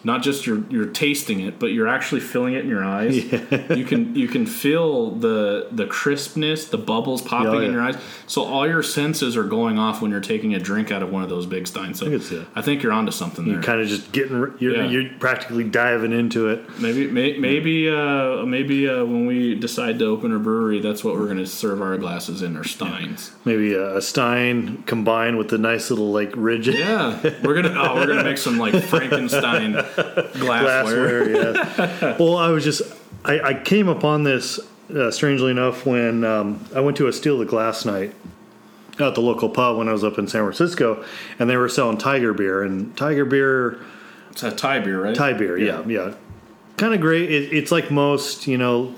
not 0.06 0.22
just 0.24 0.46
you're 0.46 0.63
you're 0.70 0.86
tasting 0.86 1.41
it, 1.41 1.60
but 1.60 1.68
you're 1.68 1.88
actually 1.88 2.22
feeling 2.22 2.54
it 2.54 2.63
in 2.63 2.70
your 2.70 2.84
eyes. 2.86 3.15
You 3.76 3.84
can 3.84 4.15
you 4.15 4.28
can 4.28 4.46
feel 4.46 5.12
the 5.12 5.68
the 5.72 5.86
crispness, 5.86 6.70
the 6.70 6.78
bubbles 6.78 7.22
popping 7.22 7.52
Yeah, 7.54 7.58
oh, 7.60 7.62
in 7.62 7.72
your 7.74 7.82
eyes. 7.82 7.98
So 8.28 8.44
all 8.44 8.68
your 8.68 8.84
senses 8.84 9.36
are 9.36 9.44
going 9.44 9.78
off 9.80 10.02
when 10.02 10.12
you're 10.12 10.22
taking 10.22 10.54
a 10.54 10.60
drink 10.60 10.91
out 10.91 11.02
of 11.04 11.12
one 11.12 11.24
of 11.24 11.30
those 11.30 11.46
big 11.46 11.68
steins. 11.68 12.00
So 12.00 12.06
I 12.08 12.10
it. 12.12 12.48
I 12.56 12.62
think 12.62 12.84
you're 12.84 12.91
onto 12.94 13.12
something 13.12 13.46
there. 13.46 13.56
You're 13.56 13.63
kind 13.63 13.82
of 13.82 13.88
just 13.88 14.12
getting 14.12 14.54
you're, 14.60 14.76
Yeah. 14.76 14.89
you're 14.89 15.10
practically 15.20 15.63
diving 15.63 16.12
into 16.12 16.48
it. 16.50 16.80
Maybe, 16.80 17.08
may, 17.08 17.38
maybe, 17.38 17.89
uh, 17.89 18.46
maybe 18.46 18.88
uh, 18.88 19.04
when 19.06 19.26
we 19.26 19.56
decide 19.56 20.00
to 20.00 20.06
open 20.06 20.34
a 20.34 20.39
brewery, 20.39 20.80
that's 20.80 21.04
what 21.04 21.15
we're 21.15 21.26
going 21.26 21.38
to 21.38 21.48
serve 21.48 21.82
our 21.82 21.98
glasses 21.98 22.41
in, 22.41 22.56
or 22.58 22.63
steins. 22.63 23.32
Maybe 23.46 23.74
a, 23.74 23.98
a 23.98 24.02
Stein 24.02 24.84
combined 24.86 25.38
with 25.38 25.50
the 25.50 25.58
nice 25.58 25.89
little 25.89 26.12
like 26.12 26.32
ridge 26.36 26.68
Yeah, 26.68 27.20
we're 27.44 27.62
gonna. 27.62 27.76
Oh, 27.78 27.96
we're 27.96 28.08
gonna 28.08 28.24
make 28.24 28.38
some 28.38 28.58
like 28.58 28.74
Frankenstein 28.94 29.74
glassware. 29.95 31.25
glassware. 31.25 31.29
yeah. 31.29 32.17
well, 32.19 32.38
I 32.38 32.49
was 32.49 32.63
just 32.63 32.81
I, 33.23 33.39
I 33.39 33.53
came 33.53 33.88
upon 33.88 34.23
this 34.23 34.60
uh, 34.95 35.10
strangely 35.12 35.51
enough 35.51 35.86
when 35.86 36.23
um, 36.23 36.63
I 36.75 36.79
went 36.81 36.97
to 36.97 37.08
a 37.08 37.13
steal 37.13 37.38
the 37.39 37.45
glass 37.45 37.86
night 37.86 38.13
at 38.99 39.15
the 39.15 39.21
local 39.21 39.49
pub 39.49 39.77
when 39.77 39.89
I 39.89 39.91
was 39.91 40.03
up 40.03 40.17
in 40.17 40.27
San 40.27 40.41
Francisco, 40.43 41.03
and 41.39 41.49
they 41.49 41.58
were 41.58 41.67
selling 41.67 41.97
Tiger 41.97 42.34
beer 42.34 42.63
and 42.63 42.95
Tiger 42.95 43.25
beer, 43.25 43.79
It's 44.31 44.43
a 44.43 44.51
Thai 44.51 44.79
beer, 44.79 45.03
right? 45.03 45.15
Thai 45.15 45.34
beer, 45.34 45.58
yeah, 45.58 45.84
yeah, 45.86 46.13
kind 46.77 46.93
of 46.93 47.01
great. 47.01 47.29
It, 47.31 47.51
it's 47.51 47.71
like 47.71 47.91
most 47.91 48.47
you 48.47 48.58
know 48.58 48.95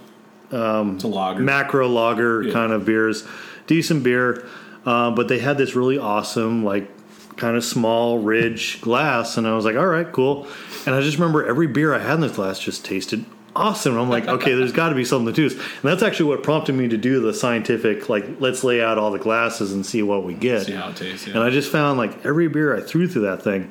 It's 0.51 1.03
a 1.03 1.07
lager. 1.07 1.41
macro 1.41 1.87
lager 1.87 2.43
Yeah. 2.43 2.53
kind 2.53 2.71
of 2.73 2.85
beers, 2.85 3.25
decent 3.65 4.03
beer, 4.03 4.45
uh, 4.85 5.11
but 5.11 5.29
they 5.29 5.39
had 5.39 5.57
this 5.57 5.75
really 5.75 5.97
awesome 5.97 6.63
like 6.63 6.89
kind 7.37 7.55
of 7.57 7.63
small 7.63 8.19
ridge 8.19 8.81
glass, 8.81 9.37
and 9.37 9.47
I 9.47 9.55
was 9.55 9.63
like, 9.65 9.75
all 9.77 9.85
right, 9.87 10.11
cool. 10.11 10.47
And 10.87 10.95
I 10.95 11.01
just 11.01 11.17
remember 11.19 11.45
every 11.45 11.67
beer 11.67 11.93
I 11.93 11.99
had 11.99 12.15
in 12.15 12.21
this 12.21 12.35
glass 12.35 12.57
just 12.59 12.83
tasted 12.85 13.25
awesome. 13.55 13.93
And 13.93 14.01
I'm 14.01 14.09
like, 14.09 14.27
okay, 14.27 14.53
there's 14.53 14.71
got 14.71 14.89
to 14.89 14.95
be 14.95 15.03
something 15.03 15.33
to 15.33 15.49
this, 15.49 15.53
and 15.53 15.83
that's 15.83 16.01
actually 16.03 16.29
what 16.29 16.43
prompted 16.43 16.73
me 16.75 16.87
to 16.87 16.97
do 16.97 17.19
the 17.19 17.33
scientific 17.33 18.07
like 18.09 18.25
let's 18.39 18.63
lay 18.63 18.81
out 18.81 18.97
all 18.97 19.11
the 19.11 19.19
glasses 19.19 19.73
and 19.73 19.85
see 19.85 20.01
what 20.01 20.23
we 20.23 20.33
get. 20.33 20.65
See 20.65 20.71
how 20.73 20.89
it 20.89 20.95
tastes. 20.95 21.27
Yeah. 21.27 21.33
And 21.35 21.43
I 21.43 21.49
just 21.49 21.71
found 21.71 21.97
like 21.97 22.25
every 22.25 22.47
beer 22.47 22.75
I 22.75 22.81
threw 22.81 23.07
through 23.07 23.23
that 23.23 23.43
thing 23.43 23.69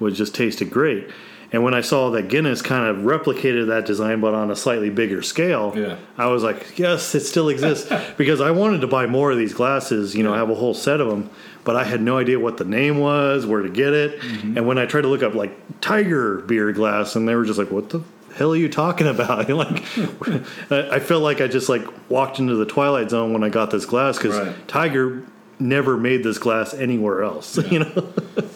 was 0.00 0.16
just 0.16 0.34
tasted 0.34 0.70
great. 0.70 1.08
And 1.52 1.62
when 1.62 1.74
I 1.74 1.82
saw 1.82 2.10
that 2.10 2.28
Guinness 2.28 2.62
kind 2.62 2.88
of 2.88 3.04
replicated 3.04 3.68
that 3.68 3.86
design 3.86 4.20
but 4.20 4.34
on 4.34 4.50
a 4.50 4.56
slightly 4.56 4.90
bigger 4.90 5.22
scale, 5.22 5.72
Yeah. 5.76 5.98
I 6.18 6.26
was 6.26 6.42
like, 6.42 6.76
yes, 6.78 7.14
it 7.14 7.20
still 7.20 7.48
exists. 7.48 7.92
because 8.16 8.40
I 8.40 8.50
wanted 8.50 8.80
to 8.80 8.88
buy 8.88 9.06
more 9.06 9.30
of 9.30 9.38
these 9.38 9.54
glasses, 9.54 10.16
you 10.16 10.24
know, 10.24 10.32
Yeah. 10.32 10.38
have 10.40 10.50
a 10.50 10.54
whole 10.56 10.74
set 10.74 11.00
of 11.00 11.08
them, 11.08 11.30
but 11.64 11.76
I 11.76 11.84
had 11.84 12.00
no 12.02 12.18
idea 12.18 12.38
what 12.38 12.56
the 12.58 12.64
name 12.64 12.98
was, 12.98 13.46
where 13.46 13.62
to 13.62 13.68
get 13.68 13.92
it. 13.92 14.20
Mm-hmm. 14.20 14.58
And 14.58 14.66
when 14.66 14.78
I 14.78 14.86
tried 14.86 15.02
to 15.02 15.08
look 15.08 15.22
up 15.22 15.34
like 15.34 15.80
Tiger 15.80 16.40
beer 16.40 16.72
glass, 16.72 17.16
and 17.16 17.26
they 17.28 17.34
were 17.34 17.44
just 17.44 17.58
like, 17.58 17.70
what 17.70 17.90
the 17.90 18.02
hell 18.36 18.52
are 18.52 18.56
you 18.56 18.68
talking 18.68 19.06
about? 19.06 19.48
like, 19.50 19.82
I 20.70 20.98
felt 21.00 21.22
like 21.22 21.40
I 21.40 21.46
just 21.48 21.68
like 21.68 21.82
walked 22.10 22.38
into 22.38 22.54
the 22.56 22.66
Twilight 22.66 23.10
Zone 23.10 23.32
when 23.32 23.42
I 23.44 23.48
got 23.48 23.70
this 23.70 23.86
glass 23.86 24.18
because 24.18 24.38
Right. 24.38 24.68
Tiger 24.68 25.22
never 25.58 25.96
made 25.96 26.24
this 26.24 26.38
glass 26.38 26.74
anywhere 26.74 27.22
else, 27.22 27.56
you 27.70 27.78
know? 27.80 28.12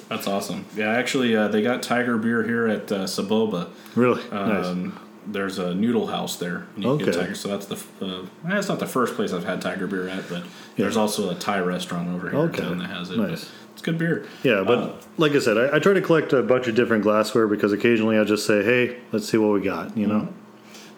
That's 0.08 0.26
awesome. 0.26 0.64
Yeah, 0.76 0.90
actually, 0.90 1.36
uh, 1.36 1.48
they 1.48 1.62
got 1.62 1.82
Tiger 1.82 2.18
beer 2.18 2.42
here 2.42 2.66
at 2.66 2.90
uh, 2.90 3.04
Soboba. 3.04 3.68
really? 3.94 4.22
nice. 4.30 4.92
There's 5.30 5.58
a 5.58 5.74
noodle 5.74 6.06
house 6.06 6.36
there. 6.36 6.66
And 6.74 6.84
you 6.84 6.90
can 6.96 6.98
get 6.98 7.08
Okay. 7.08 7.20
Tiger. 7.20 7.34
So 7.34 7.48
that's 7.48 7.66
the. 7.66 7.76
Uh, 8.04 8.26
that's 8.44 8.68
not 8.68 8.78
the 8.78 8.86
first 8.86 9.14
place 9.14 9.32
I've 9.32 9.44
had 9.44 9.60
Tiger 9.60 9.86
beer 9.86 10.08
at, 10.08 10.28
but 10.28 10.42
there's 10.76 10.96
also 10.96 11.30
a 11.30 11.34
Thai 11.34 11.60
restaurant 11.60 12.08
over 12.14 12.30
here 12.30 12.38
Okay. 12.40 12.62
in 12.62 12.68
town 12.68 12.78
that 12.78 12.90
has 12.90 13.10
it. 13.10 13.18
Nice. 13.18 13.50
It's 13.74 13.82
good 13.82 13.98
beer. 13.98 14.26
Yeah, 14.42 14.64
but 14.66 14.78
Uh, 14.78 14.90
like 15.18 15.32
I 15.32 15.38
said, 15.38 15.56
I, 15.56 15.76
I 15.76 15.78
try 15.78 15.92
to 15.92 16.00
collect 16.00 16.32
a 16.32 16.42
bunch 16.42 16.66
of 16.66 16.74
different 16.74 17.02
glassware 17.04 17.46
because 17.46 17.72
occasionally 17.72 18.18
I 18.18 18.24
just 18.24 18.44
say, 18.46 18.64
"Hey, 18.64 18.96
let's 19.12 19.28
see 19.28 19.36
what 19.36 19.52
we 19.52 19.60
got," 19.60 19.96
you 19.96 20.06
know. 20.06 20.28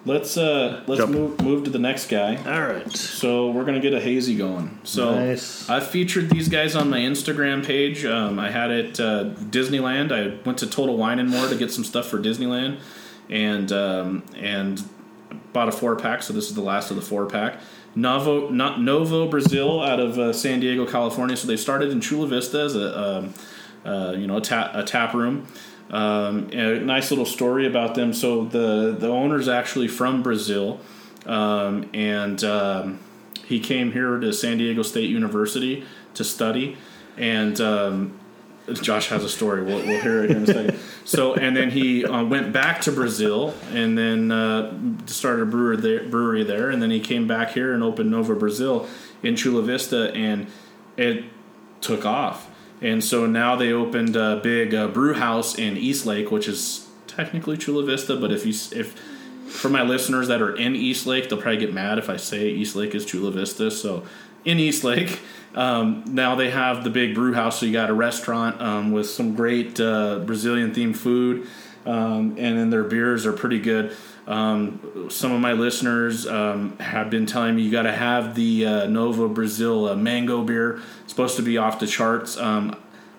let's 0.07 0.39
uh 0.39 0.83
let's 0.87 1.01
Jump. 1.03 1.13
move 1.13 1.41
move 1.43 1.65
to 1.65 1.71
the 1.71 1.79
next 1.79 2.09
guy. 2.09 2.37
All 2.47 2.63
right. 2.73 2.91
So 2.97 3.51
we're 3.51 3.65
gonna 3.67 3.81
get 3.81 3.93
a 3.93 4.01
hazy 4.01 4.35
going. 4.35 4.79
So 4.85 5.15
Nice. 5.15 5.69
I 5.69 5.81
featured 5.81 6.31
these 6.31 6.49
guys 6.49 6.75
on 6.75 6.89
my 6.89 7.01
Instagram 7.01 7.63
page. 7.67 8.07
Um, 8.07 8.39
I 8.39 8.51
had 8.51 8.71
it 8.71 8.99
uh, 8.99 9.25
Disneyland. 9.51 10.11
I 10.11 10.39
went 10.47 10.57
to 10.59 10.67
Total 10.67 10.97
Wine 10.97 11.19
and 11.19 11.29
More 11.29 11.49
to 11.49 11.55
get 11.55 11.71
some 11.71 11.85
stuff 11.85 12.07
for 12.09 12.19
Disneyland, 12.19 12.79
and 13.31 13.73
um, 13.73 14.23
and 14.37 14.83
bought 15.53 15.69
a 15.69 15.73
four 15.73 15.97
pack. 15.97 16.23
So 16.23 16.33
this 16.33 16.49
is 16.49 16.55
the 16.55 16.61
last 16.61 16.91
of 16.91 16.97
the 16.97 17.03
four 17.03 17.27
pack. 17.27 17.61
Novo 17.95 18.51
not 18.51 18.81
Novo 18.81 19.29
Brazil 19.29 19.83
out 19.83 20.01
of 20.01 20.19
uh, 20.19 20.33
San 20.33 20.61
Diego, 20.61 20.87
California. 20.87 21.37
So 21.37 21.47
they 21.47 21.57
started 21.57 21.91
in 21.91 22.01
Chula 22.01 22.27
Vista 22.27 22.61
as 22.61 22.77
a 22.77 23.01
um, 23.01 23.35
uh, 23.85 24.15
you 24.17 24.27
know 24.27 24.37
a, 24.37 24.41
ta- 24.43 24.73
a 24.75 24.85
tap 24.85 25.15
room. 25.15 25.47
Um, 25.91 26.51
a 26.53 26.79
nice 26.79 27.11
little 27.11 27.27
story 27.27 27.67
about 27.67 27.95
them. 27.95 28.13
So 28.13 28.45
the 28.45 28.97
the 28.99 29.09
owner's 29.09 29.49
actually 29.49 29.89
from 29.89 30.23
Brazil, 30.23 30.81
um, 31.27 31.89
and 31.93 32.43
um, 32.45 33.01
he 33.47 33.59
came 33.59 33.91
here 33.93 34.19
to 34.19 34.33
San 34.33 34.59
Diego 34.59 34.83
State 34.83 35.11
University 35.11 35.85
to 36.15 36.23
study. 36.23 36.77
And 37.17 37.61
um, 37.61 38.19
Josh 38.75 39.09
has 39.09 39.25
a 39.25 39.29
story. 39.29 39.63
We'll, 39.63 39.85
we'll 39.85 40.01
hear 40.01 40.25
it 40.25 40.31
in 40.31 40.45
a 40.45 40.47
second. 40.47 40.79
So 41.11 41.35
and 41.35 41.57
then 41.57 41.73
he 41.73 42.05
uh, 42.05 42.23
went 42.23 42.53
back 42.53 42.83
to 42.83 42.93
Brazil 42.93 43.53
and 43.73 43.99
then 43.99 44.31
uh, 44.31 44.73
started 45.07 45.43
a 45.43 45.47
brewer 45.47 45.77
there, 45.77 46.09
brewery 46.09 46.45
there. 46.45 46.71
And 46.71 46.81
then 46.81 46.93
he 46.93 47.01
came 47.01 47.27
back 47.27 47.51
here 47.51 47.75
and 47.75 47.83
opened 47.83 48.13
Novo 48.13 48.37
Brazil 48.37 48.89
in 49.21 49.35
Chula 49.35 49.63
Vista, 49.63 50.15
and 50.15 50.47
it 50.97 51.25
took 51.81 52.07
off. 52.07 52.49
And 52.81 53.03
so 53.03 53.27
now 53.27 53.57
they 53.57 53.73
opened 53.73 54.15
a 54.15 54.39
big 54.41 54.73
uh, 54.73 54.87
brew 54.87 55.15
house 55.15 55.59
in 55.59 55.77
East 55.77 56.07
Lake, 56.07 56.31
which 56.31 56.47
is 56.47 56.87
technically 57.09 57.57
Chula 57.57 57.85
Vista. 57.85 58.15
But 58.15 58.31
if 58.31 58.47
you 58.47 58.53
if 58.79 58.97
for 59.49 59.69
my 59.69 59.83
listeners 59.83 60.29
that 60.29 60.41
are 60.41 60.55
in 60.55 60.77
East 60.77 61.09
Lake, 61.09 61.29
they'll 61.29 61.43
probably 61.43 61.59
get 61.59 61.75
mad 61.75 61.99
if 61.99 62.09
I 62.09 62.19
say 62.19 62.51
East 62.51 62.77
Lake 62.77 62.95
is 62.95 63.05
Chula 63.05 63.33
Vista. 63.33 63.73
So 63.73 64.05
in 64.45 64.59
East 64.59 64.85
Lake, 64.85 65.21
um, 65.55 66.05
now 66.07 66.35
they 66.35 66.51
have 66.51 66.85
the 66.85 66.91
big 66.91 67.15
brew 67.15 67.35
house. 67.35 67.61
So 67.61 67.67
you 67.67 67.73
got 67.73 67.91
a 67.91 67.95
restaurant 67.95 68.61
um, 68.61 68.93
with 68.93 69.09
some 69.09 69.35
great 69.35 69.81
uh, 69.81 70.21
Brazilian 70.21 70.73
themed 70.73 70.97
food, 70.97 71.47
um, 71.87 72.37
and 72.39 72.59
then 72.59 72.71
their 72.71 72.85
beers 72.85 73.27
are 73.27 73.33
pretty 73.33 73.59
good. 73.59 73.97
Um, 74.27 75.09
some 75.11 75.33
of 75.33 75.41
my 75.41 75.53
listeners 75.53 76.27
um, 76.27 76.77
have 76.79 77.11
been 77.11 77.27
telling 77.27 77.57
me 77.57 77.63
you 77.63 77.71
got 77.71 77.83
to 77.83 77.93
have 77.93 78.35
the 78.37 78.65
uh, 78.65 78.87
Novo 78.87 79.29
Brazil 79.29 79.89
uh, 79.89 79.97
mango 79.97 80.43
beer. 80.43 80.81
It's 81.03 81.13
supposed 81.13 81.37
to 81.37 81.43
be 81.43 81.59
off 81.59 81.81
the 81.81 81.87
charts. 81.87 82.39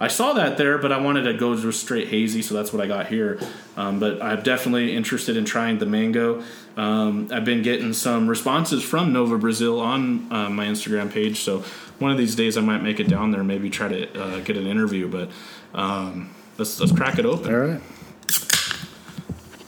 I 0.01 0.07
saw 0.07 0.33
that 0.33 0.57
there, 0.57 0.79
but 0.79 0.91
I 0.91 0.99
wanted 0.99 1.23
to 1.23 1.35
go 1.35 1.55
to 1.55 1.71
straight 1.71 2.07
hazy, 2.07 2.41
so 2.41 2.55
that's 2.55 2.73
what 2.73 2.83
I 2.83 2.87
got 2.87 3.05
here. 3.05 3.39
Um, 3.77 3.99
but 3.99 4.19
I'm 4.19 4.41
definitely 4.41 4.95
interested 4.95 5.37
in 5.37 5.45
trying 5.45 5.77
the 5.77 5.85
mango. 5.85 6.43
Um, 6.75 7.29
I've 7.31 7.45
been 7.45 7.61
getting 7.61 7.93
some 7.93 8.27
responses 8.27 8.83
from 8.83 9.13
Novo 9.13 9.37
Brazil 9.37 9.79
on 9.79 10.27
uh, 10.33 10.49
my 10.49 10.65
Instagram 10.65 11.11
page, 11.11 11.41
so 11.41 11.63
one 11.99 12.11
of 12.11 12.17
these 12.17 12.33
days 12.33 12.57
I 12.57 12.61
might 12.61 12.81
make 12.81 12.99
it 12.99 13.09
down 13.09 13.29
there, 13.29 13.43
maybe 13.43 13.69
try 13.69 13.89
to 13.89 14.19
uh, 14.19 14.39
get 14.39 14.57
an 14.57 14.65
interview. 14.65 15.07
But 15.07 15.29
um, 15.75 16.33
let's 16.57 16.79
let's 16.79 16.91
crack 16.91 17.19
it 17.19 17.25
open. 17.27 17.53
All 17.53 17.59
right. 17.59 17.81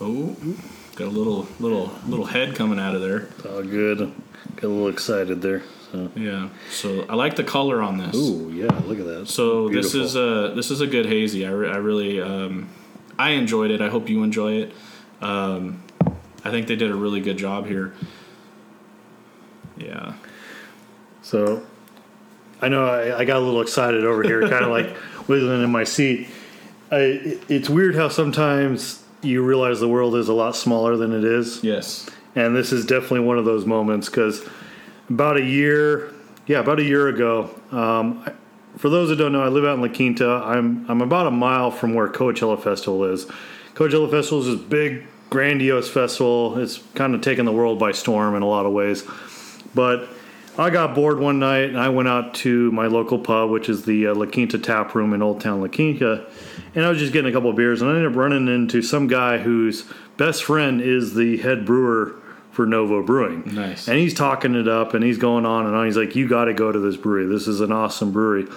Oh, 0.01 0.35
got 0.95 1.09
a 1.09 1.11
little 1.11 1.47
little 1.59 1.91
little 2.07 2.25
head 2.25 2.55
coming 2.55 2.79
out 2.79 2.95
of 2.95 3.01
there. 3.01 3.27
All 3.47 3.61
good. 3.61 3.99
Got 4.55 4.63
a 4.63 4.67
little 4.67 4.89
excited 4.89 5.43
there. 5.43 5.61
So. 5.93 6.09
Yeah. 6.15 6.49
So 6.71 7.05
I 7.07 7.13
like 7.13 7.35
the 7.35 7.43
color 7.43 7.79
on 7.83 7.99
this. 7.99 8.15
Ooh, 8.15 8.49
yeah. 8.51 8.65
Look 8.87 8.97
at 8.99 9.05
that. 9.05 9.27
So 9.29 9.69
this 9.69 9.93
is 9.93 10.15
a 10.15 10.51
this 10.55 10.71
is 10.71 10.81
a 10.81 10.87
good 10.87 11.05
hazy. 11.05 11.45
I, 11.45 11.51
re- 11.51 11.69
I 11.69 11.75
really 11.77 12.19
um, 12.19 12.67
I 13.19 13.31
enjoyed 13.31 13.69
it. 13.69 13.79
I 13.79 13.89
hope 13.89 14.09
you 14.09 14.23
enjoy 14.23 14.53
it. 14.53 14.73
Um, 15.21 15.83
I 16.43 16.49
think 16.49 16.65
they 16.65 16.75
did 16.75 16.89
a 16.89 16.95
really 16.95 17.21
good 17.21 17.37
job 17.37 17.67
here. 17.67 17.93
Yeah. 19.77 20.13
So 21.21 21.63
I 22.59 22.69
know 22.69 22.85
I, 22.87 23.19
I 23.19 23.25
got 23.25 23.37
a 23.37 23.39
little 23.45 23.61
excited 23.61 24.03
over 24.03 24.23
here, 24.23 24.41
kind 24.49 24.65
of 24.65 24.71
like 24.71 24.95
wiggling 25.27 25.63
in 25.63 25.71
my 25.71 25.83
seat. 25.83 26.27
I, 26.91 26.97
it- 26.97 27.43
it's 27.49 27.69
weird 27.69 27.95
how 27.95 28.07
sometimes 28.09 29.03
you 29.21 29.43
realize 29.45 29.79
the 29.79 29.87
world 29.87 30.15
is 30.15 30.27
a 30.27 30.33
lot 30.33 30.55
smaller 30.55 30.97
than 30.97 31.13
it 31.13 31.23
is. 31.23 31.63
Yes. 31.63 32.09
And 32.35 32.55
this 32.55 32.71
is 32.71 32.83
definitely 32.87 33.19
one 33.21 33.37
of 33.37 33.45
those 33.45 33.65
moments 33.67 34.09
because 34.09 34.43
about 35.09 35.37
a 35.37 35.43
year, 35.43 36.13
yeah, 36.47 36.59
about 36.59 36.79
a 36.79 36.83
year 36.83 37.07
ago, 37.07 37.49
um, 37.71 38.23
I, 38.25 38.33
for 38.77 38.89
those 38.89 39.09
that 39.09 39.17
don't 39.17 39.31
know, 39.31 39.43
I 39.43 39.49
live 39.49 39.65
out 39.65 39.75
in 39.75 39.81
La 39.81 39.87
Quinta. 39.87 40.27
I'm 40.27 40.89
I'm 40.89 41.01
about 41.01 41.27
a 41.27 41.31
mile 41.31 41.69
from 41.71 41.93
where 41.93 42.09
Coachella 42.09 42.61
Festival 42.61 43.05
is. 43.05 43.25
Coachella 43.75 44.09
Festival 44.09 44.39
is 44.39 44.47
this 44.47 44.67
big, 44.67 45.05
grandiose 45.29 45.89
festival. 45.89 46.57
It's 46.57 46.79
kind 46.95 47.15
of 47.15 47.21
taken 47.21 47.45
the 47.45 47.51
world 47.51 47.79
by 47.79 47.91
storm 47.91 48.35
in 48.35 48.41
a 48.41 48.47
lot 48.47 48.65
of 48.65 48.73
ways. 48.73 49.03
But 49.75 50.09
I 50.57 50.69
got 50.69 50.93
bored 50.93 51.19
one 51.19 51.39
night 51.39 51.69
and 51.69 51.79
I 51.79 51.89
went 51.89 52.07
out 52.07 52.35
to 52.35 52.71
my 52.71 52.85
local 52.85 53.17
pub, 53.17 53.49
which 53.49 53.69
is 53.69 53.85
the 53.85 54.07
uh, 54.07 54.15
La 54.15 54.27
Quinta 54.27 54.59
Tap 54.59 54.93
Room 54.93 55.13
in 55.13 55.23
Old 55.23 55.41
Town 55.41 55.61
La 55.61 55.67
Quinta, 55.67 56.27
and 56.75 56.85
I 56.85 56.89
was 56.89 56.99
just 56.99 57.13
getting 57.13 57.31
a 57.31 57.33
couple 57.33 57.49
of 57.49 57.55
beers 57.55 57.81
and 57.81 57.89
I 57.89 57.95
ended 57.95 58.11
up 58.11 58.17
running 58.17 58.47
into 58.47 58.83
some 58.83 59.07
guy 59.07 59.39
whose 59.39 59.85
best 60.17 60.43
friend 60.43 60.79
is 60.79 61.15
the 61.15 61.37
head 61.37 61.65
brewer 61.65 62.15
for 62.53 62.67
Novo 62.67 63.01
Brewing. 63.01 63.43
Nice. 63.53 63.87
And 63.87 63.97
he's 63.97 64.13
talking 64.13 64.53
it 64.53 64.67
up 64.67 64.93
and 64.93 65.03
he's 65.03 65.17
going 65.17 65.45
on 65.45 65.65
and 65.65 65.75
on. 65.75 65.85
He's 65.85 65.97
like, 65.97 66.15
"You 66.15 66.27
got 66.29 66.45
to 66.45 66.53
go 66.53 66.71
to 66.71 66.79
this 66.79 66.95
brewery. 66.95 67.25
This 67.25 67.47
is 67.47 67.59
an 67.61 67.71
awesome 67.71 68.11
brewery." 68.11 68.47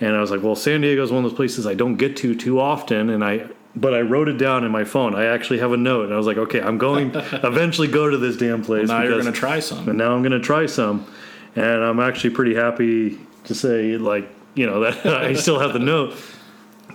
And 0.00 0.16
I 0.16 0.20
was 0.20 0.30
like, 0.30 0.42
"Well, 0.42 0.54
San 0.54 0.80
Diego 0.80 1.02
is 1.02 1.10
one 1.10 1.24
of 1.24 1.30
those 1.30 1.36
places 1.36 1.66
I 1.66 1.74
don't 1.74 1.96
get 1.96 2.16
to 2.18 2.34
too 2.34 2.60
often." 2.60 3.10
And 3.10 3.24
I, 3.24 3.46
but 3.74 3.92
I 3.92 4.02
wrote 4.02 4.28
it 4.28 4.38
down 4.38 4.64
in 4.64 4.70
my 4.70 4.84
phone. 4.84 5.16
I 5.16 5.24
actually 5.26 5.58
have 5.58 5.72
a 5.72 5.76
note, 5.76 6.04
and 6.04 6.14
I 6.14 6.16
was 6.16 6.26
like, 6.28 6.36
"Okay, 6.36 6.60
I'm 6.60 6.78
going 6.78 7.10
eventually 7.14 7.88
go 7.88 8.08
to 8.08 8.16
this 8.16 8.36
damn 8.36 8.62
place." 8.62 8.88
Now 8.88 9.02
you're 9.02 9.18
gonna 9.18 9.32
try 9.32 9.58
some. 9.58 9.88
and 9.88 9.98
now 9.98 10.14
I'm 10.14 10.22
going 10.22 10.32
to 10.32 10.40
try 10.40 10.66
some, 10.66 11.04
and 11.56 11.82
I'm 11.82 11.98
actually 11.98 12.30
pretty 12.30 12.54
happy 12.54 13.18
to 13.44 13.54
say, 13.54 13.96
like, 13.96 14.28
you 14.54 14.66
know, 14.66 14.80
that 15.02 15.06
I 15.06 15.34
still 15.34 15.58
have 15.58 15.72
the 15.72 15.80
note 15.80 16.14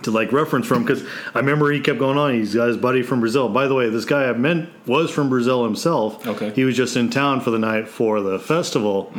to 0.02 0.10
like 0.10 0.32
reference 0.32 0.66
from 0.66 0.82
because 0.84 1.02
I 1.34 1.38
remember 1.40 1.70
he 1.70 1.80
kept 1.80 1.98
going 1.98 2.18
on. 2.18 2.34
He's 2.34 2.54
got 2.54 2.68
his 2.68 2.76
buddy 2.76 3.02
from 3.02 3.20
Brazil. 3.20 3.48
By 3.48 3.66
the 3.66 3.74
way, 3.74 3.88
this 3.90 4.04
guy 4.04 4.28
I 4.28 4.32
meant 4.32 4.68
was 4.86 5.10
from 5.10 5.28
Brazil 5.28 5.64
himself. 5.64 6.26
Okay. 6.26 6.50
he 6.50 6.64
was 6.64 6.76
just 6.76 6.96
in 6.96 7.10
town 7.10 7.40
for 7.40 7.50
the 7.50 7.58
night 7.58 7.88
for 7.88 8.20
the 8.20 8.38
festival, 8.38 9.12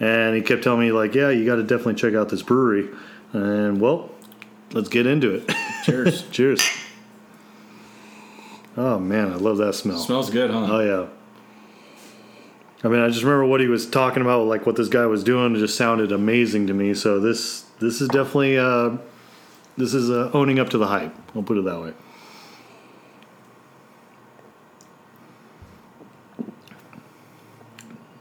and 0.00 0.34
he 0.36 0.42
kept 0.42 0.64
telling 0.64 0.80
me 0.80 0.92
like, 0.92 1.14
"Yeah, 1.14 1.30
you 1.30 1.44
got 1.46 1.56
to 1.56 1.62
definitely 1.62 1.94
check 1.94 2.14
out 2.14 2.28
this 2.28 2.42
brewery." 2.42 2.88
And 3.32 3.80
well, 3.80 4.10
let's 4.72 4.88
get 4.88 5.06
into 5.06 5.34
it. 5.34 5.50
Cheers. 5.84 6.22
Cheers. 6.30 6.68
Oh 8.76 8.98
man, 8.98 9.32
I 9.32 9.36
love 9.36 9.58
that 9.58 9.74
smell. 9.74 9.98
Smells 9.98 10.30
good, 10.30 10.50
huh? 10.50 10.66
Oh 10.70 10.80
yeah. 10.80 11.06
I 12.82 12.88
mean, 12.88 13.00
I 13.00 13.08
just 13.08 13.22
remember 13.22 13.44
what 13.44 13.60
he 13.60 13.66
was 13.66 13.86
talking 13.88 14.22
about, 14.22 14.46
like 14.46 14.64
what 14.64 14.76
this 14.76 14.88
guy 14.88 15.04
was 15.06 15.22
doing. 15.22 15.54
It 15.54 15.58
just 15.58 15.76
sounded 15.76 16.12
amazing 16.12 16.66
to 16.68 16.74
me. 16.74 16.94
So 16.94 17.20
this 17.20 17.62
this 17.78 18.00
is 18.00 18.08
definitely 18.08 18.58
uh, 18.58 18.96
this 19.80 19.94
is 19.94 20.10
uh, 20.10 20.30
owning 20.34 20.58
up 20.60 20.68
to 20.70 20.78
the 20.78 20.86
hype. 20.86 21.14
I'll 21.34 21.42
put 21.42 21.56
it 21.58 21.64
that 21.64 21.80
way. 21.80 21.92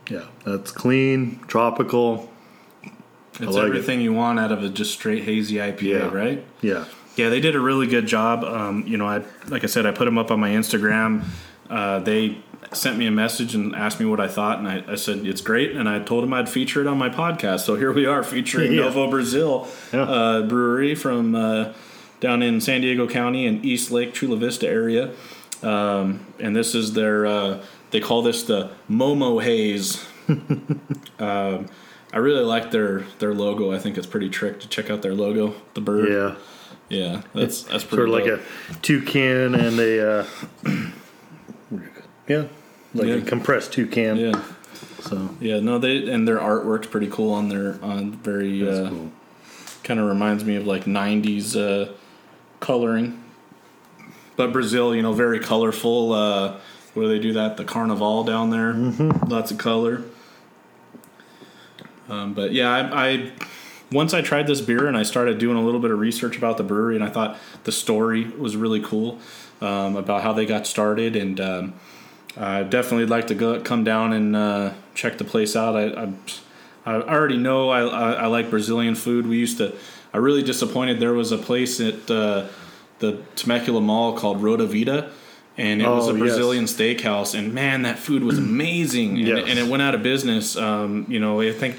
Yeah, 0.10 0.26
that's 0.44 0.72
clean, 0.72 1.40
tropical. 1.48 2.30
it's 2.84 3.56
like 3.56 3.66
everything 3.68 4.02
you 4.02 4.12
want 4.14 4.40
out 4.40 4.52
of 4.52 4.64
a 4.64 4.70
just 4.70 4.92
straight 4.92 5.24
hazy 5.24 5.56
IPA, 5.58 5.82
Yeah. 5.82 6.10
right? 6.14 6.46
Yeah, 6.62 6.86
Yeah, 7.16 7.30
they 7.30 7.40
did 7.40 7.56
a 7.56 7.60
really 7.60 7.86
good 7.86 8.08
job. 8.08 8.44
Um, 8.44 8.84
you 8.88 8.98
know, 8.98 9.06
I 9.08 9.22
like 9.50 9.64
I 9.64 9.68
said, 9.68 9.86
I 9.86 9.92
put 9.92 10.06
them 10.06 10.18
up 10.18 10.32
on 10.32 10.40
my 10.40 10.50
Instagram. 10.52 11.24
Uh, 11.70 12.00
they 12.00 12.38
sent 12.72 12.98
me 12.98 13.08
a 13.08 13.12
message 13.12 13.56
and 13.56 13.76
asked 13.76 14.00
me 14.00 14.06
what 14.06 14.20
I 14.20 14.28
thought, 14.28 14.60
and 14.60 14.68
I, 14.68 14.84
I 14.88 14.96
said 14.96 15.26
it's 15.26 15.42
great. 15.42 15.76
And 15.76 15.88
I 15.90 16.00
told 16.00 16.24
him 16.24 16.34
I'd 16.34 16.48
feature 16.50 16.82
it 16.82 16.88
on 16.88 16.98
my 16.98 17.10
podcast. 17.10 17.62
So 17.62 17.76
here 17.76 17.92
we 17.92 18.06
are 18.06 18.24
featuring 18.24 18.72
Yeah. 18.74 18.82
Novo 18.82 19.10
Brazil 19.10 19.68
Yeah. 19.92 20.04
uh, 20.04 20.42
Brewery 20.44 20.96
from 20.96 21.36
uh, 21.36 21.74
down 22.20 22.42
in 22.44 22.62
San 22.62 22.82
Diego 22.82 23.08
County 23.08 23.48
and 23.48 23.64
East 23.66 23.92
Lake 23.92 24.14
Chula 24.14 24.38
Vista 24.38 24.68
area. 24.68 25.12
Um, 25.64 26.26
and 26.40 26.56
this 26.56 26.76
is 26.76 26.94
their 26.94 27.26
uh, 27.26 27.64
they 27.92 28.00
call 28.00 28.22
this 28.22 28.44
the 28.44 28.70
Momo 28.90 29.42
Haze. 29.44 30.06
um, 31.20 31.66
I 32.14 32.18
really 32.18 32.44
like 32.44 32.72
their 32.72 33.02
their 33.20 33.34
logo. 33.34 33.72
I 33.74 33.80
think 33.80 33.98
it's 33.98 34.08
pretty 34.08 34.30
trick 34.30 34.60
to 34.62 34.68
check 34.70 34.90
out 34.90 35.02
their 35.02 35.14
logo, 35.16 35.56
the 35.74 35.82
bird. 35.82 36.10
yeah. 36.10 36.36
Yeah, 36.90 37.22
that's 37.36 37.62
that's 37.64 37.84
pretty 37.84 37.98
Sort 37.98 38.10
of 38.10 38.16
like 38.16 38.26
dope. 38.26 38.42
a 38.72 38.74
toucan 38.82 39.54
and 39.54 39.80
a 39.80 40.22
uh, 40.22 40.26
yeah, 42.28 42.46
like 42.94 43.08
a 43.08 43.20
Yeah. 43.20 43.26
compressed 43.26 43.74
toucan. 43.74 44.18
yeah 44.18 44.42
So 45.02 45.30
yeah 45.40 45.60
no 45.60 45.78
they 45.80 46.10
and 46.12 46.28
their 46.28 46.40
artwork's 46.40 46.88
pretty 46.88 47.08
cool 47.08 47.32
on 47.34 47.50
their 47.50 47.78
on 47.82 48.12
very 48.14 48.62
that's 48.64 48.78
uh, 48.80 48.90
cool. 48.90 49.12
kind 49.84 50.00
of 50.00 50.08
reminds 50.08 50.44
me 50.44 50.56
of 50.56 50.66
like 50.68 50.86
90s 50.86 51.56
uh, 51.56 51.92
coloring 52.60 53.22
but 54.36 54.52
brazil 54.52 54.94
you 54.96 55.02
know 55.02 55.14
very 55.14 55.40
colorful 55.40 56.14
uh, 56.14 56.58
where 56.94 57.06
do 57.08 57.10
they 57.14 57.20
do 57.20 57.34
that 57.34 57.58
the 57.58 57.64
carnival 57.64 58.24
down 58.24 58.50
there 58.50 58.74
Mm-hmm. 58.74 59.30
lots 59.30 59.52
of 59.52 59.58
color 59.58 60.04
um, 62.10 62.34
but 62.34 62.52
yeah 62.52 62.70
I, 62.70 63.10
I 63.12 63.32
once 63.92 64.14
i 64.14 64.22
tried 64.22 64.48
this 64.48 64.62
beer 64.62 64.88
and 64.88 64.98
i 64.98 65.04
started 65.04 65.38
doing 65.38 65.58
a 65.58 65.62
little 65.62 65.80
bit 65.80 65.92
of 65.92 66.00
research 66.00 66.38
about 66.38 66.58
the 66.58 66.64
brewery 66.64 66.96
and 66.96 67.04
i 67.04 67.10
thought 67.10 67.38
the 67.64 67.72
story 67.72 68.26
was 68.26 68.56
really 68.56 68.82
cool 68.82 69.20
um, 69.62 69.96
about 69.96 70.24
how 70.24 70.34
they 70.34 70.46
got 70.46 70.66
started 70.68 71.16
and 71.16 71.40
um, 71.40 71.74
I 72.40 72.64
definitely 72.64 73.06
like 73.06 73.28
to 73.28 73.36
go 73.36 73.60
come 73.62 73.84
down 73.84 74.14
and 74.14 74.36
uh, 74.36 74.74
check 74.96 75.18
the 75.18 75.26
place 75.26 75.56
out. 75.56 75.76
I, 75.76 75.86
I 76.04 76.14
I 76.86 76.94
already 76.96 77.38
know 77.38 77.70
I, 77.70 77.82
I, 77.82 78.12
I 78.14 78.26
like 78.28 78.50
Brazilian 78.50 78.96
food. 78.96 79.28
We 79.28 79.38
used 79.38 79.58
to. 79.58 79.76
I 80.14 80.18
really 80.18 80.42
disappointed. 80.42 81.00
There 81.00 81.14
was 81.14 81.32
a 81.32 81.38
place 81.38 81.80
at 81.82 82.10
uh, 82.10 82.48
the 83.00 83.22
Temecula 83.36 83.82
Mall 83.82 84.14
called 84.18 84.42
Roda 84.42 84.66
Vida, 84.66 85.12
and 85.58 85.82
it 85.82 85.88
was 85.88 86.08
Oh, 86.08 86.12
a 86.12 86.14
yes. 86.14 86.20
Brazilian 86.20 86.64
steakhouse. 86.66 87.38
And 87.38 87.54
man, 87.54 87.84
that 87.84 88.00
food 88.00 88.24
was 88.24 88.38
amazing. 88.40 89.18
and, 89.20 89.28
Yes. 89.28 89.46
and 89.48 89.60
it 89.60 89.68
went 89.68 89.84
out 89.84 89.94
of 89.94 90.02
business. 90.02 90.56
Um, 90.58 91.06
you 91.10 91.20
know, 91.20 91.42
I 91.42 91.52
think 91.52 91.76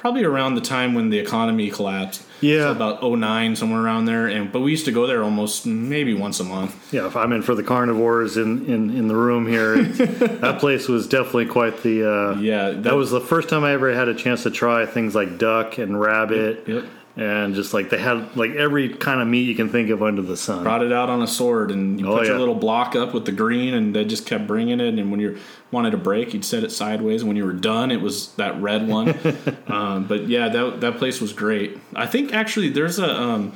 probably 0.00 0.24
around 0.24 0.54
the 0.54 0.60
time 0.62 0.94
when 0.94 1.10
the 1.10 1.18
economy 1.18 1.70
collapsed. 1.70 2.22
Yeah. 2.40 2.60
so 2.60 2.70
about 2.72 3.02
09, 3.02 3.54
somewhere 3.54 3.82
around 3.82 4.06
there. 4.06 4.26
And 4.26 4.50
but 4.50 4.60
we 4.60 4.70
used 4.70 4.86
to 4.86 4.92
go 4.92 5.06
there 5.06 5.22
almost 5.22 5.66
maybe 5.66 6.14
once 6.14 6.40
a 6.40 6.44
month. 6.44 6.90
Yeah, 6.90 7.06
if 7.06 7.14
I'm 7.14 7.32
in 7.32 7.42
for 7.42 7.54
the 7.54 7.62
carnivores 7.62 8.38
in, 8.38 8.64
in, 8.64 8.88
in 8.88 9.08
the 9.08 9.14
room 9.14 9.46
here, 9.46 9.82
that 9.82 10.58
place 10.58 10.88
was 10.88 11.06
definitely 11.06 11.46
quite 11.46 11.82
the. 11.82 12.10
Uh, 12.10 12.40
Yeah, 12.40 12.70
that, 12.70 12.94
was 12.96 13.10
the 13.10 13.20
first 13.20 13.50
time 13.50 13.62
I 13.62 13.72
ever 13.72 13.94
had 13.94 14.08
a 14.08 14.14
chance 14.14 14.42
to 14.44 14.50
try 14.50 14.86
things 14.86 15.14
like 15.14 15.36
duck 15.36 15.76
and 15.76 16.00
rabbit, 16.00 16.64
Yep. 16.66 16.84
And 17.16 17.54
just 17.54 17.74
like 17.74 17.90
they 17.90 17.98
had 17.98 18.36
like 18.36 18.52
every 18.52 18.88
kind 18.88 19.20
of 19.20 19.26
meat 19.28 19.42
you 19.48 19.54
can 19.54 19.68
think 19.68 19.90
of 19.90 20.02
under 20.02 20.22
the 20.22 20.36
sun. 20.36 20.62
brought 20.62 20.82
it 20.82 20.92
out 20.92 21.10
on 21.10 21.22
a 21.22 21.26
sword 21.26 21.70
and 21.70 21.98
you 22.00 22.06
Oh, 22.10 22.16
put 22.18 22.26
your 22.26 22.38
little 22.38 22.54
block 22.54 22.94
up 22.94 23.12
with 23.12 23.24
the 23.24 23.32
green 23.32 23.74
and 23.74 23.94
they 23.94 24.04
just 24.04 24.26
kept 24.26 24.46
bringing 24.46 24.80
it. 24.80 24.98
And 24.98 25.10
when 25.10 25.18
you 25.20 25.38
wanted 25.72 25.92
a 25.94 25.96
break 25.96 26.32
you'd 26.34 26.44
set 26.44 26.62
it 26.64 26.70
sideways. 26.72 27.22
And 27.22 27.28
when 27.28 27.36
you 27.36 27.44
were 27.44 27.52
done 27.52 27.90
it 27.90 28.00
was 28.00 28.32
that 28.34 28.60
red 28.60 28.86
one. 28.88 29.14
Um, 29.66 30.06
but 30.06 30.26
yeah 30.28 30.48
that, 30.48 30.80
that 30.80 30.96
place 30.98 31.20
was 31.20 31.32
great. 31.32 31.78
I 31.94 32.06
think 32.06 32.32
actually 32.34 32.70
there's 32.70 32.98
a 32.98 33.08
um, 33.10 33.52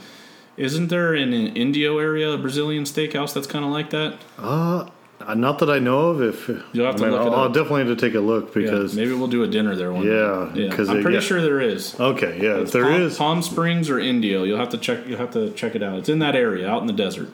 isn't 0.56 0.86
there 0.88 1.14
in 1.14 1.32
an 1.32 1.56
indio 1.56 1.98
area 1.98 2.30
a 2.30 2.38
brazilian 2.38 2.84
steakhouse 2.84 3.34
that's 3.34 3.46
kind 3.48 3.64
of 3.64 3.70
like 3.72 3.90
that? 3.90 4.18
Uh, 4.38 4.88
not 5.34 5.58
that 5.60 5.70
I 5.70 5.78
know 5.78 6.08
of. 6.10 6.22
If 6.22 6.48
You'll 6.72 6.86
have 6.86 6.96
I 6.96 6.98
to 6.98 7.02
mean, 7.04 7.12
look 7.12 7.20
I'll, 7.22 7.34
I'll 7.34 7.48
definitely 7.52 7.86
have 7.86 7.96
to 7.96 8.06
take 8.06 8.14
a 8.14 8.20
look 8.20 8.46
yeah, 8.54 8.62
because 8.62 8.94
maybe 8.96 9.12
we'll 9.14 9.28
do 9.28 9.42
a 9.42 9.46
dinner 9.46 9.74
there 9.74 9.92
one 9.92 10.04
day. 10.04 10.10
Yeah, 10.16 10.50
day. 10.54 10.68
'cause 10.76 10.88
i'm 10.88 11.02
pretty 11.02 11.16
yeah. 11.16 11.20
sure 11.22 11.40
there 11.40 11.60
is 11.60 11.98
okay, 11.98 12.38
yeah, 12.42 12.58
if 12.60 12.72
there 12.72 12.84
Palm, 12.84 13.02
is 13.02 13.16
palm 13.18 13.42
springs 13.42 13.88
or 13.88 13.98
indio 13.98 14.44
you'll 14.44 14.58
have 14.58 14.70
to 14.70 14.78
check 14.78 15.06
you'll 15.06 15.18
have 15.18 15.32
to 15.32 15.50
check 15.52 15.74
it 15.74 15.82
out 15.82 15.98
it's 15.98 16.08
in 16.08 16.18
that 16.18 16.34
area 16.36 16.68
out 16.68 16.80
in 16.80 16.86
the 16.86 16.92
desert 16.92 17.30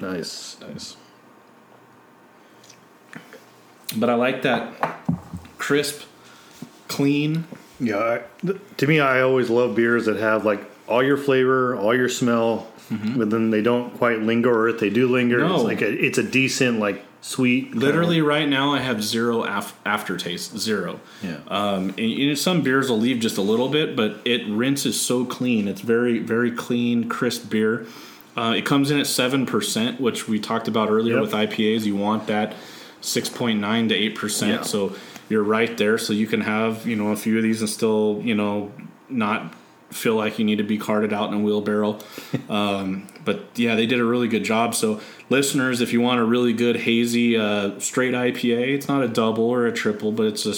nice, 0.00 0.56
nice. 0.60 0.96
but 3.96 4.08
i 4.08 4.14
like 4.14 4.42
that 4.42 4.98
crisp 5.58 6.02
clean 6.88 7.44
Yeah, 7.80 7.96
I, 7.96 8.52
to 8.76 8.86
me, 8.86 9.00
I 9.00 9.20
always 9.22 9.48
love 9.50 9.74
beers 9.74 10.04
that 10.06 10.16
have 10.16 10.44
like 10.44 10.60
all 10.90 11.02
your 11.02 11.16
flavor, 11.16 11.76
all 11.76 11.94
your 11.94 12.08
smell, 12.08 12.66
but 13.16 13.30
then 13.30 13.50
they 13.50 13.62
don't 13.62 13.96
quite 13.96 14.20
linger, 14.20 14.52
or 14.52 14.68
if 14.68 14.80
they 14.80 14.90
do 14.90 15.06
linger, 15.08 15.38
Mm-hmm. 15.38 15.48
No. 15.48 15.54
it's 15.56 15.64
like 15.64 15.80
a, 15.82 15.88
it's 16.04 16.18
a 16.18 16.22
decent 16.24 16.80
like 16.80 17.04
sweet. 17.20 17.74
Literally, 17.74 18.20
right 18.20 18.48
now, 18.48 18.74
I 18.74 18.80
have 18.80 19.02
zero 19.04 19.44
af- 19.44 19.78
aftertaste. 19.86 20.58
Zero. 20.58 20.98
Yeah. 21.22 21.36
Um, 21.48 21.90
and, 21.90 22.00
you 22.00 22.28
know, 22.28 22.34
some 22.34 22.62
beers 22.62 22.90
will 22.90 22.98
leave 22.98 23.20
just 23.20 23.36
a 23.38 23.42
little 23.42 23.68
bit, 23.68 23.94
but 23.94 24.20
it 24.24 24.44
rinses 24.48 25.00
so 25.00 25.24
clean. 25.24 25.68
It's 25.68 25.82
very, 25.82 26.18
very 26.18 26.50
clean, 26.50 27.08
crisp 27.08 27.48
beer. 27.50 27.86
Uh, 28.36 28.54
it 28.56 28.64
comes 28.66 28.90
in 28.90 28.98
at 28.98 29.06
seven 29.06 29.46
percent, 29.46 30.00
which 30.00 30.26
we 30.28 30.38
talked 30.40 30.66
about 30.66 30.88
earlier 30.90 31.14
Yep. 31.14 31.22
with 31.22 31.32
IPAs. 31.32 31.84
You 31.84 31.94
want 31.96 32.26
that 32.26 32.54
six 33.00 33.28
point 33.28 33.60
nine 33.60 33.88
to 33.90 33.94
eight 33.94 34.12
Yeah. 34.14 34.20
percent. 34.20 34.64
So 34.66 34.94
you're 35.28 35.42
right 35.44 35.76
there. 35.78 35.96
So 35.98 36.12
you 36.12 36.26
can 36.26 36.40
have 36.40 36.86
you 36.88 36.96
know 36.96 37.08
a 37.12 37.16
few 37.16 37.36
of 37.36 37.42
these 37.44 37.60
and 37.60 37.68
still 37.70 38.20
you 38.24 38.34
know 38.34 38.72
not 39.08 39.52
feel 39.90 40.14
like 40.14 40.38
you 40.38 40.44
need 40.44 40.58
to 40.58 40.64
be 40.64 40.78
carted 40.78 41.12
out 41.12 41.32
in 41.32 41.40
a 41.40 41.42
wheelbarrow. 41.42 41.98
um, 42.48 43.06
but 43.24 43.44
yeah, 43.56 43.74
they 43.74 43.86
did 43.86 44.00
a 44.00 44.04
really 44.04 44.28
good 44.28 44.44
job. 44.44 44.74
So 44.74 45.00
listeners, 45.28 45.80
if 45.80 45.92
you 45.92 46.00
want 46.00 46.20
a 46.20 46.24
really 46.24 46.52
good 46.52 46.76
hazy 46.76 47.36
uh, 47.36 47.78
straight 47.78 48.14
IPA, 48.14 48.74
it's 48.74 48.88
not 48.88 49.02
a 49.02 49.08
double 49.08 49.44
or 49.44 49.66
a 49.66 49.72
triple, 49.72 50.12
but 50.12 50.26
it's 50.26 50.46
a 50.46 50.54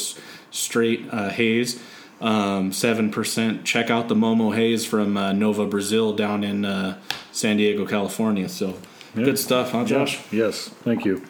straight 0.50 1.06
uh, 1.10 1.30
haze. 1.30 1.82
Um, 2.20 2.72
Seven 2.72 3.10
percent. 3.10 3.64
Check 3.64 3.90
out 3.90 4.08
the 4.08 4.14
Momo 4.14 4.54
Haze 4.54 4.86
from 4.86 5.16
uh, 5.16 5.32
Novo 5.32 5.66
Brazil 5.66 6.12
down 6.12 6.44
in 6.44 6.64
uh, 6.64 6.98
San 7.32 7.56
Diego, 7.56 7.84
California. 7.84 8.48
So 8.48 8.78
good 9.16 9.40
stuff, 9.40 9.72
huh, 9.72 9.84
Josh? 9.84 10.20
Yes, 10.32 10.68
thank 10.68 11.04
you. 11.04 11.26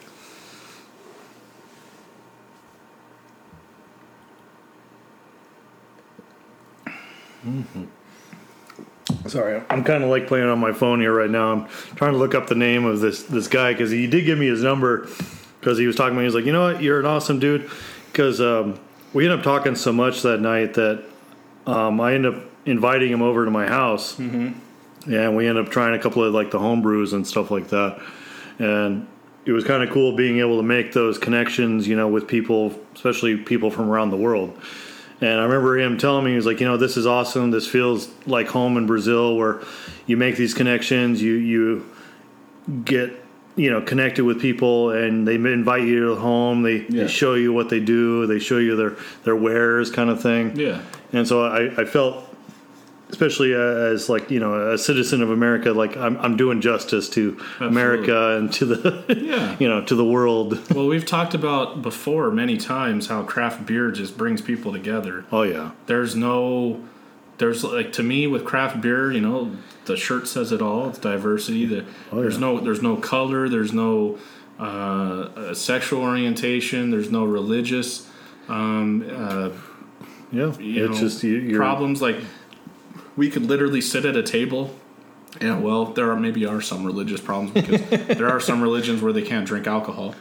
Sorry, 9.26 9.62
I'm 9.68 9.84
kind 9.84 10.04
of 10.04 10.10
like 10.10 10.26
playing 10.26 10.46
on 10.46 10.58
my 10.58 10.72
phone 10.72 11.00
here 11.00 11.12
right 11.12 11.30
now. 11.30 11.52
I'm 11.52 11.66
trying 11.96 12.12
to 12.12 12.18
look 12.18 12.34
up 12.34 12.46
the 12.46 12.54
name 12.54 12.84
of 12.84 13.00
this 13.00 13.24
this 13.24 13.48
guy 13.48 13.72
because 13.72 13.90
he 13.90 14.06
did 14.06 14.24
give 14.24 14.38
me 14.38 14.46
his 14.46 14.62
number 14.62 15.08
because 15.60 15.78
he 15.78 15.86
was 15.86 15.96
talking 15.96 16.14
to 16.14 16.16
me. 16.16 16.22
He 16.22 16.26
was 16.26 16.34
like, 16.34 16.44
you 16.44 16.52
know 16.52 16.72
what, 16.72 16.82
you're 16.82 17.00
an 17.00 17.06
awesome 17.06 17.38
dude. 17.38 17.70
Because 18.10 18.40
um, 18.40 18.78
we 19.12 19.24
ended 19.24 19.38
up 19.38 19.44
talking 19.44 19.74
so 19.74 19.92
much 19.92 20.22
that 20.22 20.40
night 20.40 20.74
that 20.74 21.04
um, 21.66 22.00
I 22.00 22.14
ended 22.14 22.34
up 22.34 22.42
inviting 22.66 23.10
him 23.10 23.22
over 23.22 23.44
to 23.44 23.50
my 23.50 23.66
house. 23.66 24.16
Mm-hmm. 24.16 25.12
and 25.12 25.36
we 25.36 25.46
ended 25.46 25.64
up 25.64 25.72
trying 25.72 25.94
a 25.94 25.98
couple 26.02 26.24
of 26.24 26.34
like 26.34 26.50
the 26.50 26.58
home 26.58 26.82
brews 26.82 27.12
and 27.12 27.26
stuff 27.26 27.50
like 27.50 27.68
that. 27.68 28.00
And 28.58 29.06
it 29.44 29.52
was 29.52 29.64
kind 29.64 29.82
of 29.82 29.90
cool 29.90 30.16
being 30.16 30.38
able 30.38 30.56
to 30.58 30.62
make 30.62 30.92
those 30.92 31.18
connections, 31.18 31.88
you 31.88 31.96
know, 31.96 32.08
with 32.08 32.28
people, 32.28 32.78
especially 32.94 33.36
people 33.36 33.70
from 33.70 33.88
around 33.88 34.10
the 34.10 34.16
world. 34.16 34.56
And 35.22 35.40
I 35.40 35.44
remember 35.44 35.78
him 35.78 35.98
telling 35.98 36.24
me, 36.24 36.30
he 36.32 36.36
was 36.36 36.46
like, 36.46 36.58
you 36.58 36.66
know, 36.66 36.76
this 36.76 36.96
is 36.96 37.06
awesome. 37.06 37.52
This 37.52 37.66
feels 37.68 38.08
like 38.26 38.48
home 38.48 38.76
in 38.76 38.86
Brazil 38.86 39.36
where 39.36 39.60
you 40.06 40.16
make 40.16 40.36
these 40.36 40.52
connections, 40.52 41.22
you, 41.22 41.34
you 41.34 41.88
get, 42.84 43.12
you 43.54 43.70
know, 43.70 43.80
connected 43.82 44.24
with 44.24 44.40
people 44.40 44.90
and 44.90 45.26
they 45.28 45.36
invite 45.36 45.82
you 45.82 46.00
to 46.08 46.14
the 46.16 46.20
home. 46.20 46.62
They, 46.62 46.78
Yeah. 46.88 47.04
they 47.04 47.08
show 47.08 47.34
you 47.34 47.52
what 47.52 47.68
they 47.68 47.78
do. 47.78 48.26
They 48.26 48.40
show 48.40 48.58
you 48.58 48.74
their, 48.74 48.96
their 49.22 49.36
wares 49.36 49.90
kind 49.92 50.10
of 50.10 50.20
thing. 50.20 50.56
Yeah. 50.58 50.82
And 51.12 51.28
so 51.28 51.44
I, 51.46 51.66
I 51.80 51.84
felt, 51.84 52.28
especially 53.12 53.52
as 53.52 54.08
like 54.08 54.30
you 54.30 54.40
know 54.40 54.72
a 54.72 54.78
citizen 54.78 55.22
of 55.22 55.30
America, 55.30 55.72
like 55.72 55.96
I'm, 55.96 56.16
I'm 56.16 56.36
doing 56.36 56.60
justice 56.60 57.08
to 57.10 57.38
America 57.60 58.36
and 58.38 58.52
to 58.54 58.64
the 58.64 59.16
Yeah. 59.22 59.56
you 59.60 59.68
know 59.68 59.84
to 59.84 59.94
the 59.94 60.04
world. 60.04 60.58
Well, 60.74 60.86
we've 60.86 61.06
talked 61.06 61.34
about 61.34 61.82
before 61.82 62.30
many 62.30 62.56
times 62.56 63.06
how 63.06 63.22
craft 63.22 63.66
beer 63.66 63.90
just 63.90 64.16
brings 64.16 64.40
people 64.40 64.72
together. 64.72 65.24
Oh 65.30 65.42
yeah, 65.42 65.72
There's 65.86 66.16
no, 66.16 66.82
there's 67.38 67.62
like 67.62 67.92
to 67.92 68.02
me 68.02 68.26
with 68.26 68.44
craft 68.44 68.80
beer, 68.80 69.12
you 69.12 69.20
know, 69.20 69.56
the 69.84 69.96
shirt 69.96 70.26
says 70.26 70.50
it 70.50 70.62
all. 70.62 70.88
It's 70.88 70.98
diversity. 70.98 71.66
The, 71.66 71.84
there's 72.12 72.34
yeah. 72.34 72.40
no, 72.40 72.60
there's 72.60 72.82
no 72.82 72.96
color. 72.96 73.48
There's 73.48 73.72
no 73.72 74.18
uh, 74.58 74.62
uh, 74.62 75.54
sexual 75.54 76.02
orientation. 76.02 76.90
There's 76.90 77.10
no 77.10 77.24
religious. 77.24 78.08
Um, 78.48 79.04
uh, 79.10 79.50
yeah. 80.32 80.56
you 80.58 80.86
it's 80.86 80.94
know, 80.94 81.08
just 81.08 81.22
you, 81.22 81.56
problems 81.56 82.00
like 82.00 82.16
we 83.16 83.30
could 83.30 83.42
literally 83.46 83.80
sit 83.80 84.04
at 84.04 84.16
a 84.16 84.22
table 84.22 84.74
yeah 85.40 85.58
well 85.58 85.86
there 85.86 86.10
are 86.10 86.18
maybe 86.20 86.44
are 86.46 86.60
some 86.60 86.84
religious 86.84 87.20
problems 87.20 87.52
because 87.52 87.80
there 88.18 88.28
are 88.28 88.40
some 88.40 88.60
religions 88.62 89.00
where 89.02 89.12
they 89.12 89.22
can't 89.22 89.46
drink 89.46 89.66
alcohol 89.66 90.14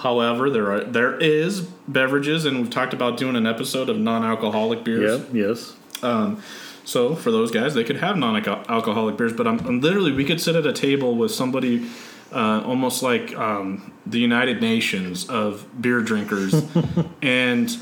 however 0.00 0.50
there 0.50 0.70
are 0.70 0.84
there 0.84 1.16
is 1.18 1.62
beverages 1.88 2.44
and 2.44 2.58
we've 2.58 2.68
talked 2.70 2.92
about 2.92 3.16
doing 3.16 3.34
an 3.36 3.46
episode 3.46 3.88
of 3.88 3.96
non-alcoholic 3.98 4.84
beers 4.84 5.22
Yeah. 5.32 5.46
Yes. 5.48 5.74
um, 6.02 6.42
so 6.86 7.14
for 7.14 7.30
those 7.30 7.50
guys, 7.50 7.72
they 7.72 7.82
could 7.82 7.96
have 7.96 8.18
non-alcoholic 8.18 9.16
beers, 9.16 9.32
but 9.32 9.46
I'm, 9.46 9.58
I'm 9.60 9.80
literally 9.80 10.12
we 10.12 10.22
could 10.22 10.38
sit 10.38 10.54
at 10.54 10.66
a 10.66 10.72
table 10.74 11.14
with 11.16 11.30
somebody 11.30 11.88
uh, 12.30 12.60
almost 12.62 13.02
like 13.02 13.34
um, 13.38 13.90
the 14.04 14.18
United 14.18 14.60
Nations 14.60 15.26
of 15.30 15.66
beer 15.80 16.02
drinkers, 16.02 16.52
and 17.22 17.74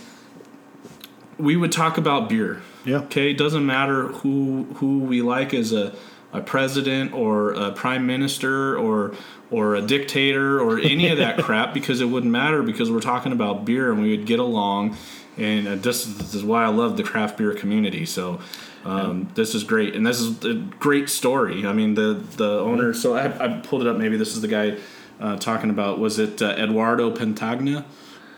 we 1.37 1.57
would 1.57 1.73
talk 1.73 1.99
about 1.99 2.29
beer. 2.29 2.63
Yeah. 2.85 2.99
Okay, 2.99 3.31
it 3.31 3.39
doesn't 3.39 3.65
matter 3.65 4.09
who 4.09 4.65
who 4.77 5.01
we 5.01 5.23
like 5.23 5.55
as 5.55 5.73
a, 5.73 5.95
a 6.33 6.41
president 6.41 7.13
or 7.13 7.53
a 7.53 7.73
prime 7.73 8.07
minister 8.07 8.77
or 8.77 9.15
or 9.51 9.75
a 9.75 9.83
dictator 9.83 10.61
or 10.61 10.79
any 10.79 11.09
of 11.09 11.19
that 11.19 11.39
crap 11.43 11.75
because 11.75 12.01
it 12.01 12.07
wouldn't 12.07 12.33
matter 12.33 12.63
because 12.63 12.91
we're 12.91 13.01
talking 13.01 13.33
about 13.33 13.65
beer 13.65 13.93
and 13.93 14.03
we 14.03 14.17
would 14.17 14.27
get 14.27 14.41
along. 14.41 14.97
And 15.37 15.67
uh, 15.67 15.77
this, 15.77 16.05
this 16.05 16.35
is 16.35 16.45
why 16.45 16.65
I 16.65 16.69
love 16.69 16.97
the 16.99 17.03
craft 17.03 17.39
beer 17.39 17.55
community. 17.55 18.05
So 18.05 18.41
um, 18.85 19.31
this 19.35 19.55
is 19.55 19.65
great, 19.65 19.95
and 19.95 20.07
this 20.07 20.21
is 20.21 20.45
a 20.45 20.55
great 20.55 21.09
story. 21.09 21.67
I 21.67 21.73
mean, 21.73 21.95
the 21.95 22.15
the 22.37 22.59
owner. 22.61 22.93
So 22.93 23.15
I, 23.15 23.27
I 23.45 23.61
pulled 23.61 23.83
it 23.83 23.89
up. 23.89 23.97
Maybe 23.97 24.17
this 24.17 24.35
is 24.35 24.41
the 24.41 24.49
guy 24.49 24.79
uh, 25.21 25.37
talking 25.37 25.71
about. 25.71 25.99
Was 25.99 26.19
it 26.19 26.43
uh, 26.43 26.55
Eduardo 26.59 27.15
Pentagna? 27.15 27.85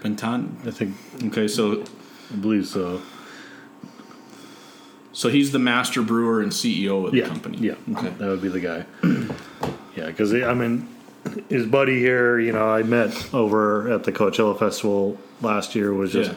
Pentan. 0.03 0.66
I 0.66 0.70
think 0.70 0.95
Okay, 1.24 1.49
so 1.49 1.82
I 2.32 2.36
believe 2.36 2.66
so. 2.66 3.01
So 5.14 5.28
he's 5.30 5.52
the 5.52 5.58
master 5.58 6.02
brewer 6.02 6.42
and 6.42 6.52
CEO 6.52 7.06
of 7.06 7.12
the 7.12 7.18
Yeah. 7.18 7.28
company. 7.28 7.56
Yeah. 7.58 7.74
Okay. 7.92 8.10
That 8.18 8.28
would 8.28 8.42
be 8.42 8.48
the 8.48 8.60
guy. 8.60 8.84
yeah, 9.96 10.06
because 10.06 10.34
I 10.34 10.52
mean, 10.54 10.88
his 11.48 11.66
buddy 11.66 11.98
here, 12.00 12.38
you 12.38 12.52
know, 12.52 12.68
I 12.68 12.82
met 12.82 13.32
over 13.32 13.90
at 13.90 14.04
the 14.04 14.12
Coachella 14.12 14.58
Festival 14.58 15.18
last 15.40 15.74
year 15.74 15.94
was 15.94 16.12
just 16.12 16.32
Yeah. 16.32 16.36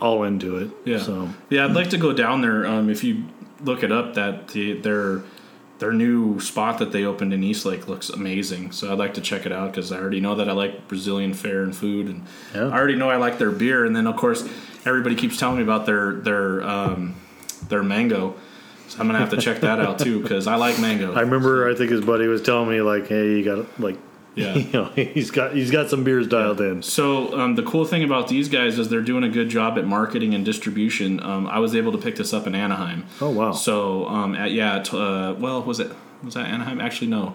all 0.00 0.22
into 0.24 0.56
it. 0.58 0.70
Yeah. 0.84 0.98
So 0.98 1.30
Yeah, 1.50 1.64
I'd 1.64 1.72
like 1.74 1.90
to 1.90 1.98
go 1.98 2.12
down 2.12 2.40
there. 2.42 2.66
Um, 2.66 2.88
if 2.90 3.02
you 3.02 3.24
look 3.64 3.82
it 3.82 3.90
up, 3.92 4.14
that 4.14 4.48
the, 4.48 4.74
their 4.74 5.22
their 5.78 5.92
new 5.92 6.38
spot 6.38 6.78
that 6.78 6.92
they 6.92 7.04
opened 7.04 7.32
in 7.32 7.42
Eastlake 7.42 7.88
looks 7.88 8.08
amazing. 8.08 8.70
So 8.70 8.92
I'd 8.92 8.98
like 8.98 9.14
to 9.14 9.20
check 9.20 9.46
it 9.46 9.50
out 9.50 9.72
because 9.72 9.90
I 9.90 9.98
already 9.98 10.20
know 10.20 10.36
that 10.36 10.48
I 10.48 10.52
like 10.52 10.86
Brazilian 10.86 11.34
fare 11.34 11.64
and 11.64 11.74
food, 11.74 12.06
and 12.06 12.22
Yeah. 12.54 12.68
I 12.68 12.72
already 12.78 12.94
know 12.94 13.10
I 13.10 13.16
like 13.16 13.38
their 13.38 13.50
beer. 13.50 13.84
And 13.84 13.96
then 13.96 14.06
of 14.06 14.14
course 14.16 14.44
everybody 14.86 15.16
keeps 15.16 15.38
telling 15.38 15.56
me 15.56 15.62
about 15.64 15.86
their 15.86 16.12
their 16.14 16.62
um, 16.62 17.14
their 17.72 17.82
mango. 17.82 18.34
So 18.88 19.00
I'm 19.00 19.06
gonna 19.06 19.18
have 19.18 19.30
to 19.30 19.38
check 19.38 19.60
that 19.62 19.80
out 19.80 19.98
too 19.98 20.20
because 20.22 20.46
I 20.46 20.54
like 20.56 20.78
mango. 20.78 21.12
I 21.14 21.20
remember. 21.22 21.68
I 21.68 21.74
think 21.74 21.90
his 21.90 22.02
buddy 22.04 22.26
was 22.28 22.42
telling 22.42 22.68
me 22.68 22.80
like, 22.82 23.08
"Hey, 23.08 23.38
you 23.38 23.44
got 23.44 23.80
like, 23.80 23.96
Yeah. 24.34 24.54
you 24.54 24.70
know, 24.72 24.84
he's 24.94 25.30
got 25.30 25.54
he's 25.54 25.70
got 25.70 25.88
some 25.90 26.04
beers 26.04 26.26
dialed 26.28 26.60
in." 26.60 26.82
So 26.82 27.38
um, 27.38 27.54
the 27.54 27.62
cool 27.62 27.84
thing 27.86 28.04
about 28.04 28.28
these 28.28 28.48
guys 28.50 28.78
is 28.78 28.88
they're 28.90 29.00
doing 29.00 29.24
a 29.24 29.28
good 29.30 29.48
job 29.48 29.78
at 29.78 29.86
marketing 29.86 30.34
and 30.34 30.44
distribution. 30.44 31.22
Um, 31.22 31.46
I 31.46 31.58
was 31.58 31.74
able 31.74 31.92
to 31.92 31.98
pick 31.98 32.16
this 32.16 32.32
up 32.34 32.46
in 32.46 32.54
Anaheim. 32.54 33.04
Oh 33.20 33.30
wow. 33.30 33.52
So 33.52 34.06
um, 34.08 34.34
at, 34.34 34.50
yeah, 34.52 34.76
at, 34.76 34.92
uh, 34.92 35.34
well, 35.38 35.62
was 35.62 35.80
it 35.80 35.90
was 36.22 36.34
that 36.34 36.46
Anaheim? 36.46 36.78
Actually, 36.80 37.08
no, 37.08 37.34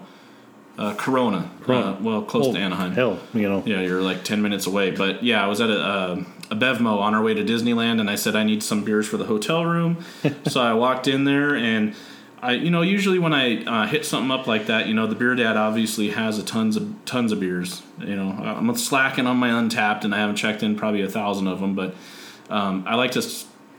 uh, 0.78 0.94
Corona. 0.94 1.50
Corona. 1.62 1.86
Uh, 1.92 1.96
well, 2.00 2.22
close 2.22 2.46
Oh, 2.46 2.52
to 2.52 2.58
Anaheim. 2.58 2.92
Hell, 2.92 3.18
you 3.34 3.48
know. 3.48 3.62
Yeah, 3.66 3.80
you're 3.80 4.00
like 4.02 4.22
ten 4.22 4.42
minutes 4.42 4.66
away. 4.66 4.92
But 4.92 5.24
yeah, 5.24 5.42
I 5.44 5.48
was 5.48 5.60
at 5.60 5.70
a, 5.70 5.80
uh, 5.80 6.24
a 6.50 6.56
Bevmo 6.56 6.98
on 6.98 7.14
our 7.14 7.22
way 7.22 7.34
to 7.34 7.44
Disneyland, 7.44 8.00
and 8.00 8.08
I 8.10 8.14
said 8.14 8.34
I 8.36 8.44
need 8.44 8.62
some 8.62 8.84
beers 8.84 9.06
for 9.06 9.16
the 9.16 9.24
hotel 9.26 9.64
room. 9.64 10.04
so 10.48 10.60
I 10.60 10.72
walked 10.74 11.06
in 11.08 11.24
there, 11.24 11.54
and 11.54 11.94
I, 12.40 12.52
you 12.52 12.70
know, 12.70 12.82
usually 12.82 13.18
when 13.18 13.34
I 13.34 13.64
uh, 13.64 13.86
hit 13.86 14.04
something 14.04 14.30
up 14.30 14.46
like 14.46 14.66
that, 14.66 14.86
you 14.86 14.94
know, 14.94 15.06
the 15.06 15.14
beer 15.14 15.34
dad 15.34 15.56
obviously 15.56 16.10
has 16.10 16.38
a 16.38 16.42
tons 16.42 16.76
of 16.76 16.94
tons 17.04 17.32
of 17.32 17.40
beers. 17.40 17.82
You 18.00 18.16
know, 18.16 18.30
I'm 18.30 18.74
slacking 18.76 19.26
on 19.26 19.36
my 19.36 19.50
Untappd, 19.50 20.04
and 20.04 20.14
I 20.14 20.18
haven't 20.18 20.36
checked 20.36 20.62
in 20.62 20.76
probably 20.76 21.02
a 21.02 21.08
thousand 21.08 21.48
of 21.48 21.60
them, 21.60 21.74
but 21.74 21.94
um, 22.50 22.84
I 22.86 22.94
like 22.94 23.12
to. 23.12 23.22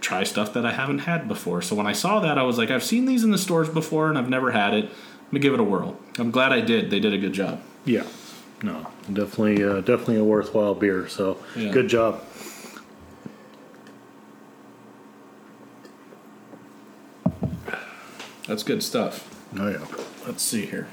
Try 0.01 0.23
stuff 0.23 0.53
that 0.53 0.65
I 0.65 0.71
haven't 0.71 0.99
had 0.99 1.27
before. 1.27 1.61
So 1.61 1.75
when 1.75 1.85
I 1.85 1.91
saw 1.91 2.21
that, 2.21 2.37
I 2.37 2.43
was 2.43 2.57
like, 2.57 2.71
I've 2.71 2.85
seen 2.85 3.05
these 3.05 3.25
in 3.25 3.31
the 3.31 3.37
stores 3.37 3.67
before 3.67 4.07
and 4.07 4.17
I've 4.17 4.29
never 4.29 4.51
had 4.51 4.73
it. 4.73 4.85
Let 4.85 5.33
me 5.33 5.41
give 5.41 5.53
it 5.53 5.59
a 5.59 5.63
whirl. 5.63 5.97
I'm 6.17 6.31
glad 6.31 6.53
I 6.53 6.61
did. 6.61 6.89
They 6.89 7.01
did 7.01 7.13
a 7.13 7.17
good 7.17 7.33
job. 7.33 7.61
Yeah. 7.83 8.05
No, 8.63 8.87
definitely, 9.11 9.61
uh, 9.61 9.81
definitely 9.81 10.15
a 10.15 10.23
worthwhile 10.23 10.73
beer. 10.73 11.09
So 11.09 11.37
Yeah. 11.53 11.71
good 11.71 11.89
job. 11.89 12.23
That's 18.49 18.63
good 18.63 18.81
stuff. 18.81 19.29
Oh 19.59 19.67
yeah. 19.67 19.85
Let's 20.25 20.41
see 20.41 20.65
here. 20.65 20.87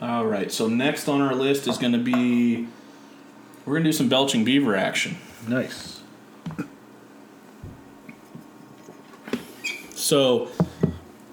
All 0.00 0.24
right, 0.24 0.50
so 0.50 0.68
next 0.68 1.06
on 1.06 1.20
our 1.20 1.34
list 1.34 1.68
is 1.68 1.76
going 1.76 1.92
to 1.92 1.98
be 1.98 2.66
we're 3.66 3.74
going 3.74 3.84
to 3.84 3.88
do 3.88 3.92
some 3.92 4.08
belching 4.08 4.42
beaver 4.42 4.74
action. 4.74 5.18
Nice. 5.46 6.00
So, 9.94 10.46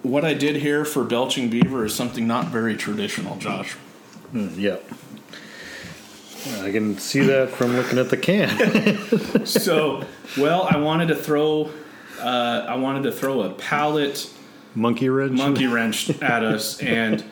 what 0.02 0.26
I 0.26 0.34
did 0.34 0.56
here 0.56 0.84
for 0.84 1.02
belching 1.02 1.48
beaver 1.48 1.86
is 1.86 1.94
something 1.94 2.26
not 2.26 2.48
very 2.48 2.76
traditional, 2.76 3.36
Josh. 3.38 3.76
Mm, 4.34 4.58
yeah. 4.58 4.76
I 6.62 6.70
can 6.70 6.98
see 6.98 7.20
that 7.20 7.48
from 7.48 7.76
looking 7.76 7.98
at 7.98 8.10
the 8.10 8.16
can. 8.18 9.46
so, 9.46 10.04
well, 10.38 10.68
I 10.70 10.76
wanted 10.76 11.08
to 11.08 11.16
throw 11.16 11.70
uh, 12.20 12.66
I 12.68 12.76
wanted 12.76 13.02
to 13.04 13.12
throw 13.12 13.42
a 13.42 13.50
pallet 13.50 14.30
Monkey 14.74 15.08
wrench. 15.08 15.32
monkey 15.32 15.66
wrench 15.74 16.10
at 16.22 16.44
us 16.44 16.80
and 16.80 17.24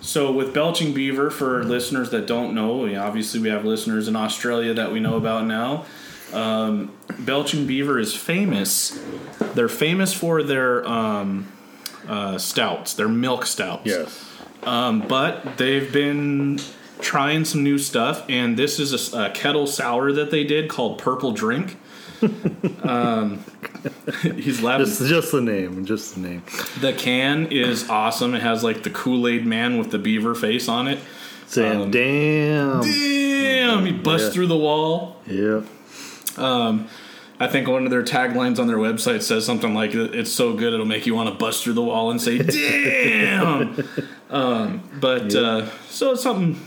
so 0.00 0.32
with 0.32 0.52
belching 0.54 0.92
beaver 0.94 1.30
for 1.30 1.62
listeners 1.62 2.10
that 2.10 2.26
don't 2.26 2.54
know 2.54 2.92
obviously 2.96 3.38
we 3.38 3.48
have 3.48 3.64
listeners 3.64 4.08
in 4.08 4.16
australia 4.16 4.74
that 4.74 4.90
we 4.90 4.98
know 4.98 5.16
about 5.16 5.46
now 5.46 5.84
um, 6.32 6.90
belching 7.20 7.66
beaver 7.66 7.98
is 7.98 8.14
famous 8.14 8.98
they're 9.54 9.68
famous 9.68 10.12
for 10.12 10.42
their 10.42 10.86
um, 10.88 11.46
uh, 12.08 12.38
stouts 12.38 12.94
their 12.94 13.08
milk 13.08 13.46
stouts 13.46 13.82
Yes. 13.86 14.26
um, 14.64 15.00
but 15.06 15.58
they've 15.58 15.92
been 15.92 16.58
trying 17.00 17.44
some 17.44 17.62
new 17.62 17.78
stuff 17.78 18.24
and 18.28 18.56
this 18.56 18.78
is 18.80 19.14
a 19.14 19.30
kettle 19.30 19.66
sour 19.66 20.12
that 20.12 20.30
they 20.30 20.44
did 20.44 20.68
called 20.68 20.98
purple 20.98 21.30
drink 21.32 21.76
um, 22.82 23.44
he's 24.22 24.62
laughing 24.62 24.86
Just, 24.86 25.06
just 25.06 25.32
the 25.32 25.40
name. 25.40 25.84
Just 25.84 26.14
the 26.14 26.20
name. 26.20 26.42
the 26.80 26.92
can 26.92 27.46
is 27.46 27.88
awesome. 27.88 28.34
It 28.34 28.42
has 28.42 28.62
like 28.62 28.82
the 28.82 28.90
Kool 28.90 29.26
Aid 29.28 29.46
Man 29.46 29.78
with 29.78 29.90
the 29.90 29.98
beaver 29.98 30.34
face 30.34 30.68
on 30.68 30.88
it. 30.88 30.98
Saying, 31.46 31.80
Um, 31.82 31.90
damn. 31.90 32.80
Damn, 32.82 33.84
he 33.86 33.92
busts 33.92 34.28
Yeah. 34.28 34.32
through 34.32 34.46
the 34.48 34.56
wall. 34.56 35.16
Yep. 35.26 35.64
Um, 36.38 36.86
I 37.40 37.46
think 37.46 37.66
one 37.68 37.84
of 37.84 37.90
their 37.90 38.02
taglines 38.02 38.58
on 38.58 38.66
their 38.66 38.76
website 38.76 39.22
says 39.22 39.46
something 39.46 39.72
like, 39.74 39.94
"It's 39.94 40.30
so 40.30 40.52
good 40.52 40.74
it'll 40.74 40.84
make 40.86 41.06
you 41.06 41.14
want 41.14 41.28
to 41.30 41.34
bust 41.34 41.64
through 41.64 41.72
the 41.72 41.82
wall 41.82 42.10
and 42.10 42.20
say, 42.20 42.38
damn." 42.38 43.82
um, 44.30 44.82
but 45.00 45.34
uh, 45.34 45.66
so 45.88 46.12
it's 46.12 46.22
something 46.22 46.60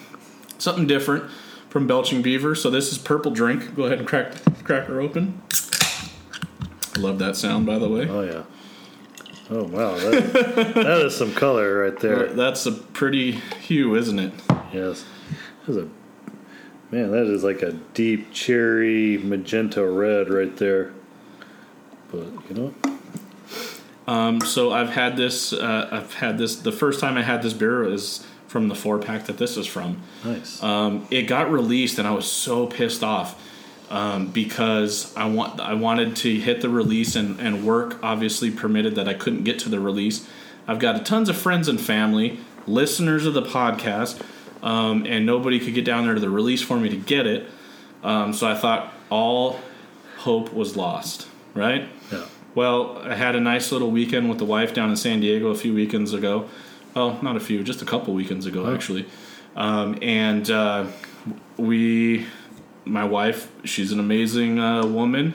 something 0.57 0.87
different 0.87 1.25
from 1.73 1.87
belching 1.87 2.21
beaver. 2.21 2.53
So 2.53 2.69
this 2.69 2.91
is 2.91 2.99
purple 2.99 3.31
drink. 3.31 3.75
Go 3.75 3.85
ahead 3.85 3.97
and 3.97 4.07
crack 4.07 4.33
crack 4.63 4.85
her 4.85 5.01
open. 5.01 5.41
Love 6.99 7.17
that 7.17 7.35
sound, 7.35 7.65
by 7.65 7.79
the 7.79 7.89
way. 7.89 8.07
Oh 8.07 8.21
yeah. 8.21 8.43
Oh 9.49 9.63
wow, 9.63 9.97
that, 9.97 10.73
that 10.75 11.01
is 11.01 11.17
some 11.17 11.33
color 11.33 11.79
right 11.79 11.99
there. 11.99 12.27
That's 12.27 12.67
a 12.67 12.71
pretty 12.71 13.31
hue, 13.31 13.95
isn't 13.95 14.19
it? 14.19 14.33
Yes, 14.71 15.03
that's 15.65 15.79
a 15.79 15.89
man. 16.91 17.09
That 17.09 17.25
is 17.25 17.43
like 17.43 17.63
a 17.63 17.71
deep 17.71 18.31
cherry 18.31 19.17
magenta 19.17 19.83
red 19.83 20.29
right 20.29 20.55
there. 20.55 20.93
But 22.11 22.27
you 22.49 22.55
know, 22.55 22.73
Um, 24.07 24.41
so 24.41 24.71
I've 24.71 24.89
had 24.89 25.17
this. 25.17 25.53
Uh, 25.53 25.89
I've 25.91 26.13
had 26.13 26.37
this. 26.37 26.57
The 26.57 26.71
first 26.71 26.99
time 26.99 27.17
I 27.17 27.23
had 27.23 27.41
this 27.41 27.53
beer 27.53 27.83
is 27.83 28.25
from 28.53 28.67
the 28.67 28.75
four 28.75 28.99
pack 28.99 29.25
that 29.25 29.39
this 29.39 29.57
is 29.57 29.65
from. 29.65 29.99
nice. 30.23 30.61
Um, 30.61 31.07
it 31.09 31.23
got 31.23 31.51
released, 31.51 31.97
and 31.97 32.07
I 32.07 32.11
was 32.11 32.31
so 32.31 32.67
pissed 32.67 33.03
off 33.03 33.35
um, 33.89 34.27
because 34.27 35.11
I 35.17 35.25
want 35.25 35.59
I 35.59 35.73
wanted 35.73 36.15
to 36.17 36.39
hit 36.39 36.61
the 36.61 36.69
release, 36.69 37.15
and, 37.15 37.39
and 37.39 37.65
work 37.65 37.97
obviously 38.03 38.51
permitted 38.51 38.93
that 38.93 39.09
I 39.09 39.15
couldn't 39.15 39.43
get 39.43 39.57
to 39.59 39.69
the 39.69 39.79
release. 39.79 40.29
I've 40.67 40.77
got 40.77 41.03
tons 41.03 41.29
of 41.29 41.35
friends 41.35 41.67
and 41.67 41.81
family, 41.81 42.39
listeners 42.67 43.25
of 43.25 43.33
the 43.33 43.41
podcast, 43.41 44.21
um, 44.61 45.07
and 45.07 45.25
nobody 45.25 45.59
could 45.59 45.73
get 45.73 45.83
down 45.83 46.05
there 46.05 46.13
to 46.13 46.21
the 46.21 46.29
release 46.29 46.61
for 46.61 46.77
me 46.77 46.89
to 46.89 46.95
get 46.95 47.25
it. 47.25 47.49
Um, 48.03 48.33
so 48.33 48.47
I 48.47 48.53
thought 48.53 48.93
all 49.09 49.59
hope 50.17 50.53
was 50.53 50.77
lost. 50.77 51.27
Right. 51.55 51.89
yeah. 52.11 52.25
Well, 52.53 52.99
I 52.99 53.15
had 53.15 53.35
a 53.35 53.39
nice 53.39 53.71
little 53.71 53.89
weekend 53.89 54.29
with 54.29 54.37
the 54.37 54.45
wife 54.45 54.75
down 54.75 54.91
in 54.91 54.95
San 54.95 55.21
Diego 55.21 55.47
a 55.47 55.55
few 55.55 55.73
weekends 55.73 56.13
ago. 56.13 56.49
Well, 56.95 57.19
not 57.21 57.35
a 57.35 57.39
few, 57.39 57.63
just 57.63 57.81
a 57.81 57.85
couple 57.85 58.13
weekends 58.13 58.45
ago, 58.45 58.71
actually. 58.73 59.05
Um, 59.55 59.97
and 60.01 60.49
uh, 60.49 60.87
we, 61.57 62.25
my 62.85 63.03
wife, 63.03 63.51
she's 63.63 63.91
an 63.91 63.99
amazing 63.99 64.59
uh, 64.59 64.85
woman, 64.85 65.33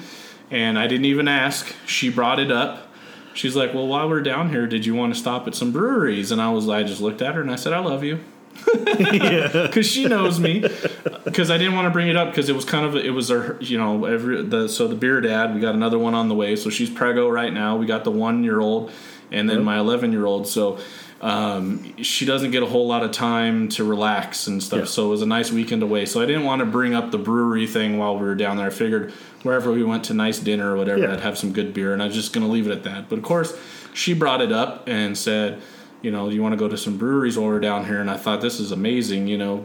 and 0.50 0.78
I 0.78 0.86
didn't 0.86 1.06
even 1.06 1.28
ask. 1.28 1.74
She 1.86 2.10
brought 2.10 2.38
it 2.38 2.50
up. 2.50 2.88
She's 3.34 3.54
like, 3.54 3.74
"Well, 3.74 3.86
while 3.86 4.08
we're 4.08 4.22
down 4.22 4.50
here, 4.50 4.66
did 4.66 4.84
you 4.86 4.94
want 4.94 5.14
to 5.14 5.20
stop 5.20 5.46
at 5.46 5.54
some 5.54 5.70
breweries?" 5.70 6.32
And 6.32 6.40
I 6.40 6.50
was, 6.50 6.68
I 6.68 6.82
just 6.82 7.00
looked 7.00 7.22
at 7.22 7.34
her 7.34 7.40
and 7.40 7.50
I 7.50 7.56
said, 7.56 7.72
"I 7.72 7.78
love 7.78 8.02
you." 8.02 8.20
because 8.74 9.86
she 9.90 10.06
knows 10.06 10.40
me. 10.40 10.64
Because 11.24 11.50
I 11.50 11.58
didn't 11.58 11.74
want 11.74 11.86
to 11.86 11.90
bring 11.90 12.08
it 12.08 12.16
up 12.16 12.30
because 12.30 12.48
it 12.48 12.56
was 12.56 12.64
kind 12.64 12.84
of 12.84 12.96
it 12.96 13.10
was 13.10 13.30
our 13.30 13.56
you 13.60 13.78
know 13.78 14.04
every 14.04 14.42
the 14.42 14.68
so 14.68 14.88
the 14.88 14.94
beer 14.94 15.20
dad 15.20 15.54
we 15.54 15.60
got 15.60 15.74
another 15.74 15.98
one 15.98 16.14
on 16.14 16.28
the 16.28 16.34
way 16.34 16.56
so 16.56 16.70
she's 16.70 16.90
prego 16.90 17.28
right 17.28 17.52
now 17.52 17.76
we 17.76 17.86
got 17.86 18.04
the 18.04 18.10
one 18.10 18.42
year 18.44 18.60
old 18.60 18.90
and 19.30 19.48
then 19.48 19.62
my 19.62 19.78
eleven 19.78 20.12
year 20.12 20.24
old 20.24 20.48
so 20.48 20.78
um, 21.20 21.96
she 22.02 22.24
doesn't 22.24 22.52
get 22.52 22.62
a 22.62 22.66
whole 22.66 22.86
lot 22.86 23.02
of 23.02 23.10
time 23.10 23.68
to 23.70 23.82
relax 23.84 24.46
and 24.46 24.62
stuff 24.62 24.78
Yeah. 24.80 24.84
so 24.84 25.06
it 25.06 25.08
was 25.10 25.22
a 25.22 25.26
nice 25.26 25.50
weekend 25.50 25.82
away 25.82 26.06
so 26.06 26.22
I 26.22 26.26
didn't 26.26 26.44
want 26.44 26.60
to 26.60 26.66
bring 26.66 26.94
up 26.94 27.10
the 27.10 27.18
brewery 27.18 27.66
thing 27.66 27.98
while 27.98 28.14
we 28.16 28.22
were 28.24 28.34
down 28.36 28.56
there 28.56 28.66
I 28.66 28.70
figured 28.70 29.12
wherever 29.42 29.72
we 29.72 29.82
went 29.82 30.04
to 30.04 30.14
nice 30.14 30.38
dinner 30.38 30.74
or 30.74 30.76
whatever 30.76 31.00
Yeah. 31.00 31.12
I'd 31.14 31.20
have 31.20 31.36
some 31.36 31.52
good 31.52 31.74
beer 31.74 31.92
and 31.92 32.00
I 32.02 32.06
was 32.06 32.14
just 32.14 32.32
gonna 32.32 32.48
leave 32.48 32.68
it 32.68 32.72
at 32.72 32.84
that 32.84 33.08
but 33.08 33.18
of 33.18 33.24
course 33.24 33.58
she 33.94 34.12
brought 34.14 34.40
it 34.40 34.52
up 34.52 34.84
and 34.88 35.18
said 35.18 35.60
you 36.00 36.12
know, 36.12 36.28
you 36.28 36.40
want 36.40 36.52
to 36.52 36.56
go 36.56 36.68
to 36.68 36.76
some 36.78 36.96
breweries 36.96 37.36
while 37.36 37.48
we're 37.48 37.58
down 37.58 37.84
here, 37.84 38.00
and 38.00 38.08
I 38.08 38.16
thought 38.16 38.40
this 38.40 38.60
is 38.60 38.70
amazing. 38.70 39.26
You 39.26 39.36
know, 39.36 39.64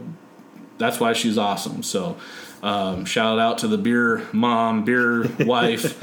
that's 0.78 1.00
why 1.00 1.14
she's 1.14 1.38
awesome. 1.38 1.84
So, 1.84 2.18
um, 2.62 3.06
shout 3.06 3.40
out 3.40 3.60
to 3.60 3.68
the 3.68 3.78
beer 3.78 4.26
mom, 4.32 4.86
beer 4.86 5.28
wife, 5.40 6.02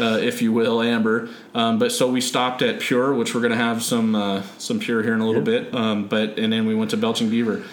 uh, 0.00 0.18
if 0.20 0.42
you 0.42 0.52
will, 0.52 0.82
Amber. 0.82 1.28
Um, 1.54 1.78
but 1.78 1.92
so 1.92 2.10
we 2.10 2.20
stopped 2.20 2.62
at 2.62 2.80
Pure, 2.80 3.14
which 3.14 3.34
we're 3.34 3.40
gonna 3.40 3.56
have 3.56 3.82
some 3.82 4.14
uh, 4.14 4.42
some 4.58 4.78
Pure 4.78 5.02
here 5.02 5.14
in 5.14 5.20
a 5.20 5.26
little 5.26 5.42
bit. 5.42 5.74
Um, 5.74 6.08
but 6.08 6.38
and 6.38 6.52
then 6.52 6.66
we 6.66 6.74
went 6.74 6.90
to 6.90 6.96
Belching 6.96 7.30
Beaver. 7.30 7.64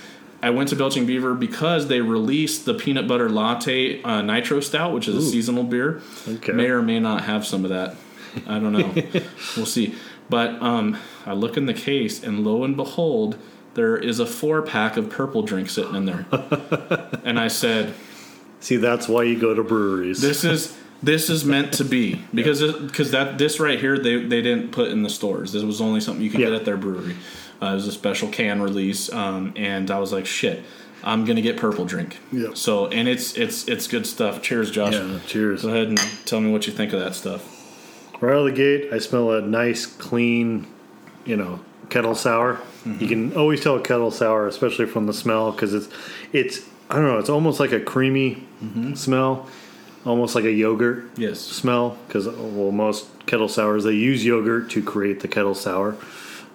I 0.41 0.52
went 0.52 0.70
to 0.70 0.78
Belching 0.78 1.06
Beaver 1.06 1.34
because 1.34 1.88
they 1.88 2.00
released 2.00 2.64
the 2.66 2.74
peanut 2.74 3.08
butter 3.08 3.30
latte 3.30 4.02
uh, 4.04 4.22
nitro 4.22 4.62
stout, 4.62 4.93
which 4.93 5.08
is 5.10 5.16
a 5.16 5.22
seasonal 5.22 5.66
beer. 5.66 6.02
Okay. 6.28 6.54
May 6.54 6.70
or 6.70 6.82
may 6.82 7.00
not 7.00 7.26
have 7.26 7.45
some 7.45 7.66
of 7.66 7.72
that. 7.72 7.97
I 8.47 8.60
don't 8.60 8.72
know. 8.72 8.93
we'll 9.58 9.66
see. 9.66 9.95
But 10.30 10.62
um, 10.62 10.97
I 11.26 11.34
look 11.34 11.58
in 11.58 11.66
the 11.66 11.74
case, 11.74 12.24
and 12.24 12.45
lo 12.45 12.64
and 12.64 12.78
behold, 12.78 13.38
there 13.80 13.95
is 13.95 14.19
a 14.19 14.25
four 14.25 14.61
pack 14.61 14.97
of 14.97 15.09
purple 15.09 15.41
drink 15.41 15.69
sitting 15.69 15.95
in 15.95 16.05
there. 16.05 16.25
and 17.23 17.39
I 17.39 17.47
said, 17.47 17.93
See, 18.59 18.75
that's 18.75 19.07
why 19.07 19.23
you 19.23 19.39
go 19.39 19.53
to 19.53 19.63
breweries. 19.63 20.19
"This 20.19 20.43
is 20.43 20.77
this 21.01 21.30
is 21.30 21.45
meant 21.45 21.71
to 21.75 21.86
be 21.86 22.21
because 22.34 22.61
because 22.73 23.11
that 23.11 23.38
this 23.38 23.57
right 23.57 23.80
here 23.80 23.97
they 23.97 24.21
they 24.25 24.41
didn't 24.41 24.71
put 24.73 24.89
in 24.91 25.01
the 25.01 25.09
stores. 25.09 25.53
This 25.53 25.63
was 25.63 25.80
only 25.80 26.01
something 26.01 26.21
you 26.21 26.30
could 26.30 26.41
Yeah. 26.41 26.47
get 26.47 26.55
at 26.55 26.65
their 26.65 26.75
brewery. 26.75 27.15
Uh, 27.61 27.67
it 27.67 27.73
was 27.75 27.88
a 27.88 27.91
special 27.93 28.27
can 28.27 28.61
release, 28.61 29.11
um, 29.13 29.53
and 29.55 29.89
I 29.89 29.99
was 29.99 30.11
like, 30.11 30.25
shit. 30.25 30.63
I'm 31.01 31.23
gonna 31.23 31.41
get 31.41 31.55
purple 31.55 31.86
drink. 31.86 32.17
Yep. 32.34 32.57
So 32.57 32.88
and 32.88 33.07
it's 33.07 33.38
it's 33.38 33.65
it's 33.69 33.88
good 33.88 34.05
stuff. 34.05 34.41
Cheers, 34.41 34.69
Josh. 34.71 34.91
Yeah, 34.93 35.19
cheers. 35.25 35.61
Go 35.61 35.69
ahead 35.69 35.88
and 35.88 35.97
tell 36.25 36.41
me 36.41 36.51
what 36.51 36.67
you 36.67 36.73
think 36.73 36.91
of 36.91 36.99
that 36.99 37.15
stuff. 37.15 37.41
Right 38.19 38.34
out 38.34 38.39
of 38.39 38.45
the 38.47 38.51
gate, 38.51 38.91
I 38.91 38.97
smell 38.99 39.32
a 39.32 39.41
nice, 39.41 39.86
clean, 39.86 40.67
you 41.23 41.38
know, 41.38 41.61
kettle 41.89 42.15
sour. 42.15 42.59
You 42.85 43.07
can 43.07 43.35
always 43.35 43.61
tell 43.61 43.75
a 43.75 43.81
kettle 43.81 44.09
sour, 44.11 44.47
especially 44.47 44.85
from 44.85 45.05
the 45.05 45.13
smell, 45.13 45.51
because 45.51 45.73
it's, 45.73 45.89
it's, 46.33 46.61
I 46.89 46.95
don't 46.95 47.05
know, 47.05 47.17
it's 47.19 47.29
almost 47.29 47.59
like 47.59 47.71
a 47.71 47.79
creamy 47.79 48.47
smell, 48.95 49.47
almost 50.05 50.33
like 50.33 50.45
a 50.45 50.51
yogurt 50.51 51.09
Yes. 51.17 51.39
smell. 51.39 51.97
Because 52.07 52.27
well, 52.27 52.71
most 52.71 53.07
kettle 53.25 53.49
sours 53.49 53.83
they 53.83 53.91
use 53.93 54.25
yogurt 54.25 54.69
to 54.71 54.81
create 54.81 55.19
the 55.19 55.27
kettle 55.27 55.53
sour. 55.55 55.95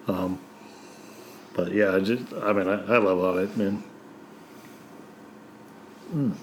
Um, 0.07 0.39
but 1.53 1.71
yeah, 1.71 1.95
I 1.95 1.99
just, 2.01 2.33
I 2.33 2.51
mean, 2.51 2.67
I, 2.67 2.95
I 2.95 2.97
love 2.97 3.19
all 3.19 3.37
it, 3.37 3.55
man. 3.55 3.83
Mm. 6.13 6.33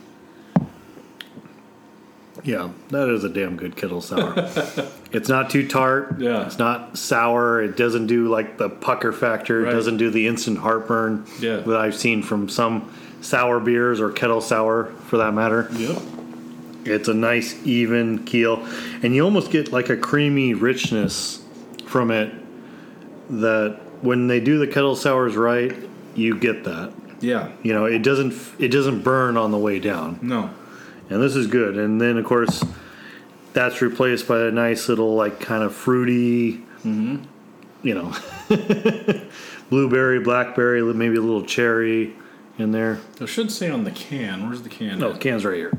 Yeah, 2.45 2.71
that 2.89 3.09
is 3.11 3.25
a 3.25 3.29
damn 3.29 3.57
good 3.57 3.77
kettle 3.77 4.01
sour. 4.01 4.33
it's 5.13 5.29
not 5.29 5.51
too 5.51 5.69
tart. 5.69 6.19
Yeah. 6.19 6.47
It's 6.47 6.59
not 6.59 6.97
sour. 6.97 7.63
It 7.63 7.77
doesn't 7.77 8.07
do 8.07 8.29
like 8.29 8.57
the 8.59 8.71
pucker 8.71 9.13
factor. 9.13 9.61
Right. 9.63 9.73
It 9.73 9.77
doesn't 9.77 9.99
do 9.99 10.11
the 10.11 10.27
instant 10.27 10.59
heartburn 10.59 11.27
Yeah. 11.41 11.57
that 11.59 11.77
I've 11.77 11.95
seen 11.95 12.23
from 12.23 12.49
some 12.49 12.93
sour 13.21 13.61
beers 13.61 14.01
or 14.01 14.11
kettle 14.11 14.41
sour 14.41 14.87
for 15.07 15.19
that 15.19 15.33
matter. 15.35 15.69
Yep. 15.73 16.03
It's 16.85 17.09
a 17.09 17.15
nice 17.15 17.55
even 17.65 18.25
keel, 18.25 18.67
and 19.03 19.15
you 19.15 19.23
almost 19.25 19.53
get 19.53 19.71
like 19.73 19.89
a 19.89 19.97
creamy 19.97 20.55
richness 20.55 21.41
from 21.87 22.11
it. 22.11 22.35
That 23.31 23.79
when 24.01 24.27
they 24.27 24.41
do 24.41 24.59
the 24.59 24.67
kettle 24.67 24.97
sours 24.97 25.37
right, 25.37 25.75
you 26.15 26.39
get 26.39 26.65
that. 26.65 26.93
Yeah. 27.21 27.53
You 27.63 27.73
know, 27.73 27.85
it 27.85 28.01
doesn't 28.03 28.35
it 28.59 28.69
doesn't 28.69 29.03
burn 29.03 29.37
on 29.37 29.53
the 29.53 29.59
way 29.59 29.79
down, 29.79 30.19
No. 30.23 30.51
And 31.13 31.23
this 31.23 31.37
is 31.37 31.47
good. 31.47 31.77
And 31.77 32.01
then 32.01 32.17
of 32.19 32.25
course, 32.25 32.65
that's 33.53 33.83
replaced 33.83 34.27
by 34.27 34.41
a 34.43 34.51
nice 34.51 34.89
little 34.89 35.15
like 35.15 35.41
kind 35.41 35.63
of 35.63 35.75
fruity, 35.75 36.63
you 36.85 37.21
know, 37.83 38.15
blueberry, 39.71 40.21
blackberry, 40.21 40.83
maybe 40.95 41.17
a 41.17 41.21
little 41.21 41.45
cherry 41.45 42.15
in 42.59 42.73
there. 42.73 42.99
It 43.21 43.27
should 43.29 43.51
say 43.51 43.71
on 43.71 43.85
the 43.85 43.91
can. 43.91 44.47
Where's 44.47 44.63
the 44.63 44.69
can? 44.69 44.99
No, 44.99 45.13
at? 45.13 45.21
can's 45.21 45.45
right 45.45 45.57
here. 45.57 45.73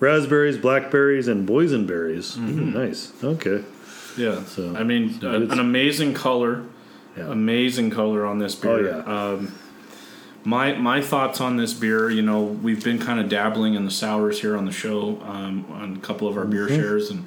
Raspberries, 0.00 0.58
blackberries, 0.58 1.28
and 1.28 1.48
boysenberries. 1.48 2.36
Ooh, 2.36 2.40
nice. 2.42 3.12
Okay. 3.22 3.64
Yeah. 4.16 4.44
So- 4.44 4.74
I 4.76 4.84
mean, 4.84 5.18
a- 5.22 5.28
an 5.28 5.58
amazing 5.58 6.14
color. 6.14 6.62
Yeah. 7.16 7.30
Amazing 7.30 7.90
color 7.90 8.26
on 8.26 8.38
this 8.38 8.54
beer. 8.54 8.72
Oh, 8.72 9.04
yeah. 9.06 9.32
Um, 9.32 9.52
my 10.44 10.74
my 10.74 11.00
thoughts 11.00 11.40
on 11.40 11.56
this 11.56 11.72
beer. 11.72 12.10
You 12.10 12.22
know, 12.22 12.42
we've 12.42 12.82
been 12.84 12.98
kind 12.98 13.18
of 13.20 13.28
dabbling 13.28 13.74
in 13.74 13.84
the 13.84 13.90
sours 13.90 14.40
here 14.40 14.56
on 14.56 14.64
the 14.66 14.72
show 14.72 15.20
um, 15.22 15.66
on 15.70 15.96
a 15.96 16.00
couple 16.00 16.28
of 16.28 16.36
our 16.36 16.44
beer 16.44 16.66
Mm-hmm. 16.66 16.74
shares, 16.76 17.10
and 17.10 17.24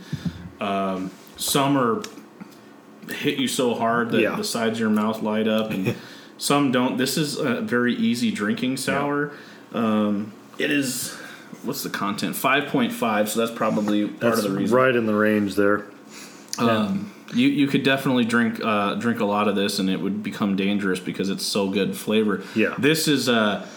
um, 0.61 1.11
some 1.35 1.77
are 1.77 2.03
hit 3.09 3.37
you 3.39 3.47
so 3.47 3.73
hard 3.73 4.11
that 4.11 4.21
Yeah. 4.21 4.35
the 4.35 4.43
sides 4.43 4.73
of 4.73 4.79
your 4.81 4.89
mouth 4.89 5.21
light 5.21 5.47
up, 5.47 5.71
and 5.71 5.95
some 6.37 6.71
don't. 6.71 6.97
This 6.97 7.17
is 7.17 7.37
a 7.37 7.61
very 7.61 7.93
easy 7.95 8.31
drinking 8.31 8.77
sour. 8.77 9.31
Um, 9.73 10.33
it 10.57 10.71
is. 10.71 11.15
What's 11.63 11.83
the 11.83 11.89
content? 11.89 12.35
Five 12.35 12.67
point 12.67 12.93
five. 12.93 13.29
So 13.29 13.39
that's 13.39 13.51
probably 13.57 14.07
part 14.07 14.19
That's 14.19 14.37
of 14.39 14.51
the 14.51 14.57
reason. 14.57 14.75
right 14.75 14.95
in 14.95 15.05
the 15.05 15.15
range 15.15 15.55
there. 15.55 15.85
Um, 16.59 17.11
you 17.33 17.47
you 17.49 17.67
could 17.67 17.83
definitely 17.83 18.25
drink 18.25 18.59
uh, 18.63 18.95
drink 18.95 19.19
a 19.19 19.25
lot 19.25 19.47
of 19.47 19.55
this, 19.55 19.79
and 19.79 19.89
it 19.89 19.99
would 19.99 20.23
become 20.23 20.55
dangerous 20.55 20.99
because 20.99 21.29
it's 21.29 21.45
so 21.45 21.69
good 21.69 21.95
flavor. 21.95 22.43
Yeah. 22.55 22.73
this 22.77 23.07
is 23.07 23.27
uh, 23.29 23.67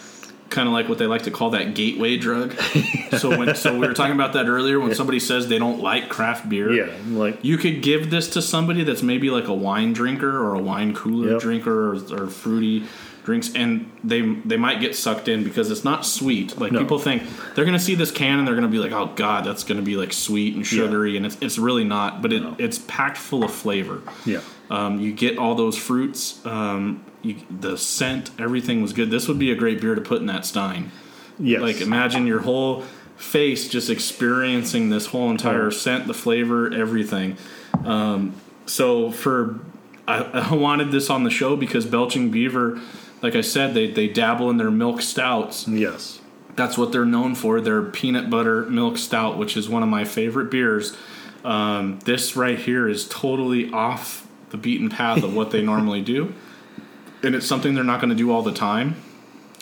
kind 0.49 0.67
of 0.67 0.73
like 0.73 0.89
what 0.89 0.97
they 0.97 1.05
like 1.07 1.23
to 1.23 1.31
call 1.31 1.51
that 1.51 1.75
gateway 1.75 2.17
drug. 2.17 2.53
so 3.17 3.37
when 3.37 3.55
so 3.55 3.73
we 3.77 3.87
were 3.87 3.93
talking 3.93 4.15
about 4.15 4.33
that 4.33 4.47
earlier. 4.47 4.79
When 4.79 4.93
somebody 4.95 5.19
says 5.19 5.47
they 5.47 5.59
don't 5.59 5.81
like 5.81 6.09
craft 6.09 6.47
beer, 6.49 6.71
Yeah, 6.71 6.93
like 7.07 7.39
you 7.43 7.57
could 7.57 7.81
give 7.81 8.09
this 8.09 8.29
to 8.31 8.41
somebody 8.41 8.83
that's 8.83 9.01
maybe 9.03 9.29
like 9.29 9.47
a 9.47 9.53
wine 9.53 9.93
drinker 9.93 10.29
or 10.37 10.55
a 10.55 10.59
wine 10.59 10.93
cooler 10.93 11.31
Yep. 11.33 11.41
drinker 11.41 11.93
or, 11.95 12.23
or 12.23 12.27
fruity 12.27 12.83
drinks, 13.23 13.53
and 13.53 13.89
they 14.03 14.21
they 14.21 14.57
might 14.57 14.79
get 14.79 14.95
sucked 14.95 15.27
in 15.27 15.43
because 15.43 15.69
it's 15.71 15.83
not 15.83 16.05
sweet. 16.05 16.59
Like 16.59 16.71
No. 16.71 16.79
people 16.79 16.99
think 16.99 17.23
they're 17.55 17.65
gonna 17.65 17.79
see 17.79 17.95
this 17.95 18.11
can 18.11 18.39
and 18.39 18.47
they're 18.47 18.55
gonna 18.55 18.67
be 18.67 18.79
like, 18.79 18.91
"Oh 18.91 19.11
God, 19.15 19.43
that's 19.45 19.63
gonna 19.63 19.81
be 19.81 19.95
like 19.97 20.11
sweet 20.13 20.55
and 20.55 20.65
sugary," 20.65 21.17
and 21.17 21.25
it's 21.25 21.37
it's 21.41 21.57
really 21.57 21.83
not. 21.83 22.21
But 22.21 22.33
it 22.33 22.41
No. 22.41 22.55
it's 22.57 22.79
packed 22.79 23.17
full 23.17 23.43
of 23.43 23.51
flavor. 23.51 24.01
yeah, 24.25 24.39
Um, 24.69 24.99
you 24.99 25.11
get 25.11 25.37
all 25.37 25.55
those 25.55 25.77
fruits. 25.77 26.39
Um, 26.45 27.01
you, 27.21 27.35
the 27.49 27.77
scent, 27.77 28.31
everything 28.39 28.81
was 28.81 28.93
good. 28.93 29.11
This 29.11 29.27
would 29.27 29.37
be 29.39 29.51
a 29.51 29.55
great 29.55 29.79
beer 29.81 29.93
to 29.95 30.01
put 30.01 30.21
in 30.21 30.25
that 30.27 30.45
stein. 30.45 30.91
yes, 31.39 31.61
Like 31.61 31.81
imagine 31.81 32.25
your 32.27 32.39
whole 32.41 32.83
face 33.15 33.67
just 33.67 33.89
experiencing 33.91 34.89
this 34.89 35.05
whole 35.07 35.29
entire 35.29 35.67
Oh. 35.67 35.69
scent, 35.69 36.07
the 36.07 36.13
flavor, 36.15 36.73
everything. 36.73 37.37
Um, 37.85 38.33
so 38.65 39.11
for 39.11 39.59
I, 40.07 40.23
I 40.49 40.55
wanted 40.55 40.91
this 40.91 41.09
on 41.11 41.23
the 41.23 41.29
show 41.29 41.55
because 41.55 41.85
Belching 41.85 42.31
Beaver, 42.31 42.79
like 43.21 43.35
I 43.35 43.41
said, 43.41 43.73
they 43.73 43.87
they 43.91 44.07
dabble 44.07 44.49
in 44.49 44.57
their 44.57 44.71
milk 44.71 45.01
stouts. 45.01 45.67
yes, 45.67 46.19
That's 46.55 46.77
what 46.77 46.91
they're 46.91 47.05
known 47.05 47.35
for. 47.35 47.61
Their 47.61 47.81
peanut 47.81 48.29
butter 48.29 48.63
milk 48.65 48.97
stout, 48.97 49.37
which 49.37 49.55
is 49.57 49.69
one 49.69 49.83
of 49.83 49.89
my 49.89 50.03
favorite 50.05 50.49
beers. 50.51 50.95
Um, 51.43 51.99
this 52.05 52.35
right 52.35 52.57
here 52.59 52.87
is 52.87 53.07
totally 53.07 53.71
off 53.71 54.27
the 54.51 54.57
beaten 54.57 54.89
path 54.89 55.23
of 55.23 55.33
what 55.33 55.51
they 55.51 55.61
normally 55.71 56.01
do, 56.01 56.33
and 57.23 57.33
it's 57.35 57.45
something 57.47 57.73
they're 57.73 57.83
not 57.83 57.99
going 58.01 58.09
to 58.11 58.15
do 58.15 58.31
all 58.31 58.41
the 58.43 58.51
time. 58.53 58.95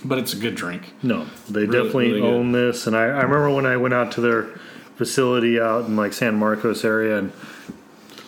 But 0.04 0.18
it's 0.18 0.32
a 0.32 0.38
good 0.38 0.56
drink. 0.56 0.94
no, 1.04 1.26
they 1.50 1.66
Really- 1.66 1.72
definitely 1.72 2.08
really 2.08 2.22
good. 2.22 2.34
own 2.34 2.52
this. 2.54 2.88
And 2.88 2.96
I, 2.96 3.02
I 3.04 3.22
remember 3.24 3.50
when 3.50 3.66
I 3.66 3.76
went 3.76 3.94
out 3.94 4.14
to 4.14 4.22
their 4.22 4.44
facility 4.96 5.60
out 5.60 5.86
in 5.86 5.98
like 5.98 6.14
San 6.14 6.36
Marcos 6.40 6.86
area, 6.86 7.18
and 7.18 7.34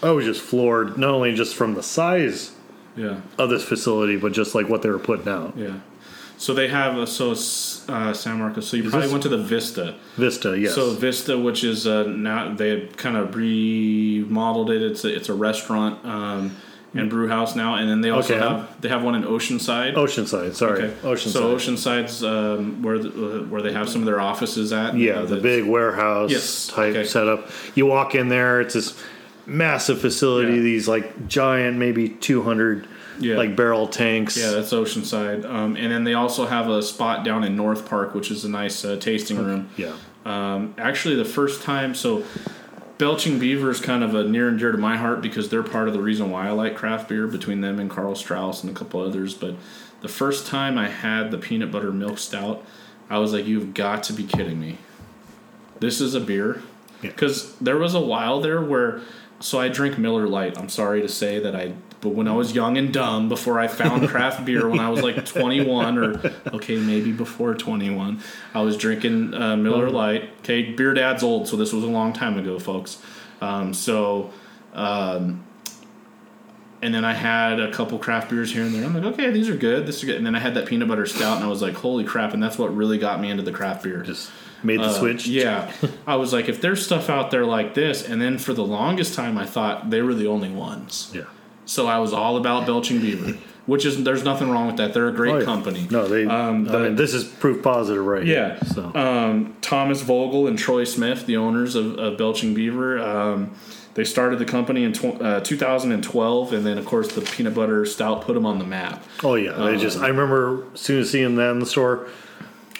I 0.03 0.11
was 0.11 0.25
just 0.25 0.41
floored, 0.41 0.97
not 0.97 1.11
only 1.11 1.33
just 1.33 1.55
from 1.55 1.73
the 1.75 1.83
size 1.83 2.51
Yeah. 2.95 3.21
of 3.37 3.49
this 3.49 3.63
facility, 3.63 4.17
but 4.17 4.33
just 4.33 4.53
like 4.55 4.67
what 4.69 4.81
they 4.81 4.89
were 4.89 4.99
putting 4.99 5.27
out. 5.27 5.53
Yeah. 5.57 5.79
So 6.37 6.53
they 6.55 6.69
have 6.69 6.97
a 6.97 7.05
so 7.05 7.31
uh, 7.31 8.13
San 8.13 8.39
Marcos. 8.39 8.67
So 8.67 8.75
you 8.75 8.83
probably 8.83 9.01
this- 9.01 9.11
went 9.11 9.23
to 9.23 9.29
the 9.29 9.37
Vista. 9.37 9.95
Vista, 10.17 10.57
yes, 10.57 10.73
So 10.73 10.91
Vista, 10.93 11.37
which 11.37 11.63
is 11.63 11.85
uh, 11.85 12.03
now 12.03 12.53
they 12.53 12.87
kind 12.97 13.15
of 13.15 13.35
remodeled 13.35 14.71
it. 14.71 14.81
It's 14.81 15.03
a, 15.05 15.15
it's 15.15 15.29
a 15.29 15.33
restaurant 15.33 16.03
um, 16.05 16.55
and 16.93 17.09
brew 17.09 17.27
house 17.29 17.55
now, 17.55 17.75
and 17.75 17.89
then 17.89 18.01
they 18.01 18.09
also 18.09 18.33
Okay. 18.35 18.43
have 18.45 18.81
they 18.81 18.89
have 18.89 19.03
one 19.03 19.15
in 19.15 19.23
Oceanside. 19.23 19.93
Oceanside. 19.95 20.53
Sorry, 20.55 20.83
Okay. 20.85 20.93
Oceanside. 21.03 21.31
So 21.31 21.55
Oceanside's 21.55 22.23
um, 22.23 22.81
where 22.81 22.97
the, 22.99 23.09
uh, 23.09 23.43
where 23.45 23.61
they 23.61 23.71
have 23.71 23.87
some 23.87 24.01
of 24.01 24.05
their 24.07 24.19
offices 24.19 24.73
at. 24.73 24.97
Yeah, 24.97 25.21
the 25.21 25.37
big 25.37 25.65
warehouse 25.65 26.31
Yes, 26.31 26.67
type 26.67 26.95
okay. 26.95 27.05
setup. 27.05 27.49
You 27.75 27.85
walk 27.85 28.13
in 28.15 28.27
there, 28.29 28.59
it's 28.59 28.73
this 28.73 28.99
massive 29.51 29.99
facility. 30.01 30.55
Yeah. 30.55 30.61
These 30.61 30.87
like 30.87 31.27
giant, 31.27 31.77
maybe 31.77 32.09
two 32.09 32.41
hundred 32.41 32.87
Yeah. 33.19 33.35
like 33.37 33.55
barrel 33.55 33.87
tanks. 33.87 34.37
Yeah, 34.37 34.51
that's 34.51 34.71
Oceanside. 34.73 35.45
Um, 35.45 35.75
and 35.75 35.91
then 35.91 36.03
they 36.03 36.13
also 36.13 36.45
have 36.45 36.69
a 36.69 36.81
spot 36.81 37.23
down 37.25 37.43
in 37.43 37.55
North 37.55 37.87
Park, 37.87 38.15
which 38.15 38.31
is 38.31 38.45
a 38.45 38.49
nice 38.49 38.83
uh, 38.85 38.95
tasting 38.97 39.37
room. 39.37 39.69
yeah, 39.77 39.93
Um, 40.25 40.73
actually, 40.77 41.15
the 41.15 41.25
first 41.25 41.61
time, 41.63 41.93
so 41.93 42.23
Belching 42.97 43.39
Beaver 43.39 43.69
is 43.71 43.79
kind 43.79 44.03
of 44.03 44.13
a 44.15 44.23
near 44.23 44.47
and 44.47 44.57
dear 44.59 44.71
to 44.71 44.77
my 44.77 44.95
heart 44.97 45.21
because 45.21 45.49
they're 45.49 45.63
part 45.63 45.87
of 45.87 45.93
the 45.93 46.01
reason 46.01 46.29
why 46.31 46.47
I 46.47 46.51
like 46.51 46.75
craft 46.75 47.09
beer 47.09 47.27
between 47.27 47.61
them 47.61 47.79
and 47.79 47.89
Karl 47.89 48.15
Strauss 48.15 48.63
and 48.63 48.71
a 48.71 48.75
couple 48.75 49.01
others. 49.01 49.33
But 49.33 49.55
the 50.01 50.07
first 50.07 50.47
time 50.47 50.77
I 50.77 50.87
had 50.89 51.31
the 51.31 51.37
peanut 51.37 51.71
butter 51.71 51.91
milk 51.91 52.17
stout, 52.19 52.63
I 53.09 53.17
was 53.17 53.33
like, 53.33 53.45
you've 53.45 53.73
got 53.73 54.03
to 54.03 54.13
be 54.13 54.23
kidding 54.23 54.59
me. 54.59 54.77
This 55.79 55.99
is 55.99 56.13
a 56.15 56.19
beer. 56.19 56.61
Yeah. 57.01 57.09
Because 57.09 57.55
there 57.57 57.77
was 57.77 57.95
a 57.95 57.99
while 57.99 58.39
there 58.41 58.61
where, 58.61 59.01
so 59.41 59.59
I 59.59 59.67
drink 59.67 59.97
Miller 59.97 60.27
Lite. 60.27 60.57
I'm 60.57 60.69
sorry 60.69 61.01
to 61.01 61.09
say 61.09 61.39
that 61.39 61.55
I, 61.55 61.73
but 61.99 62.09
when 62.09 62.27
I 62.27 62.33
was 62.33 62.53
young 62.53 62.77
and 62.77 62.93
dumb, 62.93 63.27
before 63.27 63.59
I 63.59 63.67
found 63.67 64.07
craft 64.07 64.45
beer, 64.45 64.67
when 64.67 64.79
I 64.79 64.89
was 64.89 65.01
like 65.01 65.25
21 65.25 65.97
or 65.97 66.33
okay, 66.53 66.77
maybe 66.77 67.11
before 67.11 67.55
21, 67.55 68.21
I 68.53 68.61
was 68.61 68.77
drinking 68.77 69.33
uh, 69.33 69.57
Miller 69.57 69.89
Lite. 69.89 70.29
Okay, 70.39 70.71
beer 70.71 70.93
dad's 70.93 71.23
old, 71.23 71.47
so 71.47 71.57
this 71.57 71.73
was 71.73 71.83
a 71.83 71.87
long 71.87 72.13
time 72.13 72.37
ago, 72.37 72.59
folks. 72.59 73.01
Um, 73.41 73.73
so, 73.73 74.31
um, 74.73 75.43
and 76.83 76.93
then 76.93 77.03
I 77.03 77.13
had 77.13 77.59
a 77.59 77.71
couple 77.71 77.97
craft 77.99 78.29
beers 78.29 78.53
here 78.53 78.63
and 78.63 78.73
there. 78.73 78.83
I'm 78.85 78.93
like, 78.93 79.03
okay, 79.13 79.31
these 79.31 79.49
are 79.49 79.55
good. 79.55 79.85
This 79.85 79.97
is 79.97 80.05
good. 80.05 80.15
And 80.15 80.25
then 80.25 80.35
I 80.35 80.39
had 80.39 80.53
that 80.55 80.67
peanut 80.67 80.87
butter 80.87 81.05
stout, 81.05 81.37
and 81.37 81.45
I 81.45 81.47
was 81.47 81.61
like, 81.61 81.75
holy 81.75 82.03
crap! 82.03 82.33
And 82.33 82.41
that's 82.41 82.57
what 82.57 82.75
really 82.75 82.97
got 82.97 83.19
me 83.19 83.29
into 83.29 83.43
the 83.43 83.51
craft 83.51 83.83
beer. 83.83 84.01
just 84.03 84.31
made 84.63 84.79
the 84.79 84.85
Uh, 84.85 84.93
switch. 84.93 85.27
Yeah. 85.27 85.71
I 86.07 86.15
was 86.15 86.33
like, 86.33 86.49
if 86.49 86.61
there's 86.61 86.83
stuff 86.85 87.09
out 87.09 87.31
there 87.31 87.45
like 87.45 87.73
this, 87.73 88.07
and 88.07 88.21
then 88.21 88.37
for 88.37 88.53
the 88.53 88.63
longest 88.63 89.13
time, 89.15 89.37
I 89.37 89.45
thought 89.45 89.89
they 89.89 90.01
were 90.01 90.13
the 90.13 90.27
only 90.27 90.49
ones. 90.49 91.11
yeah, 91.13 91.23
So 91.65 91.87
I 91.87 91.99
was 91.99 92.13
all 92.13 92.37
about 92.37 92.65
Belching 92.65 92.99
Beaver, 92.99 93.37
which 93.65 93.85
is 93.85 94.03
there's 94.03 94.23
nothing 94.23 94.49
wrong 94.49 94.67
with 94.67 94.77
that. 94.77 94.93
They're 94.93 95.07
a 95.07 95.13
great 95.13 95.33
Oh, 95.33 95.37
yeah. 95.39 95.45
company. 95.45 95.87
No, 95.89 96.07
they. 96.07 96.25
Um, 96.25 96.67
I 96.69 96.77
mean, 96.79 96.95
this 96.95 97.13
is 97.13 97.23
proof 97.23 97.61
positive, 97.63 98.05
right? 98.05 98.25
Yeah. 98.25 98.49
Here, 98.55 98.59
so 98.65 98.91
Um, 98.95 99.55
Thomas 99.61 100.01
Vogel 100.01 100.47
and 100.47 100.57
Troy 100.59 100.83
Smith, 100.83 101.25
the 101.25 101.37
owners 101.37 101.75
of, 101.75 101.97
of 101.97 102.17
Belching 102.17 102.53
Beaver, 102.53 102.99
um, 102.99 103.51
they 103.93 104.03
started 104.05 104.39
the 104.39 104.45
company 104.45 104.83
in 104.85 104.93
tw- 104.93 105.21
uh, 105.21 105.41
2012, 105.41 106.53
and 106.53 106.65
then 106.65 106.77
of 106.77 106.85
course 106.85 107.09
the 107.09 107.19
peanut 107.21 107.53
butter 107.53 107.85
stout 107.85 108.21
put 108.21 108.35
them 108.35 108.45
on 108.45 108.57
the 108.57 108.63
map. 108.65 109.03
oh 109.23 109.35
yeah, 109.35 109.51
they 109.51 109.75
just. 109.77 109.99
I 109.99 110.07
remember 110.07 110.63
soon 110.75 111.01
as 111.01 111.09
seeing 111.09 111.35
that 111.35 111.51
in 111.51 111.59
the 111.59 111.65
store, 111.65 112.07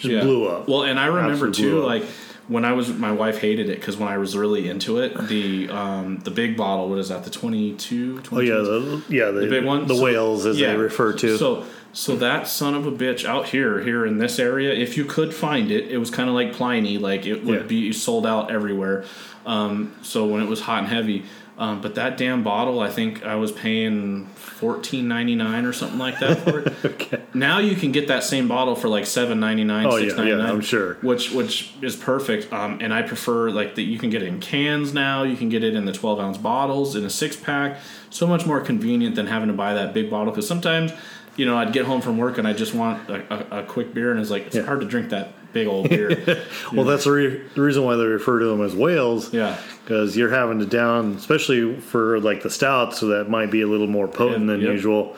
just 0.02 0.26
blew 0.26 0.48
up. 0.48 0.68
Well, 0.68 0.82
and 0.84 0.98
I 0.98 1.06
remember 1.06 1.48
Absolutely 1.48 1.80
too, 1.80 1.82
like 1.84 2.04
when 2.48 2.64
I 2.64 2.72
was, 2.72 2.88
my 2.92 3.12
wife 3.12 3.38
hated 3.38 3.68
it 3.68 3.76
because 3.80 3.96
when 3.96 4.08
I 4.08 4.18
was 4.18 4.36
really 4.36 4.68
into 4.68 4.98
it, 4.98 5.16
the 5.28 5.68
um, 5.70 6.18
the 6.18 6.30
big 6.30 6.56
bottle, 6.56 6.88
what 6.88 6.98
is 6.98 7.08
that, 7.08 7.24
the 7.24 7.30
22? 7.30 8.22
oh 8.32 8.40
yeah, 8.40 8.54
the 8.54 9.02
yeah 9.08 9.30
the, 9.30 9.46
big 9.46 9.64
one? 9.64 9.86
the 9.86 9.94
So- 9.96 10.02
whales 10.02 10.44
as 10.46 10.58
they 10.58 10.74
refer 10.76 11.12
to. 11.14 11.36
So 11.38 11.64
so 11.94 12.16
that 12.16 12.48
son 12.48 12.74
of 12.74 12.86
a 12.86 12.90
bitch 12.92 13.26
out 13.26 13.48
here, 13.48 13.80
here 13.80 14.06
in 14.06 14.16
this 14.18 14.38
area, 14.38 14.72
if 14.72 14.96
you 14.96 15.04
could 15.04 15.34
find 15.34 15.70
it, 15.70 15.88
it 15.90 15.98
was 15.98 16.10
kind 16.10 16.28
of 16.28 16.34
like 16.34 16.54
Pliny, 16.54 16.96
like 16.98 17.26
it 17.26 17.44
would 17.44 17.60
Yeah. 17.62 17.66
be 17.66 17.92
sold 17.92 18.26
out 18.26 18.50
everywhere. 18.50 19.04
Um, 19.44 19.92
so 20.02 20.24
when 20.26 20.42
it 20.42 20.48
was 20.48 20.60
hot 20.62 20.78
and 20.78 20.88
heavy, 20.88 21.24
um, 21.62 21.80
but 21.80 21.94
that 21.94 22.16
damn 22.16 22.42
bottle, 22.42 22.80
I 22.80 22.90
think 22.90 23.24
I 23.24 23.36
was 23.36 23.52
paying 23.52 24.26
fourteen 24.34 25.06
ninety 25.08 25.34
nine 25.36 25.64
or 25.64 25.72
something 25.72 25.98
like 25.98 26.18
that 26.20 26.38
for 26.40 26.60
it. 26.60 26.74
okay. 26.84 27.22
Now 27.34 27.58
you 27.58 27.76
can 27.76 27.92
get 27.92 28.08
that 28.08 28.24
same 28.24 28.48
bottle 28.48 28.74
for 28.74 28.88
like 28.88 29.06
seven 29.06 29.38
ninety 29.40 29.64
nine, 29.64 29.86
Oh, 29.86 29.98
six 29.98 30.10
yeah, 30.12 30.16
ninety 30.16 30.32
nine. 30.36 30.46
yeah, 30.46 30.52
I'm 30.52 30.60
sure. 30.60 30.94
Which 31.02 31.30
which 31.30 31.72
is 31.80 31.94
perfect. 31.96 32.52
Um, 32.52 32.78
and 32.80 32.92
I 32.92 33.02
prefer 33.02 33.50
like 33.50 33.76
that 33.76 33.82
you 33.82 33.98
can 33.98 34.10
get 34.10 34.22
it 34.22 34.28
in 34.28 34.40
cans 34.40 34.92
now. 34.92 35.22
You 35.22 35.36
can 35.36 35.48
get 35.48 35.62
it 35.62 35.74
in 35.74 35.84
the 35.84 35.92
twelve 35.92 36.18
ounce 36.20 36.38
bottles 36.38 36.96
in 36.96 37.04
a 37.04 37.10
six 37.10 37.36
pack. 37.36 37.78
So 38.10 38.26
much 38.26 38.44
more 38.44 38.60
convenient 38.60 39.14
than 39.14 39.26
having 39.28 39.48
to 39.48 39.54
buy 39.54 39.74
that 39.74 39.94
big 39.94 40.10
bottle. 40.10 40.32
Because 40.32 40.46
sometimes, 40.48 40.92
you 41.36 41.46
know, 41.46 41.56
I'd 41.56 41.72
get 41.72 41.86
home 41.86 42.00
from 42.00 42.18
work 42.18 42.38
and 42.38 42.46
I 42.48 42.52
just 42.52 42.74
want 42.74 43.08
a, 43.08 43.56
a, 43.58 43.60
a 43.60 43.66
quick 43.66 43.94
beer, 43.94 44.10
and 44.10 44.20
it's 44.20 44.30
like 44.30 44.46
it's 44.48 44.56
Yeah. 44.56 44.62
hard 44.62 44.80
to 44.80 44.86
drink 44.86 45.10
that 45.10 45.32
big 45.52 45.66
old 45.66 45.88
beer. 45.88 46.42
Well, 46.72 46.86
that's 46.86 47.04
the, 47.04 47.10
re- 47.12 47.42
the 47.54 47.60
reason 47.60 47.84
why 47.84 47.96
they 47.96 48.04
refer 48.04 48.38
to 48.38 48.46
them 48.46 48.62
as 48.62 48.74
whales. 48.74 49.32
yeah. 49.32 49.58
Because 49.84 50.16
you're 50.16 50.30
having 50.30 50.60
to 50.60 50.64
down, 50.64 51.14
especially 51.16 51.74
for 51.80 52.20
like 52.20 52.42
the 52.44 52.48
stouts, 52.50 53.00
so 53.00 53.08
that 53.08 53.28
might 53.28 53.50
be 53.50 53.62
a 53.62 53.66
little 53.66 53.88
more 53.88 54.06
potent 54.06 54.42
Yeah, 54.42 54.52
than 54.52 54.60
yep. 54.60 54.68
Mm-hmm. 54.68 54.72
usual. 54.76 55.16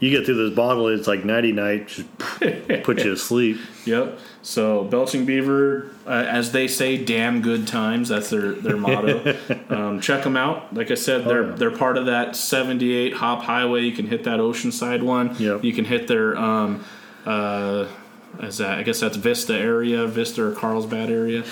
You 0.00 0.10
get 0.10 0.24
through 0.24 0.48
this 0.48 0.56
bottle, 0.56 0.88
it's 0.88 1.06
like 1.06 1.22
nighty 1.24 1.52
night, 1.52 1.88
just 1.88 2.18
put 2.82 2.98
you 3.04 3.10
to 3.10 3.16
sleep. 3.16 3.58
Yep. 3.84 4.18
So 4.40 4.84
Belching 4.84 5.26
Beaver, 5.26 5.90
uh, 6.06 6.10
as 6.28 6.50
they 6.52 6.66
say, 6.66 6.96
damn 6.96 7.42
good 7.42 7.66
times. 7.68 8.08
That's 8.08 8.30
their 8.30 8.52
their 8.52 8.78
motto. 8.78 9.36
um, 9.68 10.00
check 10.00 10.24
them 10.24 10.36
out. 10.36 10.72
Like 10.74 10.90
I 10.90 10.94
said, 10.94 11.26
they're 11.26 11.44
Oh, 11.44 11.48
yeah. 11.50 11.54
they're 11.56 11.76
part 11.76 11.98
of 11.98 12.06
that 12.06 12.36
78 12.36 13.12
Hop 13.14 13.42
Highway. 13.42 13.82
You 13.82 13.92
can 13.92 14.06
hit 14.06 14.24
that 14.24 14.40
Oceanside 14.40 15.02
one. 15.02 15.36
Yep. 15.38 15.62
You 15.62 15.72
can 15.74 15.84
hit 15.84 16.08
their 16.08 16.36
um, 16.38 16.82
uh, 17.26 17.86
is 18.42 18.58
that 18.58 18.78
I 18.78 18.82
guess 18.82 19.00
that's 19.00 19.16
Vista 19.16 19.54
area, 19.54 20.06
Vista 20.06 20.44
or 20.44 20.52
Carlsbad 20.52 21.10
area. 21.10 21.44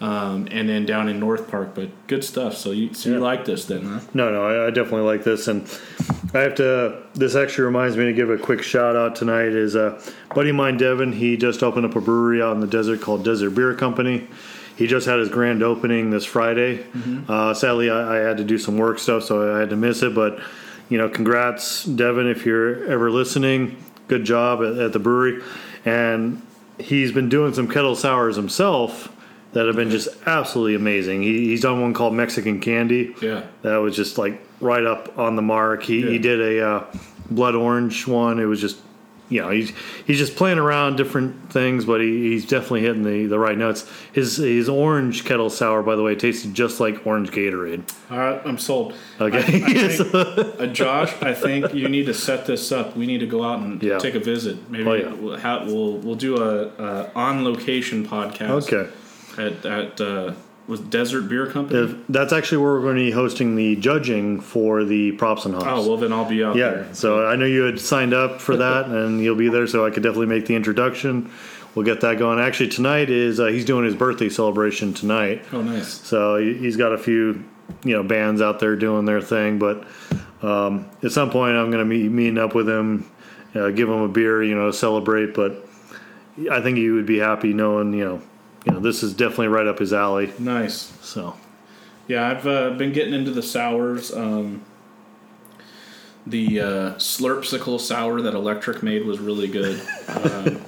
Um, 0.00 0.48
and 0.50 0.68
then 0.68 0.84
down 0.84 1.08
in 1.08 1.20
North 1.20 1.48
Park, 1.48 1.76
but 1.76 1.88
good 2.08 2.24
stuff. 2.24 2.56
So 2.56 2.72
you 2.72 2.92
so 2.92 3.08
you 3.10 3.16
Yeah. 3.16 3.20
like 3.22 3.44
this 3.44 3.66
then, 3.66 3.82
huh? 3.84 4.00
No, 4.12 4.32
no, 4.32 4.42
I, 4.44 4.66
I 4.66 4.70
definitely 4.70 5.02
like 5.06 5.22
this, 5.22 5.46
and 5.46 5.62
I 6.34 6.40
have 6.40 6.56
to. 6.56 7.02
This 7.14 7.36
actually 7.36 7.64
reminds 7.66 7.96
me 7.96 8.06
to 8.06 8.12
give 8.12 8.28
a 8.28 8.36
quick 8.36 8.62
shout 8.62 8.96
out 8.96 9.14
tonight. 9.14 9.52
Is 9.52 9.76
a 9.76 10.00
buddy 10.34 10.50
of 10.50 10.56
mine, 10.56 10.76
Devin. 10.76 11.12
He 11.12 11.36
just 11.36 11.62
opened 11.62 11.86
up 11.86 11.94
a 11.94 12.00
brewery 12.00 12.42
out 12.42 12.52
in 12.54 12.60
the 12.60 12.66
desert 12.66 13.00
called 13.00 13.24
Desert 13.24 13.50
Beer 13.50 13.74
Company. 13.74 14.26
He 14.74 14.88
just 14.88 15.06
had 15.06 15.20
his 15.20 15.28
grand 15.28 15.62
opening 15.62 16.10
this 16.10 16.24
Friday. 16.24 16.84
Uh, 17.28 17.54
sadly, 17.54 17.88
I, 17.88 18.16
I 18.16 18.18
had 18.26 18.38
to 18.38 18.44
do 18.44 18.58
some 18.58 18.78
work 18.78 18.98
stuff, 18.98 19.22
so 19.22 19.54
I 19.54 19.60
had 19.60 19.70
to 19.70 19.76
miss 19.76 20.02
it. 20.02 20.16
But 20.16 20.40
you 20.88 20.98
know, 20.98 21.08
congrats, 21.08 21.84
Devin, 21.84 22.26
if 22.26 22.44
you're 22.44 22.84
ever 22.90 23.08
listening. 23.08 23.76
Good 24.08 24.24
job 24.24 24.62
at, 24.62 24.76
at 24.78 24.92
the 24.92 24.98
brewery, 24.98 25.40
and 25.84 26.42
he's 26.78 27.12
been 27.12 27.28
doing 27.28 27.54
some 27.54 27.68
kettle 27.68 27.96
sours 27.96 28.36
himself 28.36 29.14
that 29.52 29.66
have 29.66 29.76
been 29.76 29.90
just 29.90 30.08
absolutely 30.26 30.74
amazing. 30.74 31.22
He, 31.22 31.48
he's 31.48 31.60
done 31.60 31.80
one 31.80 31.92
called 31.92 32.14
Mexican 32.14 32.60
Candy. 32.60 33.14
Yeah. 33.20 33.44
That 33.62 33.76
was 33.76 33.94
just 33.94 34.16
like 34.16 34.40
right 34.60 34.84
up 34.84 35.18
on 35.18 35.36
the 35.36 35.42
mark. 35.42 35.82
He, 35.82 36.02
he 36.02 36.18
did 36.18 36.40
a 36.40 36.66
uh, 36.66 36.86
blood 37.30 37.54
orange 37.54 38.06
one. 38.06 38.40
It 38.40 38.46
was 38.46 38.60
just, 38.60 38.78
you 39.32 39.40
know, 39.40 39.50
he's 39.50 39.72
he's 40.06 40.18
just 40.18 40.36
playing 40.36 40.58
around 40.58 40.96
different 40.96 41.50
things, 41.52 41.84
but 41.84 42.00
he, 42.00 42.30
he's 42.32 42.46
definitely 42.46 42.82
hitting 42.82 43.02
the, 43.02 43.26
the 43.26 43.38
right 43.38 43.56
notes. 43.56 43.90
His 44.12 44.36
his 44.36 44.68
orange 44.68 45.24
kettle 45.24 45.50
sour, 45.50 45.82
by 45.82 45.96
the 45.96 46.02
way, 46.02 46.14
tasted 46.14 46.54
just 46.54 46.80
like 46.80 47.06
orange 47.06 47.30
Gatorade. 47.30 47.82
All 48.10 48.18
right, 48.18 48.40
I'm 48.44 48.58
sold. 48.58 48.94
Okay. 49.20 49.38
I, 49.38 49.40
I 49.40 49.88
think, 49.88 50.60
uh, 50.60 50.66
Josh, 50.66 51.14
I 51.22 51.32
think 51.34 51.72
you 51.74 51.88
need 51.88 52.06
to 52.06 52.14
set 52.14 52.46
this 52.46 52.70
up. 52.72 52.96
We 52.96 53.06
need 53.06 53.18
to 53.20 53.26
go 53.26 53.42
out 53.44 53.60
and 53.60 53.82
Yeah. 53.82 53.98
take 53.98 54.14
a 54.14 54.20
visit. 54.20 54.70
Maybe 54.70 54.84
Oh, 54.88 54.92
yeah. 54.94 55.12
we'll, 55.14 55.38
ha- 55.38 55.64
we'll 55.64 55.98
we'll 55.98 56.14
do 56.16 56.36
a, 56.42 56.66
a 56.82 57.10
on 57.14 57.44
location 57.44 58.06
podcast. 58.06 58.72
okay. 58.72 58.90
At 59.38 59.64
at 59.64 60.00
uh, 60.00 60.32
was 60.68 60.80
Desert 60.80 61.22
Beer 61.28 61.46
Company. 61.46 61.80
If, 61.80 61.96
that's 62.08 62.32
actually 62.32 62.58
where 62.58 62.72
we're 62.74 62.82
going 62.82 62.96
to 62.96 63.02
be 63.02 63.10
hosting 63.10 63.56
the 63.56 63.76
judging 63.76 64.40
for 64.40 64.84
the 64.84 65.12
props 65.12 65.44
and 65.44 65.54
hops. 65.54 65.66
oh 65.68 65.88
well, 65.88 65.96
then 65.96 66.12
I'll 66.12 66.24
be 66.28 66.42
out 66.44 66.56
Yeah, 66.56 66.70
there. 66.70 66.94
so 66.94 67.26
I 67.26 67.36
know 67.36 67.44
you 67.46 67.62
had 67.62 67.80
signed 67.80 68.14
up 68.14 68.40
for 68.40 68.56
that, 68.56 68.86
and 68.90 69.20
you'll 69.20 69.34
be 69.36 69.48
there, 69.48 69.66
so 69.66 69.84
I 69.84 69.90
could 69.90 70.02
definitely 70.02 70.26
make 70.26 70.46
the 70.46 70.54
introduction. 70.54 71.30
We'll 71.74 71.84
get 71.86 72.00
that 72.02 72.18
going. 72.18 72.38
Actually, 72.38 72.68
tonight 72.68 73.08
is 73.10 73.40
uh, 73.40 73.46
he's 73.46 73.64
doing 73.64 73.84
his 73.84 73.94
birthday 73.94 74.28
celebration 74.28 74.92
tonight, 74.94 75.42
Oh, 75.52 75.62
nice. 75.62 75.88
so 75.88 76.36
he- 76.36 76.54
he's 76.58 76.76
got 76.76 76.92
a 76.92 76.98
few, 76.98 77.42
you 77.84 77.94
know, 77.94 78.02
bands 78.02 78.40
out 78.42 78.60
there 78.60 78.76
doing 78.76 79.04
their 79.06 79.22
thing. 79.22 79.58
But 79.58 79.84
um, 80.42 80.86
at 81.02 81.12
some 81.12 81.30
point, 81.30 81.56
I'm 81.56 81.70
going 81.70 81.82
to 81.82 81.88
be 81.90 82.08
meeting 82.08 82.36
up 82.38 82.54
with 82.54 82.68
him, 82.68 83.10
uh, 83.54 83.70
give 83.70 83.88
him 83.88 84.00
a 84.02 84.08
beer, 84.08 84.42
you 84.42 84.54
know, 84.54 84.66
to 84.66 84.72
celebrate. 84.76 85.34
But 85.34 85.66
I 86.50 86.60
think 86.60 86.76
he 86.76 86.90
would 86.90 87.06
be 87.06 87.18
happy 87.18 87.52
knowing, 87.54 87.94
you 87.94 88.04
know, 88.04 88.22
you 88.66 88.72
know, 88.72 88.80
this 88.80 89.02
is 89.02 89.12
definitely 89.14 89.48
right 89.48 89.66
up 89.66 89.78
his 89.78 89.92
alley. 89.92 90.32
Nice. 90.38 90.92
So 91.02 91.36
Yeah, 92.08 92.28
I've 92.28 92.46
uh, 92.46 92.70
been 92.70 92.92
getting 92.92 93.14
into 93.14 93.30
the 93.30 93.42
sours. 93.42 94.12
Um, 94.12 94.62
the 96.26 96.60
uh, 96.60 96.94
Slurpsicle 96.94 97.80
sour 97.80 98.20
that 98.22 98.34
Electric 98.34 98.82
made 98.82 99.04
was 99.04 99.18
really 99.18 99.48
good. 99.48 99.80
Um, 100.08 100.60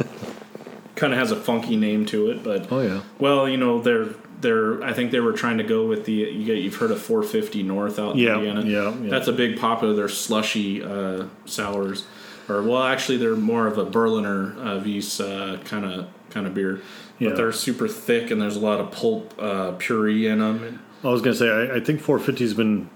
kind 0.97 1.13
of 1.13 1.19
has 1.19 1.31
a 1.31 1.37
funky 1.37 1.77
name 1.77 2.07
to 2.07 2.31
it, 2.31 2.43
but 2.43 2.71
Oh, 2.73 2.81
yeah. 2.81 3.03
Well, 3.19 3.49
you 3.49 3.57
know 3.57 3.81
they're 3.81 4.09
they're. 4.41 4.83
I 4.83 4.93
think 4.93 5.11
they 5.13 5.21
were 5.21 5.33
trying 5.33 5.59
to 5.59 5.65
go 5.65 5.87
with 5.87 6.07
the 6.07 6.13
you 6.13 6.45
get 6.45 6.59
you've 6.59 6.75
heard 6.77 6.91
of 6.91 7.01
450 7.01 7.63
North 7.63 7.99
out 8.01 8.13
in 8.13 8.19
Yeah, 8.19 8.37
Indiana. 8.39 8.63
yeah, 8.65 8.95
yeah. 9.01 9.11
That's 9.11 9.29
a 9.29 9.33
big 9.33 9.59
popular. 9.59 9.95
They're 9.95 10.09
slushy 10.09 10.83
uh, 10.83 11.27
sours, 11.45 12.05
or 12.49 12.63
well, 12.63 12.83
actually 12.83 13.19
they're 13.19 13.37
more 13.37 13.67
of 13.69 13.79
a 13.79 13.85
Berliner 13.85 14.57
uh, 14.59 14.83
Weiss 14.85 15.19
kind 15.19 15.85
of 15.85 16.09
kind 16.31 16.47
of 16.49 16.55
beer. 16.55 16.81
Yeah. 17.19 17.29
But 17.31 17.37
they're 17.37 17.53
super 17.53 17.87
thick 17.89 18.31
and 18.31 18.41
there's 18.41 18.57
a 18.57 18.61
lot 18.61 18.81
of 18.81 18.91
pulp 18.91 19.35
uh, 19.39 19.73
puree 19.73 20.27
in 20.27 20.41
them. 20.41 20.81
I 21.05 21.09
was 21.09 21.21
gonna 21.23 21.37
say 21.37 21.49
I, 21.49 21.77
I 21.77 21.81
think 21.81 22.01
450's 22.01 22.55
been 22.55 22.91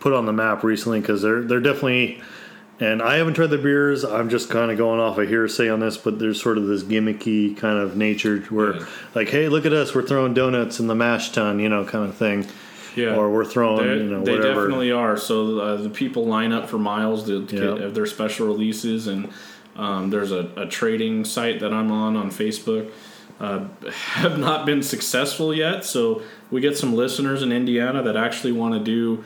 put 0.00 0.12
on 0.12 0.26
the 0.26 0.32
map 0.32 0.62
recently 0.64 1.00
because 1.00 1.22
they're 1.22 1.42
they're 1.42 1.60
definitely. 1.60 2.20
And 2.80 3.00
I 3.00 3.16
haven't 3.18 3.34
tried 3.34 3.50
the 3.50 3.58
beers. 3.58 4.02
I'm 4.02 4.28
just 4.28 4.50
kind 4.50 4.72
of 4.72 4.76
going 4.76 4.98
off 4.98 5.16
a 5.16 5.24
hearsay 5.24 5.68
on 5.68 5.78
this, 5.78 5.96
but 5.96 6.18
there's 6.18 6.42
sort 6.42 6.58
of 6.58 6.66
this 6.66 6.82
gimmicky 6.82 7.56
kind 7.56 7.78
of 7.78 7.96
nature 7.96 8.40
where, 8.50 8.74
Yeah. 8.78 8.86
like, 9.14 9.28
hey, 9.28 9.48
look 9.48 9.64
at 9.66 9.72
us, 9.72 9.94
we're 9.94 10.02
throwing 10.02 10.34
donuts 10.34 10.80
in 10.80 10.88
the 10.88 10.94
mash 10.96 11.30
tun, 11.30 11.60
you 11.60 11.68
know, 11.68 11.84
kind 11.84 12.08
of 12.08 12.16
thing. 12.16 12.44
Yeah, 12.96 13.14
Or 13.14 13.30
we're 13.30 13.44
throwing, 13.44 13.86
They, 13.86 13.96
you 13.98 14.10
know, 14.10 14.24
they 14.24 14.36
definitely 14.36 14.90
are. 14.90 15.16
So 15.16 15.60
uh, 15.60 15.76
the 15.76 15.90
people 15.90 16.26
line 16.26 16.52
up 16.52 16.68
for 16.68 16.78
miles 16.78 17.24
to, 17.26 17.46
to 17.46 17.56
Yeah. 17.56 17.78
get 17.78 17.94
their 17.94 18.06
special 18.06 18.48
releases, 18.48 19.06
and 19.06 19.28
um, 19.76 20.10
there's 20.10 20.32
a, 20.32 20.50
a 20.56 20.66
trading 20.66 21.24
site 21.24 21.60
that 21.60 21.72
I'm 21.72 21.92
on 21.92 22.16
on 22.16 22.30
Facebook. 22.32 22.90
Uh, 23.40 23.66
have 23.90 24.38
not 24.38 24.66
been 24.66 24.82
successful 24.82 25.54
yet, 25.54 25.84
so 25.84 26.22
we 26.50 26.60
get 26.60 26.76
some 26.76 26.94
listeners 26.94 27.42
in 27.42 27.50
Indiana 27.50 28.02
that 28.02 28.16
actually 28.16 28.52
want 28.52 28.74
to 28.74 28.80
do 28.80 29.24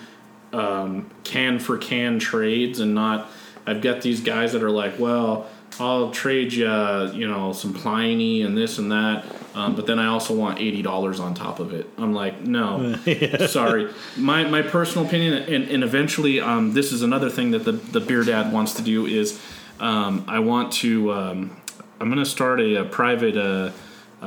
um, 0.53 1.11
can 1.25 1.59
for 1.59 1.77
can 1.77 2.19
trades 2.19 2.81
and 2.81 2.95
not. 2.95 3.31
I've 3.67 3.81
got 3.81 4.01
these 4.01 4.21
guys 4.21 4.53
that 4.53 4.63
are 4.63 4.71
like, 4.71 4.99
well, 4.99 5.49
I'll 5.79 6.11
trade 6.11 6.53
you, 6.53 6.67
you 7.13 7.29
know, 7.29 7.53
some 7.53 7.75
Pliny 7.75 8.43
and 8.43 8.57
this 8.57 8.79
and 8.79 8.93
that, 8.93 9.27
um, 9.55 9.75
but 9.75 9.87
then 9.87 9.99
I 9.99 10.07
also 10.07 10.35
want 10.35 10.59
eighty 10.59 10.83
dollars 10.83 11.21
on 11.21 11.35
top 11.35 11.61
of 11.61 11.75
it. 11.75 11.89
I'm 11.99 12.15
like, 12.15 12.41
no, 12.41 12.97
sorry. 13.47 13.93
My 14.17 14.45
my 14.45 14.63
personal 14.63 15.07
opinion, 15.07 15.35
and, 15.35 15.69
and 15.69 15.85
eventually, 15.85 16.41
um, 16.41 16.73
this 16.73 16.93
is 16.93 17.03
another 17.03 17.29
thing 17.29 17.51
that 17.51 17.65
the 17.65 17.73
the 17.73 18.01
beer 18.01 18.25
dad 18.25 18.53
wants 18.53 18.75
to 18.75 18.83
do 18.83 19.07
is, 19.07 19.41
um, 19.81 20.25
I 20.29 20.39
want 20.39 20.73
to, 20.75 21.13
um, 21.13 21.57
I'm 22.01 22.09
going 22.09 22.25
to 22.25 22.31
start 22.31 22.61
a, 22.61 22.83
a 22.83 22.85
private 22.85 23.37
uh, 23.37 23.73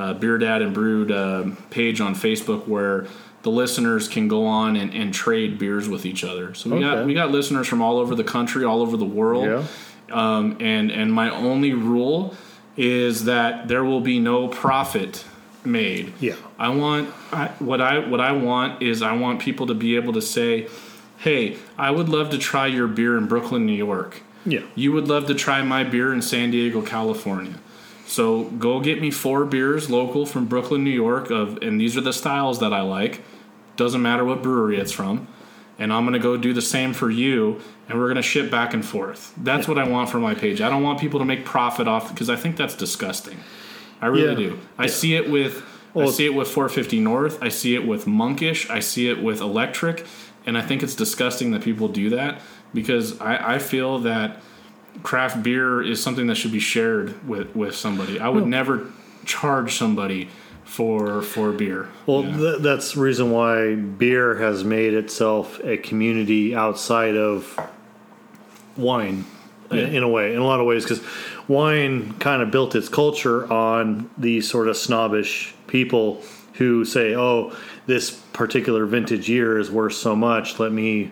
uh, 0.00 0.14
beer 0.14 0.38
dad 0.38 0.62
and 0.62 0.72
brewed 0.72 1.12
uh, 1.12 1.44
page 1.68 2.00
on 2.00 2.14
Facebook 2.14 2.66
where 2.66 3.06
the 3.42 3.50
listeners 3.50 4.08
can 4.08 4.28
go 4.28 4.46
on 4.46 4.76
and, 4.76 4.94
and 4.94 5.12
trade 5.12 5.58
beers 5.58 5.88
with 5.88 6.06
each 6.06 6.24
other. 6.24 6.54
So 6.54 6.70
we 6.70 6.80
got 6.80 7.04
we 7.04 7.12
got 7.12 7.30
listeners 7.30 7.68
from 7.68 7.82
all 7.82 7.98
over 7.98 8.14
the 8.14 8.24
country, 8.24 8.64
all 8.64 8.80
over 8.80 8.96
the 8.96 9.04
world. 9.04 9.44
Yeah. 9.44 9.66
Um, 10.10 10.56
and 10.58 10.90
and 10.90 11.12
my 11.12 11.28
only 11.30 11.74
rule 11.74 12.34
is 12.78 13.24
that 13.24 13.68
there 13.68 13.84
will 13.84 14.00
be 14.00 14.18
no 14.18 14.48
profit 14.48 15.24
made. 15.66 16.14
Yeah. 16.18 16.36
I 16.58 16.70
want 16.70 17.12
I, 17.30 17.48
what 17.58 17.82
I 17.82 17.98
what 17.98 18.20
I 18.20 18.32
want 18.32 18.82
is 18.82 19.02
I 19.02 19.12
want 19.12 19.40
people 19.40 19.66
to 19.66 19.74
be 19.74 19.96
able 19.96 20.14
to 20.14 20.22
say, 20.22 20.66
"Hey, 21.18 21.58
I 21.76 21.90
would 21.90 22.08
love 22.08 22.30
to 22.30 22.38
try 22.38 22.66
your 22.66 22.88
beer 22.88 23.18
in 23.18 23.26
Brooklyn, 23.26 23.66
New 23.66 23.74
York." 23.74 24.22
Yeah. 24.46 24.60
You 24.74 24.92
would 24.92 25.08
love 25.08 25.26
to 25.26 25.34
try 25.34 25.60
my 25.60 25.84
beer 25.84 26.10
in 26.14 26.22
San 26.22 26.50
Diego, 26.50 26.80
California. 26.80 27.58
So 28.10 28.42
go 28.44 28.80
get 28.80 29.00
me 29.00 29.12
four 29.12 29.44
beers 29.44 29.88
local 29.88 30.26
from 30.26 30.46
Brooklyn, 30.46 30.82
New 30.82 30.90
York 30.90 31.30
of 31.30 31.58
and 31.62 31.80
these 31.80 31.96
are 31.96 32.00
the 32.00 32.12
styles 32.12 32.58
that 32.58 32.72
I 32.72 32.80
like. 32.80 33.22
Doesn't 33.76 34.02
matter 34.02 34.24
what 34.24 34.42
brewery 34.42 34.78
it's 34.80 34.90
from. 34.90 35.28
And 35.78 35.92
I'm 35.92 36.02
going 36.02 36.14
to 36.14 36.18
go 36.18 36.36
do 36.36 36.52
the 36.52 36.60
same 36.60 36.92
for 36.92 37.08
you 37.08 37.60
and 37.88 37.96
we're 37.98 38.06
going 38.06 38.16
to 38.16 38.22
ship 38.22 38.50
back 38.50 38.74
and 38.74 38.84
forth. 38.84 39.32
That's 39.36 39.68
what 39.68 39.78
I 39.78 39.88
want 39.88 40.10
for 40.10 40.18
my 40.18 40.34
page. 40.34 40.60
I 40.60 40.68
don't 40.68 40.82
want 40.82 40.98
people 40.98 41.20
to 41.20 41.24
make 41.24 41.44
profit 41.44 41.86
off 41.86 42.12
because 42.12 42.28
I 42.28 42.34
think 42.34 42.56
that's 42.56 42.74
disgusting. 42.74 43.38
I 44.02 44.06
really 44.06 44.42
Yeah. 44.42 44.50
do. 44.50 44.58
I 44.76 44.88
see 44.88 45.14
it 45.14 45.30
with 45.30 45.62
Well, 45.94 46.08
I 46.08 46.10
see 46.10 46.26
it 46.26 46.34
with 46.34 46.48
450 46.48 46.98
North. 46.98 47.38
I 47.40 47.48
see 47.48 47.76
it 47.76 47.86
with 47.86 48.08
Monkish. 48.08 48.68
I 48.68 48.80
see 48.80 49.08
it 49.08 49.22
with 49.22 49.40
Electric, 49.40 50.04
and 50.46 50.58
I 50.58 50.62
think 50.62 50.82
it's 50.82 50.94
disgusting 50.96 51.52
that 51.52 51.62
people 51.62 51.86
do 51.88 52.10
that 52.10 52.40
because 52.74 53.20
I, 53.20 53.54
I 53.54 53.58
feel 53.58 53.98
that 54.00 54.42
craft 55.02 55.42
beer 55.42 55.82
is 55.82 56.02
something 56.02 56.26
that 56.26 56.36
should 56.36 56.52
be 56.52 56.60
shared 56.60 57.26
with, 57.26 57.54
with 57.54 57.74
somebody. 57.74 58.20
I 58.20 58.28
would 58.28 58.44
oh. 58.44 58.46
never 58.46 58.86
charge 59.24 59.76
somebody 59.76 60.28
for 60.64 61.20
for 61.22 61.50
beer. 61.50 61.88
Well, 62.06 62.22
th- 62.22 62.60
that's 62.60 62.94
the 62.94 63.00
reason 63.00 63.32
why 63.32 63.74
beer 63.74 64.36
has 64.36 64.62
made 64.62 64.94
itself 64.94 65.58
a 65.64 65.76
community 65.76 66.54
outside 66.54 67.16
of 67.16 67.58
wine, 68.76 69.24
in- 69.72 69.76
Yeah. 69.76 69.86
in 69.88 70.02
a 70.04 70.08
way, 70.08 70.32
in 70.32 70.38
a 70.38 70.44
lot 70.46 70.60
of 70.60 70.66
ways, 70.66 70.84
because 70.84 71.02
wine 71.48 72.14
kind 72.20 72.40
of 72.40 72.52
built 72.52 72.76
its 72.76 72.88
culture 72.88 73.52
on 73.52 74.10
these 74.16 74.48
sort 74.48 74.68
of 74.68 74.76
snobbish 74.76 75.54
people 75.66 76.22
who 76.54 76.84
say, 76.84 77.16
"Oh, 77.16 77.52
this 77.86 78.10
particular 78.10 78.86
vintage 78.86 79.28
year 79.28 79.58
is 79.58 79.72
worth 79.72 79.94
so 79.94 80.14
much. 80.14 80.60
Let 80.60 80.70
me, 80.70 81.10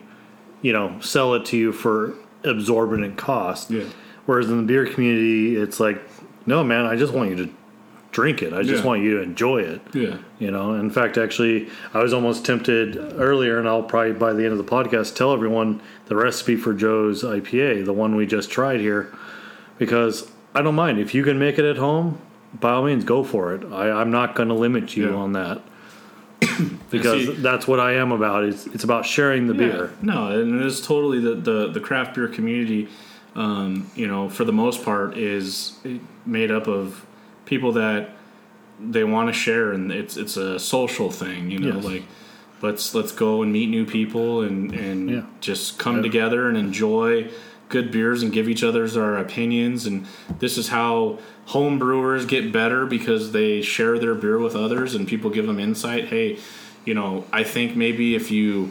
you 0.63 0.73
know, 0.73 0.95
sell 1.01 1.35
it 1.35 1.45
to 1.47 1.57
you 1.57 1.73
for 1.73 2.15
absorbent 2.45 3.17
cost." 3.17 3.71
Yeah. 3.71 3.85
Whereas 4.27 4.49
in 4.51 4.57
the 4.59 4.63
beer 4.63 4.87
community, 4.87 5.57
it's 5.57 5.81
like, 5.81 6.01
"No, 6.47 6.63
man, 6.63 6.85
I 6.87 6.97
just 6.97 7.13
want 7.13 7.31
you 7.31 7.37
to 7.47 7.49
drink 8.11 8.43
it. 8.43 8.53
I 8.53 8.63
just 8.63 8.83
Yeah. 8.83 8.87
want 8.89 9.03
you 9.03 9.17
to 9.17 9.23
enjoy 9.23 9.59
it." 9.63 9.81
yeah. 9.93 10.17
You 10.39 10.51
know, 10.51 10.75
in 10.75 10.91
fact, 10.91 11.17
actually, 11.19 11.69
I 11.95 12.03
was 12.03 12.13
almost 12.13 12.45
tempted 12.45 12.97
earlier, 13.19 13.59
and 13.59 13.67
I'll 13.69 13.83
probably 13.83 14.13
by 14.13 14.33
the 14.33 14.45
end 14.45 14.53
of 14.53 14.59
the 14.59 14.65
podcast 14.65 15.15
tell 15.17 15.33
everyone 15.33 15.81
the 16.07 16.17
recipe 16.17 16.57
for 16.57 16.73
Joe's 16.73 17.23
IPA, 17.25 17.83
the 17.85 17.93
one 17.93 18.15
we 18.17 18.27
just 18.27 18.51
tried 18.51 18.81
here, 18.81 19.09
because 19.79 20.31
I 20.55 20.63
don't 20.63 20.75
mind 20.75 20.99
if 20.99 21.15
you 21.15 21.23
can 21.23 21.39
make 21.39 21.59
it 21.59 21.65
at 21.65 21.77
home. 21.77 22.19
By 22.61 22.71
all 22.73 22.85
means, 22.85 23.05
go 23.05 23.25
for 23.25 23.55
it. 23.55 23.63
I, 23.71 23.91
I'm 23.91 24.11
not 24.11 24.35
going 24.35 24.49
to 24.49 24.55
limit 24.55 24.97
you 24.97 25.09
Yeah. 25.11 25.15
on 25.17 25.33
that 25.35 25.61
because 26.91 27.27
see- 27.27 27.33
that's 27.35 27.67
what 27.69 27.81
I 27.81 27.93
am 27.95 28.13
about. 28.13 28.45
It's 28.45 28.67
it's 28.69 28.85
about 28.85 29.07
sharing 29.07 29.47
the 29.47 29.55
beer. 29.55 29.93
No, 30.03 30.29
and 30.29 30.61
it 30.61 30.67
is 30.67 30.81
totally 30.81 31.21
the, 31.21 31.35
the, 31.35 31.69
the 31.69 31.81
craft 31.81 32.15
beer 32.15 32.29
community, 32.29 32.89
um, 33.35 33.91
you 33.95 34.07
know, 34.07 34.29
for 34.29 34.45
the 34.45 34.53
most 34.53 34.85
part, 34.85 35.17
is 35.17 35.73
made 36.27 36.51
up 36.51 36.67
of 36.67 37.05
people 37.47 37.73
that 37.73 38.11
they 38.81 39.05
want 39.05 39.29
to 39.29 39.33
share, 39.33 39.73
and 39.73 39.91
it's 39.93 40.17
it's 40.17 40.37
a 40.37 40.59
social 40.59 41.11
thing, 41.11 41.51
you 41.51 41.59
know, 41.59 41.77
Yes. 41.77 41.85
like 41.85 42.03
let's 42.63 42.95
let's 42.95 43.13
go 43.13 43.43
and 43.43 43.53
meet 43.53 43.69
new 43.69 43.85
people 43.87 44.43
and 44.43 44.73
and 44.73 45.11
Yeah. 45.11 45.23
just 45.41 45.79
come 45.79 45.97
Yeah. 45.97 46.03
together 46.03 46.49
and 46.49 46.57
enjoy 46.57 47.29
good 47.69 47.91
beers 47.91 48.23
and 48.23 48.33
give 48.33 48.49
each 48.49 48.63
other's 48.65 48.97
our 48.97 49.17
opinions 49.19 49.87
and 49.87 50.07
this 50.39 50.57
is 50.57 50.69
how 50.69 51.19
home 51.47 51.79
brewers 51.79 52.25
get 52.27 52.51
better 52.53 52.87
because 52.87 53.33
they 53.33 53.61
share 53.63 53.99
their 53.99 54.15
beer 54.15 54.39
with 54.39 54.57
others 54.57 54.95
and 54.95 55.07
people 55.07 55.29
give 55.31 55.47
them 55.47 55.61
insight 55.61 56.09
hey 56.09 56.39
you 56.85 56.95
know 56.95 57.25
i 57.33 57.43
think 57.43 57.77
maybe 57.77 58.15
if 58.15 58.31
you 58.31 58.71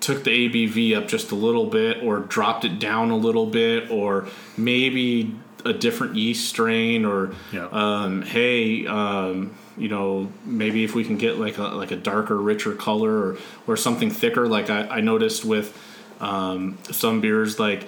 took 0.00 0.24
the 0.24 0.30
ABV 0.48 0.96
up 0.96 1.06
just 1.06 1.30
a 1.30 1.34
little 1.36 1.66
bit 1.66 2.02
or 2.02 2.18
dropped 2.18 2.64
it 2.64 2.80
down 2.80 3.10
a 3.10 3.16
little 3.16 3.46
bit 3.46 3.88
or 3.90 4.26
maybe 4.56 5.32
a 5.64 5.72
different 5.72 6.16
yeast 6.16 6.48
strain 6.48 7.04
or 7.04 7.32
Yeah. 7.52 7.68
um, 7.70 8.22
hey 8.22 8.84
um, 8.86 9.54
you 9.78 9.88
know 9.88 10.28
maybe 10.44 10.82
if 10.82 10.94
we 10.96 11.04
can 11.04 11.18
get 11.18 11.38
like 11.38 11.56
a 11.58 11.62
like 11.62 11.92
a 11.92 11.96
darker 11.96 12.36
richer 12.36 12.74
color 12.74 13.12
or, 13.12 13.38
or 13.68 13.76
something 13.76 14.10
thicker 14.10 14.48
like 14.48 14.70
I, 14.70 14.88
I 14.88 15.00
noticed 15.02 15.44
with 15.44 15.78
um, 16.22 16.78
some 16.90 17.20
beers 17.20 17.58
like 17.58 17.84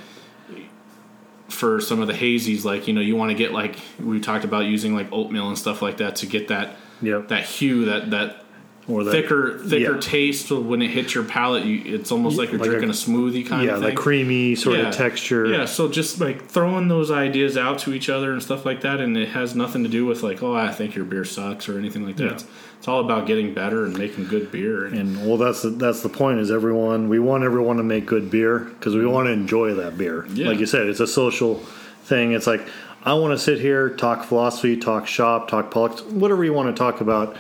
for 1.49 1.81
some 1.81 2.01
of 2.01 2.09
the 2.09 2.15
hazies 2.15 2.65
like 2.65 2.89
you 2.89 2.93
know 2.95 3.01
you 3.01 3.15
want 3.17 3.31
to 3.31 3.35
get 3.35 3.53
like 3.53 3.77
we 4.01 4.19
talked 4.19 4.45
about 4.45 4.65
using 4.65 4.95
like 4.95 5.11
oatmeal 5.13 5.49
and 5.49 5.57
stuff 5.57 5.81
like 5.81 5.99
that 5.99 6.17
to 6.17 6.27
get 6.27 6.49
that 6.49 6.77
Yep. 7.03 7.29
that 7.29 7.45
hue 7.45 7.85
that 7.87 8.11
that 8.11 8.44
Or 8.87 9.03
that, 9.03 9.13
thicker 9.13 9.59
thicker 9.61 9.95
yeah. 9.95 10.01
taste 10.01 10.49
so 10.49 10.61
when 10.61 10.83
it 10.83 10.91
hits 10.91 11.15
your 11.15 11.25
palate 11.25 11.65
you, 11.65 11.95
it's 11.95 12.13
almost 12.13 12.37
like 12.37 12.51
you're 12.51 12.61
Like 12.61 12.69
drinking 12.69 12.91
a, 12.91 12.93
smoothie 12.93 13.47
kind 13.47 13.67
yeah, 13.67 13.77
of 13.77 13.81
the 13.81 13.93
creamy 13.93 14.55
sort 14.57 14.77
Yeah. 14.79 14.89
of 14.89 14.95
texture. 14.95 15.47
yeah 15.47 15.65
so 15.65 15.89
just 15.89 16.21
like 16.21 16.45
throwing 16.47 16.89
those 16.89 17.11
ideas 17.11 17.57
out 17.57 17.79
to 17.81 17.95
each 17.95 18.11
other 18.11 18.33
and 18.33 18.43
stuff 18.43 18.67
like 18.67 18.83
that 18.83 19.01
and 19.01 19.17
it 19.17 19.31
has 19.31 19.55
nothing 19.55 19.85
to 19.85 19.89
do 19.89 20.05
with 20.05 20.23
like 20.23 20.43
oh 20.43 20.55
i 20.55 20.71
think 20.71 20.95
your 20.95 21.07
beer 21.07 21.25
sucks 21.25 21.67
or 21.67 21.79
anything 21.79 22.05
like 22.05 22.17
that 22.17 22.25
Yeah. 22.25 22.33
it's, 22.33 22.45
it's 22.79 22.87
all 22.87 23.01
about 23.01 23.27
getting 23.27 23.55
better 23.55 23.87
and 23.87 23.97
making 23.97 24.27
good 24.27 24.53
beer 24.53 24.85
and, 24.85 24.99
And 24.99 25.27
well, 25.27 25.39
that's 25.39 25.63
the, 25.63 25.71
that's 25.71 26.03
the 26.03 26.11
point. 26.11 26.39
Is 26.39 26.51
everyone 26.51 27.09
we 27.09 27.19
want 27.19 27.43
everyone 27.43 27.79
to 27.79 27.83
make 27.83 28.05
good 28.05 28.31
beer 28.31 28.59
because 28.59 28.95
we 28.95 29.07
want 29.07 29.27
to 29.29 29.33
enjoy 29.33 29.73
that 29.77 29.97
beer. 29.97 30.27
Yeah. 30.35 30.49
Like 30.49 30.59
you 30.59 30.67
said, 30.67 30.87
it's 30.89 31.01
a 31.01 31.07
social 31.07 31.55
thing. 32.03 32.33
It's 32.33 32.47
like 32.47 32.61
I 33.03 33.15
want 33.15 33.33
to 33.33 33.39
sit 33.39 33.59
here, 33.59 33.89
talk 33.89 34.25
philosophy, 34.25 34.77
talk 34.77 35.07
shop, 35.07 35.49
talk 35.49 35.71
politics, 35.71 36.03
whatever 36.11 36.45
you 36.45 36.53
want 36.53 36.75
to 36.77 36.79
talk 36.79 37.01
about. 37.01 37.37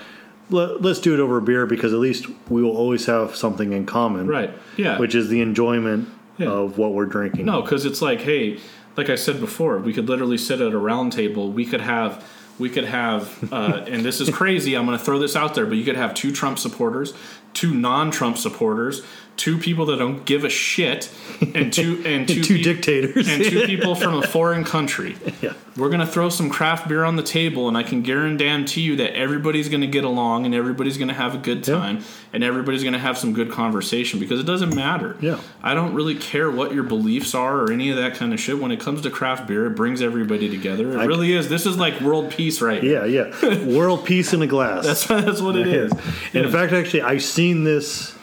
Let, 0.51 0.82
let's 0.82 0.99
do 1.01 1.14
it 1.14 1.20
over 1.20 1.40
beer 1.40 1.66
because 1.66 1.92
at 1.92 1.99
least 1.99 2.26
we 2.51 2.62
will 2.62 2.76
always 2.76 3.07
have 3.07 3.34
something 3.34 3.72
in 3.72 3.86
common, 3.86 4.26
right 4.26 4.51
yeah 4.76 4.99
Which 4.99 5.14
is 5.14 5.28
the 5.28 5.40
enjoyment 5.40 6.09
Yeah. 6.38 6.49
of 6.51 6.76
what 6.78 6.92
we're 6.92 7.07
drinking. 7.07 7.47
No, 7.47 7.62
because 7.62 7.84
it's 7.86 8.03
like, 8.03 8.20
hey, 8.20 8.59
like 8.97 9.09
I 9.09 9.14
said 9.14 9.40
before, 9.40 9.78
we 9.78 9.92
could 9.92 10.09
literally 10.09 10.38
sit 10.38 10.61
at 10.61 10.72
a 10.72 10.78
round 10.78 11.12
table. 11.12 11.51
We 11.51 11.64
could 11.64 11.80
have, 11.80 12.22
we 12.59 12.68
could 12.68 12.84
have, 12.84 13.53
uh, 13.53 13.84
and 13.88 14.05
this 14.05 14.20
is 14.20 14.28
crazy. 14.40 14.74
I'm 14.76 14.84
going 14.86 14.99
to 14.99 15.05
throw 15.05 15.18
this 15.18 15.34
out 15.34 15.55
there, 15.55 15.66
but 15.66 15.76
you 15.78 15.84
could 15.84 15.97
have 15.97 16.12
two 16.14 16.30
Trump 16.32 16.59
supporters, 16.59 17.14
two 17.55 17.73
non-Trump 17.75 18.37
supporters, 18.37 19.03
two 19.37 19.59
people 19.59 19.87
that 19.87 19.97
don't 19.97 20.25
give 20.25 20.45
a 20.45 20.49
shit, 20.51 21.11
and 21.55 21.73
two 21.73 22.03
and 22.07 22.29
two, 22.29 22.43
two 22.43 22.55
peop- 22.57 22.65
dictators. 22.65 23.29
and 23.29 23.43
two 23.43 23.67
people 23.67 23.95
from 24.05 24.15
a 24.23 24.27
foreign 24.27 24.65
country. 24.65 25.17
Yeah. 25.41 25.55
We're 25.77 25.89
gonna 25.91 26.07
throw 26.07 26.29
some 26.29 26.51
craft 26.51 26.87
beer 26.87 27.03
on 27.03 27.17
the 27.17 27.23
table, 27.25 27.67
and 27.67 27.77
I 27.77 27.83
can 27.83 28.03
guarantee 28.03 28.83
you 28.83 28.95
that 28.97 29.17
everybody's 29.17 29.69
gonna 29.69 29.89
get 29.89 30.05
along, 30.05 30.47
and 30.47 30.55
everybody's 30.55 30.99
gonna 30.99 31.15
have 31.15 31.35
a 31.35 31.39
good 31.39 31.67
Yeah. 31.67 31.75
time, 31.75 32.05
and 32.33 32.45
everybody's 32.45 32.85
gonna 32.85 33.01
have 33.01 33.19
some 33.19 33.33
good 33.33 33.51
conversation 33.51 34.21
because 34.21 34.39
it 34.39 34.47
doesn't 34.47 34.73
matter. 34.77 35.17
Yeah. 35.21 35.39
I 35.65 35.75
don't 35.75 35.93
really 35.93 36.15
care 36.15 36.49
what 36.49 36.73
your 36.73 36.85
beliefs 36.85 37.35
are 37.35 37.59
or 37.63 37.73
any 37.73 37.91
of 37.91 37.97
that 37.97 38.15
kind 38.15 38.33
of 38.33 38.39
shit. 38.39 38.61
When 38.61 38.71
it 38.71 38.79
comes 38.79 39.01
to 39.03 39.11
craft 39.11 39.49
beer, 39.49 39.67
it 39.67 39.71
brings 39.71 40.01
everybody 40.01 40.49
together. 40.49 40.93
It 40.93 41.07
really 41.09 41.33
is. 41.33 41.49
This 41.49 41.67
is 41.67 41.77
like 41.77 42.01
world 42.01 42.31
peace, 42.31 42.63
right? 42.63 42.83
Yeah, 42.83 43.05
yeah. 43.05 43.33
World 43.65 44.05
peace 44.05 44.33
in 44.33 44.43
a 44.43 44.47
glass. 44.47 44.85
That's 44.85 45.07
that's 45.07 45.41
what 45.41 45.57
it 45.57 45.67
is. 45.67 45.91
And 46.35 46.47
in 46.47 46.53
fact, 46.53 46.73
actually, 46.73 47.03
I've 47.03 47.23
seen 47.25 47.43
this 47.53 48.16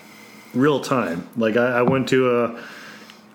real 0.54 0.80
time. 0.80 1.28
Like 1.38 1.56
I, 1.58 1.80
I 1.80 1.82
went 1.84 2.10
to 2.10 2.42
a 2.44 2.64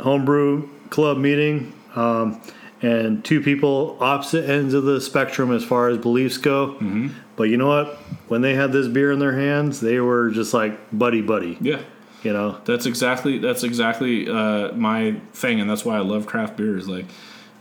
homebrew 0.02 0.68
club 0.90 1.18
meeting, 1.18 1.72
um, 1.94 2.40
and 2.82 3.24
two 3.24 3.40
people 3.40 3.96
opposite 4.00 4.48
ends 4.48 4.74
of 4.74 4.84
the 4.84 5.00
spectrum 5.00 5.50
as 5.52 5.64
far 5.64 5.88
as 5.88 5.98
beliefs 5.98 6.36
go. 6.36 6.74
Mm-hmm. 6.74 7.08
But 7.36 7.44
you 7.44 7.56
know 7.56 7.68
what? 7.68 7.94
When 8.28 8.42
they 8.42 8.54
had 8.54 8.72
this 8.72 8.88
beer 8.88 9.12
in 9.12 9.18
their 9.18 9.32
hands, 9.38 9.80
they 9.80 10.00
were 10.00 10.30
just 10.30 10.52
like 10.52 10.78
buddy 10.92 11.22
buddy. 11.22 11.56
Yeah. 11.60 11.80
You 12.22 12.32
know. 12.32 12.58
That's 12.64 12.86
exactly 12.86 13.38
that's 13.38 13.62
exactly 13.62 14.28
uh, 14.28 14.72
my 14.72 15.12
thing, 15.32 15.60
and 15.60 15.70
that's 15.70 15.84
why 15.84 15.96
I 15.96 16.00
love 16.00 16.26
craft 16.26 16.56
beers. 16.56 16.88
Like 16.88 17.06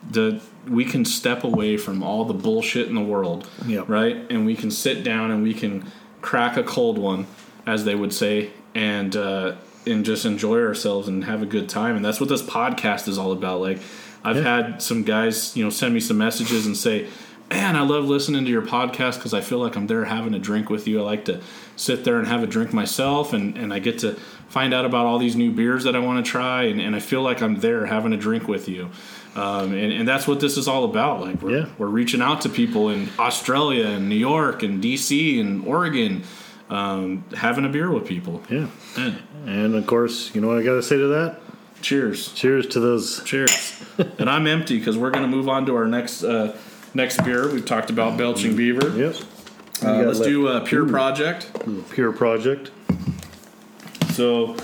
the 0.09 0.41
we 0.67 0.83
can 0.83 1.05
step 1.05 1.43
away 1.43 1.77
from 1.77 2.01
all 2.01 2.25
the 2.25 2.33
bullshit 2.33 2.87
in 2.87 2.95
the 2.95 3.01
world, 3.01 3.47
Yep. 3.67 3.87
right? 3.87 4.15
And 4.31 4.45
we 4.45 4.55
can 4.55 4.71
sit 4.71 5.03
down 5.03 5.29
and 5.29 5.43
we 5.43 5.53
can 5.53 5.91
crack 6.21 6.57
a 6.57 6.63
cold 6.63 6.97
one, 6.97 7.27
as 7.65 7.85
they 7.85 7.95
would 7.95 8.13
say, 8.13 8.51
and 8.73 9.15
uh, 9.15 9.55
and 9.85 10.03
just 10.05 10.25
enjoy 10.25 10.59
ourselves 10.61 11.07
and 11.07 11.23
have 11.25 11.41
a 11.41 11.45
good 11.45 11.69
time. 11.69 11.95
And 11.95 12.03
that's 12.05 12.19
what 12.19 12.29
this 12.29 12.41
podcast 12.41 13.07
is 13.07 13.17
all 13.17 13.31
about. 13.31 13.61
Like 13.61 13.79
I've 14.23 14.41
had 14.43 14.81
some 14.81 15.03
guys, 15.03 15.55
you 15.55 15.63
know, 15.63 15.69
send 15.69 15.93
me 15.93 15.99
some 15.99 16.17
messages 16.17 16.65
and 16.65 16.75
say. 16.75 17.07
Man, 17.51 17.75
I 17.75 17.81
love 17.81 18.05
listening 18.05 18.43
to 18.45 18.49
your 18.49 18.63
podcast 18.63 19.17
because 19.17 19.31
I 19.31 19.39
feel 19.41 19.59
like 19.59 19.75
I'm 19.75 19.85
there 19.85 20.03
having 20.05 20.33
a 20.33 20.39
drink 20.39 20.71
with 20.71 20.87
you. 20.87 20.99
I 20.99 21.03
like 21.03 21.25
to 21.25 21.41
sit 21.75 22.03
there 22.03 22.17
and 22.17 22.27
have 22.27 22.41
a 22.41 22.47
drink 22.47 22.73
myself, 22.73 23.33
and, 23.33 23.55
and 23.55 23.71
I 23.71 23.77
get 23.77 23.99
to 23.99 24.15
find 24.49 24.73
out 24.73 24.83
about 24.83 25.05
all 25.05 25.19
these 25.19 25.35
new 25.35 25.51
beers 25.51 25.83
that 25.83 25.95
I 25.95 25.99
want 25.99 26.25
to 26.25 26.31
try, 26.31 26.63
and, 26.63 26.81
and 26.81 26.95
I 26.95 26.99
feel 26.99 27.21
like 27.21 27.43
I'm 27.43 27.57
there 27.59 27.85
having 27.85 28.13
a 28.13 28.17
drink 28.17 28.47
with 28.47 28.67
you. 28.67 28.89
Um, 29.35 29.73
and, 29.73 29.93
and 29.93 30.07
that's 30.07 30.27
what 30.27 30.39
this 30.39 30.57
is 30.57 30.67
all 30.67 30.85
about. 30.85 31.21
Like 31.21 31.39
we're, 31.43 31.59
Yeah. 31.59 31.65
we're 31.77 31.85
reaching 31.85 32.19
out 32.19 32.41
to 32.41 32.49
people 32.49 32.89
in 32.89 33.09
Australia 33.19 33.85
and 33.89 34.09
New 34.09 34.15
York 34.15 34.63
and 34.63 34.83
DC 34.83 35.39
and 35.39 35.67
Oregon, 35.67 36.23
um, 36.69 37.25
having 37.35 37.65
a 37.65 37.69
beer 37.69 37.91
with 37.91 38.05
people. 38.05 38.41
Yeah. 38.49 38.67
Yeah. 38.97 39.15
And 39.45 39.75
of 39.75 39.85
course, 39.85 40.33
you 40.33 40.41
know 40.41 40.47
what 40.47 40.57
I 40.57 40.63
got 40.63 40.75
to 40.75 40.83
say 40.83 40.97
to 40.97 41.07
that? 41.07 41.39
Cheers. 41.81 42.33
Cheers 42.33 42.67
to 42.67 42.79
those. 42.79 43.23
Cheers. 43.23 43.83
and 44.19 44.29
I'm 44.29 44.47
empty 44.47 44.79
because 44.79 44.97
we're 44.97 45.11
going 45.11 45.23
to 45.23 45.29
move 45.29 45.47
on 45.47 45.65
to 45.67 45.75
our 45.75 45.87
next 45.87 46.23
uh, 46.23 46.55
next 46.93 47.23
beer. 47.23 47.51
We've 47.51 47.65
talked 47.65 47.89
about 47.89 48.17
Belching 48.17 48.55
Beaver. 48.55 48.89
Yep. 48.97 49.15
Uh, 49.83 49.97
let's 49.97 50.19
left- 50.19 50.29
do 50.29 50.47
a 50.47 50.61
Pure 50.61 50.87
Project. 50.87 51.51
Pure 51.91 52.13
Project. 52.13 52.71
So, 54.11 54.55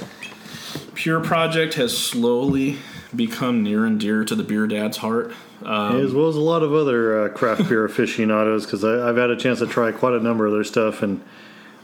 Pure 0.96 1.22
Project 1.22 1.74
has 1.74 1.96
slowly 1.96 2.78
become 3.14 3.62
near 3.64 3.86
and 3.86 4.00
dear 4.00 4.24
to 4.24 4.34
the 4.34 4.44
beer 4.44 4.66
dad's 4.68 4.98
heart. 4.98 5.34
Um, 5.64 5.98
as 6.04 6.14
well 6.14 6.28
as 6.28 6.36
a 6.36 6.42
lot 6.42 6.64
of 6.64 6.74
other 6.74 7.26
uh, 7.26 7.30
craft 7.30 7.70
beer 7.70 7.86
aficionados, 7.90 8.66
because 8.66 8.84
I've 8.84 9.18
had 9.18 9.30
a 9.30 9.36
chance 9.36 9.60
to 9.60 9.68
try 9.68 9.92
quite 9.92 10.14
a 10.14 10.20
number 10.20 10.48
of 10.48 10.54
their 10.54 10.64
stuff, 10.64 11.04
and 11.04 11.24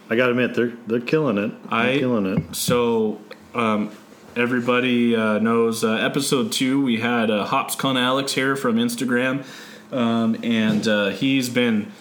I 0.10 0.16
got 0.16 0.26
to 0.26 0.32
admit 0.32 0.56
they're 0.56 0.74
they're 0.88 1.00
killing 1.02 1.38
it. 1.38 1.50
They're 1.70 1.80
I- 1.80 1.98
killing 1.98 2.26
it. 2.26 2.56
So, 2.56 3.20
um, 3.54 3.92
everybody 4.36 5.16
uh, 5.16 5.40
knows 5.40 5.84
uh, 5.84 5.94
episode 5.94 6.52
two, 6.52 6.84
we 6.84 7.00
had 7.00 7.30
uh, 7.32 7.46
Hopscon 7.48 7.98
Alex 8.00 8.34
here 8.34 8.56
from 8.56 8.78
Instagram, 8.78 9.44
um, 9.92 10.38
and 10.44 10.88
uh, 10.88 11.10
he's 11.10 11.50
been 11.50 11.92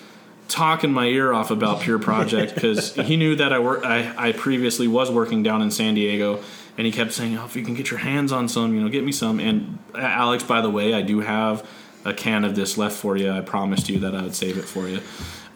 talking 0.48 0.92
my 0.92 1.07
ear 1.07 1.32
off 1.32 1.50
about 1.50 1.80
Pure 1.80 1.98
Project 2.00 2.54
because 2.54 2.94
he 2.94 3.16
knew 3.16 3.34
that 3.36 3.52
I 3.52 3.59
work. 3.59 3.84
I, 3.84 4.28
I 4.28 4.32
previously 4.32 4.86
was 4.86 5.11
working 5.11 5.42
down 5.42 5.62
in 5.62 5.70
San 5.70 5.94
Diego, 5.94 6.40
and 6.78 6.86
he 6.86 6.92
kept 6.92 7.12
saying, 7.12 7.36
"Oh, 7.36 7.44
if 7.44 7.57
you 7.57 7.64
can 7.64 7.74
get 7.74 7.90
your 7.90 8.00
hands 8.00 8.30
on 8.30 8.48
some, 8.48 8.74
you 8.74 8.80
know, 8.80 8.88
get 8.88 9.02
me 9.04 9.12
some." 9.12 9.40
And 9.40 9.78
uh, 9.94 9.98
Alex, 9.98 10.44
by 10.44 10.61
the 10.61 10.70
way, 10.70 10.94
I 10.94 11.02
do 11.02 11.20
have 11.20 11.68
a 12.04 12.14
can 12.14 12.44
of 12.44 12.54
this 12.54 12.78
left 12.78 12.96
for 12.96 13.16
you. 13.16 13.32
I 13.32 13.40
promised 13.40 13.88
you 13.88 13.98
that 14.00 14.14
I 14.14 14.22
would 14.22 14.34
save 14.36 14.59
it 14.59 14.64
for 14.64 14.88
you, 14.88 15.00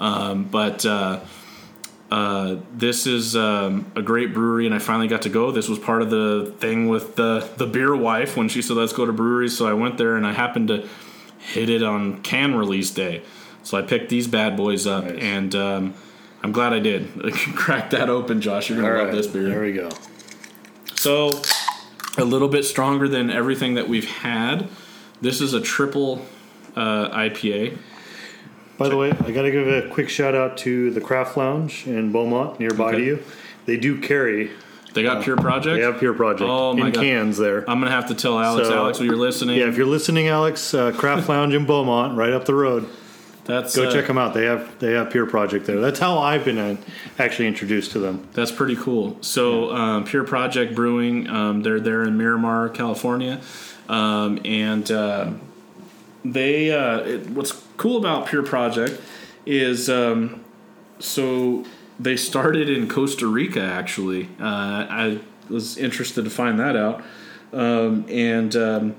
um, 0.01 0.45
but. 0.45 0.85
Uh, 2.11 2.57
this 2.75 3.07
is 3.07 3.37
um, 3.37 3.91
a 3.95 4.03
great 4.03 4.35
brewery, 4.35 4.67
and 4.67 4.75
I 4.75 4.79
finally 4.81 5.07
got 5.07 5.23
to 5.23 5.29
go. 5.29 5.53
This 5.53 5.69
was 5.69 5.79
part 5.79 6.03
of 6.03 6.11
the 6.11 6.53
thing 6.59 6.89
with 6.89 7.15
the 7.17 7.49
the 7.57 7.67
beer 7.67 7.95
wife 7.95 8.37
when 8.37 8.49
she 8.49 8.63
said 8.63 8.77
let's 8.77 8.93
go 8.93 9.07
to 9.07 9.13
breweries. 9.13 9.57
So 9.57 9.67
I 9.69 9.75
went 9.75 9.97
there, 9.99 10.17
and 10.17 10.27
I 10.27 10.33
happened 10.33 10.69
to 10.69 10.89
hit 11.39 11.71
it 11.71 11.83
on 11.83 12.21
can 12.23 12.55
release 12.57 12.91
day. 12.91 13.23
So 13.63 13.79
I 13.79 13.83
picked 13.83 14.09
these 14.09 14.27
bad 14.27 14.57
boys 14.57 14.87
up, 14.87 15.05
Nice. 15.05 15.19
and 15.23 15.55
um, 15.55 15.95
I'm 16.43 16.51
glad 16.53 16.73
I 16.73 16.81
did. 16.81 17.09
Crack 17.55 17.91
that 17.91 18.09
open, 18.11 18.41
Josh. 18.41 18.69
You're 18.71 18.81
gonna 18.81 18.89
All 18.93 18.99
love 18.99 19.07
right, 19.09 19.15
this 19.17 19.27
beer. 19.29 19.49
there 19.49 19.63
we 19.63 19.73
go. 19.73 19.91
So, 20.97 21.31
a 22.19 22.25
little 22.25 22.49
bit 22.49 22.65
stronger 22.65 23.07
than 23.09 23.31
everything 23.31 23.75
that 23.75 23.89
we've 23.89 24.09
had. 24.09 24.69
This 25.23 25.41
is 25.41 25.55
a 25.55 25.61
triple 25.61 26.25
uh, 26.77 27.09
IPA. 27.11 27.79
By 28.81 28.89
the 28.89 28.97
way, 28.97 29.11
I 29.11 29.31
got 29.31 29.43
to 29.43 29.51
give 29.51 29.69
a 29.69 29.91
quick 29.91 30.09
shout 30.09 30.35
out 30.35 30.57
to 30.59 30.91
the 30.91 31.03
Craft 31.03 31.37
Lounge 31.37 31.87
in 31.87 32.13
Beaumont, 32.13 32.59
nearby 32.59 32.89
Okay. 32.95 32.97
to 32.97 33.05
you. 33.05 33.19
They 33.67 33.77
do 33.77 34.01
carry. 34.01 34.53
They 34.95 35.03
got 35.03 35.23
Pure 35.23 35.37
Project. 35.37 35.77
They 35.77 35.83
have 35.83 35.99
Pure 35.99 36.15
Project 36.15 36.49
Oh, 36.51 36.73
my 36.75 36.87
in 36.87 36.93
God. 36.95 37.05
cans 37.05 37.37
there. 37.37 37.59
I'm 37.69 37.79
gonna 37.79 37.91
have 37.91 38.09
to 38.09 38.15
tell 38.15 38.41
Alex. 38.41 38.69
So- 38.69 38.75
Alex, 38.75 38.99
when 38.99 39.07
you're 39.07 39.19
listening, 39.19 39.59
Yeah, 39.59 39.67
if 39.69 39.77
you're 39.77 39.85
listening, 39.87 40.29
Alex, 40.29 40.73
uh, 40.73 40.93
Craft 40.93 41.29
Lounge 41.29 41.53
in 41.53 41.67
Beaumont, 41.67 42.17
right 42.17 42.33
up 42.33 42.47
the 42.47 42.55
road. 42.55 42.87
that's 43.45 43.77
Go 43.77 43.85
uh, 43.87 43.93
check 43.93 44.07
them 44.07 44.17
out. 44.17 44.33
They 44.33 44.47
have 44.47 44.79
they 44.79 44.93
have 44.93 45.11
Pure 45.11 45.27
Project 45.27 45.67
there. 45.67 45.79
That's 45.79 45.99
how 46.01 46.17
I've 46.19 46.47
been 46.47 46.57
uh, 46.57 46.77
actually 47.19 47.49
introduced 47.49 47.93
to 47.93 47.99
them. 47.99 48.27
That's 48.33 48.51
pretty 48.51 48.77
cool. 48.77 49.19
So, 49.21 49.73
um, 49.75 50.05
Pure 50.05 50.25
Project 50.25 50.75
Brewing, 50.75 51.29
um, 51.29 51.63
they're 51.63 51.81
there 51.81 52.03
in 52.05 52.17
Miramar, 52.17 52.71
California, 52.71 53.43
um, 53.91 54.39
and 54.47 54.91
uh, 54.91 55.33
they. 56.25 56.71
Uh, 56.73 57.01
it, 57.01 57.29
what's 57.31 57.53
cool 57.81 57.97
about 57.97 58.27
Pure 58.27 58.43
Project 58.43 59.01
is 59.47 59.89
um, 59.89 60.45
so 60.99 61.65
they 61.99 62.15
started 62.15 62.69
in 62.69 62.87
Costa 62.87 63.27
Rica. 63.27 63.63
Actually, 63.63 64.29
uh, 64.39 64.87
I 64.91 65.21
was 65.49 65.79
interested 65.79 66.25
to 66.25 66.31
find 66.31 66.61
that 66.61 66.77
out, 66.77 67.03
um, 67.53 68.05
and. 68.09 68.55
Um, 68.55 68.97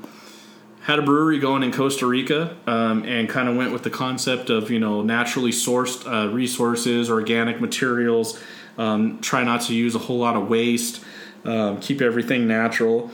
had 0.86 0.98
a 0.98 1.02
brewery 1.04 1.38
going 1.38 1.62
in 1.62 1.72
Costa 1.72 2.08
Rica 2.08 2.58
um, 2.66 3.06
and 3.06 3.30
kind 3.30 3.48
of 3.48 3.56
went 3.56 3.72
with 3.72 3.84
the 3.84 3.92
concept 3.92 4.50
of 4.50 4.72
you 4.72 4.80
know 4.80 5.04
naturally 5.04 5.52
sourced 5.52 6.08
uh, 6.12 6.34
resources, 6.34 7.08
organic 7.08 7.62
materials. 7.62 8.42
Um, 8.80 9.22
try 9.22 9.44
not 9.44 9.62
to 9.68 9.76
use 9.76 9.94
a 9.94 10.00
whole 10.00 10.18
lot 10.18 10.36
of 10.36 10.50
waste. 10.50 11.04
Um, 11.46 11.80
keep 11.82 12.02
everything 12.02 12.48
natural. 12.48 13.12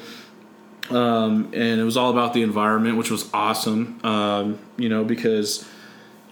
Um, 0.89 1.51
and 1.53 1.79
it 1.79 1.83
was 1.83 1.97
all 1.97 2.11
about 2.11 2.33
the 2.33 2.43
environment, 2.43 2.97
which 2.97 3.11
was 3.11 3.29
awesome. 3.33 3.99
Um, 4.05 4.59
you 4.77 4.89
know 4.89 5.03
because 5.03 5.67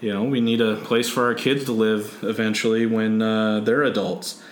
you 0.00 0.12
know 0.12 0.24
we 0.24 0.40
need 0.40 0.60
a 0.60 0.76
place 0.76 1.08
for 1.08 1.24
our 1.24 1.34
kids 1.34 1.64
to 1.64 1.72
live 1.72 2.18
eventually 2.22 2.86
when 2.86 3.20
uh, 3.20 3.60
they're 3.60 3.82
adults. 3.82 4.42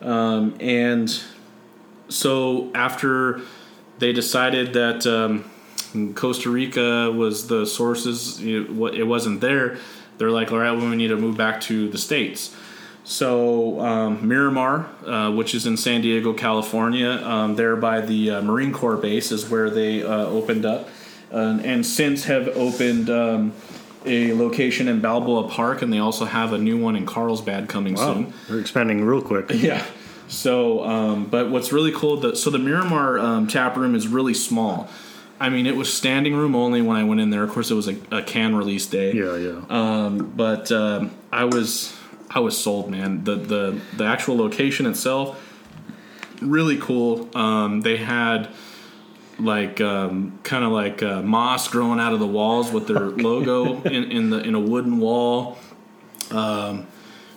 Um, 0.00 0.56
and 0.60 1.22
so 2.08 2.70
after 2.74 3.42
they 3.98 4.12
decided 4.12 4.72
that 4.72 5.06
um, 5.06 5.50
Costa 6.14 6.50
Rica 6.50 7.10
was 7.10 7.48
the 7.48 7.66
sources, 7.66 8.40
you 8.40 8.66
know, 8.66 8.86
it 8.86 9.06
wasn't 9.06 9.40
there. 9.40 9.78
They're 10.18 10.30
like, 10.30 10.52
all 10.52 10.58
right, 10.58 10.72
well, 10.72 10.88
we 10.88 10.96
need 10.96 11.08
to 11.08 11.16
move 11.16 11.36
back 11.36 11.60
to 11.62 11.88
the 11.88 11.98
states. 11.98 12.54
So 13.04 13.80
um, 13.80 14.26
Miramar, 14.26 14.88
uh, 15.06 15.32
which 15.32 15.54
is 15.54 15.66
in 15.66 15.76
San 15.76 16.00
Diego, 16.02 16.32
California, 16.32 17.10
um, 17.24 17.56
there 17.56 17.76
by 17.76 18.00
the 18.00 18.30
uh, 18.30 18.42
Marine 18.42 18.72
Corps 18.72 18.96
base, 18.96 19.32
is 19.32 19.48
where 19.48 19.70
they 19.70 20.02
uh, 20.02 20.26
opened 20.26 20.64
up, 20.64 20.88
and, 21.30 21.64
and 21.64 21.84
since 21.84 22.24
have 22.24 22.48
opened 22.48 23.10
um, 23.10 23.52
a 24.04 24.32
location 24.32 24.88
in 24.88 25.00
Balboa 25.00 25.48
Park, 25.48 25.82
and 25.82 25.92
they 25.92 25.98
also 25.98 26.24
have 26.24 26.52
a 26.52 26.58
new 26.58 26.78
one 26.78 26.96
in 26.96 27.06
Carlsbad 27.06 27.68
coming 27.68 27.96
soon. 27.96 28.32
They're 28.48 28.60
expanding 28.60 29.04
real 29.04 29.22
quick. 29.22 29.50
Yeah. 29.60 29.84
So, 30.28 30.84
um, 30.84 31.24
but 31.26 31.50
what's 31.50 31.72
really 31.72 31.90
cool, 31.90 32.16
the, 32.18 32.36
so 32.36 32.50
the 32.50 32.58
Miramar 32.58 33.18
um, 33.18 33.48
tap 33.48 33.76
room 33.76 33.96
is 33.96 34.06
really 34.06 34.32
small. 34.32 34.88
I 35.40 35.48
mean, 35.48 35.66
it 35.66 35.74
was 35.74 35.92
standing 35.92 36.34
room 36.36 36.54
only 36.54 36.82
when 36.82 36.96
I 36.96 37.02
went 37.02 37.20
in 37.20 37.30
there. 37.30 37.42
Of 37.42 37.50
course, 37.50 37.70
it 37.70 37.74
was 37.74 37.88
a, 37.88 37.96
a 38.12 38.22
can 38.22 38.54
release 38.54 38.86
day. 38.86 39.12
Yeah, 39.12 39.34
yeah. 39.36 39.60
Um, 39.68 40.32
but 40.36 40.70
um, 40.70 41.10
I 41.32 41.46
was 41.46 41.98
I 42.30 42.40
was 42.40 42.56
sold, 42.56 42.90
man. 42.90 43.24
The 43.24 43.34
the 43.34 43.80
the 43.96 44.04
actual 44.04 44.36
location 44.36 44.86
itself, 44.86 45.38
really 46.40 46.78
cool. 46.78 47.28
Um, 47.36 47.80
they 47.80 47.96
had 47.96 48.48
like 49.38 49.80
um, 49.80 50.38
kind 50.42 50.64
of 50.64 50.70
like 50.70 51.02
uh, 51.02 51.22
moss 51.22 51.68
growing 51.68 51.98
out 51.98 52.12
of 52.12 52.20
the 52.20 52.26
walls 52.26 52.70
with 52.70 52.86
their 52.86 53.00
logo 53.10 53.82
in, 53.82 54.10
in 54.10 54.30
the 54.30 54.38
in 54.38 54.54
a 54.54 54.60
wooden 54.60 54.98
wall. 55.00 55.58
Um, 56.30 56.86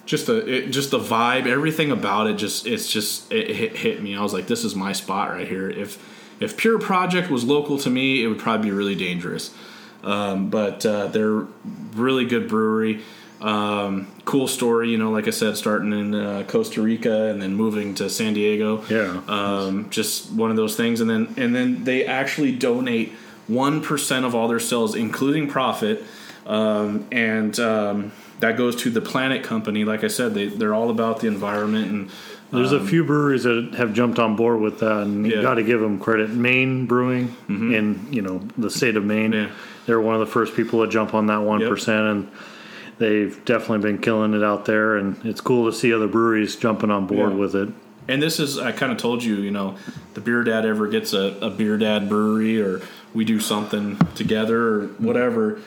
just 0.06 0.28
the 0.28 0.46
it, 0.48 0.70
just 0.70 0.92
the 0.92 1.00
vibe, 1.00 1.48
everything 1.48 1.92
about 1.92 2.28
it. 2.28 2.36
Just 2.36 2.68
it's 2.68 2.92
just 2.92 3.32
it 3.32 3.56
hit, 3.56 3.76
hit 3.78 4.04
me. 4.04 4.16
I 4.16 4.22
was 4.22 4.34
like, 4.34 4.48
this 4.48 4.64
is 4.64 4.76
my 4.76 4.94
spot 4.94 5.30
right 5.32 5.48
here. 5.48 5.70
If 5.70 5.98
if 6.40 6.58
Pure 6.58 6.80
Project 6.80 7.32
was 7.32 7.44
local 7.44 7.78
to 7.80 7.90
me, 7.90 8.24
it 8.24 8.28
would 8.28 8.40
probably 8.40 8.70
be 8.70 8.76
really 8.76 8.96
dangerous. 8.96 9.54
Um, 10.04 10.50
but 10.50 10.86
uh, 10.86 11.08
they're 11.08 11.48
really 11.96 12.26
good 12.26 12.50
brewery. 12.50 13.02
Um, 13.44 14.08
cool 14.24 14.48
story, 14.48 14.90
you 14.90 14.98
know. 14.98 15.12
Like 15.12 15.28
I 15.28 15.32
said, 15.32 15.58
starting 15.58 15.92
in 15.92 16.16
uh, 16.16 16.44
Costa 16.48 16.82
Rica 16.82 17.26
and 17.26 17.42
then 17.42 17.54
moving 17.56 17.94
to 17.96 18.10
San 18.10 18.34
Diego. 18.34 18.84
Yeah. 18.90 19.22
Um, 19.28 19.90
just 19.90 20.32
one 20.32 20.50
of 20.50 20.56
those 20.56 20.76
things, 20.78 21.02
and 21.02 21.10
then 21.10 21.34
and 21.38 21.54
then 21.54 21.84
they 21.84 22.06
actually 22.06 22.54
donate 22.54 23.12
one 23.48 23.82
percent 23.82 24.26
of 24.26 24.34
all 24.34 24.48
their 24.48 24.62
sales, 24.62 24.96
including 24.96 25.50
profit, 25.50 26.04
um, 26.48 27.06
and 27.12 27.60
um, 27.60 28.12
that 28.40 28.56
goes 28.56 28.78
to 28.78 28.90
the 28.90 29.02
Planet 29.02 29.44
Company. 29.44 29.84
Like 29.84 30.06
I 30.06 30.08
said, 30.08 30.34
they 30.34 30.48
they're 30.48 30.74
all 30.74 30.90
about 30.90 31.20
the 31.20 31.28
environment 31.28 31.92
and. 31.92 32.12
There's 32.52 32.72
a 32.72 32.86
few 32.86 33.04
breweries 33.04 33.46
that 33.46 33.74
have 33.78 33.94
jumped 33.94 34.20
on 34.20 34.36
board 34.36 34.60
with 34.60 34.78
that, 34.82 35.02
and 35.02 35.26
you 35.26 35.42
got 35.42 35.56
to 35.56 35.64
give 35.64 35.80
them 35.80 36.00
credit. 36.00 36.30
Maine 36.30 36.86
Brewing 36.86 37.36
in 37.50 38.08
you 38.14 38.22
know 38.22 38.48
the 38.60 38.70
state 38.70 38.96
of 38.96 39.04
Maine, 39.04 39.34
Yeah. 39.34 39.50
they're 39.88 40.00
one 40.00 40.14
of 40.14 40.20
the 40.20 40.28
first 40.32 40.56
people 40.56 40.86
to 40.86 40.92
jump 40.92 41.16
on 41.16 41.26
that 41.26 41.40
one 41.42 41.64
and 41.64 42.32
they've 43.00 43.44
definitely 43.46 43.80
been 43.80 43.98
killing 44.00 44.34
it 44.34 44.44
out 44.44 44.66
there. 44.66 44.96
And 44.98 45.18
it's 45.26 45.42
cool 45.42 45.70
to 45.70 45.76
see 45.76 45.94
other 45.94 46.08
breweries 46.08 46.56
jumping 46.56 46.92
on 46.92 47.08
board 47.08 47.32
Yeah. 47.32 47.38
with 47.38 47.56
it. 47.56 47.70
And 48.08 48.22
this 48.22 48.40
is, 48.40 48.58
I 48.58 48.72
kind 48.74 48.92
of 48.92 48.98
told 48.98 49.24
you, 49.24 49.36
you 49.38 49.52
know, 49.52 49.76
the 50.14 50.22
Beer 50.22 50.44
Dad 50.44 50.66
ever 50.66 50.88
gets 50.88 51.14
a, 51.14 51.38
a 51.42 51.50
Beer 51.50 51.78
Dad 51.78 52.10
brewery 52.10 52.62
or 52.62 52.82
we 53.14 53.24
do 53.24 53.40
something 53.40 53.98
together 54.16 54.58
or 54.62 54.88
whatever, 54.98 55.60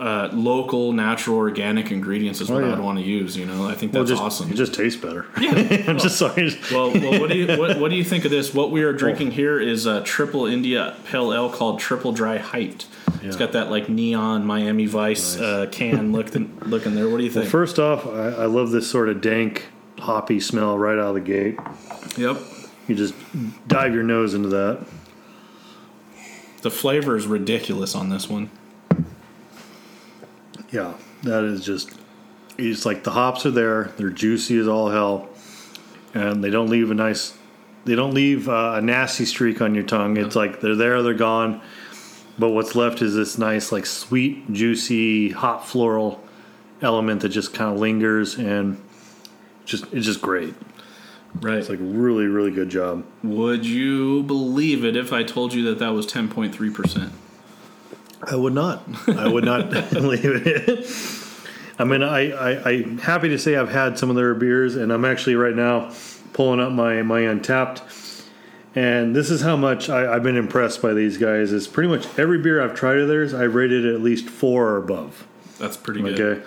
uh, 0.00 0.28
local, 0.32 0.92
natural, 0.92 1.36
organic 1.38 1.90
ingredients 1.92 2.40
is 2.40 2.50
what 2.50 2.62
Oh, 2.64 2.66
yeah. 2.66 2.72
I'd 2.74 2.80
want 2.80 2.98
to 2.98 3.04
use, 3.04 3.36
you 3.36 3.46
know. 3.46 3.66
I 3.68 3.74
think 3.74 3.92
Well, 3.94 4.02
that's 4.02 4.10
just, 4.10 4.22
awesome. 4.22 4.50
It 4.50 4.56
just 4.56 4.74
tastes 4.74 5.00
better. 5.00 5.26
I'm 5.36 5.98
just 5.98 6.16
sorry. 6.18 6.50
well, 6.72 6.90
well, 6.92 7.20
what 7.20 7.30
do 7.30 7.38
you 7.38 7.56
what, 7.58 7.78
what 7.78 7.90
do 7.90 7.96
you 7.96 8.04
think 8.04 8.24
of 8.24 8.30
this? 8.32 8.52
What 8.52 8.70
we 8.72 8.82
are 8.82 8.92
drinking 9.04 9.30
here 9.30 9.58
is 9.60 9.86
a 9.86 10.02
triple 10.02 10.44
India 10.44 10.96
Pale 11.06 11.32
Ale 11.32 11.50
called 11.50 11.78
Triple 11.78 12.12
Dry 12.12 12.36
Hyped. 13.26 13.28
It's 13.28 13.36
Yeah. 13.36 13.46
got 13.46 13.52
that 13.52 13.70
like 13.70 13.88
neon 13.88 14.44
Miami 14.44 14.86
Vice 14.86 15.38
uh, 15.38 15.66
can 15.70 16.12
looking 16.18 16.56
looking 16.64 16.94
there. 16.94 17.08
What 17.08 17.18
do 17.18 17.24
you 17.24 17.30
think? 17.30 17.48
First 17.48 17.78
off, 17.78 18.06
I, 18.06 18.28
I 18.28 18.46
love 18.46 18.70
this 18.70 18.88
sort 18.90 19.08
of 19.08 19.20
dank, 19.20 19.66
hoppy 19.98 20.40
smell 20.40 20.78
right 20.78 20.98
out 20.98 21.08
of 21.08 21.14
the 21.14 21.20
gate. 21.20 21.58
yep, 22.16 22.38
You 22.88 22.94
just 22.94 23.14
dive 23.68 23.94
your 23.94 24.02
nose 24.04 24.34
into 24.34 24.48
that. 24.50 24.86
the 26.62 26.70
flavor 26.70 27.16
is 27.16 27.26
ridiculous 27.26 27.94
on 27.94 28.08
this 28.10 28.28
one. 28.28 28.50
Yeah, 30.70 30.94
that 31.22 31.44
is 31.44 31.64
just. 31.64 31.90
It's 32.58 32.86
like 32.86 33.04
the 33.04 33.10
hops 33.10 33.44
are 33.46 33.50
there. 33.50 33.92
They're 33.98 34.10
juicy 34.10 34.58
as 34.58 34.66
all 34.66 34.88
hell, 34.90 35.28
and 36.14 36.42
they 36.42 36.50
don't 36.50 36.70
leave 36.70 36.90
a 36.90 36.94
nice. 36.94 37.36
They 37.84 37.94
don't 37.94 38.14
leave 38.14 38.48
uh, 38.48 38.72
a 38.76 38.80
nasty 38.80 39.26
streak 39.26 39.60
on 39.60 39.74
your 39.74 39.84
tongue. 39.84 40.16
It's 40.16 40.34
like 40.34 40.60
they're 40.60 40.74
there, 40.74 41.02
they're 41.02 41.14
gone. 41.14 41.60
But 42.38 42.50
what's 42.50 42.74
left 42.74 43.00
is 43.02 43.14
this 43.14 43.38
nice, 43.38 43.72
like 43.72 43.86
sweet, 43.86 44.52
juicy, 44.52 45.30
hot 45.30 45.66
floral 45.66 46.22
element 46.82 47.22
that 47.22 47.30
just 47.30 47.54
kind 47.54 47.72
of 47.72 47.80
lingers 47.80 48.36
and 48.36 48.82
just 49.64 49.84
it's 49.92 50.06
just 50.06 50.20
great. 50.20 50.54
Right. 51.40 51.58
It's 51.58 51.68
like 51.68 51.78
really, 51.80 52.26
really 52.26 52.50
good 52.50 52.68
job. 52.68 53.04
Would 53.22 53.66
you 53.66 54.22
believe 54.22 54.84
it 54.84 54.96
if 54.96 55.12
I 55.12 55.22
told 55.22 55.52
you 55.52 55.64
that 55.64 55.78
that 55.78 55.90
was 55.90 56.06
10.3%? 56.06 57.10
I 58.22 58.36
would 58.36 58.54
not. 58.54 58.82
I 59.08 59.28
would 59.28 59.44
not 59.44 59.70
believe 59.90 60.24
it. 60.24 60.86
I 61.78 61.84
mean, 61.84 62.02
I, 62.02 62.30
I, 62.30 62.70
I'm 62.70 62.98
happy 62.98 63.28
to 63.28 63.38
say 63.38 63.56
I've 63.56 63.70
had 63.70 63.98
some 63.98 64.08
of 64.08 64.16
their 64.16 64.34
beers, 64.34 64.76
and 64.76 64.90
I'm 64.90 65.04
actually 65.04 65.36
right 65.36 65.54
now 65.54 65.92
pulling 66.32 66.58
up 66.58 66.72
my, 66.72 67.02
my 67.02 67.22
Untappd. 67.22 67.82
And 68.76 69.16
this 69.16 69.30
is 69.30 69.40
how 69.40 69.56
much 69.56 69.88
I, 69.88 70.14
I've 70.14 70.22
been 70.22 70.36
impressed 70.36 70.82
by 70.82 70.92
these 70.92 71.16
guys. 71.16 71.50
Is 71.50 71.66
pretty 71.66 71.88
much 71.88 72.06
every 72.18 72.38
beer 72.38 72.62
I've 72.62 72.74
tried 72.74 72.98
of 72.98 73.08
theirs, 73.08 73.32
I've 73.32 73.54
rated 73.54 73.86
at 73.86 74.02
least 74.02 74.28
four 74.28 74.68
or 74.68 74.76
above. 74.76 75.26
That's 75.58 75.78
pretty 75.78 76.02
good. 76.02 76.20
Okay, 76.20 76.46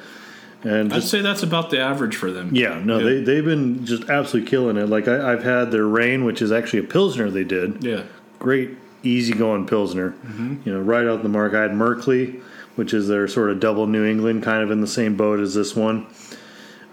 and 0.64 0.94
I'd 0.94 1.04
say 1.04 1.22
that's 1.22 1.42
about 1.42 1.72
the 1.72 1.80
average 1.80 2.16
for 2.16 2.32
them. 2.32 2.52
yeah, 2.54 2.80
no, 2.84 3.04
they 3.04 3.22
they've 3.22 3.44
been 3.44 3.84
just 3.84 4.10
absolutely 4.10 4.50
killing 4.50 4.78
it. 4.78 4.88
Like 4.88 5.08
I, 5.08 5.34
I've 5.34 5.44
had 5.44 5.72
their 5.72 5.88
Rain, 5.88 6.24
which 6.24 6.42
is 6.42 6.52
actually 6.52 6.80
a 6.80 6.84
pilsner 6.84 7.30
they 7.32 7.44
did. 7.44 7.84
Yeah. 7.84 8.04
great 8.38 8.78
easygoing 9.02 9.66
pilsner. 9.66 10.12
Mm-hmm. 10.12 10.58
You 10.66 10.74
know, 10.74 10.82
right 10.82 11.08
out 11.08 11.24
the 11.24 11.30
mark. 11.30 11.54
I 11.56 11.64
had 11.64 11.72
Merkley, 11.72 12.42
which 12.76 12.94
is 12.94 13.08
their 13.08 13.28
sort 13.28 13.50
of 13.50 13.60
double 13.60 13.88
New 13.88 14.06
England, 14.06 14.44
kind 14.44 14.62
of 14.62 14.70
in 14.70 14.82
the 14.82 14.88
same 14.88 15.16
boat 15.16 15.40
as 15.40 15.56
this 15.56 15.76
one. 15.76 16.06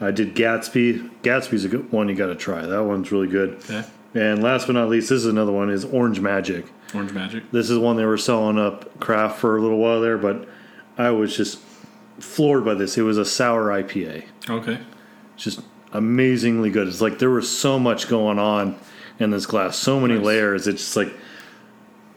I 0.00 0.12
did 0.12 0.34
Gatsby. 0.34 1.10
Gatsby's 1.22 1.64
a 1.64 1.68
good 1.68 1.90
one 1.92 2.08
you 2.08 2.14
got 2.14 2.26
to 2.26 2.34
try. 2.36 2.64
That 2.64 2.84
one's 2.84 3.10
really 3.12 3.28
good. 3.28 3.56
Okay. 3.68 3.84
And 4.16 4.42
last 4.42 4.66
but 4.66 4.72
not 4.72 4.88
least, 4.88 5.10
this 5.10 5.18
is 5.20 5.26
another 5.26 5.52
one 5.52 5.68
is 5.68 5.84
Orange 5.84 6.20
Magic. 6.20 6.64
Orange 6.94 7.12
Magic. 7.12 7.50
This 7.50 7.68
is 7.68 7.78
one 7.78 7.96
they 7.96 8.04
were 8.06 8.16
selling 8.16 8.58
up 8.58 8.98
craft 8.98 9.38
for 9.38 9.56
a 9.56 9.60
little 9.60 9.78
while 9.78 10.00
there, 10.00 10.16
but 10.16 10.48
I 10.96 11.10
was 11.10 11.36
just 11.36 11.58
floored 12.18 12.64
by 12.64 12.74
this. 12.74 12.96
It 12.96 13.02
was 13.02 13.18
a 13.18 13.24
sour 13.26 13.66
IPA 13.68 14.24
Okay. 14.48 14.78
just 15.36 15.60
amazingly 15.92 16.70
good. 16.70 16.88
It's 16.88 17.02
like 17.02 17.18
there 17.18 17.28
was 17.30 17.46
so 17.54 17.78
much 17.78 18.08
going 18.08 18.38
on 18.38 18.78
in 19.18 19.30
this 19.30 19.44
glass, 19.44 19.76
so 19.76 20.00
many 20.00 20.14
Nice. 20.14 20.24
layers. 20.24 20.66
It's 20.66 20.82
just 20.82 20.96
like 20.96 21.12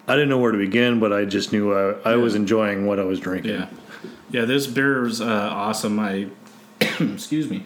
I 0.07 0.13
didn't 0.13 0.29
know 0.29 0.37
where 0.39 0.51
to 0.53 0.57
begin, 0.57 0.99
but 1.01 1.11
I 1.13 1.25
just 1.25 1.51
knew 1.51 1.73
I, 1.73 2.13
I 2.13 2.15
was 2.15 2.33
enjoying 2.33 2.85
what 2.87 2.99
I 2.99 3.03
was 3.03 3.19
drinking. 3.19 3.51
Yeah. 3.51 3.67
Yeah, 4.31 4.45
this 4.45 4.67
beer 4.67 5.01
was 5.01 5.19
uh, 5.21 5.25
awesome. 5.51 5.99
I, 5.99 6.27
excuse 6.81 7.49
me, 7.49 7.65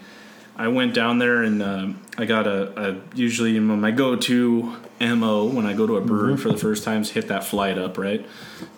I 0.56 0.68
went 0.68 0.94
down 0.94 1.18
there 1.18 1.42
and 1.42 1.62
um 1.62 2.00
I 2.16 2.24
got 2.26 2.46
a, 2.46 2.90
a 2.90 3.00
usually 3.14 3.58
my 3.58 3.90
go 3.90 4.16
to 4.16 4.76
mo 5.00 5.44
when 5.46 5.66
I 5.66 5.72
go 5.74 5.86
to 5.86 5.96
a 5.96 6.00
brewery 6.00 6.36
for 6.36 6.48
the 6.48 6.56
first 6.56 6.84
time 6.84 7.02
is 7.02 7.10
hit 7.10 7.28
that 7.28 7.44
flight 7.44 7.78
up 7.78 7.98
right 7.98 8.24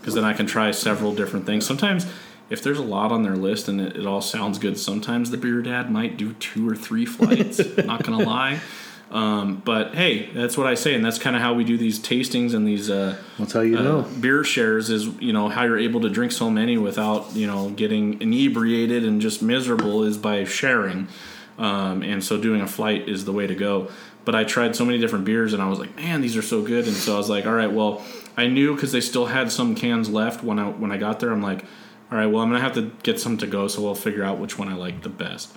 because 0.00 0.14
then 0.14 0.24
I 0.24 0.32
can 0.32 0.46
try 0.46 0.70
several 0.70 1.14
different 1.14 1.46
things. 1.46 1.66
Sometimes 1.66 2.06
if 2.48 2.62
there's 2.62 2.78
a 2.78 2.82
lot 2.82 3.12
on 3.12 3.22
their 3.22 3.36
list 3.36 3.68
and 3.68 3.80
it, 3.80 3.96
it 3.96 4.06
all 4.06 4.20
sounds 4.22 4.58
good, 4.58 4.78
sometimes 4.78 5.30
the 5.30 5.36
beer 5.36 5.62
dad 5.62 5.90
might 5.90 6.16
do 6.16 6.32
two 6.34 6.68
or 6.68 6.76
three 6.76 7.04
flights. 7.04 7.60
not 7.84 8.02
gonna 8.02 8.24
lie. 8.24 8.60
Um, 9.10 9.62
but 9.64 9.94
hey, 9.94 10.30
that's 10.32 10.58
what 10.58 10.66
I 10.66 10.74
say, 10.74 10.94
and 10.94 11.04
that's 11.04 11.18
kind 11.18 11.36
of 11.36 11.42
how 11.42 11.54
we 11.54 11.62
do 11.62 11.78
these 11.78 12.00
tastings 12.00 12.54
and 12.54 12.66
these 12.66 12.90
uh, 12.90 13.16
That's 13.38 13.52
how 13.52 13.60
you 13.60 13.78
uh, 13.78 13.82
know. 13.82 14.02
beer 14.20 14.42
shares 14.42 14.90
is 14.90 15.06
you 15.20 15.32
know 15.32 15.48
how 15.48 15.62
you're 15.62 15.78
able 15.78 16.00
to 16.00 16.08
drink 16.08 16.32
so 16.32 16.50
many 16.50 16.76
without 16.76 17.32
you 17.34 17.46
know 17.46 17.70
getting 17.70 18.20
inebriated 18.20 19.04
and 19.04 19.20
just 19.20 19.42
miserable 19.42 20.02
is 20.02 20.18
by 20.18 20.42
sharing 20.42 21.06
um, 21.58 22.02
and 22.02 22.22
so 22.22 22.40
doing 22.40 22.60
a 22.60 22.66
flight 22.66 23.08
is 23.08 23.24
the 23.24 23.32
way 23.32 23.46
to 23.46 23.54
go 23.54 23.88
but 24.24 24.34
i 24.34 24.44
tried 24.44 24.74
so 24.74 24.84
many 24.84 24.98
different 24.98 25.24
beers 25.24 25.52
and 25.52 25.62
i 25.62 25.68
was 25.68 25.78
like 25.78 25.94
man 25.96 26.20
these 26.20 26.36
are 26.36 26.42
so 26.42 26.62
good 26.62 26.86
and 26.86 26.96
so 26.96 27.14
i 27.14 27.18
was 27.18 27.28
like 27.28 27.46
all 27.46 27.52
right 27.52 27.72
well 27.72 28.04
i 28.36 28.46
knew 28.46 28.74
because 28.74 28.92
they 28.92 29.00
still 29.00 29.26
had 29.26 29.50
some 29.50 29.74
cans 29.74 30.08
left 30.08 30.42
when 30.42 30.58
i 30.58 30.68
when 30.68 30.92
i 30.92 30.96
got 30.96 31.20
there 31.20 31.30
i'm 31.30 31.42
like 31.42 31.64
all 32.10 32.18
right 32.18 32.26
well 32.26 32.42
i'm 32.42 32.50
gonna 32.50 32.60
have 32.60 32.74
to 32.74 32.90
get 33.02 33.18
some 33.18 33.36
to 33.36 33.46
go 33.46 33.68
so 33.68 33.82
we'll 33.82 33.94
figure 33.94 34.22
out 34.24 34.38
which 34.38 34.58
one 34.58 34.68
i 34.68 34.74
like 34.74 35.02
the 35.02 35.08
best 35.08 35.54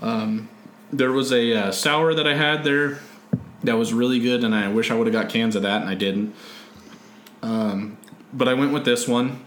um, 0.00 0.48
there 0.92 1.12
was 1.12 1.30
a 1.32 1.52
uh, 1.52 1.72
sour 1.72 2.14
that 2.14 2.26
i 2.26 2.34
had 2.34 2.64
there 2.64 2.98
that 3.62 3.76
was 3.76 3.92
really 3.92 4.18
good 4.18 4.44
and 4.44 4.54
i 4.54 4.68
wish 4.68 4.90
i 4.90 4.94
would 4.94 5.06
have 5.06 5.12
got 5.12 5.28
cans 5.28 5.56
of 5.56 5.62
that 5.62 5.80
and 5.80 5.90
i 5.90 5.94
didn't 5.94 6.34
but 8.32 8.48
I 8.48 8.54
went 8.54 8.72
with 8.72 8.84
this 8.84 9.08
one 9.08 9.44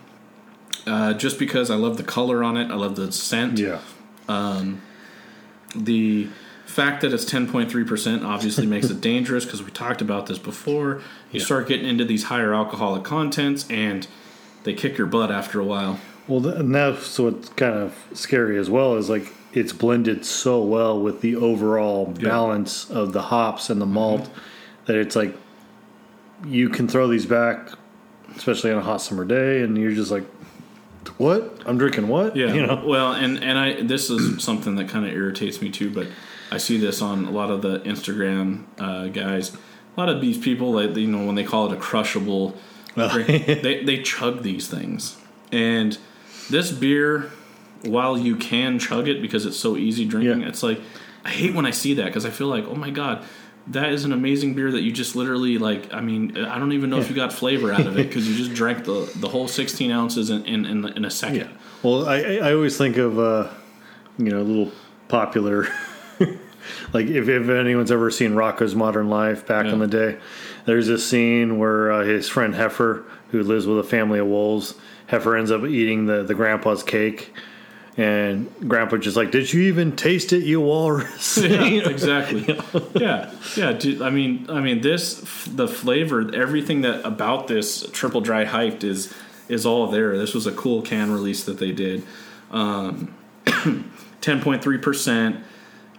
uh, 0.86 1.14
just 1.14 1.40
because 1.40 1.70
I 1.70 1.76
love 1.76 1.98
the 1.98 2.04
color 2.04 2.44
on 2.44 2.58
it. 2.58 2.72
I 2.72 2.76
love 2.76 2.96
the 2.96 3.12
scent. 3.12 3.60
Yeah. 3.60 3.80
The 5.76 6.28
fact 6.66 7.02
that 7.02 7.14
it's 7.14 7.26
10.3% 7.26 8.26
obviously 8.26 8.66
makes 8.66 8.90
it 8.90 9.02
dangerous 9.12 9.46
because 9.46 9.62
we 9.62 9.72
talked 9.72 10.02
about 10.02 10.28
this 10.28 10.40
before. 10.40 11.02
You 11.32 11.40
Yeah. 11.40 11.46
start 11.46 11.68
getting 11.68 11.88
into 11.88 12.06
these 12.06 12.26
higher 12.26 12.54
alcoholic 12.54 13.04
contents 13.04 13.66
and 13.70 14.08
they 14.64 14.74
kick 14.74 14.98
your 14.98 15.08
butt 15.08 15.32
after 15.32 15.60
a 15.60 15.66
while. 15.66 16.00
Well, 16.28 16.48
and 16.48 16.74
that's 16.74 17.20
what's 17.20 17.50
kind 17.50 17.76
of 17.76 17.96
scary 18.14 18.58
as 18.58 18.70
well 18.70 18.96
is 18.96 19.10
like 19.10 19.34
it's 19.52 19.74
blended 19.74 20.26
so 20.26 20.64
well 20.64 21.00
with 21.00 21.22
the 21.22 21.36
overall 21.36 22.06
balance 22.06 22.90
of 22.90 23.14
the 23.14 23.24
hops 23.24 23.70
and 23.70 23.80
the 23.80 23.86
mm-hmm. 23.86 23.94
malt 23.96 24.30
that 24.86 24.96
it's 24.96 25.16
like 25.16 25.36
you 26.46 26.70
can 26.70 26.88
throw 26.88 27.08
these 27.08 27.26
back, 27.26 27.70
especially 28.36 28.72
on 28.72 28.80
a 28.80 28.82
hot 28.82 29.02
summer 29.02 29.26
day, 29.26 29.62
and 29.62 29.78
you're 29.78 29.92
just 29.92 30.12
like, 30.12 30.26
"What? 31.18 31.62
I'm 31.66 31.78
drinking 31.78 32.08
what?" 32.08 32.36
Yeah. 32.36 32.54
you 32.54 32.66
know. 32.66 32.84
Well, 32.86 33.14
and 33.14 33.44
and 33.44 33.58
I 33.58 33.82
this 33.84 34.10
is 34.10 34.44
something 34.44 34.76
that 34.76 34.90
kind 34.90 35.06
of 35.06 35.12
irritates 35.14 35.62
me 35.62 35.70
too, 35.70 35.90
but 35.92 36.08
I 36.52 36.58
see 36.58 36.78
this 36.78 37.02
on 37.02 37.26
a 37.26 37.32
lot 37.32 37.50
of 37.50 37.62
the 37.62 37.80
Instagram 37.80 38.64
uh, 38.80 39.08
guys. 39.08 39.56
A 39.96 40.00
lot 40.00 40.10
of 40.10 40.22
these 40.22 40.38
people, 40.38 40.72
like 40.74 40.96
you 40.96 41.08
know, 41.08 41.26
when 41.26 41.36
they 41.36 41.44
call 41.44 41.72
it 41.72 41.74
a 41.74 41.80
crushable 41.80 42.56
drink, 42.96 43.28
they 43.46 43.84
they 43.84 44.02
chug 44.02 44.44
these 44.44 44.68
things. 44.68 45.18
And 45.52 45.98
this 46.50 46.72
beer, 46.72 47.32
while 47.84 48.18
you 48.18 48.36
can 48.36 48.80
chug 48.80 49.08
it 49.08 49.22
because 49.22 49.46
it's 49.46 49.58
so 49.58 49.78
easy 49.78 50.06
drinking, 50.06 50.42
Yeah. 50.42 50.48
it's 50.48 50.64
like 50.64 50.80
I 51.26 51.30
hate 51.30 51.54
when 51.56 51.66
I 51.66 51.72
see 51.72 51.94
that 51.96 52.06
because 52.06 52.26
I 52.26 52.30
feel 52.32 52.48
like, 52.48 52.66
oh 52.68 52.76
my 52.76 52.90
god. 52.90 53.24
That 53.68 53.94
is 53.94 54.04
an 54.04 54.12
amazing 54.12 54.56
beer 54.56 54.72
that 54.72 54.82
you 54.82 54.92
just 54.92 55.16
literally 55.16 55.58
like. 55.58 55.94
I 55.94 56.02
mean, 56.02 56.38
I 56.38 56.60
don't 56.60 56.74
even 56.74 56.90
know 56.90 57.00
if 57.00 57.10
you 57.10 57.16
got 57.16 57.32
flavor 57.32 57.72
out 57.72 57.88
of 57.88 57.98
it 57.98 58.08
because 58.08 58.28
you 58.28 58.36
just 58.36 58.54
drank 58.54 58.84
the, 58.84 59.10
the 59.16 59.30
whole 59.30 59.48
16 59.48 59.92
ounces 59.92 60.30
in 60.30 60.46
in, 60.46 60.66
in, 60.66 60.86
in 60.86 61.06
a 61.06 61.12
second. 61.12 61.38
Yeah. 61.38 61.58
Well, 61.82 62.08
I 62.08 62.20
I 62.20 62.54
always 62.54 62.78
think 62.78 62.98
of 62.98 63.18
uh, 63.18 63.50
you 64.18 64.30
know, 64.30 64.42
a 64.42 64.44
little 64.44 64.72
popular. 65.08 65.68
like 66.94 67.08
if, 67.08 67.28
if 67.28 67.50
anyone's 67.50 67.92
ever 67.92 68.12
seen 68.12 68.32
Rocko's 68.32 68.76
Modern 68.76 69.10
Life 69.10 69.46
back 69.46 69.66
in 69.66 69.80
the 69.80 69.88
day, 69.88 70.18
there's 70.66 70.90
a 70.90 70.98
scene 70.98 71.58
where 71.58 71.92
uh, 71.92 72.04
his 72.04 72.30
friend 72.30 72.56
Heifer, 72.56 73.06
who 73.30 73.44
lives 73.44 73.66
with 73.66 73.80
a 73.80 73.84
family 73.84 74.20
of 74.20 74.28
wolves, 74.28 74.76
Heifer 75.08 75.36
ends 75.36 75.52
up 75.52 75.64
eating 75.64 76.06
the 76.06 76.24
the 76.24 76.34
grandpa's 76.34 76.84
cake. 76.84 77.34
And 77.96 78.52
Grandpa 78.68 78.98
just 78.98 79.16
like, 79.16 79.30
did 79.30 79.54
you 79.54 79.64
even 79.64 79.96
taste 79.96 80.34
it, 80.34 80.44
you 80.44 80.60
walrus? 80.60 81.38
yeah, 81.42 81.64
exactly. 81.88 82.60
Yeah, 82.96 83.32
yeah. 83.56 83.74
Dude, 83.74 84.02
I 84.02 84.10
mean, 84.10 84.48
I 84.50 84.62
mean, 84.62 84.82
this 84.82 85.20
the 85.46 85.68
flavor, 85.68 86.34
everything 86.34 86.82
that 86.82 87.06
about 87.06 87.48
this 87.48 87.88
triple 87.92 88.22
dry 88.22 88.46
hyped 88.46 88.84
is 88.84 89.14
is 89.48 89.66
all 89.66 89.88
there. 89.88 90.18
This 90.18 90.34
was 90.34 90.48
a 90.48 90.52
cool 90.52 90.82
can 90.82 91.12
release 91.12 91.44
that 91.44 91.60
they 91.60 91.72
did. 91.72 92.04
Um, 92.52 93.14
Ten 94.22 94.42
point 94.42 94.64
three 94.64 94.78
percent. 94.80 95.44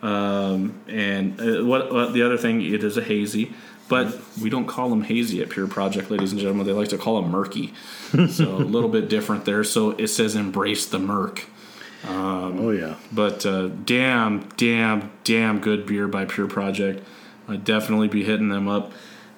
Um, 0.02 0.80
and 0.86 1.40
uh, 1.40 1.64
what, 1.64 1.92
what 1.92 2.12
the 2.12 2.22
other 2.22 2.36
thing? 2.36 2.60
It 2.60 2.84
is 2.84 2.96
a 2.96 3.02
hazy, 3.02 3.54
but 3.88 4.18
we 4.40 4.50
don't 4.50 4.66
call 4.66 4.90
them 4.90 5.02
hazy 5.02 5.40
at 5.42 5.48
Pure 5.48 5.68
Project, 5.68 6.10
ladies 6.10 6.32
and 6.32 6.40
gentlemen. 6.40 6.66
They 6.66 6.72
like 6.72 6.88
to 6.88 6.98
call 6.98 7.22
them 7.22 7.30
murky. 7.30 7.72
so 8.28 8.56
a 8.56 8.58
little 8.58 8.90
bit 8.90 9.08
different 9.08 9.44
there. 9.44 9.64
So 9.64 9.90
it 9.92 10.08
says 10.08 10.34
embrace 10.34 10.86
the 10.86 10.98
murk. 10.98 11.46
Oh 12.06 12.70
yeah. 12.70 12.94
But 13.12 13.44
uh, 13.46 13.68
damn, 13.68 14.48
damn, 14.56 15.10
damn 15.24 15.60
good 15.60 15.86
beer 15.86 16.06
by 16.08 16.24
Pure 16.24 16.48
Project. 16.48 17.06
I'd 17.48 17.64
definitely 17.64 18.08
be 18.08 18.24
hitting 18.24 18.48
them 18.48 18.68
up 18.68 18.92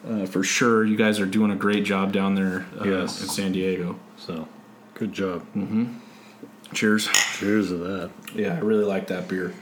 uh, 0.09 0.27
for 0.27 0.43
sure. 0.43 0.85
You 0.85 0.97
guys 0.97 1.19
are 1.21 1.27
doing 1.27 1.51
a 1.51 1.57
great 1.57 1.85
job 1.85 2.13
down 2.13 2.35
there 2.35 2.67
uh, 2.81 2.85
Yes. 2.85 3.21
in 3.23 3.29
San 3.29 3.53
Diego. 3.53 3.99
So, 4.17 4.47
good 4.95 5.13
job. 5.13 5.45
Cheers. 6.73 7.09
Cheers 7.39 7.69
to 7.69 7.77
that. 7.77 8.11
Yeah, 8.35 8.55
I 8.55 8.59
really 8.61 8.85
like 8.85 9.07
that 9.09 9.29
beer. 9.29 9.55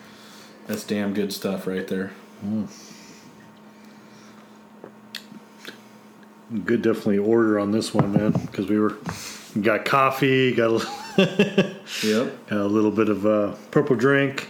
That's 0.66 0.84
damn 0.84 1.12
good 1.14 1.32
stuff 1.32 1.66
right 1.66 1.86
there. 1.86 2.12
Good, 6.64 6.82
definitely 6.82 7.18
order 7.18 7.58
on 7.58 7.72
this 7.72 7.92
one, 7.94 8.12
man, 8.12 8.32
because 8.32 8.68
we 8.68 8.78
were 8.78 8.96
got 9.60 9.84
coffee, 9.84 10.54
got 10.54 10.82
a, 10.82 10.86
Yep. 12.02 12.46
got 12.48 12.58
a 12.58 12.64
little 12.66 12.90
bit 12.90 13.08
of 13.08 13.24
uh, 13.26 13.52
purple 13.70 13.96
drink. 13.96 14.48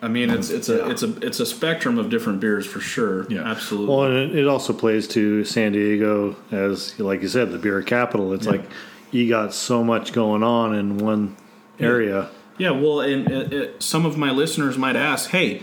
I 0.00 0.06
mean, 0.06 0.30
it's 0.30 0.50
it's 0.50 0.68
a 0.68 0.88
it's 0.88 1.02
a 1.02 1.16
it's 1.26 1.40
a 1.40 1.46
spectrum 1.46 1.98
of 1.98 2.08
different 2.08 2.38
beers 2.38 2.64
for 2.66 2.78
sure. 2.78 3.26
Yeah, 3.30 3.42
absolutely. 3.42 3.94
Well, 3.94 4.04
and 4.04 4.32
it, 4.38 4.46
also 4.46 4.72
plays 4.72 5.08
to 5.08 5.44
San 5.44 5.72
Diego 5.72 6.36
as, 6.52 6.96
like 7.00 7.20
you 7.22 7.26
said, 7.28 7.50
the 7.50 7.58
beer 7.58 7.82
capital. 7.82 8.32
It's 8.32 8.46
Yeah. 8.46 8.52
like 8.52 8.64
you 9.10 9.28
got 9.28 9.52
so 9.52 9.82
much 9.82 10.12
going 10.12 10.44
on 10.44 10.74
in 10.76 10.98
one 10.98 11.36
area. 11.80 12.28
Yeah, 12.58 12.70
well, 12.70 13.00
and 13.00 13.52
uh, 13.52 13.66
some 13.80 14.04
of 14.06 14.16
my 14.16 14.30
listeners 14.30 14.78
might 14.78 14.94
ask, 14.94 15.30
"Hey, 15.30 15.62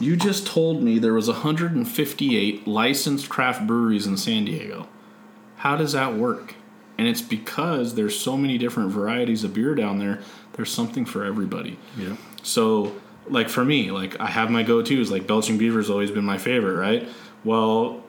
you 0.00 0.16
just 0.16 0.48
told 0.48 0.82
me 0.82 0.98
there 0.98 1.14
was 1.14 1.28
158 1.28 2.66
licensed 2.66 3.28
craft 3.28 3.68
breweries 3.68 4.06
in 4.06 4.16
San 4.16 4.46
Diego. 4.46 4.88
How 5.58 5.76
does 5.76 5.92
that 5.92 6.14
work?" 6.14 6.54
And 6.96 7.08
it's 7.08 7.22
because 7.22 7.94
there's 7.94 8.18
so 8.18 8.36
many 8.36 8.58
different 8.58 8.90
varieties 8.92 9.44
of 9.44 9.52
beer 9.54 9.74
down 9.74 9.98
there. 9.98 10.20
There's 10.52 10.70
something 10.70 11.04
for 11.04 11.24
everybody. 11.24 11.78
Yeah. 11.96 12.16
So 12.42 12.94
like 13.28 13.48
for 13.48 13.64
me, 13.64 13.90
like 13.90 14.20
I 14.20 14.26
have 14.26 14.50
my 14.50 14.62
go 14.62 14.82
tos. 14.82 15.10
Like 15.10 15.26
Belching 15.26 15.58
Beaver's 15.58 15.90
always 15.90 16.10
been 16.10 16.24
my 16.24 16.38
favorite, 16.38 16.76
right? 16.76 17.08
Well, 17.42 18.02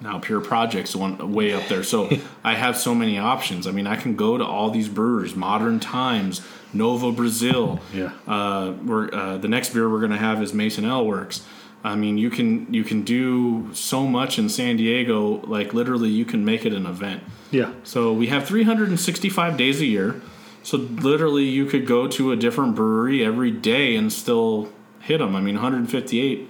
now 0.00 0.18
Pure 0.18 0.42
Project's 0.42 0.96
one 0.96 1.32
way 1.32 1.52
up 1.52 1.66
there. 1.68 1.82
So 1.82 2.10
I 2.44 2.54
have 2.54 2.76
so 2.76 2.94
many 2.94 3.18
options. 3.18 3.66
I 3.66 3.72
mean, 3.72 3.86
I 3.86 3.96
can 3.96 4.16
go 4.16 4.38
to 4.38 4.44
all 4.44 4.70
these 4.70 4.88
brewers 4.88 5.34
Modern 5.34 5.80
Times, 5.80 6.46
Novo 6.72 7.12
Brazil. 7.12 7.80
Yeah. 7.92 8.12
Uh, 8.26 8.74
we're 8.84 9.12
uh, 9.12 9.38
the 9.38 9.48
next 9.48 9.70
beer 9.74 9.88
we're 9.88 10.00
gonna 10.00 10.16
have 10.16 10.42
is 10.42 10.54
Mason 10.54 10.84
Ale 10.84 11.06
Works. 11.06 11.44
I 11.82 11.96
mean, 11.96 12.18
you 12.18 12.28
can 12.30 12.72
you 12.72 12.84
can 12.84 13.02
do 13.02 13.72
so 13.72 14.06
much 14.06 14.38
in 14.38 14.48
San 14.48 14.76
Diego. 14.76 15.40
Like 15.46 15.72
literally, 15.72 16.10
you 16.10 16.24
can 16.24 16.44
make 16.44 16.66
it 16.66 16.72
an 16.74 16.86
event. 16.86 17.22
Yeah. 17.50 17.72
So 17.84 18.12
we 18.12 18.26
have 18.26 18.46
365 18.46 19.56
days 19.56 19.80
a 19.80 19.86
year. 19.86 20.20
So 20.62 20.76
literally, 20.76 21.44
you 21.44 21.64
could 21.64 21.86
go 21.86 22.06
to 22.08 22.32
a 22.32 22.36
different 22.36 22.74
brewery 22.74 23.24
every 23.24 23.50
day 23.50 23.96
and 23.96 24.12
still 24.12 24.70
hit 25.00 25.18
them. 25.18 25.34
I 25.34 25.40
mean, 25.40 25.54
158. 25.54 26.48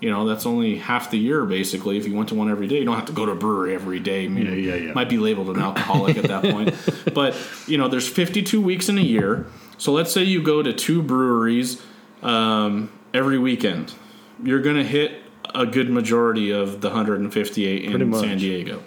You 0.00 0.10
know, 0.10 0.26
that's 0.26 0.46
only 0.46 0.78
half 0.78 1.12
the 1.12 1.18
year 1.18 1.44
basically. 1.44 1.96
If 1.96 2.08
you 2.08 2.16
went 2.16 2.30
to 2.30 2.34
one 2.34 2.50
every 2.50 2.66
day, 2.66 2.78
you 2.80 2.84
don't 2.84 2.96
have 2.96 3.06
to 3.06 3.12
go 3.12 3.24
to 3.24 3.32
a 3.32 3.36
brewery 3.36 3.72
every 3.72 4.00
day. 4.00 4.24
I 4.24 4.28
mean, 4.28 4.46
Yeah, 4.46 4.54
yeah, 4.54 4.74
yeah. 4.74 4.92
Might 4.94 5.08
be 5.08 5.16
labeled 5.18 5.50
an 5.50 5.62
alcoholic 5.62 6.16
at 6.16 6.24
that 6.24 6.42
point, 6.42 6.74
but 7.14 7.36
you 7.68 7.78
know, 7.78 7.86
there's 7.86 8.08
52 8.08 8.60
weeks 8.60 8.88
in 8.88 8.98
a 8.98 9.02
year. 9.02 9.46
So 9.78 9.92
let's 9.92 10.12
say 10.12 10.24
you 10.24 10.42
go 10.42 10.60
to 10.60 10.72
two 10.72 11.02
breweries 11.02 11.80
um, 12.20 12.90
every 13.14 13.38
weekend. 13.38 13.94
You're 14.42 14.60
going 14.60 14.76
to 14.76 14.84
hit 14.84 15.20
a 15.54 15.66
good 15.66 15.90
majority 15.90 16.50
of 16.50 16.80
the 16.80 16.88
158 16.88 17.84
Pretty 17.90 18.02
in 18.02 18.10
much. 18.10 18.20
San 18.20 18.38
Diego. 18.38 18.82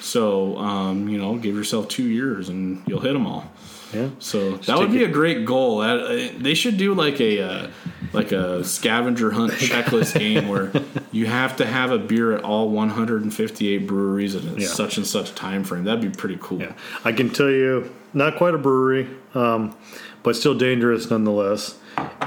So, 0.00 0.58
um, 0.58 1.08
you 1.08 1.18
know, 1.18 1.36
give 1.36 1.54
yourself 1.54 1.88
two 1.88 2.04
years 2.08 2.48
and 2.48 2.82
you'll 2.86 3.00
hit 3.00 3.12
them 3.12 3.26
all. 3.26 3.50
Yeah. 3.94 4.08
So 4.20 4.56
that 4.56 4.78
would 4.78 4.86
take 4.88 4.98
be 5.00 5.04
a 5.04 5.08
great 5.08 5.44
goal. 5.44 5.78
That, 5.78 5.98
uh, 6.00 6.38
they 6.38 6.54
should 6.54 6.76
do 6.78 6.94
like 6.94 7.20
a 7.20 7.42
uh, 7.42 7.70
like 8.14 8.32
a 8.32 8.64
scavenger 8.64 9.30
hunt 9.32 9.52
checklist 9.58 10.18
game 10.18 10.48
where 10.48 10.72
you 11.12 11.26
have 11.26 11.56
to 11.56 11.66
have 11.66 11.90
a 11.90 11.98
beer 11.98 12.32
at 12.32 12.42
all 12.42 12.70
158 12.70 13.86
breweries 13.86 14.34
in 14.34 14.56
Yeah. 14.58 14.66
such 14.66 14.96
and 14.96 15.06
such 15.06 15.34
time 15.34 15.62
frame. 15.62 15.84
That'd 15.84 16.00
be 16.00 16.08
pretty 16.08 16.38
cool. 16.40 16.60
Yeah. 16.62 16.72
I 17.04 17.12
can 17.12 17.28
tell 17.28 17.50
you, 17.50 17.94
not 18.14 18.36
quite 18.36 18.54
a 18.54 18.58
brewery, 18.58 19.08
um, 19.34 19.76
but 20.22 20.36
still 20.36 20.54
dangerous 20.54 21.10
nonetheless, 21.10 21.78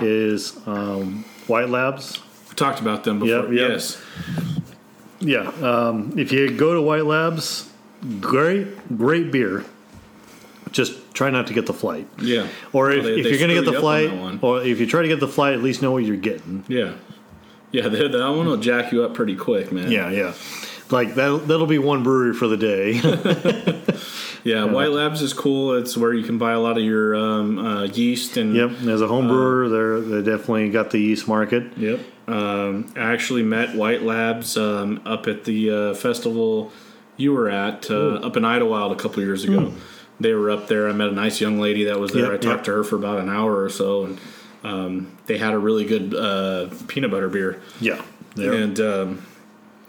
is 0.01 0.55
um, 0.67 1.25
White 1.47 1.69
Labs. 1.69 2.19
Talked 2.55 2.79
about 2.79 3.03
them 3.03 3.19
before. 3.19 3.43
Yep, 3.45 3.51
yep. 3.53 3.69
Yes. 3.71 4.01
Yeah. 5.19 5.47
Um, 5.61 6.13
if 6.17 6.31
you 6.31 6.51
go 6.55 6.73
to 6.73 6.81
White 6.81 7.05
Labs, 7.05 7.69
great, 8.21 8.97
great 8.97 9.31
beer. 9.31 9.65
Just 10.71 11.13
try 11.13 11.29
not 11.29 11.47
to 11.47 11.53
get 11.53 11.65
the 11.65 11.73
flight. 11.73 12.07
Yeah. 12.21 12.47
Or 12.73 12.91
if, 12.91 13.03
Well, 13.03 13.13
they- 13.13 13.19
if 13.19 13.23
they 13.23 13.29
you're 13.29 13.39
going 13.39 13.49
to 13.49 13.55
get 13.55 13.65
the 13.65 13.75
on 13.75 13.81
flight, 13.81 14.13
one. 14.15 14.39
or 14.41 14.61
if 14.61 14.79
you 14.79 14.85
try 14.85 15.01
to 15.01 15.07
get 15.07 15.19
the 15.19 15.27
flight, 15.27 15.53
at 15.53 15.61
least 15.63 15.81
know 15.81 15.91
what 15.91 16.03
you're 16.03 16.17
getting. 16.17 16.63
Yeah. 16.67 16.93
Yeah, 17.71 17.87
that 17.89 18.11
that 18.11 18.29
one 18.29 18.45
will 18.45 18.57
jack 18.57 18.91
you 18.91 19.03
up 19.03 19.13
pretty 19.13 19.35
quick, 19.35 19.71
man. 19.71 19.91
Yeah, 19.91 20.09
yeah. 20.09 20.33
Like 20.91 21.15
that. 21.15 21.47
That'll 21.47 21.65
be 21.67 21.79
one 21.79 22.03
brewery 22.03 22.33
for 22.33 22.47
the 22.47 22.57
day. 22.57 23.01
Yeah, 24.45 24.65
White 24.65 24.91
Labs 24.91 25.23
is 25.23 25.33
cool. 25.33 25.73
It's 25.73 25.97
where 25.97 26.13
you 26.13 26.21
can 26.23 26.37
buy 26.37 26.51
a 26.51 26.59
lot 26.59 26.77
of 26.77 26.83
your 26.83 27.15
um, 27.15 27.57
uh, 27.57 27.83
yeast 27.85 28.37
and 28.37 28.55
yep. 28.55 28.69
As 28.87 29.01
a 29.01 29.05
Uh, 29.05 29.07
home 29.07 29.27
brewer, 29.27 29.67
they're 29.69 29.99
they 29.99 30.21
definitely 30.21 30.69
got 30.69 30.91
the 30.91 30.99
yeast 30.99 31.27
market. 31.27 31.63
Yep. 31.75 31.99
Um, 32.27 32.91
I 32.95 33.13
actually 33.13 33.43
met 33.43 33.75
White 33.75 34.01
Labs 34.01 34.57
um, 34.57 35.01
up 35.05 35.27
at 35.27 35.43
the 35.45 35.69
uh, 35.69 35.93
festival 35.93 36.71
you 37.17 37.31
were 37.33 37.49
at 37.49 37.89
uh, 37.89 38.15
up 38.15 38.35
in 38.35 38.43
Idyllwild 38.43 38.91
a 38.91 38.95
couple 38.95 39.23
years 39.23 39.43
ago. 39.43 39.73
They 40.19 40.33
were 40.33 40.49
up 40.49 40.67
there. 40.67 40.89
I 40.89 40.93
met 40.93 41.09
a 41.09 41.13
nice 41.13 41.41
young 41.41 41.59
lady 41.59 41.85
that 41.85 41.99
was 41.99 42.11
there. 42.11 42.31
Yep, 42.31 42.33
I 42.33 42.37
talked 42.37 42.45
yep. 42.45 42.63
to 42.65 42.71
her 42.71 42.83
for 42.83 42.95
about 42.95 43.19
an 43.19 43.29
hour 43.29 43.61
or 43.63 43.69
so, 43.69 44.05
and 44.05 44.19
um, 44.63 45.17
they 45.25 45.37
had 45.37 45.53
a 45.53 45.57
really 45.57 45.85
good 45.85 46.13
uh, 46.13 46.69
peanut 46.87 47.11
butter 47.11 47.29
beer. 47.29 47.61
Yeah. 47.79 48.01
And 48.37 48.79
um, 48.79 49.25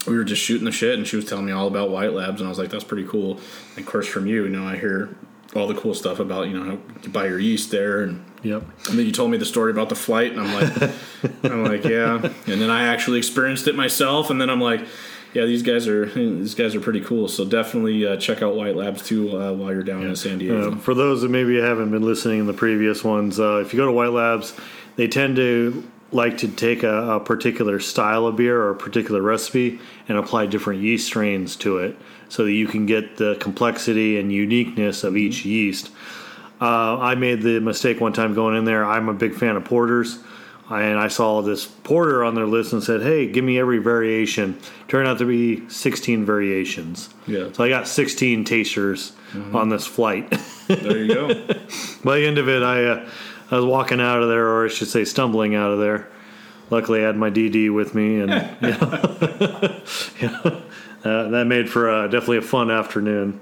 we 0.07 0.17
were 0.17 0.25
just 0.25 0.43
shooting 0.43 0.65
the 0.65 0.73
shit, 0.73 0.97
and 0.97 1.07
she 1.07 1.17
was 1.17 1.25
telling 1.25 1.47
me 1.47 1.53
all 1.53 1.67
about 1.67 1.91
White 1.91 2.13
Labs, 2.13 2.41
and 2.41 2.47
I 2.47 2.49
was 2.49 2.59
like, 2.59 2.71
"That's 2.71 2.85
pretty 2.85 3.07
cool." 3.07 3.41
And 3.77 3.85
of 3.85 3.87
course, 3.87 4.07
from 4.07 4.27
you, 4.27 4.45
you 4.45 4.51
know, 4.51 4.65
I 4.65 4.77
hear 4.77 5.17
all 5.55 5.67
the 5.67 5.75
cool 5.75 5.95
stuff 5.95 6.21
about 6.21 6.49
you 6.49 6.59
know 6.59 6.65
how 6.65 6.79
you 7.03 7.09
buy 7.09 7.27
your 7.27 7.39
yeast 7.39 7.71
there 7.71 8.03
and 8.03 8.25
Yep. 8.47 8.62
and 8.89 8.98
then 8.98 9.06
you 9.06 9.12
told 9.12 9.31
me 9.31 9.39
the 9.39 9.44
story 9.44 9.70
about 9.70 9.89
the 9.89 9.94
flight, 9.94 10.32
and 10.32 10.40
I'm 10.40 10.52
like, 10.55 10.93
I'm 11.44 11.64
like, 11.64 11.85
yeah. 11.85 12.16
And 12.47 12.60
then 12.60 12.70
I 12.70 12.89
actually 12.89 13.18
experienced 13.18 13.66
it 13.66 13.74
myself, 13.74 14.31
and 14.31 14.40
then 14.40 14.51
I'm 14.51 14.60
like, 14.60 14.86
yeah, 15.36 15.44
these 15.44 15.62
guys 15.62 15.86
are 15.86 16.06
these 16.06 16.55
guys 16.55 16.74
are 16.74 16.81
pretty 16.81 17.01
cool. 17.01 17.28
So 17.28 17.44
definitely 17.44 18.06
uh, 18.06 18.16
check 18.16 18.43
out 18.43 18.56
White 18.56 18.74
Labs 18.74 19.02
too 19.02 19.36
uh, 19.36 19.52
while 19.52 19.73
you're 19.73 19.82
down 19.82 20.02
in 20.02 20.16
San 20.16 20.39
Diego. 20.39 20.73
Uh, 20.73 20.77
for 20.77 20.94
those 20.94 21.23
that 21.23 21.31
maybe 21.31 21.60
haven't 21.60 21.90
been 21.90 22.02
listening 22.02 22.40
in 22.40 22.47
the 22.47 22.55
previous 22.55 23.05
ones, 23.05 23.39
uh, 23.39 23.62
if 23.64 23.73
you 23.73 23.77
go 23.78 23.86
to 23.86 23.93
White 23.93 24.12
Labs, 24.12 24.55
they 24.97 25.09
tend 25.09 25.36
to 25.36 25.86
like 26.12 26.39
to 26.39 26.48
take 26.48 26.82
a, 26.82 27.16
a 27.16 27.20
particular 27.20 27.81
style 27.81 28.27
of 28.27 28.36
beer 28.36 28.62
or 28.62 28.70
a 28.70 28.77
particular 28.77 29.20
recipe 29.20 29.78
and 30.09 30.16
apply 30.16 30.47
different 30.47 30.81
yeast 30.81 31.06
strains 31.06 31.56
to 31.56 31.78
it 31.78 31.97
so 32.28 32.44
that 32.44 32.52
you 32.52 32.66
can 32.66 32.86
get 32.86 33.16
the 33.16 33.36
complexity 33.39 34.18
and 34.18 34.32
uniqueness 34.32 35.05
of 35.05 35.16
each 35.16 35.44
yeast. 35.44 35.90
Uh, 36.61 36.99
I 36.99 37.15
made 37.15 37.43
the 37.43 37.61
mistake 37.61 38.01
one 38.01 38.12
time 38.12 38.35
going 38.35 38.57
in 38.57 38.65
there. 38.65 38.85
I'm 38.85 39.09
a 39.09 39.15
big 39.15 39.35
fan 39.35 39.57
of 39.57 39.65
porters. 39.65 40.19
And 40.69 40.99
I 40.99 41.07
saw 41.07 41.43
this 41.43 41.65
porter 41.65 42.24
on 42.24 42.35
their 42.35 42.47
list 42.47 42.73
and 42.73 42.83
said, 42.83 43.01
"Hey, 43.01 43.28
give 43.28 43.45
me 43.45 43.57
every 43.57 43.78
variation." 43.78 44.59
Turned 44.89 45.07
out 45.07 45.19
to 45.19 45.24
be 45.24 45.62
16 45.69 46.24
variations. 46.24 47.09
Yeah. 47.28 47.53
So 47.53 47.62
I 47.62 47.69
got 47.69 47.87
16 47.87 48.45
tasters 48.45 49.12
on 49.53 49.69
this 49.69 49.87
flight. 49.87 50.28
there 50.66 50.99
you 50.99 51.15
go. 51.15 51.28
By 52.05 52.19
the 52.19 52.27
end 52.27 52.39
of 52.39 52.49
it, 52.49 52.65
I 52.65 52.85
uh, 52.85 53.09
I 53.53 53.57
was 53.57 53.65
walking 53.65 54.01
out 54.01 54.23
of 54.23 54.28
there, 54.28 54.49
or 54.49 54.65
I 54.65 54.69
should 54.69 54.89
say, 54.89 55.05
stumbling 55.05 55.55
out 55.55 55.70
of 55.70 55.78
there. 55.78 56.09
Luckily, 56.70 57.01
I 57.05 57.07
had 57.07 57.16
my 57.16 57.31
DD 57.31 57.73
with 57.73 57.95
me, 57.95 58.19
and 58.19 58.31
you 58.61 58.70
know, 58.70 59.81
you 60.19 60.28
know, 60.31 60.62
uh, 61.05 61.28
that 61.28 61.45
made 61.47 61.70
for 61.70 61.89
uh, 61.89 62.09
definitely 62.09 62.39
a 62.39 62.43
fun 62.43 62.73
afternoon. 62.73 63.41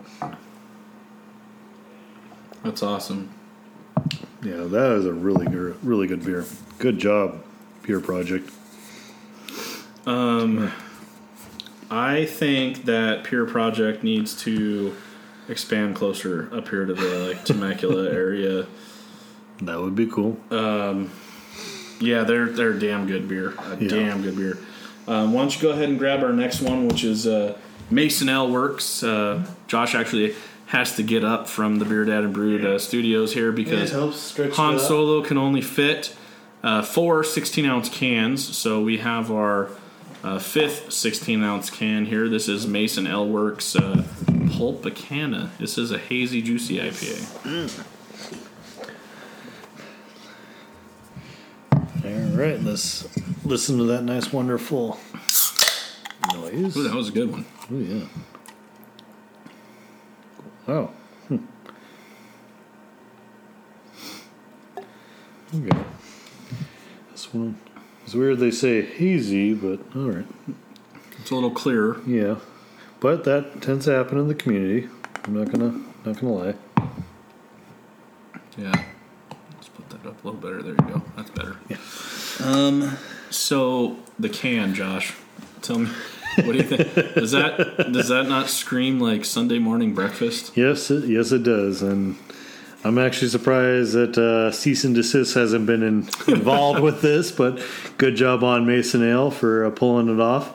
That's 2.65 2.83
awesome. 2.83 3.31
Yeah, 4.43 4.65
that 4.65 4.93
is 4.93 5.07
a 5.07 5.13
really 5.13 5.47
good, 5.47 5.77
really 5.85 6.07
good 6.07 6.25
beer. 6.25 6.45
Good 6.79 6.99
job, 6.99 7.43
Beer 7.83 8.01
Project. 8.01 8.51
Um, 10.07 10.73
I 11.91 12.25
think 12.27 12.85
that 12.85 13.25
Pure 13.25 13.47
Project 13.47 14.03
needs 14.03 14.35
to 14.43 14.95
expand 15.49 15.95
closer 15.95 16.49
up 16.55 16.69
here 16.69 16.85
to 16.85 16.95
the 16.95 17.29
like 17.29 17.45
Temecula 17.45 18.11
area. 18.13 18.67
That 19.63 19.81
would 19.81 19.95
be 19.95 20.07
cool. 20.07 20.39
Um, 20.51 21.11
Yeah, 22.01 22.25
they're 22.25 22.49
they're 22.49 22.73
damn 22.73 23.07
good 23.07 23.29
beer. 23.29 23.55
A 23.59 23.77
Yeah. 23.79 23.89
damn 23.89 24.23
good 24.23 24.37
beer. 24.37 24.59
Um, 25.07 25.33
why 25.33 25.43
don't 25.43 25.55
you 25.55 25.63
go 25.63 25.71
ahead 25.71 25.89
and 25.89 25.99
grab 25.99 26.23
our 26.25 26.33
next 26.33 26.61
one, 26.63 26.89
which 26.89 27.05
is 27.05 27.27
uh, 27.27 27.57
Mason 27.91 28.29
Ale 28.29 28.51
Works. 28.51 29.03
Uh, 29.03 29.47
Josh 29.69 29.95
actually 29.95 30.35
has 30.75 30.97
to 30.97 31.05
get 31.05 31.25
up 31.25 31.47
from 31.47 31.79
the 31.79 31.85
Beer 31.85 32.05
Dad 32.05 32.25
and 32.25 32.35
Brewed 32.35 32.65
uh, 32.65 32.81
studios 32.81 33.33
here 33.33 33.53
because 33.53 33.93
Han 33.93 34.79
Solo 34.81 35.23
can 35.23 35.39
only 35.39 35.61
fit 35.61 36.17
uh, 36.65 36.83
four 36.83 37.23
16 37.23 37.65
ounce 37.65 37.89
cans. 37.89 38.57
So 38.57 38.83
we 38.83 38.99
have 38.99 39.31
our 39.31 39.71
uh, 40.25 40.41
fifth 40.41 40.93
16 40.93 41.45
ounce 41.45 41.71
can 41.71 42.07
here. 42.07 42.29
This 42.29 42.49
is 42.49 42.67
Mason 42.67 43.07
Ale 43.07 43.29
Works 43.29 43.77
uh, 43.77 44.05
Pulpicana. 44.27 45.57
This 45.59 45.79
is 45.79 45.93
a 45.93 45.99
hazy, 45.99 46.43
juicy 46.43 46.79
IPA. 46.79 47.85
All 52.05 52.37
right, 52.37 52.61
let's 52.61 53.07
listen 53.45 53.79
to 53.79 53.85
that 53.85 54.03
nice, 54.03 54.33
wonderful 54.33 54.99
noise. 56.33 56.77
Ooh, 56.77 56.83
that 56.83 56.95
was 56.95 57.11
a 57.11 57.13
good 57.13 57.31
one. 57.31 57.45
Oh 57.71 57.79
yeah. 57.79 58.07
Wow. 60.67 60.91
Hmm. 61.29 61.37
Okay. 65.55 65.85
This 67.13 67.33
one. 67.35 67.59
It's 68.05 68.15
weird 68.15 68.39
they 68.39 68.51
say 68.51 68.83
hazy, 68.83 69.55
but 69.55 69.81
all 69.95 70.11
right. 70.11 70.27
It's 71.19 71.31
a 71.31 71.35
little 71.35 71.51
clearer. 71.51 72.01
Yeah. 72.07 72.37
But 73.01 73.25
that 73.25 73.61
tends 73.61 73.85
to 73.85 73.93
happen 73.93 74.19
in 74.19 74.29
the 74.29 74.35
community. 74.35 74.89
I'm 75.25 75.35
not 75.39 75.51
gonna 75.51 75.81
not 76.05 76.21
gonna 76.21 76.33
lie. 76.33 76.55
Yeah. 78.57 78.85
Let's 79.53 79.69
put 79.69 79.89
that 79.91 80.07
up 80.07 80.23
a 80.25 80.29
little 80.29 80.41
better. 80.41 80.63
There 80.63 80.73
you 80.73 80.95
go. 80.95 81.03
That's 81.17 81.31
better. 81.31 81.57
Yeah. 81.69 81.77
Um. 82.43 82.97
So 83.31 83.99
the 84.19 84.29
can, 84.29 84.75
Josh. 84.75 85.15
Tell 85.61 85.79
me, 85.79 85.91
what 86.37 86.53
do 86.53 86.59
you 86.59 86.63
think? 86.63 87.15
does 87.15 87.33
that 87.33 87.93
does 87.93 88.09
that 88.09 88.29
not 88.29 88.49
scream 88.49 89.01
like 89.01 89.25
Sunday 89.25 89.59
morning 89.59 89.95
breakfast? 89.95 90.57
Yes, 90.57 90.91
it, 90.91 91.05
yes, 91.05 91.33
it 91.33 91.43
does, 91.43 91.83
and 91.83 92.17
I'm 92.85 92.99
actually 92.99 93.29
surprised 93.29 93.95
that 93.95 94.19
uh, 94.19 94.51
cease 94.51 94.85
and 94.85 94.95
desist 94.95 95.35
hasn't 95.35 95.65
been 95.65 95.83
in, 95.83 96.09
involved 96.29 96.81
with 96.81 97.01
this. 97.01 97.33
But 97.33 97.63
good 97.97 98.15
job 98.15 98.45
on 98.45 98.67
Mason 98.67 99.03
Ale 99.03 99.31
for 99.31 99.65
uh, 99.65 99.71
pulling 99.71 100.09
it 100.09 100.21
off. 100.21 100.53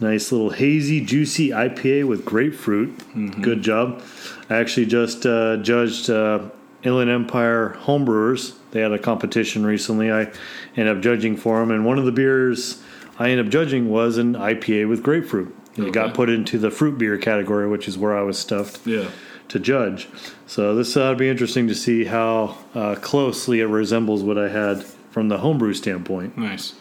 Nice 0.00 0.30
little 0.30 0.50
hazy, 0.50 1.00
juicy 1.00 1.50
IPA 1.50 2.06
with 2.06 2.24
grapefruit. 2.24 3.40
Good 3.40 3.62
job. 3.62 4.02
I 4.50 4.56
actually 4.56 4.86
just 4.86 5.24
uh, 5.24 5.56
judged 5.58 6.10
uh, 6.10 6.50
Inland 6.82 7.10
Empire 7.10 7.78
Homebrewers. 7.80 8.54
They 8.72 8.80
had 8.80 8.92
a 8.92 8.98
competition 8.98 9.64
recently. 9.64 10.12
I 10.12 10.30
ended 10.76 10.96
up 10.96 11.02
judging 11.02 11.36
for 11.36 11.60
them, 11.60 11.70
and 11.70 11.86
one 11.86 11.98
of 11.98 12.04
the 12.04 12.12
beers 12.12 12.82
I 13.18 13.30
ended 13.30 13.46
up 13.46 13.52
judging 13.52 13.88
was 13.88 14.18
an 14.18 14.34
IPA 14.34 14.88
with 14.88 15.02
grapefruit. 15.02 15.54
It 15.76 15.82
Okay. 15.82 15.90
got 15.90 16.14
put 16.14 16.28
into 16.30 16.58
the 16.58 16.70
fruit 16.70 16.98
beer 16.98 17.16
category, 17.18 17.68
which 17.68 17.86
is 17.88 17.98
where 17.98 18.16
I 18.16 18.22
was 18.22 18.38
stuffed 18.38 18.86
Yeah. 18.86 19.06
to 19.48 19.58
judge. 19.58 20.08
So 20.46 20.74
this 20.74 20.96
ought 20.96 21.10
to 21.10 21.16
be 21.16 21.28
interesting 21.28 21.68
to 21.68 21.74
see 21.74 22.04
how 22.04 22.56
uh, 22.74 22.94
closely 22.96 23.60
it 23.60 23.66
resembles 23.66 24.22
what 24.22 24.38
I 24.38 24.48
had 24.48 24.84
from 25.10 25.28
the 25.28 25.38
homebrew 25.38 25.74
standpoint. 25.74 26.36
Nice. 26.38 26.74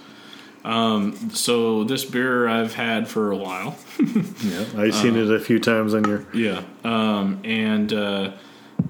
Um, 0.63 1.29
so 1.31 1.83
this 1.83 2.03
beer 2.05 2.47
I've 2.47 2.73
had 2.73 3.07
for 3.07 3.31
a 3.31 3.37
while. 3.37 3.75
Yeah, 4.43 4.63
I've 4.77 4.93
seen 4.95 5.15
it 5.15 5.29
a 5.31 5.39
few 5.39 5.59
times 5.59 5.93
on 5.93 6.05
your. 6.05 6.25
Yeah. 6.33 6.61
Um, 6.83 7.39
and 7.43 7.91
uh, 7.93 8.31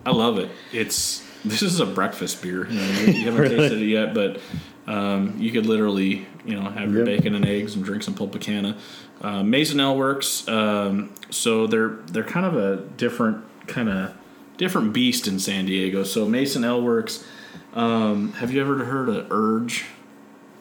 I 0.06 0.12
love 0.12 0.38
it. 0.38 0.50
It's 0.74 1.24
this 1.44 1.62
is 1.62 1.80
a 1.80 1.86
breakfast 1.86 2.42
beer. 2.42 2.68
You, 2.70 2.80
know, 2.80 2.86
you 3.06 3.14
haven't 3.26 3.42
Really? 3.42 3.56
tasted 3.58 3.82
it 3.82 3.86
yet, 3.88 4.14
but 4.14 4.40
um, 4.88 5.36
you 5.40 5.52
could 5.52 5.66
literally, 5.66 6.28
you 6.46 6.56
know, 6.56 6.70
have 6.70 6.92
your 6.92 7.06
Yep. 7.06 7.18
bacon 7.18 7.36
and 7.36 7.46
eggs 7.46 7.76
and 7.76 7.84
drink 7.84 8.04
some 8.04 8.14
Pulpicana. 8.14 8.78
Uh, 9.22 9.44
Mason 9.44 9.80
Ale 9.80 9.96
works. 9.98 10.48
Um, 10.48 11.12
so 11.30 11.68
they're 11.68 11.98
they're 12.12 12.24
kind 12.24 12.46
of 12.46 12.56
a 12.56 12.78
different 12.98 13.44
kind 13.68 13.90
of 13.90 14.14
different 14.58 14.94
beast 14.94 15.28
in 15.28 15.40
San 15.40 15.66
Diego. 15.66 16.04
So 16.04 16.28
Mason 16.28 16.64
Ale 16.64 16.82
works. 16.82 17.26
Um, 17.74 18.34
have 18.34 18.54
you 18.54 18.62
ever 18.62 18.86
heard 18.86 19.10
of 19.10 19.32
Urge 19.32 19.86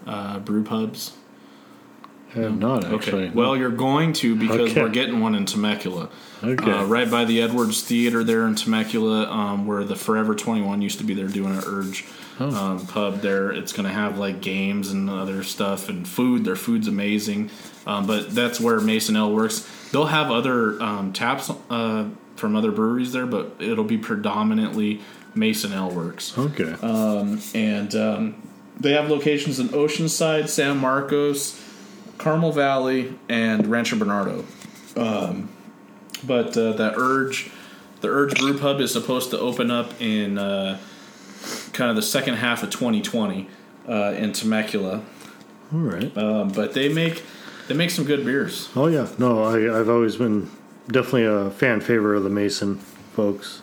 uh, 0.07 0.39
brew 0.41 0.65
pubs? 0.65 1.13
I 2.37 2.41
have 2.41 2.59
not 2.59 2.85
actually. 2.85 3.25
Okay. 3.27 3.33
Well, 3.35 3.57
you're 3.57 3.71
going 3.71 4.13
to 4.15 4.35
because 4.35 4.71
Okay. 4.71 4.83
we're 4.83 4.89
getting 4.89 5.21
one 5.21 5.35
in 5.35 5.47
Temecula. 5.47 6.09
Okay. 6.43 6.71
Uh, 6.71 6.85
right 6.85 7.11
by 7.11 7.25
the 7.25 7.41
Edwards 7.41 7.83
Theater 7.83 8.25
there 8.25 8.47
in 8.47 8.55
Temecula, 8.55 9.31
um, 9.31 9.67
where 9.67 9.85
the 9.85 9.95
Forever 9.97 10.35
21 10.35 10.83
used 10.83 10.99
to 10.99 11.05
be. 11.05 11.15
They're 11.15 11.29
doing 11.29 11.55
an 11.57 11.63
Urge 11.67 12.05
Oh. 12.41 12.53
um, 12.53 12.87
pub 12.87 13.21
there. 13.21 13.53
It's 13.53 13.73
going 13.73 13.87
to 13.87 13.93
have 13.95 14.19
like 14.19 14.41
games 14.41 14.91
and 14.91 15.09
other 15.09 15.45
stuff 15.45 15.89
and 15.89 16.07
food. 16.07 16.45
Their 16.45 16.57
food's 16.57 16.89
amazing. 16.89 17.51
Um, 17.87 18.07
but 18.07 18.35
that's 18.35 18.61
where 18.61 18.81
Mason 18.81 19.15
Ale 19.17 19.33
works. 19.33 19.69
They'll 19.93 20.07
have 20.07 20.31
other 20.33 20.83
um, 20.83 21.13
taps 21.13 21.51
uh, 21.71 22.07
from 22.35 22.57
other 22.57 22.73
breweries 22.73 23.13
there, 23.13 23.27
but 23.27 23.55
it'll 23.61 23.85
be 23.85 23.99
predominantly 23.99 25.01
Mason 25.37 25.73
Ale 25.73 25.91
works 25.91 26.37
okay. 26.39 26.75
and 27.55 27.95
um, 27.95 28.35
they 28.79 28.93
have 28.93 29.09
locations 29.11 29.59
in 29.61 29.69
Oceanside, 29.69 30.49
San 30.49 30.79
Marcos, 30.79 31.61
Carmel 32.19 32.53
Valley, 32.53 33.17
and 33.29 33.67
Rancho 33.67 33.97
Bernardo. 33.97 34.45
Um, 34.97 35.49
but 36.25 36.57
uh, 36.57 36.73
the 36.73 36.95
Urge, 36.97 37.51
the 38.01 38.09
Urge 38.09 38.39
Brew 38.39 38.59
Pub 38.59 38.81
is 38.81 38.93
supposed 38.93 39.31
to 39.31 39.39
open 39.39 39.71
up 39.71 40.01
in 40.01 40.39
uh, 40.39 40.79
kind 41.73 41.91
of 41.91 41.97
the 41.97 42.03
second 42.03 42.35
half 42.35 42.63
of 42.63 42.71
2020 42.71 43.49
uh, 43.89 43.93
in 44.17 44.33
Temecula. 44.33 45.03
All 45.73 45.81
right. 45.81 46.17
Um, 46.17 46.49
but 46.49 46.75
they 46.75 46.89
make 46.89 47.23
they 47.69 47.75
make 47.75 47.91
some 47.91 48.05
good 48.05 48.25
beers. 48.25 48.69
Oh 48.77 48.87
yeah. 48.87 49.09
No, 49.19 49.45
I, 49.45 49.79
I've 49.79 49.89
always 49.89 50.17
been 50.17 50.51
definitely 50.89 51.25
a 51.25 51.51
fan 51.51 51.81
favorite 51.81 52.17
of 52.17 52.25
the 52.25 52.31
Mason 52.31 52.77
folks. 52.77 53.63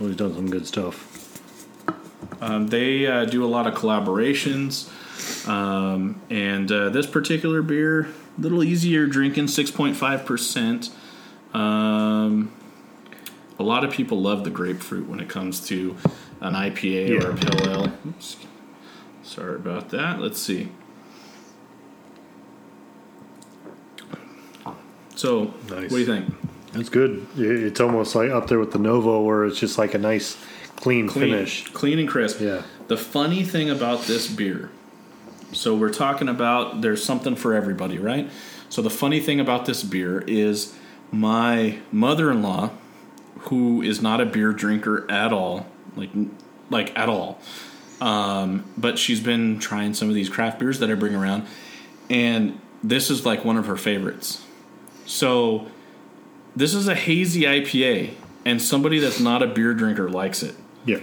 Always 0.00 0.16
done 0.16 0.34
some 0.34 0.50
good 0.50 0.66
stuff. 0.66 1.04
Um, 2.40 2.68
they 2.68 3.06
uh, 3.06 3.24
do 3.24 3.44
a 3.44 3.46
lot 3.48 3.66
of 3.66 3.74
collaborations, 3.74 4.90
um, 5.48 6.20
and 6.30 6.70
uh, 6.70 6.88
this 6.90 7.06
particular 7.06 7.62
beer, 7.62 8.08
a 8.38 8.40
little 8.40 8.62
easier 8.62 9.06
drinking, 9.06 9.48
six 9.48 9.70
point 9.70 9.96
five 9.96 10.24
percent. 10.26 10.90
Um, 11.54 12.52
a 13.58 13.62
lot 13.62 13.84
of 13.84 13.90
people 13.90 14.20
love 14.20 14.44
the 14.44 14.50
grapefruit 14.50 15.08
when 15.08 15.18
it 15.20 15.28
comes 15.28 15.60
to 15.68 15.96
an 16.40 16.54
IPA 16.54 17.20
or 17.22 17.30
a 17.30 17.34
Yeah. 17.34 17.40
pale 17.40 17.70
ale. 17.70 17.92
Oops. 18.06 18.36
Sorry 19.24 19.56
about 19.56 19.88
that. 19.90 20.20
Let's 20.20 20.38
see. 20.40 20.68
So, 25.16 25.52
Nice. 25.68 25.70
what 25.70 25.88
do 25.90 25.98
you 25.98 26.06
think? 26.06 26.34
It's 26.74 26.88
good. 26.88 27.26
It's 27.36 27.80
almost 27.80 28.14
like 28.14 28.30
up 28.30 28.46
there 28.46 28.58
with 28.58 28.72
the 28.72 28.78
Novo, 28.78 29.22
where 29.22 29.44
it's 29.46 29.58
just 29.58 29.78
like 29.78 29.94
a 29.94 29.98
nice, 29.98 30.36
clean, 30.76 31.08
clean, 31.08 31.32
finish. 31.32 31.64
clean 31.72 31.98
and 31.98 32.08
crisp. 32.08 32.40
Yeah. 32.40 32.62
The 32.86 32.96
funny 32.96 33.42
thing 33.42 33.68
about 33.68 34.02
this 34.02 34.28
beer, 34.28 34.70
so 35.52 35.74
we're 35.74 35.92
talking 35.92 36.28
about 36.28 36.80
there's 36.82 37.04
something 37.04 37.36
for 37.36 37.54
everybody, 37.54 37.98
right? 37.98 38.30
So 38.68 38.82
the 38.82 38.90
funny 38.90 39.20
thing 39.20 39.40
about 39.40 39.66
this 39.66 39.82
beer 39.82 40.20
is 40.26 40.74
my 41.10 41.78
mother-in-law, 41.90 42.70
who 43.40 43.82
is 43.82 44.02
not 44.02 44.20
a 44.20 44.26
beer 44.26 44.52
drinker 44.52 45.10
at 45.10 45.32
all, 45.32 45.66
like 45.96 46.10
like 46.70 46.96
at 46.98 47.08
all, 47.08 47.38
um, 48.00 48.64
but 48.76 48.98
she's 48.98 49.20
been 49.20 49.58
trying 49.58 49.94
some 49.94 50.08
of 50.08 50.14
these 50.14 50.28
craft 50.28 50.58
beers 50.58 50.80
that 50.80 50.90
I 50.90 50.94
bring 50.94 51.14
around, 51.14 51.46
and 52.10 52.60
this 52.82 53.10
is 53.10 53.24
like 53.24 53.44
one 53.44 53.56
of 53.56 53.66
her 53.66 53.76
favorites. 53.76 54.44
So 55.06 55.66
this 56.54 56.74
is 56.74 56.88
a 56.88 56.94
hazy 56.94 57.42
IPA, 57.42 58.14
and 58.44 58.60
somebody 58.60 58.98
that's 58.98 59.20
not 59.20 59.42
a 59.42 59.46
beer 59.46 59.72
drinker 59.72 60.10
likes 60.10 60.42
it. 60.42 60.54
Yeah. 60.84 61.00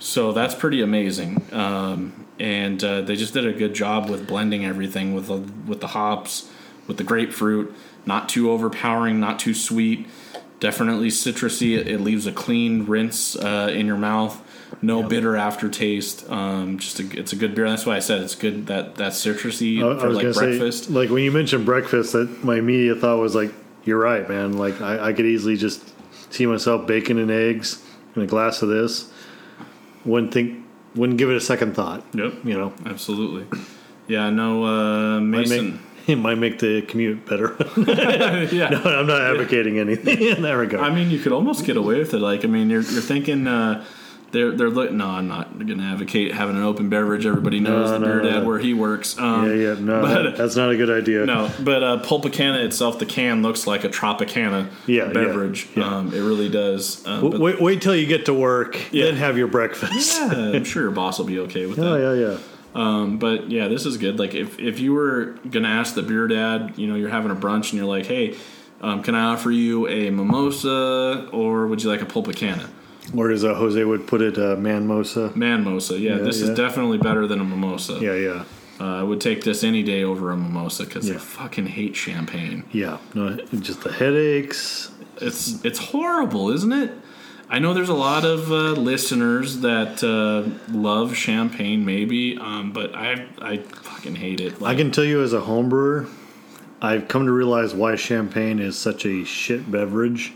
So 0.00 0.32
that's 0.32 0.54
pretty 0.54 0.80
amazing, 0.80 1.42
um, 1.52 2.26
and 2.38 2.82
uh, 2.82 3.02
they 3.02 3.16
just 3.16 3.34
did 3.34 3.46
a 3.46 3.52
good 3.52 3.74
job 3.74 4.08
with 4.08 4.26
blending 4.26 4.64
everything 4.64 5.14
with 5.14 5.26
the, 5.26 5.36
with 5.68 5.80
the 5.80 5.88
hops, 5.88 6.50
with 6.86 6.96
the 6.96 7.04
grapefruit. 7.04 7.74
Not 8.06 8.30
too 8.30 8.50
overpowering, 8.50 9.20
not 9.20 9.38
too 9.38 9.52
sweet. 9.52 10.08
Definitely 10.58 11.08
citrusy. 11.08 11.76
It, 11.76 11.86
it 11.86 12.00
leaves 12.00 12.26
a 12.26 12.32
clean 12.32 12.86
rinse 12.86 13.36
uh, 13.36 13.70
in 13.72 13.86
your 13.86 13.98
mouth. 13.98 14.42
No 14.80 15.02
bitter 15.02 15.36
aftertaste. 15.36 16.30
Um, 16.30 16.78
just 16.78 16.98
a, 17.00 17.18
it's 17.18 17.34
a 17.34 17.36
good 17.36 17.54
beer. 17.54 17.68
That's 17.68 17.84
why 17.84 17.96
I 17.96 17.98
said 17.98 18.22
it's 18.22 18.34
good. 18.34 18.68
That 18.68 18.94
that 18.94 19.12
citrusy 19.12 19.82
I, 19.82 19.96
I 19.96 20.00
for 20.00 20.08
was 20.08 20.16
like 20.16 20.34
breakfast. 20.34 20.84
say, 20.84 20.92
like 20.92 21.10
when 21.10 21.24
you 21.24 21.32
mentioned 21.32 21.66
breakfast, 21.66 22.14
that 22.14 22.42
my 22.42 22.56
immediate 22.56 23.00
thought 23.00 23.18
was 23.18 23.34
like, 23.34 23.52
"You're 23.84 23.98
right, 23.98 24.26
man. 24.26 24.56
Like 24.56 24.80
I, 24.80 25.08
I 25.08 25.12
could 25.12 25.26
easily 25.26 25.56
just 25.56 25.92
see 26.32 26.46
myself 26.46 26.86
bacon 26.86 27.18
and 27.18 27.30
eggs 27.30 27.84
and 28.14 28.24
a 28.24 28.26
glass 28.26 28.62
of 28.62 28.70
this. 28.70 29.12
Wouldn't 30.04 30.32
think, 30.32 30.64
wouldn't 30.94 31.18
give 31.18 31.30
it 31.30 31.36
a 31.36 31.40
second 31.40 31.74
thought. 31.74 32.04
yep, 32.14 32.34
You 32.44 32.54
know, 32.54 32.72
absolutely. 32.86 33.46
Yeah, 34.08 34.30
no 34.30 34.64
uh, 34.64 35.20
might 35.20 35.48
Mason. 35.48 35.72
make, 35.72 35.80
it 36.08 36.16
might 36.16 36.38
make 36.38 36.58
the 36.58 36.82
commute 36.82 37.26
better. 37.26 37.54
yeah, 38.52 38.70
no, 38.70 38.82
I'm 38.82 39.06
not 39.06 39.20
advocating 39.22 39.78
anything 39.78 40.20
in 40.20 40.42
that 40.42 40.52
regard. 40.52 40.82
I 40.84 40.94
mean, 40.94 41.10
you 41.10 41.18
could 41.18 41.32
almost 41.32 41.64
get 41.64 41.76
away 41.76 41.98
with 41.98 42.12
it. 42.14 42.18
Like, 42.18 42.44
I 42.44 42.48
mean, 42.48 42.70
you're 42.70 42.82
you're 42.82 43.02
thinking 43.02 43.46
uh, 43.46 43.84
they're 44.32 44.52
they're 44.52 44.70
look. 44.70 44.92
No, 44.92 45.06
I'm 45.06 45.28
not 45.28 45.56
going 45.58 45.78
to 45.78 45.84
advocate 45.84 46.32
having 46.32 46.56
an 46.56 46.62
open 46.62 46.88
beverage. 46.88 47.26
Everybody 47.26 47.58
knows 47.60 47.90
No, 47.90 47.98
the 47.98 47.98
no, 47.98 48.06
beer 48.06 48.20
dad 48.32 48.40
no. 48.42 48.44
where 48.48 48.58
he 48.58 48.74
works. 48.74 49.18
Um, 49.18 49.46
yeah, 49.48 49.54
yeah, 49.54 49.74
no, 49.80 50.00
but- 50.02 50.36
that's 50.36 50.56
not 50.56 50.70
a 50.70 50.76
good 50.76 50.90
idea. 50.90 51.26
No, 51.26 51.50
but 51.60 51.82
uh, 51.82 52.02
Pulpicana 52.02 52.64
itself, 52.64 52.98
the 52.98 53.06
can 53.06 53.42
looks 53.42 53.66
like 53.66 53.84
a 53.84 53.88
Tropicana 53.88 54.68
Yeah, 54.86 55.06
yeah, 55.06 55.12
beverage. 55.12 55.68
yeah. 55.74 55.84
Um, 55.84 56.14
it 56.14 56.20
really 56.20 56.48
does. 56.48 57.04
Um, 57.06 57.14
W- 57.22 57.32
but, 57.32 57.40
wait, 57.40 57.60
wait 57.60 57.82
till 57.82 57.96
you 57.96 58.06
get 58.06 58.26
to 58.26 58.34
work, 58.34 58.78
Yeah. 58.92 59.06
then 59.06 59.16
have 59.16 59.36
your 59.36 59.48
breakfast. 59.48 60.16
yeah, 60.18 60.32
I'm 60.54 60.64
sure 60.64 60.82
your 60.82 60.90
boss 60.92 61.18
will 61.18 61.26
be 61.26 61.38
okay 61.40 61.66
with 61.66 61.78
Oh 61.78 61.98
that. 61.98 62.16
yeah, 62.16 62.30
yeah. 62.30 62.38
Um, 62.72 63.18
but 63.18 63.50
yeah, 63.50 63.66
this 63.66 63.84
is 63.84 63.96
good. 63.96 64.20
Like 64.20 64.34
if, 64.34 64.60
if 64.60 64.78
you 64.78 64.92
were 64.92 65.34
gonna 65.50 65.66
ask 65.68 65.96
the 65.96 66.02
beer 66.02 66.28
dad, 66.28 66.74
you 66.76 66.86
know, 66.86 66.94
you're 66.94 67.08
having 67.10 67.32
a 67.32 67.34
brunch 67.34 67.70
and 67.70 67.72
you're 67.72 67.84
like, 67.84 68.06
hey, 68.06 68.36
um, 68.80 69.02
can 69.02 69.16
I 69.16 69.24
offer 69.32 69.50
you 69.50 69.88
a 69.88 70.08
mimosa 70.10 71.28
or 71.32 71.66
would 71.66 71.82
you 71.82 71.90
like 71.90 72.00
a 72.02 72.06
Pulpicana? 72.06 72.68
Or 73.16 73.30
as 73.30 73.44
uh, 73.44 73.54
Jose 73.54 73.82
would 73.82 74.06
put 74.06 74.20
it, 74.22 74.38
uh, 74.38 74.56
man 74.56 74.86
mosa. 74.86 75.34
Man 75.34 75.64
mosa, 75.64 75.98
yeah, 75.98 76.16
Yeah, 76.16 76.22
this 76.22 76.40
yeah. 76.40 76.48
is 76.48 76.56
definitely 76.56 76.98
better 76.98 77.26
than 77.26 77.40
a 77.40 77.44
mimosa. 77.44 77.98
Yeah, 78.00 78.14
yeah, 78.14 78.44
Uh, 78.80 79.00
I 79.00 79.02
would 79.02 79.20
take 79.20 79.42
this 79.44 79.62
any 79.64 79.82
day 79.82 80.04
over 80.04 80.30
a 80.30 80.36
mimosa 80.36 80.84
because 80.84 81.10
I 81.10 81.14
fucking 81.16 81.66
hate 81.66 81.96
champagne. 81.96 82.64
yeah. 82.72 82.98
No, 83.14 83.36
just 83.60 83.82
the 83.82 83.92
headaches. 83.92 84.90
It's 85.20 85.62
it's 85.64 85.78
horrible, 85.78 86.50
isn't 86.50 86.72
it? 86.72 86.90
I 87.52 87.58
know 87.58 87.74
there's 87.74 87.88
a 87.88 87.94
lot 87.94 88.24
of 88.24 88.52
uh, 88.52 88.72
listeners 88.80 89.58
that 89.60 90.04
uh, 90.04 90.48
love 90.72 91.16
champagne, 91.16 91.84
maybe, 91.84 92.38
um, 92.38 92.72
but 92.72 92.94
I 92.94 93.26
I 93.42 93.58
fucking 93.58 94.14
hate 94.14 94.40
it. 94.40 94.62
I 94.62 94.74
can 94.76 94.90
tell 94.92 95.04
you 95.04 95.20
as 95.22 95.32
a 95.32 95.40
home 95.40 95.68
brewer, 95.68 96.06
I've 96.80 97.08
come 97.08 97.26
to 97.26 97.32
realize 97.32 97.74
why 97.74 97.96
champagne 97.96 98.60
is 98.60 98.78
such 98.78 99.04
a 99.04 99.24
shit 99.24 99.68
beverage. 99.70 100.32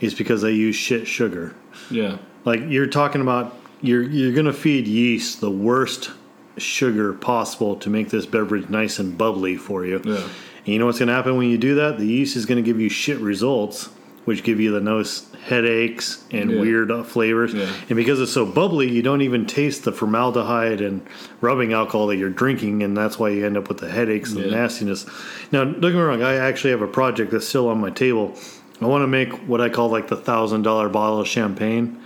Is 0.00 0.14
because 0.14 0.42
they 0.42 0.52
use 0.52 0.76
shit 0.76 1.06
sugar. 1.08 1.54
yeah, 1.90 2.18
Like 2.44 2.60
you're 2.68 2.86
talking 2.86 3.20
about, 3.20 3.56
you're 3.80 4.02
you're 4.02 4.32
gonna 4.32 4.52
feed 4.52 4.86
yeast 4.86 5.40
the 5.40 5.50
worst 5.50 6.10
sugar 6.56 7.12
possible 7.12 7.76
to 7.76 7.90
make 7.90 8.08
this 8.10 8.26
beverage 8.26 8.68
nice 8.68 8.98
and 8.98 9.16
bubbly 9.18 9.56
for 9.56 9.84
you. 9.84 10.00
yeah, 10.04 10.16
And 10.18 10.66
you 10.66 10.78
know 10.78 10.86
what's 10.86 10.98
going 10.98 11.06
to 11.08 11.14
happen 11.14 11.36
when 11.36 11.48
you 11.48 11.56
do 11.58 11.76
that? 11.76 11.98
The 11.98 12.06
yeast 12.06 12.34
is 12.36 12.46
going 12.46 12.62
to 12.62 12.68
give 12.68 12.80
you 12.80 12.88
shit 12.88 13.18
results, 13.18 13.90
which 14.24 14.42
give 14.42 14.58
you 14.58 14.72
the 14.72 14.80
nose 14.80 15.26
headaches 15.44 16.24
and 16.32 16.50
Yeah. 16.50 16.60
weird 16.60 16.90
uh, 16.90 17.04
flavors. 17.04 17.54
Yeah. 17.54 17.70
And 17.88 17.96
because 17.96 18.20
it's 18.20 18.32
so 18.32 18.44
bubbly, 18.44 18.90
you 18.90 19.02
don't 19.02 19.22
even 19.22 19.46
taste 19.46 19.84
the 19.84 19.92
formaldehyde 19.92 20.80
and 20.80 21.00
rubbing 21.40 21.72
alcohol 21.72 22.08
that 22.08 22.16
you're 22.16 22.28
drinking, 22.28 22.82
and 22.82 22.96
that's 22.96 23.20
why 23.20 23.28
you 23.30 23.46
end 23.46 23.56
up 23.56 23.68
with 23.68 23.78
the 23.78 23.88
headaches 23.88 24.32
and 24.32 24.42
the 24.42 24.48
Yeah. 24.48 24.56
nastiness. 24.56 25.06
Now, 25.52 25.62
don't 25.62 25.80
get 25.80 25.94
me 25.94 26.00
wrong, 26.00 26.22
I 26.24 26.34
actually 26.34 26.70
have 26.70 26.82
a 26.82 26.88
project 26.88 27.30
that's 27.30 27.46
still 27.46 27.68
on 27.68 27.80
my 27.80 27.90
table. 27.90 28.34
I 28.80 28.86
want 28.86 29.02
to 29.02 29.08
make 29.08 29.32
what 29.48 29.60
I 29.60 29.68
call 29.68 29.88
like 29.88 30.08
the 30.08 30.16
thousand 30.16 30.62
dollar 30.62 30.88
bottle 30.88 31.20
of 31.20 31.28
champagne, 31.28 32.02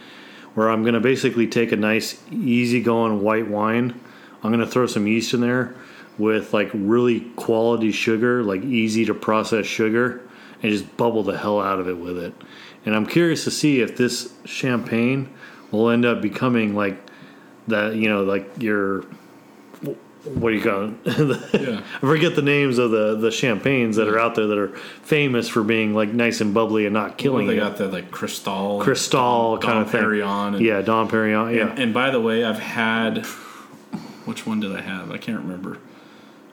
where 0.54 0.70
I'm 0.70 0.82
going 0.82 0.94
to 0.94 1.00
basically 1.00 1.46
take 1.46 1.72
a 1.72 1.76
nice, 1.76 2.22
easygoing 2.30 3.20
white 3.20 3.48
wine. 3.48 4.00
I'm 4.42 4.50
going 4.50 4.64
to 4.64 4.66
throw 4.66 4.86
some 4.86 5.06
yeast 5.06 5.34
in 5.34 5.40
there 5.40 5.74
with 6.18 6.52
like 6.52 6.70
really 6.72 7.20
quality 7.36 7.92
sugar, 7.92 8.42
like 8.42 8.62
easy 8.62 9.04
to 9.06 9.14
process 9.14 9.66
sugar, 9.66 10.28
and 10.62 10.72
just 10.72 10.96
bubble 10.96 11.22
the 11.22 11.36
hell 11.36 11.60
out 11.60 11.78
of 11.78 11.88
it 11.88 11.98
with 11.98 12.18
it. 12.18 12.34
And 12.84 12.96
I'm 12.96 13.06
curious 13.06 13.44
to 13.44 13.50
see 13.50 13.80
if 13.80 13.96
this 13.96 14.32
champagne 14.44 15.32
will 15.70 15.90
end 15.90 16.04
up 16.04 16.20
becoming 16.20 16.74
like 16.74 16.98
that, 17.68 17.94
you 17.94 18.08
know, 18.08 18.24
like 18.24 18.62
your 18.62 19.04
what 20.24 20.50
do 20.50 20.56
you 20.56 20.62
call 20.62 20.92
it? 21.04 21.52
Yeah. 21.62 21.82
I 21.96 22.00
forget 22.00 22.34
the 22.36 22.42
names 22.42 22.78
of 22.78 22.90
the 22.90 23.16
the 23.16 23.30
champagnes 23.30 23.96
that 23.96 24.08
are 24.08 24.18
out 24.18 24.34
there 24.34 24.46
that 24.46 24.58
are 24.58 24.68
famous 25.02 25.48
for 25.48 25.62
being 25.62 25.94
like 25.94 26.10
nice 26.10 26.40
and 26.40 26.52
bubbly 26.54 26.86
and 26.86 26.94
not 26.94 27.18
killing 27.18 27.46
Well, 27.46 27.54
they 27.54 27.60
got 27.60 27.76
that 27.78 27.92
like 27.92 28.10
Cristal, 28.10 28.80
Crystal 28.80 29.56
Dom 29.56 29.60
kind 29.60 29.78
of 29.80 29.90
thing. 29.90 30.02
Perignon, 30.02 30.54
and, 30.56 30.64
yeah, 30.64 30.80
Dom 30.82 31.08
Perignon. 31.08 31.54
Yeah, 31.54 31.70
And, 31.70 31.78
and 31.78 31.94
by 31.94 32.10
the 32.10 32.20
way, 32.20 32.44
I've 32.44 32.58
had 32.58 33.26
which 34.24 34.46
one 34.46 34.60
did 34.60 34.74
I 34.74 34.80
have? 34.80 35.10
I 35.10 35.18
can't 35.18 35.40
remember. 35.40 35.78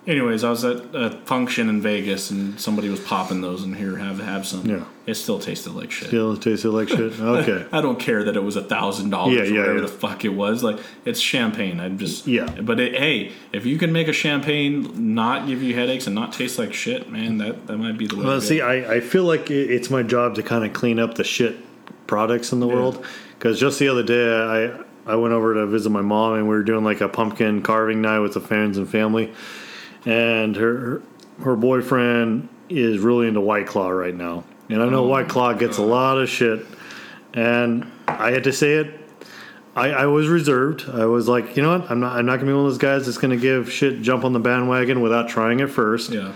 Anyways, 0.10 0.44
I 0.44 0.50
was 0.50 0.66
at 0.66 0.78
a 0.96 1.12
function 1.26 1.70
in 1.70 1.82
Vegas 1.82 2.32
and 2.32 2.60
somebody 2.60 2.90
was 2.90 3.00
popping 3.00 3.42
those 3.42 3.64
and 3.64 3.76
here 3.76 3.96
have 3.98 4.20
have 4.20 4.48
some. 4.48 4.66
Yeah. 4.66 4.84
It 5.06 5.14
still 5.14 5.38
tasted 5.38 5.74
like 5.74 5.92
shit. 5.92 6.08
still 6.08 6.36
tasted 6.36 6.72
like 6.72 6.90
shit. 6.90 7.20
Okay. 7.20 7.66
I 7.72 7.80
don't 7.80 8.00
care 8.00 8.24
that 8.24 8.36
it 8.36 8.44
was 8.44 8.56
a 8.56 8.64
thousand 8.64 9.12
dollars 9.12 9.36
Yeah, 9.36 9.42
or 9.42 9.46
yeah, 9.46 9.60
whatever 9.60 9.76
yeah. 9.76 9.82
the 9.82 9.88
fuck 9.88 10.26
it 10.26 10.30
was. 10.30 10.64
Like 10.64 10.80
it's 11.06 11.20
champagne. 11.20 11.80
I'm 11.80 12.00
just 12.00 12.26
Yeah. 12.26 12.48
But 12.60 12.80
it, 12.80 12.96
hey, 12.96 13.34
if 13.54 13.68
you 13.68 13.78
can 13.78 13.92
make 13.94 14.08
a 14.08 14.14
champagne 14.14 15.14
not 15.14 15.46
give 15.46 15.62
you 15.62 15.76
headaches 15.76 16.08
and 16.08 16.16
not 16.16 16.34
taste 16.34 16.58
like 16.58 16.74
shit, 16.74 17.12
man, 17.12 17.38
that 17.38 17.68
that 17.68 17.78
might 17.78 17.98
be 18.00 18.08
the 18.08 18.16
way. 18.18 18.26
Well, 18.26 18.42
see. 18.42 18.62
I, 18.62 18.96
I 18.96 19.00
feel 19.02 19.26
like 19.26 19.52
it- 19.52 19.70
it's 19.70 19.92
my 19.92 20.02
job 20.02 20.34
to 20.36 20.42
kind 20.44 20.66
of 20.66 20.74
clean 20.74 20.98
up 20.98 21.16
the 21.16 21.24
shit 21.24 21.56
products 22.08 22.52
in 22.52 22.60
the 22.60 22.68
world. 22.68 23.06
Because 23.38 23.60
just 23.60 23.78
the 23.78 23.88
other 23.90 24.04
day, 24.04 24.28
I 25.08 25.12
I 25.14 25.16
went 25.18 25.34
over 25.36 25.54
to 25.54 25.68
visit 25.68 25.92
my 25.92 26.02
mom, 26.02 26.34
and 26.34 26.44
we 26.44 26.50
were 26.56 26.64
doing 26.64 26.84
like 26.84 27.00
a 27.00 27.08
pumpkin 27.10 27.62
carving 27.62 28.02
night 28.02 28.20
with 28.20 28.34
the 28.34 28.42
friends 28.42 28.78
and 28.80 28.90
family. 28.90 29.32
And 30.06 30.56
her 30.56 31.02
her 31.44 31.56
boyfriend 31.56 32.50
is 32.70 33.00
really 33.00 33.28
into 33.28 33.42
White 33.42 33.68
Claw 33.68 33.90
right 33.90 34.16
now, 34.16 34.44
and 34.70 34.82
I 34.82 34.88
know 34.90 35.04
White 35.04 35.26
oh 35.26 35.30
Claw 35.30 35.54
gets 35.54 35.78
a 35.78 35.84
lot 35.84 36.18
of 36.18 36.30
shit. 36.30 36.66
And 37.34 37.90
I 38.08 38.32
had 38.32 38.44
to 38.46 38.54
say 38.54 38.74
it. 38.74 38.96
I, 39.76 39.90
I 39.92 40.06
was 40.08 40.28
reserved. 40.28 40.90
I 40.90 41.06
was 41.06 41.28
like, 41.28 41.56
you 41.56 41.62
know 41.64 41.78
what? 41.78 41.92
I'm 41.92 42.00
not. 42.00 42.18
I'm 42.18 42.26
not 42.26 42.38
gonna 42.38 42.48
be 42.48 42.54
one 42.54 42.66
of 42.66 42.72
those 42.72 42.78
guys 42.80 43.06
that's 43.06 43.18
gonna 43.18 43.38
give 43.38 43.72
shit 43.72 44.02
jump 44.02 44.24
on 44.26 44.34
the 44.34 44.40
bandwagon 44.40 45.02
without 45.02 45.30
trying 45.30 45.60
it 45.60 45.68
first. 45.70 46.12
yeah. 46.12 46.34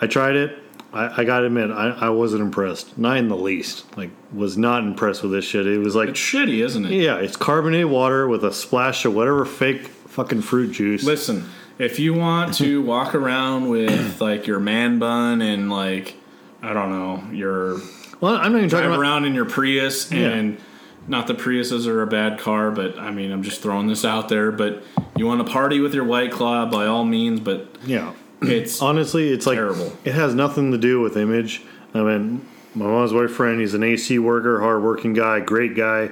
I 0.00 0.06
tried 0.06 0.36
it. 0.36 0.58
I, 0.92 1.20
I 1.22 1.24
gotta 1.24 1.46
admit, 1.46 1.70
I, 1.70 1.90
I 1.90 2.08
wasn't 2.10 2.42
impressed. 2.42 2.96
Not 2.96 3.16
in 3.18 3.28
the 3.28 3.36
least. 3.36 3.84
Like, 3.96 4.10
was 4.32 4.56
not 4.56 4.82
impressed 4.84 5.22
with 5.22 5.32
this 5.32 5.44
shit. 5.44 5.66
It 5.66 5.78
was 5.78 5.94
like, 5.94 6.10
It's 6.10 6.20
shitty, 6.20 6.64
isn't 6.64 6.86
it? 6.86 6.92
yeah, 6.92 7.16
it's 7.16 7.36
carbonated 7.36 7.86
water 7.86 8.26
with 8.26 8.44
a 8.44 8.52
splash 8.52 9.04
of 9.04 9.14
whatever 9.14 9.44
fake 9.44 9.82
fucking 9.88 10.40
fruit 10.42 10.72
juice. 10.72 11.04
Listen, 11.04 11.48
if 11.78 11.98
you 11.98 12.14
want 12.14 12.54
to 12.54 12.82
walk 12.94 13.14
around 13.14 13.68
with 13.68 14.20
like 14.20 14.46
your 14.46 14.60
man 14.60 14.98
bun 14.98 15.40
and 15.42 15.70
like 15.70 16.14
I 16.62 16.72
don't 16.72 16.90
know, 16.90 17.22
your 17.32 17.78
well, 18.20 18.34
I'm 18.36 18.52
not 18.52 18.58
even 18.58 18.68
talking 18.70 18.86
about. 18.86 18.98
around 19.00 19.24
in 19.26 19.34
your 19.34 19.44
Prius 19.44 20.10
Yeah. 20.10 20.28
and 20.30 20.58
not 21.06 21.26
the 21.26 21.34
Priuses 21.34 21.86
are 21.86 22.02
a 22.02 22.06
bad 22.06 22.38
car, 22.38 22.70
but 22.70 22.98
I 22.98 23.10
mean 23.10 23.30
I'm 23.32 23.42
just 23.42 23.62
throwing 23.62 23.86
this 23.86 24.04
out 24.04 24.28
there. 24.28 24.50
But 24.50 24.82
you 25.16 25.26
want 25.26 25.44
to 25.46 25.50
party 25.52 25.80
with 25.80 25.94
your 25.94 26.04
white 26.04 26.32
claw 26.32 26.66
by 26.66 26.86
all 26.86 27.04
means, 27.04 27.40
but 27.40 27.68
Yeah, 27.86 28.12
it's 28.42 28.82
honestly, 28.82 29.30
it's 29.30 29.46
like 29.46 29.56
Terrible. 29.56 29.92
it 30.04 30.12
has 30.14 30.34
nothing 30.34 30.72
to 30.72 30.78
do 30.78 31.00
with 31.00 31.16
image. 31.16 31.62
I 31.94 32.02
mean, 32.02 32.46
my 32.74 32.84
mom's 32.86 33.12
boyfriend, 33.12 33.60
he's 33.60 33.74
an 33.74 33.82
AC 33.82 34.18
worker, 34.18 34.60
hardworking 34.60 35.14
guy, 35.14 35.40
great 35.40 35.74
guy. 35.74 36.10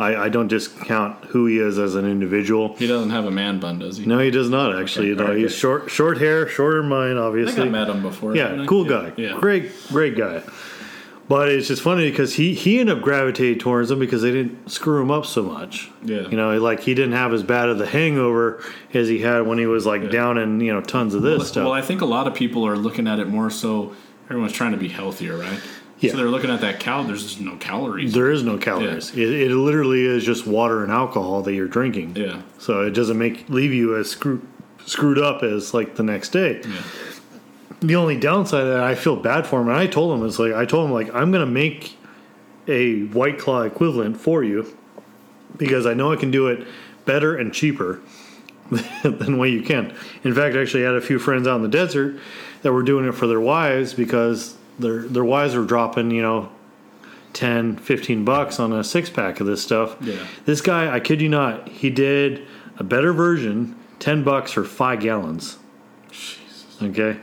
I, 0.00 0.24
I 0.24 0.28
don't 0.28 0.48
discount 0.48 1.24
who 1.26 1.46
he 1.46 1.58
is 1.58 1.78
as 1.78 1.94
an 1.94 2.06
individual. 2.06 2.74
he 2.76 2.86
doesn't 2.86 3.10
have 3.10 3.26
a 3.26 3.30
man 3.30 3.60
bun, 3.60 3.78
does 3.78 3.98
he? 3.98 4.06
No, 4.06 4.18
he 4.18 4.30
does 4.30 4.48
not 4.48 4.80
actually. 4.80 5.12
Okay, 5.12 5.22
no, 5.22 5.34
he's 5.34 5.52
good. 5.52 5.58
short, 5.58 5.90
short 5.90 6.18
hair, 6.18 6.48
shorter 6.48 6.80
than 6.80 6.88
mine, 6.88 7.16
I 7.16 7.20
obviously. 7.20 7.54
think 7.54 7.66
I 7.68 7.70
met 7.70 7.88
him 7.88 8.02
before. 8.02 8.34
Yeah, 8.34 8.62
I? 8.62 8.66
cool 8.66 8.84
guy. 8.84 9.12
Yeah. 9.16 9.36
Great, 9.38 9.70
great 9.88 10.16
guy. 10.16 10.42
But 11.28 11.48
it's 11.48 11.68
just 11.68 11.82
funny 11.82 12.10
because 12.10 12.34
he 12.34 12.54
he 12.54 12.80
ended 12.80 12.98
up 12.98 13.04
gravitating 13.04 13.60
towards 13.60 13.88
them 13.88 14.00
because 14.00 14.20
they 14.22 14.32
didn't 14.32 14.68
screw 14.68 15.00
him 15.00 15.12
up 15.12 15.24
so 15.24 15.44
much. 15.44 15.88
Yeah. 16.02 16.22
You 16.22 16.36
know, 16.36 16.58
like 16.58 16.80
he 16.80 16.92
didn't 16.92 17.12
have 17.12 17.32
as 17.32 17.44
bad 17.44 17.68
of 17.68 17.78
the 17.78 17.86
hangover 17.86 18.60
as 18.92 19.06
he 19.06 19.20
had 19.20 19.46
when 19.46 19.56
he 19.56 19.66
was 19.66 19.86
like 19.86 20.10
down 20.10 20.38
in 20.38 20.58
you 20.58 20.72
know 20.72 20.80
tons 20.80 21.14
of 21.14 21.22
this 21.22 21.46
stuff. 21.46 21.66
Well, 21.66 21.72
I 21.72 21.82
think 21.82 22.00
a 22.00 22.06
lot 22.06 22.26
of 22.26 22.34
people 22.34 22.66
are 22.66 22.76
looking 22.76 23.06
at 23.06 23.20
it 23.20 23.28
more 23.28 23.48
so 23.48 23.94
everyone's 24.24 24.52
trying 24.52 24.72
to 24.72 24.76
be 24.76 24.88
healthier, 24.88 25.36
right? 25.36 25.60
Yeah. 26.00 26.12
So 26.12 26.16
they're 26.16 26.28
looking 26.28 26.50
at 26.50 26.60
that 26.62 26.80
cal. 26.80 27.04
There's 27.04 27.22
just 27.22 27.40
no 27.40 27.56
calories. 27.56 28.12
there 28.14 28.30
is 28.30 28.42
no 28.42 28.56
calories. 28.58 29.10
It, 29.16 29.28
it 29.50 29.54
literally 29.54 30.04
is 30.06 30.24
just 30.24 30.46
water 30.46 30.82
and 30.82 30.90
alcohol 30.90 31.42
that 31.42 31.52
you're 31.54 31.68
drinking. 31.68 32.16
yeah. 32.16 32.42
So 32.58 32.80
it 32.86 32.90
doesn't 32.92 33.18
make 33.18 33.48
leave 33.48 33.72
you 33.72 33.96
as 33.96 34.10
screwed 34.10 34.46
screwed 34.86 35.18
up 35.18 35.42
as 35.42 35.74
like 35.74 35.96
the 35.96 36.02
next 36.02 36.30
day. 36.30 36.62
Yeah. 36.64 36.82
the 37.80 37.96
only 37.96 38.18
downside 38.18 38.64
that 38.64 38.80
I 38.80 38.94
feel 38.94 39.14
bad 39.16 39.46
for 39.46 39.60
him, 39.60 39.68
and 39.68 39.76
I 39.76 39.86
told 39.86 40.18
him 40.18 40.26
is 40.26 40.38
like 40.38 40.52
I 40.54 40.64
told 40.64 40.86
him 40.86 40.92
like 40.92 41.14
I'm 41.14 41.30
gonna 41.30 41.46
make 41.46 41.96
a 42.66 43.02
white 43.08 43.38
claw 43.38 43.62
equivalent 43.62 44.16
for 44.16 44.42
you 44.42 44.74
because 45.58 45.84
I 45.86 45.92
know 45.94 46.12
I 46.12 46.16
can 46.16 46.30
do 46.30 46.46
it 46.48 46.66
better 47.04 47.36
and 47.36 47.52
cheaper 47.52 48.00
than 49.02 49.36
what 49.38 49.50
you 49.50 49.62
can. 49.62 49.94
In 50.24 50.34
fact, 50.34 50.56
I 50.56 50.62
actually 50.62 50.84
had 50.84 50.94
a 50.94 51.00
few 51.00 51.18
friends 51.18 51.46
out 51.46 51.56
in 51.56 51.62
the 51.62 51.68
desert 51.68 52.18
that 52.62 52.72
were 52.72 52.82
doing 52.82 53.06
it 53.06 53.12
for 53.12 53.26
their 53.26 53.40
wives 53.40 53.92
because 53.94 54.56
their 54.80 55.02
their 55.02 55.24
wives 55.24 55.54
were 55.54 55.64
dropping 55.64 56.10
you 56.10 56.22
know 56.22 56.48
10 57.32 57.76
15 57.76 58.24
bucks 58.24 58.58
on 58.58 58.72
a 58.72 58.82
six 58.82 59.08
pack 59.08 59.40
of 59.40 59.46
this 59.46 59.62
stuff 59.62 59.96
Yeah. 60.00 60.16
this 60.46 60.60
guy 60.60 60.92
i 60.92 60.98
kid 61.00 61.20
you 61.20 61.28
not 61.28 61.68
he 61.68 61.90
did 61.90 62.46
a 62.78 62.84
better 62.84 63.12
version 63.12 63.76
10 64.00 64.24
bucks 64.24 64.50
for 64.52 64.64
five 64.64 65.00
gallons 65.00 65.58
Jesus. 66.10 66.76
okay 66.82 67.18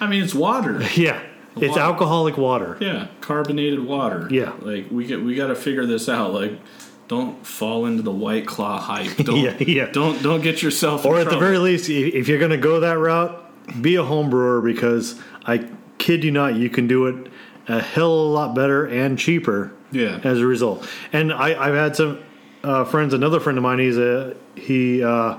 I 0.00 0.06
mean, 0.06 0.22
it's 0.22 0.32
water. 0.32 0.80
yeah, 0.94 1.20
it's 1.56 1.70
Water. 1.70 1.80
alcoholic 1.80 2.36
water. 2.38 2.76
Yeah, 2.80 3.08
carbonated 3.20 3.80
water. 3.84 4.28
Yeah. 4.30 4.52
like 4.62 4.86
we 4.92 5.06
get 5.06 5.20
we 5.24 5.34
got 5.34 5.48
to 5.48 5.56
figure 5.56 5.86
this 5.86 6.08
out. 6.08 6.32
Like, 6.32 6.52
don't 7.08 7.44
fall 7.44 7.84
into 7.84 8.02
the 8.04 8.12
white 8.12 8.46
claw 8.46 8.78
hype. 8.80 9.16
Don't, 9.24 9.36
Yeah, 9.40 9.56
yeah. 9.58 9.86
Don't 9.90 10.22
don't 10.22 10.40
get 10.40 10.62
yourself. 10.62 11.04
Or 11.04 11.18
at 11.18 11.28
the 11.30 11.36
very 11.36 11.58
least, 11.58 11.88
if 11.90 12.28
you're 12.28 12.38
going 12.38 12.52
to 12.52 12.56
go 12.56 12.78
that 12.78 12.96
route, 12.96 13.82
be 13.82 13.96
a 13.96 14.04
home 14.04 14.30
brewer 14.30 14.60
because 14.60 15.20
I 15.44 15.66
kid 15.98 16.24
you 16.24 16.30
not, 16.30 16.54
you 16.54 16.70
can 16.70 16.86
do 16.86 17.06
it 17.06 17.30
a 17.68 17.82
hell 17.82 18.20
of 18.20 18.26
a 18.26 18.30
lot 18.30 18.54
better 18.54 18.86
and 18.86 19.18
cheaper. 19.18 19.72
Yeah. 19.90 20.20
As 20.22 20.38
a 20.38 20.46
result, 20.46 20.86
and 21.14 21.32
I, 21.32 21.58
I've 21.58 21.74
had 21.74 21.96
some 21.96 22.22
uh, 22.62 22.84
friends. 22.84 23.14
Another 23.14 23.40
friend 23.40 23.56
of 23.56 23.62
mine, 23.62 23.78
he's 23.78 23.96
a 23.96 24.36
he 24.54 25.02
uh, 25.02 25.38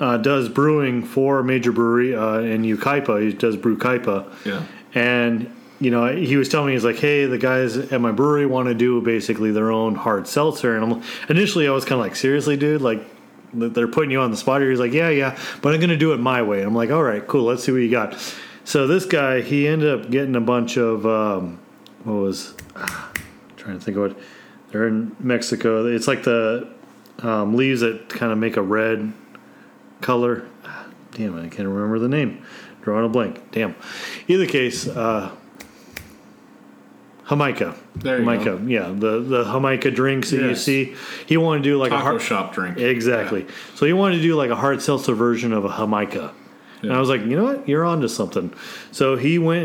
uh, 0.00 0.16
does 0.16 0.48
brewing 0.48 1.04
for 1.04 1.38
a 1.38 1.44
major 1.44 1.70
brewery 1.70 2.14
uh, 2.14 2.38
in 2.38 2.62
Yucaipa. 2.62 3.22
He 3.22 3.32
does 3.32 3.56
brew 3.56 3.78
Kaipa. 3.78 4.32
Yeah. 4.44 4.64
And 4.94 5.54
you 5.78 5.90
know, 5.90 6.06
he 6.06 6.36
was 6.36 6.48
telling 6.48 6.68
me 6.68 6.72
he's 6.72 6.84
like, 6.84 6.96
"Hey, 6.96 7.26
the 7.26 7.38
guys 7.38 7.76
at 7.76 8.00
my 8.00 8.10
brewery 8.10 8.46
want 8.46 8.68
to 8.68 8.74
do 8.74 9.00
basically 9.00 9.52
their 9.52 9.70
own 9.70 9.94
hard 9.94 10.26
seltzer." 10.26 10.76
And 10.76 10.92
I'm 10.92 11.02
initially 11.28 11.68
I 11.68 11.70
was 11.70 11.84
kind 11.84 12.00
of 12.00 12.04
like, 12.04 12.16
"Seriously, 12.16 12.56
dude? 12.56 12.80
Like 12.80 13.04
they're 13.52 13.86
putting 13.86 14.10
you 14.10 14.20
on 14.20 14.30
the 14.30 14.36
spot?" 14.36 14.60
Here. 14.60 14.70
He's 14.70 14.80
like, 14.80 14.92
"Yeah, 14.92 15.10
yeah, 15.10 15.38
but 15.60 15.74
I'm 15.74 15.80
going 15.80 15.90
to 15.90 15.96
do 15.96 16.12
it 16.14 16.18
my 16.18 16.42
way." 16.42 16.62
I'm 16.62 16.74
like, 16.74 16.90
"All 16.90 17.02
right, 17.02 17.24
cool. 17.26 17.44
Let's 17.44 17.62
see 17.62 17.72
what 17.72 17.78
you 17.78 17.90
got." 17.90 18.14
So 18.66 18.88
this 18.88 19.06
guy, 19.06 19.42
he 19.42 19.68
ended 19.68 19.88
up 19.88 20.10
getting 20.10 20.34
a 20.34 20.40
bunch 20.40 20.76
of 20.76 21.06
um, 21.06 21.60
what 22.02 22.14
was 22.14 22.54
trying 23.56 23.78
to 23.78 23.84
think 23.84 23.96
of 23.96 24.10
it. 24.10 24.16
They're 24.70 24.88
in 24.88 25.14
Mexico. 25.20 25.86
It's 25.86 26.08
like 26.08 26.24
the 26.24 26.68
um, 27.20 27.54
leaves 27.54 27.82
that 27.82 28.08
kind 28.08 28.32
of 28.32 28.38
make 28.38 28.56
a 28.56 28.62
red 28.62 29.12
color. 30.00 30.48
Ah, 30.64 30.86
Damn, 31.12 31.36
I 31.38 31.48
can't 31.48 31.68
remember 31.68 32.00
the 32.00 32.08
name. 32.08 32.44
Drawing 32.82 33.06
a 33.06 33.08
blank. 33.08 33.52
Damn. 33.52 33.76
Either 34.26 34.46
case, 34.46 34.88
uh, 34.88 35.30
Jamaica. 37.28 37.76
There 37.94 38.18
you 38.18 38.24
Jamaica. 38.24 38.62
Yeah, 38.66 38.88
the 38.88 39.20
the 39.20 39.44
Jamaica 39.44 39.92
drinks 39.92 40.30
that 40.32 40.40
you 40.40 40.48
Yes. 40.48 40.62
see. 40.62 40.96
He 41.26 41.36
wanted 41.36 41.62
to 41.62 41.70
do 41.70 41.78
like 41.78 41.92
a 41.92 41.94
Taco 41.94 42.04
hard 42.04 42.22
shop 42.22 42.52
drink. 42.52 42.78
Exactly. 42.78 43.46
So 43.76 43.86
he 43.86 43.92
wanted 43.92 44.16
to 44.16 44.22
do 44.22 44.34
like 44.34 44.50
a 44.50 44.56
hard 44.56 44.82
seltzer 44.82 45.14
version 45.14 45.52
of 45.52 45.64
a 45.64 45.68
Jamaica. 45.76 46.32
And 46.86 46.96
I 46.96 47.00
was 47.00 47.08
like, 47.08 47.20
you 47.22 47.36
know 47.36 47.44
what? 47.44 47.68
You're 47.68 47.84
onto 47.84 48.08
something. 48.08 48.52
So 48.92 49.16
he 49.16 49.38
went 49.38 49.62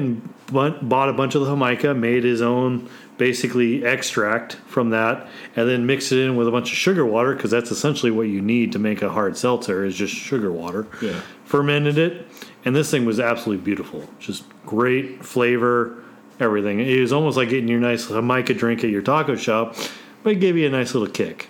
and 0.52 0.89
bought 0.89 1.10
a 1.10 1.14
bunch 1.14 1.35
of 1.35 1.41
the 1.41 1.48
Jamaica, 1.48 1.93
made 1.93 2.23
his 2.23 2.41
own 2.41 2.89
basically 3.18 3.84
extract 3.85 4.56
from 4.68 4.89
that, 4.89 5.27
and 5.56 5.69
then 5.69 5.85
mixed 5.85 6.11
it 6.11 6.18
in 6.26 6.35
with 6.35 6.48
a 6.48 6.52
bunch 6.52 6.72
of 6.72 6.77
sugar 6.77 7.06
water 7.06 7.35
because 7.35 7.52
that's 7.52 7.69
essentially 7.69 8.11
what 8.11 8.23
you 8.23 8.41
need 8.41 8.72
to 8.72 8.80
make 8.80 9.02
a 9.03 9.10
hard 9.10 9.38
seltzer 9.38 9.85
is 9.85 9.95
just 9.95 10.14
sugar 10.14 10.52
water. 10.52 10.88
Yeah. 11.02 11.19
Fermented 11.45 11.98
it, 11.99 12.26
and 12.65 12.76
this 12.76 12.89
thing 12.89 13.06
was 13.06 13.19
absolutely 13.19 13.64
beautiful. 13.64 14.07
Just 14.19 14.43
great 14.65 15.23
flavor, 15.23 16.03
everything. 16.39 16.80
It 16.80 16.99
was 16.99 17.14
almost 17.14 17.38
like 17.38 17.49
getting 17.49 17.68
your 17.68 17.80
nice 17.80 18.07
Jamaica 18.07 18.56
drink 18.56 18.84
at 18.84 18.89
your 18.89 19.03
taco 19.03 19.35
shop, 19.35 19.76
but 20.23 20.31
it 20.34 20.35
gave 20.39 20.57
you 20.57 20.65
a 20.65 20.72
nice 20.72 20.95
little 20.95 21.10
kick. 21.14 21.49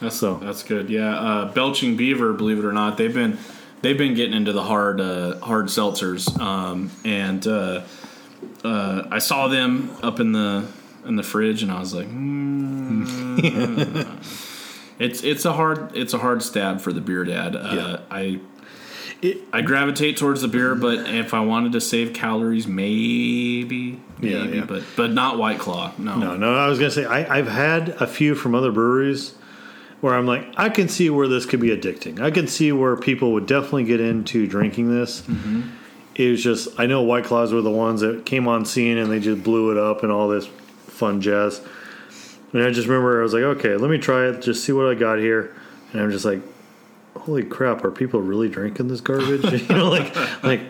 That's 0.00 0.16
So- 0.16 0.38
that's 0.42 0.62
good. 0.62 0.90
Yeah, 0.90 1.18
uh, 1.18 1.52
Belching 1.52 1.96
Beaver, 1.96 2.32
believe 2.34 2.58
it 2.58 2.64
or 2.66 2.72
not, 2.72 2.98
they've 2.98 3.14
been 3.14 3.38
they've 3.82 3.98
been 3.98 4.14
getting 4.14 4.34
into 4.34 4.52
the 4.52 4.62
hard 4.62 5.00
uh, 5.00 5.38
hard 5.40 5.66
seltzers, 5.66 6.38
um, 6.40 6.90
and 7.04 7.46
uh, 7.46 7.82
uh, 8.64 9.08
I 9.10 9.18
saw 9.18 9.48
them 9.48 9.90
up 10.02 10.20
in 10.20 10.32
the 10.32 10.66
in 11.06 11.16
the 11.16 11.22
fridge, 11.22 11.62
and 11.62 11.70
I 11.72 11.80
was 11.80 11.94
like, 11.94 12.08
mm, 12.08 14.06
it's 14.98 15.22
it's 15.22 15.44
a 15.44 15.52
hard 15.52 15.96
it's 15.96 16.14
a 16.14 16.18
hard 16.18 16.42
stab 16.42 16.80
for 16.80 16.92
the 16.92 17.00
beer 17.00 17.24
dad. 17.24 17.56
Uh, 17.56 17.72
Yeah. 17.74 17.96
I 18.10 18.40
It- 19.20 19.42
I 19.52 19.62
gravitate 19.62 20.16
towards 20.16 20.42
the 20.42 20.48
beer, 20.48 20.74
but 20.76 21.08
if 21.08 21.34
I 21.34 21.40
wanted 21.40 21.72
to 21.72 21.80
save 21.80 22.12
calories, 22.12 22.68
maybe, 22.68 23.98
maybe, 24.20 24.34
Yeah, 24.34 24.44
yeah. 24.44 24.64
but 24.64 24.82
but 24.96 25.12
not 25.12 25.38
White 25.38 25.58
Claw. 25.58 25.90
No, 25.98 26.16
No, 26.18 26.36
no, 26.36 26.54
I 26.54 26.68
was 26.68 26.78
gonna 26.78 26.90
say 26.92 27.04
I, 27.04 27.38
I've 27.38 27.48
had 27.48 27.90
a 28.00 28.06
few 28.06 28.34
from 28.36 28.54
other 28.54 28.70
breweries 28.70 29.34
where 30.00 30.14
I'm 30.14 30.26
like, 30.26 30.46
I 30.56 30.68
can 30.68 30.88
see 30.88 31.10
where 31.10 31.26
this 31.28 31.46
could 31.46 31.60
be 31.60 31.68
addicting. 31.68 32.20
I 32.20 32.30
can 32.30 32.46
see 32.46 32.72
where 32.72 32.96
people 32.96 33.32
would 33.32 33.46
definitely 33.46 33.84
get 33.84 34.00
into 34.00 34.46
drinking 34.46 34.90
this. 34.90 35.22
Mm-hmm. 35.22 35.70
It 36.14 36.30
was 36.30 36.42
just 36.42 36.68
I 36.78 36.86
know 36.86 37.02
White 37.02 37.24
Claws 37.24 37.52
were 37.52 37.62
the 37.62 37.70
ones 37.70 38.00
that 38.00 38.26
came 38.26 38.48
on 38.48 38.64
scene 38.64 38.98
and 38.98 39.10
they 39.10 39.20
just 39.20 39.42
blew 39.42 39.70
it 39.70 39.78
up 39.78 40.02
and 40.02 40.12
all 40.12 40.28
this 40.28 40.46
fun 40.46 41.20
jazz. 41.20 41.60
And 42.52 42.62
I 42.62 42.70
just 42.70 42.88
remember 42.88 43.20
I 43.20 43.22
was 43.22 43.34
like, 43.34 43.42
okay, 43.42 43.76
let 43.76 43.90
me 43.90 43.98
try 43.98 44.28
it, 44.28 44.42
just 44.42 44.64
see 44.64 44.72
what 44.72 44.86
I 44.86 44.94
got 44.94 45.18
here. 45.18 45.54
And 45.92 46.00
I'm 46.00 46.10
just 46.10 46.24
like, 46.24 46.40
holy 47.16 47.44
crap, 47.44 47.84
are 47.84 47.90
people 47.90 48.20
really 48.20 48.48
drinking 48.48 48.88
this 48.88 49.00
garbage? 49.00 49.44
you 49.68 49.74
know, 49.74 49.90
like 49.90 50.14
like 50.42 50.62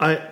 I 0.00 0.28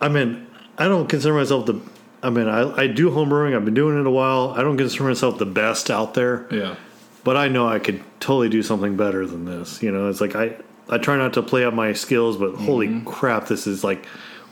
I 0.00 0.08
mean, 0.08 0.46
I 0.76 0.88
don't 0.88 1.08
consider 1.08 1.34
myself 1.34 1.66
the. 1.66 1.80
I 2.22 2.30
mean, 2.30 2.48
I, 2.48 2.82
I 2.82 2.86
do 2.86 3.10
home 3.10 3.28
brewing. 3.28 3.54
I've 3.54 3.64
been 3.64 3.74
doing 3.74 4.00
it 4.00 4.06
a 4.06 4.10
while. 4.10 4.54
I 4.56 4.62
don't 4.62 4.78
consider 4.78 5.04
myself 5.04 5.38
the 5.38 5.46
best 5.46 5.90
out 5.90 6.14
there, 6.14 6.46
yeah, 6.50 6.76
but 7.24 7.36
I 7.36 7.48
know 7.48 7.66
I 7.66 7.78
could 7.78 8.04
totally 8.20 8.48
do 8.48 8.62
something 8.62 8.96
better 8.96 9.26
than 9.26 9.46
this. 9.46 9.82
You 9.82 9.90
know, 9.90 10.08
it's 10.08 10.20
like 10.20 10.36
I 10.36 10.56
I 10.88 10.98
try 10.98 11.16
not 11.16 11.32
to 11.34 11.42
play 11.42 11.64
up 11.64 11.74
my 11.74 11.94
skills, 11.94 12.36
but 12.36 12.54
holy 12.54 13.02
crap, 13.04 13.48
this 13.48 13.66
is 13.66 13.82
like, 13.82 14.04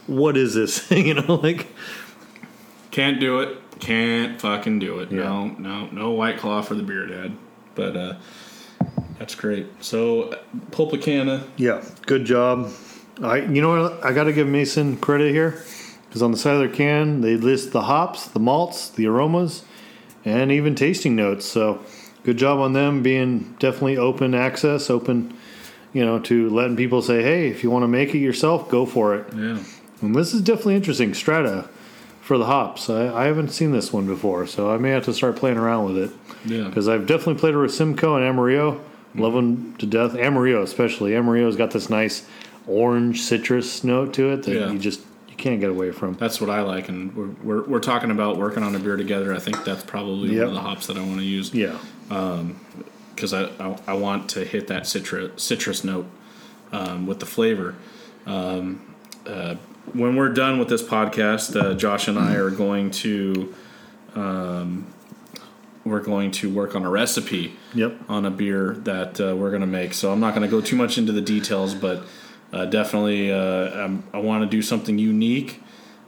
what 0.06 0.36
is 0.36 0.54
this? 0.54 0.90
you 0.90 1.14
know, 1.14 1.34
like 1.36 1.68
can't 2.90 3.20
do 3.20 3.40
it. 3.40 3.58
Can't 3.80 4.40
fucking 4.40 4.78
do 4.78 5.00
it. 5.00 5.10
Yeah. 5.10 5.24
No, 5.24 5.46
no, 5.46 5.86
no 5.86 6.10
White 6.12 6.38
Claw 6.38 6.62
for 6.62 6.74
the 6.74 6.82
beer 6.82 7.06
dad. 7.06 7.36
But 7.74 7.96
uh, 7.96 8.14
that's 9.18 9.34
great. 9.34 9.66
So 9.82 10.38
Pulpicana, 10.70 11.46
yeah, 11.56 11.84
good 12.06 12.24
job. 12.24 12.70
I 13.22 13.38
you 13.38 13.60
know 13.60 13.82
what 13.82 14.04
I 14.04 14.12
got 14.12 14.24
to 14.24 14.32
give 14.32 14.46
Mason 14.46 14.96
credit 14.96 15.32
here 15.32 15.62
because 16.06 16.22
on 16.22 16.30
the 16.30 16.36
side 16.36 16.54
of 16.54 16.60
their 16.60 16.68
can 16.68 17.20
they 17.20 17.36
list 17.36 17.72
the 17.72 17.82
hops, 17.82 18.26
the 18.26 18.40
malts, 18.40 18.88
the 18.88 19.06
aromas, 19.06 19.64
and 20.24 20.52
even 20.52 20.74
tasting 20.74 21.16
notes. 21.16 21.46
So 21.46 21.82
good 22.24 22.36
job 22.36 22.58
on 22.58 22.72
them 22.72 23.02
being 23.02 23.54
definitely 23.58 23.96
open 23.96 24.34
access, 24.34 24.88
open, 24.90 25.34
you 25.92 26.04
know, 26.04 26.18
to 26.20 26.48
letting 26.50 26.76
people 26.76 27.02
say, 27.02 27.22
hey, 27.22 27.48
if 27.48 27.62
you 27.62 27.70
want 27.70 27.82
to 27.82 27.88
make 27.88 28.14
it 28.14 28.18
yourself, 28.18 28.68
go 28.70 28.86
for 28.86 29.14
it. 29.14 29.26
yeah, 29.34 29.58
And 30.00 30.14
this 30.14 30.32
is 30.34 30.40
definitely 30.42 30.76
interesting. 30.76 31.14
Strata 31.14 31.68
for 32.20 32.38
the 32.38 32.46
hops. 32.46 32.88
I, 32.88 33.12
I 33.12 33.24
haven't 33.26 33.48
seen 33.50 33.72
this 33.72 33.92
one 33.92 34.06
before, 34.06 34.46
so 34.46 34.70
I 34.70 34.78
may 34.78 34.90
have 34.90 35.04
to 35.06 35.12
start 35.12 35.36
playing 35.36 35.58
around 35.58 35.86
with 35.92 35.98
it 35.98 36.10
yeah, 36.44 36.68
because 36.68 36.88
I've 36.88 37.06
definitely 37.06 37.40
played 37.40 37.54
it 37.54 37.58
with 37.58 37.74
Simcoe 37.74 38.16
and 38.16 38.24
Amarillo. 38.24 38.80
Love 39.14 39.34
them 39.34 39.74
to 39.76 39.86
death. 39.86 40.14
Amarillo, 40.14 40.62
especially. 40.62 41.14
Amarillo's 41.14 41.56
got 41.56 41.72
this 41.72 41.90
nice 41.90 42.24
orange 42.66 43.20
citrus 43.20 43.82
note 43.84 44.14
to 44.14 44.30
it 44.30 44.44
that 44.44 44.54
Yeah. 44.54 44.70
you 44.70 44.78
just 44.78 45.00
you 45.32 45.38
can't 45.38 45.60
get 45.60 45.70
away 45.70 45.92
from. 45.92 46.12
That's 46.12 46.42
what 46.42 46.50
I 46.50 46.60
like, 46.60 46.90
and 46.90 47.16
we're, 47.16 47.28
we're, 47.42 47.62
we're 47.64 47.80
talking 47.80 48.10
about 48.10 48.36
working 48.36 48.62
on 48.62 48.74
a 48.74 48.78
beer 48.78 48.98
together. 48.98 49.34
I 49.34 49.38
think 49.38 49.64
that's 49.64 49.82
probably 49.82 50.34
Yep. 50.34 50.38
one 50.40 50.48
of 50.48 50.54
the 50.54 50.60
hops 50.60 50.86
that 50.88 50.98
I 50.98 51.00
want 51.00 51.20
to 51.20 51.24
use 51.24 51.54
Yeah, 51.54 51.78
because 53.14 53.32
I, 53.32 53.44
I 53.58 53.78
I 53.86 53.94
want 53.94 54.28
to 54.30 54.44
hit 54.44 54.68
that 54.68 54.86
citrus 54.86 55.42
citrus 55.42 55.84
note 55.84 56.06
um, 56.70 57.06
with 57.06 57.18
the 57.18 57.26
flavor. 57.26 57.76
Um, 58.26 58.94
uh, 59.26 59.54
when 59.94 60.16
we're 60.16 60.34
done 60.34 60.58
with 60.58 60.68
this 60.68 60.82
podcast, 60.82 61.58
uh, 61.58 61.72
Josh 61.74 62.08
and 62.08 62.18
I 62.18 62.34
are 62.34 62.50
going 62.50 62.90
to 62.90 63.54
um, 64.14 64.86
we're 65.82 66.00
going 66.00 66.30
to 66.30 66.52
work 66.52 66.76
on 66.76 66.84
a 66.84 66.90
recipe 66.90 67.56
yep. 67.74 67.94
on 68.06 68.26
a 68.26 68.30
beer 68.30 68.74
that 68.80 69.18
uh, 69.18 69.34
we're 69.34 69.48
going 69.48 69.62
to 69.62 69.66
make. 69.66 69.94
So 69.94 70.12
I'm 70.12 70.20
not 70.20 70.34
going 70.34 70.48
to 70.48 70.50
go 70.50 70.60
too 70.60 70.76
much 70.76 70.98
into 70.98 71.10
the 71.10 71.22
details, 71.22 71.74
but 71.74 72.04
uh, 72.52 72.66
definitely 72.66 73.32
uh, 73.32 73.88
I 74.12 74.18
want 74.18 74.42
to 74.44 74.48
do 74.48 74.62
something 74.62 74.98
unique. 74.98 75.60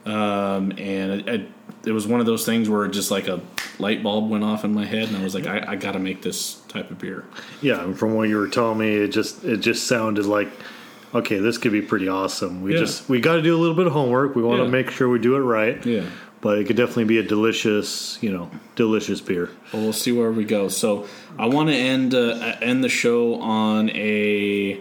Um, 0.05 0.71
and 0.77 1.21
it, 1.21 1.27
it, 1.27 1.47
it 1.85 1.91
was 1.91 2.05
one 2.05 2.19
of 2.19 2.27
those 2.27 2.45
things 2.45 2.69
where 2.69 2.87
just 2.87 3.09
like 3.09 3.27
a 3.27 3.41
light 3.79 4.03
bulb 4.03 4.29
went 4.29 4.43
off 4.43 4.63
in 4.63 4.71
my 4.73 4.85
head, 4.85 5.07
and 5.07 5.17
I 5.17 5.23
was 5.23 5.33
like, 5.33 5.47
I, 5.47 5.63
I 5.71 5.75
got 5.75 5.93
to 5.93 5.99
make 5.99 6.21
this 6.21 6.55
type 6.67 6.91
of 6.91 6.99
beer. 6.99 7.25
Yeah, 7.61 7.83
and 7.83 7.97
from 7.97 8.13
what 8.13 8.29
you 8.29 8.37
were 8.37 8.47
telling 8.47 8.77
me, 8.77 8.93
it 8.95 9.07
just 9.07 9.43
it 9.43 9.57
just 9.57 9.87
sounded 9.87 10.25
like 10.25 10.49
okay, 11.13 11.39
this 11.39 11.57
could 11.57 11.71
be 11.71 11.81
pretty 11.81 12.07
awesome. 12.09 12.61
We 12.61 12.73
Yeah. 12.73 12.79
just 12.79 13.07
we 13.09 13.19
got 13.21 13.35
to 13.37 13.41
do 13.41 13.55
a 13.55 13.59
little 13.59 13.75
bit 13.75 13.87
of 13.87 13.93
homework. 13.93 14.35
We 14.35 14.43
want 14.43 14.59
Yeah. 14.59 14.65
to 14.65 14.69
make 14.71 14.91
sure 14.91 15.07
we 15.09 15.17
do 15.17 15.35
it 15.37 15.39
right. 15.39 15.83
Yeah. 15.85 16.03
But 16.41 16.59
it 16.59 16.67
could 16.67 16.75
definitely 16.75 17.05
be 17.05 17.17
a 17.17 17.23
delicious, 17.23 18.19
you 18.21 18.31
know, 18.31 18.51
delicious 18.75 19.21
beer. 19.21 19.49
Well, 19.73 19.81
we'll 19.83 19.93
see 19.93 20.11
where 20.11 20.31
we 20.31 20.43
go. 20.43 20.67
So 20.67 21.07
I 21.39 21.47
want 21.47 21.69
to 21.69 21.75
end 21.75 22.13
uh, 22.13 22.57
end 22.61 22.83
the 22.83 22.89
show 22.89 23.35
on 23.41 23.89
a 23.91 24.79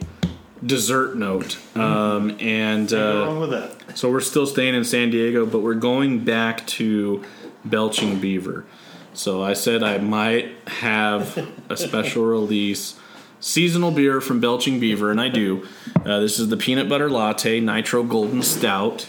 dessert 0.65 1.17
note, 1.17 1.59
um, 1.77 2.37
and 2.41 2.93
uh, 2.93 3.37
with 3.41 3.51
that? 3.51 3.99
So 3.99 4.11
we're 4.11 4.21
still 4.21 4.47
staying 4.47 4.75
in 4.75 4.85
San 4.85 5.11
Diego, 5.11 5.47
but 5.47 5.61
we're 5.61 5.75
going 5.75 6.25
back 6.25 6.67
to 6.69 7.23
Belching 7.65 8.21
Beaver. 8.21 8.65
So 9.13 9.43
I 9.43 9.53
said 9.53 9.83
I 9.83 9.99
might 9.99 10.51
have 10.67 11.49
a 11.69 11.77
special 11.77 12.25
release 12.27 12.99
seasonal 13.41 13.91
beer 13.91 14.21
from 14.21 14.41
Belching 14.41 14.81
Beaver, 14.81 15.11
and 15.11 15.21
I 15.21 15.29
do. 15.29 15.67
Uh, 16.05 16.21
this 16.21 16.39
is 16.39 16.49
the 16.49 16.57
peanut 16.57 16.89
butter 16.89 17.11
latte 17.11 17.61
nitro 17.61 18.03
golden 18.03 18.43
stout. 18.43 19.09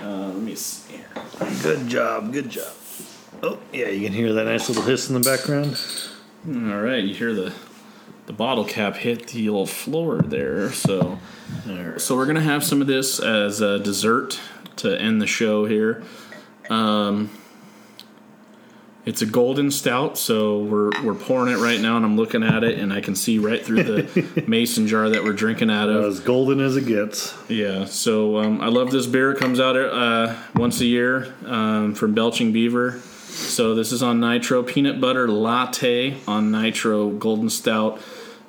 Uh, 0.00 0.28
let 0.28 0.36
me 0.42 0.54
see 0.54 0.96
here. 0.96 1.06
Good 1.62 1.88
job, 1.88 2.32
good 2.32 2.50
job. 2.50 2.72
Oh 3.42 3.58
yeah, 3.72 3.88
you 3.88 4.04
can 4.04 4.12
hear 4.12 4.32
that 4.32 4.44
nice 4.44 4.68
little 4.68 4.84
hiss 4.84 5.08
in 5.08 5.14
the 5.14 5.20
background. 5.20 5.78
All 6.48 6.80
right, 6.80 7.04
you 7.04 7.14
hear 7.14 7.34
the 7.34 7.52
the 8.26 8.32
bottle 8.32 8.64
cap 8.64 8.96
hit 8.96 9.28
the 9.28 9.48
old 9.48 9.70
floor 9.70 10.22
there. 10.22 10.72
So 10.72 11.18
There. 11.66 11.98
So 11.98 12.16
we're 12.16 12.26
gonna 12.26 12.40
have 12.40 12.64
some 12.64 12.80
of 12.80 12.86
this 12.86 13.20
as 13.20 13.60
a 13.60 13.78
dessert 13.78 14.40
to 14.76 15.00
end 15.00 15.20
the 15.20 15.26
show 15.26 15.66
here. 15.66 16.02
Um, 16.70 17.30
it's 19.06 19.20
a 19.20 19.26
golden 19.26 19.70
stout, 19.70 20.16
so 20.16 20.60
we're 20.60 20.90
we're 21.02 21.14
pouring 21.14 21.52
it 21.52 21.58
right 21.58 21.78
now, 21.78 21.96
and 21.96 22.06
I'm 22.06 22.16
looking 22.16 22.42
at 22.42 22.64
it, 22.64 22.78
and 22.78 22.90
I 22.90 23.02
can 23.02 23.14
see 23.14 23.38
right 23.38 23.64
through 23.64 23.82
the 23.82 24.44
mason 24.46 24.86
jar 24.86 25.10
that 25.10 25.22
we're 25.22 25.34
drinking 25.34 25.70
out 25.70 25.90
of. 25.90 26.04
As 26.04 26.20
golden 26.20 26.60
as 26.60 26.76
it 26.76 26.86
gets. 26.86 27.34
Yeah, 27.48 27.84
so 27.84 28.38
um, 28.38 28.62
I 28.62 28.68
love 28.68 28.90
this 28.90 29.06
beer. 29.06 29.32
It 29.32 29.38
comes 29.38 29.60
out 29.60 29.76
uh, 29.76 30.34
once 30.54 30.80
a 30.80 30.86
year 30.86 31.34
um, 31.44 31.94
from 31.94 32.14
Belching 32.14 32.52
Beaver. 32.52 33.02
So 33.34 33.74
this 33.74 33.90
is 33.90 34.02
on 34.02 34.20
Nitro 34.20 34.62
Peanut 34.62 35.00
Butter 35.00 35.28
Latte 35.28 36.16
on 36.26 36.50
Nitro 36.50 37.10
Golden 37.10 37.50
Stout. 37.50 38.00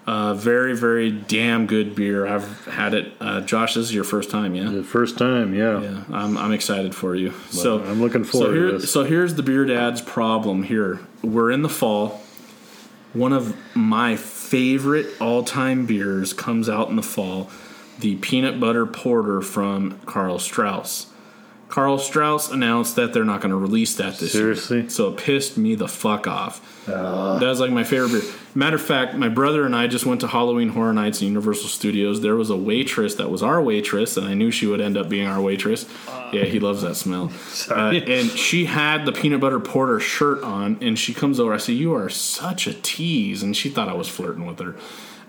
Uh, 0.05 0.35
very, 0.35 0.77
very 0.77 1.09
damn 1.09 1.65
good 1.65 1.95
beer. 1.95 2.27
I've 2.27 2.65
had 2.65 2.93
it. 2.93 3.13
Uh, 3.19 3.41
Josh, 3.41 3.73
this 3.73 3.85
is 3.85 3.93
your 3.93 4.03
first 4.03 4.29
time, 4.29 4.53
yeah? 4.53 4.69
The 4.69 4.83
first 4.83 5.17
time, 5.17 5.55
yeah. 5.55 5.81
Yeah, 5.81 6.03
I'm, 6.11 6.37
I'm 6.37 6.51
excited 6.51 6.93
for 6.93 7.15
you. 7.15 7.33
So 7.49 7.83
I'm 7.83 7.99
looking 7.99 8.23
forward 8.23 8.47
so 8.47 8.53
to 8.53 8.77
this. 8.77 8.91
So 8.91 9.03
here's 9.03 9.33
the 9.33 9.41
beer 9.41 9.65
dad's 9.65 10.01
problem. 10.01 10.61
Here 10.61 10.99
we're 11.23 11.51
in 11.51 11.63
the 11.63 11.69
fall. 11.69 12.21
One 13.13 13.33
of 13.33 13.57
my 13.75 14.15
favorite 14.15 15.07
all-time 15.19 15.87
beers 15.87 16.33
comes 16.33 16.69
out 16.69 16.89
in 16.89 16.95
the 16.95 17.01
fall, 17.01 17.49
the 17.99 18.17
peanut 18.17 18.59
butter 18.59 18.85
porter 18.85 19.41
from 19.41 19.99
Karl 20.05 20.37
Strauss. 20.37 21.07
Karl 21.67 21.97
Strauss 21.97 22.51
announced 22.51 22.95
that 22.95 23.11
they're 23.13 23.25
not 23.25 23.41
going 23.41 23.49
to 23.51 23.57
release 23.57 23.95
that 23.95 24.17
this 24.19 24.31
Seriously? 24.33 24.81
year. 24.81 24.89
So 24.89 25.09
it 25.11 25.17
pissed 25.17 25.57
me 25.57 25.75
the 25.75 25.87
fuck 25.87 26.27
off. 26.27 26.61
That 26.85 27.41
was 27.41 27.59
like 27.59 27.71
my 27.71 27.83
favorite 27.83 28.11
beer. 28.21 28.31
Matter 28.53 28.75
of 28.77 28.81
fact, 28.81 29.15
my 29.15 29.27
brother 29.27 29.65
and 29.65 29.75
I 29.75 29.87
just 29.87 30.05
went 30.05 30.21
to 30.21 30.27
Halloween 30.27 30.69
Horror 30.69 30.93
Nights 30.93 31.21
in 31.21 31.27
Universal 31.27 31.67
Studios. 31.69 32.21
There 32.21 32.35
was 32.35 32.49
a 32.49 32.55
waitress 32.55 33.15
that 33.15 33.29
was 33.29 33.41
our 33.43 33.61
waitress, 33.61 34.15
and 34.15 34.25
I 34.27 34.33
knew 34.35 34.51
she 34.51 34.67
would 34.67 34.79
end 34.79 34.95
up 34.95 35.09
being 35.09 35.27
our 35.27 35.41
waitress. 35.41 35.85
Yeah, 36.31 36.43
he 36.45 36.59
loves 36.59 36.81
that 36.83 36.95
smell. 36.95 37.31
Uh, 37.69 37.89
and 38.07 38.29
she 38.29 38.65
had 38.65 39.05
the 39.05 39.11
peanut 39.11 39.39
butter 39.41 39.59
porter 39.59 39.99
shirt 39.99 40.43
on, 40.43 40.77
and 40.81 40.97
she 40.99 41.13
comes 41.13 41.39
over. 41.39 41.51
I 41.53 41.57
said, 41.57 41.75
"You 41.75 41.93
are 41.95 42.09
such 42.09 42.67
a 42.67 42.73
tease," 42.73 43.41
and 43.41 43.57
she 43.57 43.69
thought 43.69 43.89
I 43.89 43.93
was 43.93 44.07
flirting 44.07 44.45
with 44.45 44.59
her. 44.59 44.75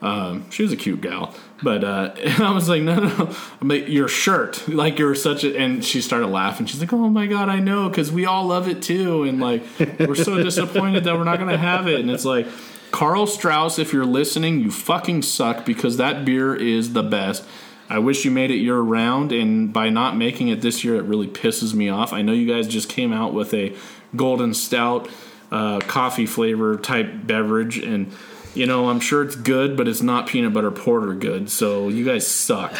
Um, 0.03 0.51
she 0.51 0.63
was 0.63 0.73
a 0.73 0.77
cute 0.77 1.01
gal, 1.01 1.35
but 1.63 1.83
uh, 1.83 2.15
I 2.39 2.53
was 2.53 2.69
like, 2.69 2.83
"No, 2.83 2.97
no, 2.97 3.17
no! 3.17 3.37
I'm 3.61 3.71
your 3.71 4.09
shirt, 4.09 4.69
like 4.69 4.99
you're 4.99 5.15
such 5.15 5.43
a." 5.45 5.57
And 5.57 5.85
she 5.85 6.01
started 6.01 6.27
laughing. 6.27 6.67
She's 6.67 6.81
like, 6.81 6.93
"Oh 6.93 7.09
my 7.09 7.27
god, 7.27 7.49
I 7.49 7.61
know, 7.61 7.89
because 7.89 8.13
we 8.13 8.27
all 8.27 8.47
love 8.47 8.69
it 8.69 8.83
too." 8.83 9.25
And 9.25 9.41
like, 9.41 9.63
we're 9.99 10.15
so 10.15 10.37
disappointed 10.43 11.05
that 11.05 11.15
we're 11.17 11.25
not 11.25 11.39
gonna 11.39 11.57
have 11.57 11.87
it. 11.87 12.01
And 12.01 12.11
it's 12.11 12.25
like, 12.25 12.47
Karl 12.91 13.27
Strauss, 13.27 13.79
if 13.79 13.93
you're 13.93 14.07
listening, 14.07 14.61
you 14.61 14.71
fucking 14.71 15.23
suck 15.23 15.65
because 15.65 15.97
that 15.97 16.25
beer 16.25 16.55
is 16.55 16.93
the 16.93 17.03
best. 17.03 17.45
I 17.89 17.99
wish 17.99 18.25
you 18.25 18.31
made 18.31 18.51
it 18.51 18.57
year 18.57 18.79
round, 18.79 19.33
and 19.33 19.73
by 19.73 19.91
not 19.91 20.17
making 20.17 20.49
it 20.49 20.61
this 20.61 20.83
year, 20.83 20.97
it 20.97 21.05
really 21.05 21.29
pisses 21.29 21.73
me 21.73 21.89
off. 21.89 22.13
I 22.13 22.23
know 22.23 22.33
you 22.33 22.53
guys 22.53 22.67
just 22.67 22.89
came 22.89 23.13
out 23.13 23.33
with 23.33 23.55
a 23.55 23.75
golden 24.17 24.55
stout, 24.55 25.09
uh, 25.53 25.79
coffee 25.81 26.27
flavor 26.27 26.77
type 26.77 27.09
beverage, 27.27 27.79
and 27.79 28.13
you 28.57 28.67
know 28.67 28.89
I'm 28.89 29.01
sure 29.01 29.23
it's 29.23 29.37
good, 29.37 29.77
but 29.77 29.87
it's 29.89 30.03
not 30.03 30.27
peanut 30.27 30.53
butter 30.53 30.71
porter 30.71 31.15
good. 31.15 31.51
So 31.51 31.89
you 31.89 32.05
guys 32.05 32.27
suck. 32.27 32.73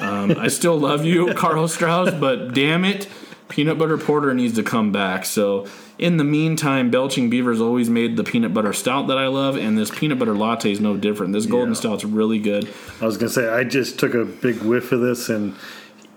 Um, 0.00 0.32
I 0.38 0.48
still 0.48 0.78
love 0.78 1.04
you, 1.04 1.34
Karl 1.36 1.68
Strauss, 1.68 2.12
but 2.14 2.54
damn 2.54 2.84
it, 2.84 3.08
peanut 3.48 3.78
butter 3.78 3.98
porter 3.98 4.32
needs 4.34 4.54
to 4.56 4.62
come 4.62 4.92
back. 4.92 5.24
So 5.24 5.66
in 5.98 6.16
the 6.16 6.22
meantime, 6.24 6.90
Belching 6.90 7.28
Beaver's 7.28 7.60
always 7.60 7.90
made 7.90 8.16
the 8.16 8.22
peanut 8.22 8.54
butter 8.54 8.72
stout 8.72 9.08
that 9.08 9.18
I 9.18 9.26
love, 9.26 9.56
and 9.56 9.76
this 9.76 9.90
peanut 9.90 10.18
butter 10.20 10.34
latte 10.34 10.70
is 10.70 10.80
no 10.80 10.96
different. 10.96 11.32
This 11.32 11.46
golden 11.46 11.70
Yeah. 11.70 11.80
stout's 11.80 12.04
really 12.04 12.38
good. 12.38 12.68
I 13.00 13.06
was 13.06 13.16
gonna 13.16 13.30
say 13.30 13.48
I 13.48 13.64
just 13.64 13.98
took 13.98 14.14
a 14.14 14.24
big 14.24 14.62
whiff 14.62 14.92
of 14.92 15.00
this, 15.00 15.28
and 15.28 15.54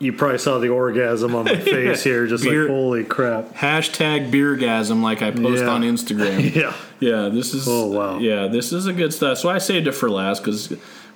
you 0.02 0.12
probably 0.14 0.38
saw 0.40 0.58
the 0.60 0.70
orgasm 0.70 1.36
on 1.36 1.46
my 1.46 1.56
face 1.60 2.04
here. 2.04 2.28
Just 2.28 2.44
Beer- 2.44 2.64
like 2.64 2.70
holy 2.72 3.04
crap! 3.04 3.54
Hashtag 3.56 4.32
beergasm, 4.32 5.02
like 5.02 5.22
I 5.22 5.32
post 5.32 5.64
Yeah. 5.64 5.70
on 5.70 5.82
Instagram. 5.84 6.54
Yeah, 6.56 6.74
Yeah, 7.00 7.30
this 7.30 7.54
is. 7.54 7.68
Oh, 7.68 7.88
wow. 7.88 8.18
Yeah, 8.20 8.48
this 8.48 8.74
is 8.74 8.88
a 8.88 8.94
good 8.94 9.14
stuff. 9.14 9.38
So 9.38 9.50
I 9.50 9.58
saved 9.60 9.88
it 9.88 9.92
for 9.94 10.10
last 10.10 10.44
because 10.44 10.74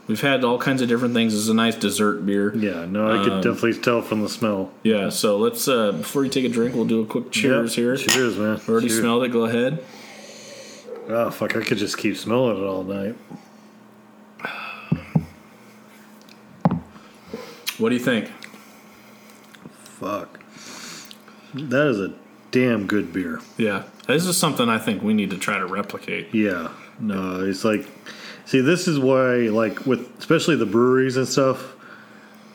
we've 0.08 0.22
had 0.22 0.44
all 0.44 0.58
kinds 0.58 0.82
of 0.82 0.88
different 0.88 1.14
things. 1.14 1.34
It's 1.38 1.48
a 1.50 1.54
nice 1.54 1.76
dessert 1.76 2.26
beer. 2.26 2.56
yeah. 2.56 2.86
No, 2.86 3.08
I 3.10 3.24
could 3.24 3.34
Um, 3.34 3.42
definitely 3.42 3.74
tell 3.82 4.02
from 4.02 4.22
the 4.22 4.30
smell. 4.30 4.72
Yeah. 4.84 5.10
So 5.10 5.38
let's 5.38 5.68
uh, 5.68 5.92
before 5.92 6.24
you 6.24 6.30
take 6.30 6.46
a 6.46 6.50
drink, 6.50 6.76
we'll 6.76 6.86
do 6.86 7.02
a 7.02 7.06
quick 7.06 7.32
cheers 7.32 7.76
Yep. 7.78 7.84
here. 7.84 7.96
Cheers, 7.98 8.38
man. 8.38 8.60
We 8.68 8.72
already 8.72 8.88
Cheers. 8.88 9.00
smelled 9.00 9.24
it. 9.24 9.30
Go 9.32 9.46
ahead. 9.46 9.84
Oh 11.10 11.30
fuck! 11.30 11.56
I 11.56 11.62
could 11.62 11.78
just 11.78 11.98
keep 11.98 12.18
smelling 12.18 12.58
it 12.58 12.66
all 12.66 12.84
night. 12.84 13.16
What 17.78 17.90
do 17.90 17.96
you 17.96 18.02
think? 18.02 18.32
Fuck. 20.00 20.40
That 21.54 21.88
is 21.88 22.00
a 22.00 22.14
damn 22.52 22.86
good 22.88 23.14
beer. 23.14 23.40
Yeah, 23.58 23.84
this 24.08 24.26
is 24.26 24.38
something 24.38 24.68
I 24.70 24.78
think 24.78 25.02
we 25.02 25.14
need 25.14 25.30
to 25.32 25.38
try 25.38 25.58
to 25.58 25.66
replicate. 25.66 26.34
Yeah. 26.34 26.72
No, 27.00 27.42
it's 27.46 27.64
like, 27.66 27.88
see, 28.46 28.62
this 28.62 28.88
is 28.88 29.00
why, 29.00 29.50
like, 29.50 29.86
with 29.86 30.18
especially 30.20 30.56
the 30.56 30.66
breweries 30.66 31.18
and 31.18 31.28
stuff, 31.28 31.76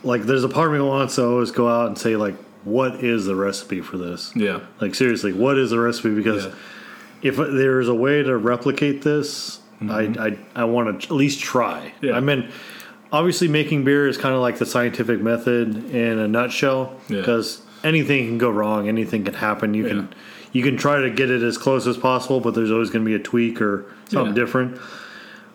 like, 0.03 0.23
there's 0.23 0.45
a 0.45 0.49
part 0.49 0.69
of 0.69 0.75
me 0.75 0.81
wants 0.81 1.17
to 1.17 1.25
always 1.27 1.51
go 1.51 1.69
out 1.69 1.87
and 1.89 1.99
say, 1.99 2.17
like, 2.17 2.37
what 2.65 3.03
is 3.05 3.25
the 3.27 3.35
recipe 3.35 3.81
for 3.81 3.97
this? 3.99 4.33
Yeah. 4.37 4.61
Like, 4.81 4.95
seriously, 4.95 5.33
what 5.33 5.59
is 5.59 5.71
the 5.71 5.79
recipe? 5.79 6.15
Because 6.15 6.47
Yeah. 6.47 6.53
if 7.23 7.37
there 7.37 7.81
is 7.81 7.89
a 7.89 7.95
way 7.95 8.23
to 8.23 8.37
replicate 8.37 9.03
this, 9.03 9.61
I, 9.89 10.03
I, 10.55 10.63
I 10.63 10.65
want 10.65 11.01
to 11.01 11.07
at 11.07 11.11
least 11.11 11.41
try. 11.41 11.93
Mm-hmm. 11.97 12.07
Yeah. 12.07 12.13
I 12.17 12.21
mean, 12.21 12.51
obviously, 13.13 13.49
making 13.49 13.85
beer 13.85 14.07
is 14.09 14.17
kind 14.17 14.35
of 14.35 14.41
like 14.41 14.59
the 14.59 14.67
scientific 14.67 15.21
method 15.21 15.93
in 15.95 16.19
a 16.19 16.29
nutshell 16.29 16.95
Yeah. 17.09 17.19
because 17.19 17.63
anything 17.85 18.27
can 18.27 18.39
go 18.39 18.51
wrong, 18.51 18.89
anything 18.89 19.25
can 19.25 19.35
happen. 19.35 19.75
You 19.75 19.85
Yeah. 19.85 19.89
can 19.91 20.09
you 20.53 20.65
can 20.65 20.77
try 20.77 21.01
to 21.01 21.09
get 21.11 21.31
it 21.31 21.43
as 21.45 21.57
close 21.57 21.87
as 21.87 21.97
possible, 21.97 22.41
but 22.41 22.55
there's 22.57 22.73
always 22.73 22.91
going 22.91 23.05
to 23.05 23.09
be 23.09 23.15
a 23.15 23.21
tweak 23.21 23.63
or 23.63 23.85
something 24.09 24.35
Yeah. 24.35 24.43
different. 24.43 24.79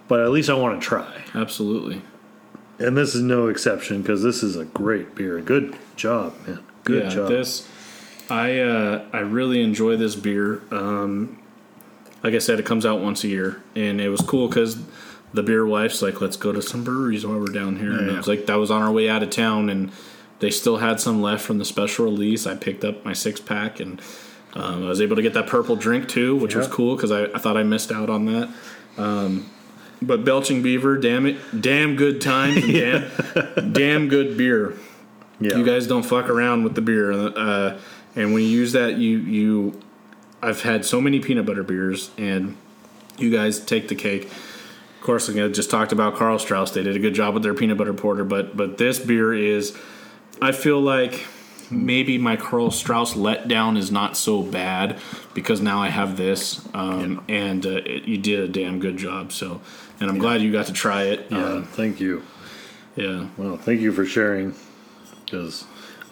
But 0.07 0.22
at 0.22 0.32
least 0.32 0.49
I 0.49 0.53
want 0.53 0.80
to 0.80 0.88
try, 0.88 1.23
Absolutely. 1.34 2.02
and 2.80 2.95
this 2.95 3.14
is 3.14 3.22
no 3.22 3.48
exception 3.48 4.02
because 4.02 4.23
this 4.23 4.41
is 4.41 4.56
a 4.56 4.64
great 4.65 5.14
beer. 5.14 5.41
Good 5.41 5.76
job, 5.98 6.34
man. 6.48 6.60
Good 6.86 7.03
yeah, 7.03 7.10
job. 7.10 7.27
this 7.30 7.68
I 8.30 8.60
uh, 8.60 9.02
I 9.14 9.19
really 9.19 9.61
enjoy 9.61 9.98
this 9.98 10.15
beer. 10.15 10.61
Um, 10.72 11.38
like 12.23 12.34
I 12.34 12.40
said, 12.40 12.57
it 12.60 12.65
comes 12.65 12.86
out 12.86 13.02
once 13.02 13.23
a 13.23 13.27
year, 13.27 13.61
and 13.76 13.99
it 14.02 14.10
was 14.10 14.22
cool 14.22 14.48
because 14.48 14.77
the 15.35 15.43
beer 15.43 15.65
wife's 15.65 16.01
like, 16.01 16.21
"Let's 16.21 16.37
go 16.37 16.51
to 16.51 16.61
some 16.61 16.83
breweries 16.83 17.25
while 17.25 17.39
we're 17.39 17.45
down 17.53 17.75
here." 17.77 17.91
And 17.91 18.07
it 18.07 18.11
Yeah. 18.11 18.17
was 18.17 18.27
like 18.27 18.45
that 18.47 18.55
was 18.55 18.71
on 18.71 18.81
our 18.81 18.91
way 18.91 19.09
out 19.09 19.21
of 19.23 19.29
town, 19.29 19.69
and 19.69 19.91
they 20.39 20.49
still 20.49 20.77
had 20.77 20.99
some 20.99 21.21
left 21.21 21.43
from 21.45 21.57
the 21.59 21.65
special 21.65 22.05
release. 22.05 22.45
I 22.47 22.55
picked 22.55 22.83
up 22.83 23.05
my 23.05 23.13
six 23.13 23.39
pack, 23.39 23.79
and 23.79 24.01
um, 24.53 24.85
I 24.85 24.89
was 24.89 25.01
able 25.01 25.15
to 25.15 25.21
get 25.21 25.33
that 25.33 25.47
purple 25.47 25.75
drink 25.75 26.07
too, 26.07 26.35
which 26.35 26.55
was 26.55 26.67
cool 26.67 26.95
because 26.95 27.11
I, 27.11 27.25
I 27.25 27.37
thought 27.39 27.57
I 27.57 27.63
missed 27.63 27.91
out 27.91 28.09
on 28.09 28.25
that. 28.25 28.49
Um, 28.97 29.49
but 30.01 30.23
Belching 30.25 30.61
Beaver, 30.61 30.97
damn 30.97 31.25
it, 31.25 31.37
damn 31.59 31.95
good 31.95 32.19
time, 32.21 32.57
and 32.57 32.71
damn, 32.73 33.73
damn 33.73 34.07
good 34.07 34.37
beer 34.37 34.73
yeah. 35.39 35.57
you 35.57 35.65
guys 35.65 35.85
don't 35.87 36.03
fuck 36.03 36.29
around 36.29 36.63
with 36.63 36.75
the 36.75 36.81
beer 36.81 37.11
uh, 37.11 37.77
and 38.15 38.33
when 38.33 38.41
you 38.43 38.47
use 38.47 38.71
that 38.71 38.95
you 38.97 39.17
you 39.17 39.81
i've 40.41 40.61
had 40.61 40.85
so 40.85 41.01
many 41.01 41.19
peanut 41.19 41.45
butter 41.45 41.63
beers 41.63 42.09
and 42.17 42.55
you 43.17 43.29
guys 43.29 43.59
take 43.59 43.89
the 43.89 43.95
cake 43.95 44.29
course 45.06 45.30
i 45.30 45.48
just 45.48 45.69
talked 45.69 45.91
about 45.91 46.15
karl 46.15 46.40
strauss 46.40 46.72
they 46.72 46.84
did 46.84 46.95
a 46.95 46.99
good 46.99 47.14
job 47.14 47.34
with 47.34 47.44
their 47.44 47.53
peanut 47.53 47.77
butter 47.77 47.94
porter 47.94 48.23
but 48.23 48.56
but 48.57 48.77
this 48.77 48.99
beer 48.99 49.34
is 49.34 49.77
i 50.41 50.52
feel 50.52 50.80
like 50.80 51.26
maybe 51.72 52.18
my 52.18 52.36
karl 52.36 52.69
strauss 52.69 53.14
letdown 53.14 53.77
is 53.77 53.91
not 53.91 54.18
so 54.18 54.41
bad 54.41 54.99
because 55.34 55.61
now 55.61 55.82
i 55.82 55.90
have 55.90 56.18
this 56.18 56.68
um, 56.73 57.23
and 57.27 57.65
uh, 57.65 57.82
it, 57.86 58.03
you 58.03 58.18
did 58.18 58.40
a 58.40 58.48
damn 58.48 58.80
good 58.80 58.98
job 58.98 59.32
so 59.32 59.61
and 59.99 60.10
i'm 60.10 60.18
glad 60.18 60.41
you 60.41 60.52
got 60.52 60.65
to 60.65 60.73
try 60.73 61.03
it 61.03 61.27
yeah. 61.30 61.45
um, 61.45 61.64
thank 61.65 61.99
you. 61.99 62.23
yeah 62.95 63.27
Well, 63.38 63.57
thank 63.57 63.82
you 63.82 63.91
for 63.91 64.06
sharing 64.06 64.56
because 65.23 65.65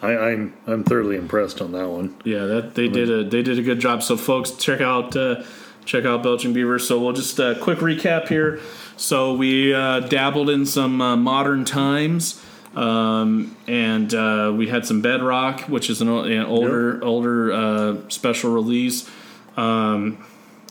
I'm 0.04 0.54
I'm 0.66 0.84
thoroughly 0.84 1.16
impressed 1.16 1.60
on 1.60 1.72
that 1.72 1.88
one. 1.88 2.16
Yeah, 2.24 2.44
that 2.46 2.74
they 2.74 2.88
did 2.88 3.10
a 3.10 3.24
they 3.24 3.42
did 3.42 3.58
a 3.58 3.62
good 3.62 3.80
job. 3.80 4.02
So 4.02 4.16
folks, 4.16 4.50
check 4.52 4.80
out 4.80 5.16
uh, 5.16 5.44
check 5.84 6.04
out 6.04 6.22
Belching 6.22 6.52
Beaver. 6.52 6.78
So 6.78 7.00
we'll 7.00 7.12
just 7.12 7.38
uh, 7.40 7.58
quick 7.58 7.78
recap 7.78 8.28
here. 8.28 8.60
So 8.96 9.34
we 9.34 9.74
uh, 9.74 10.00
dabbled 10.00 10.50
in 10.50 10.66
some 10.66 11.00
uh, 11.00 11.16
modern 11.16 11.64
times, 11.64 12.40
um, 12.76 13.56
and 13.66 14.12
uh, 14.14 14.52
we 14.56 14.68
had 14.68 14.86
some 14.86 15.00
Bedrock, 15.00 15.62
which 15.62 15.90
is 15.90 16.00
an, 16.00 16.08
o- 16.08 16.22
an 16.24 16.44
older 16.46 17.02
older 17.04 17.52
uh, 17.52 17.96
special 18.08 18.52
release. 18.52 19.08
Um, 19.56 20.24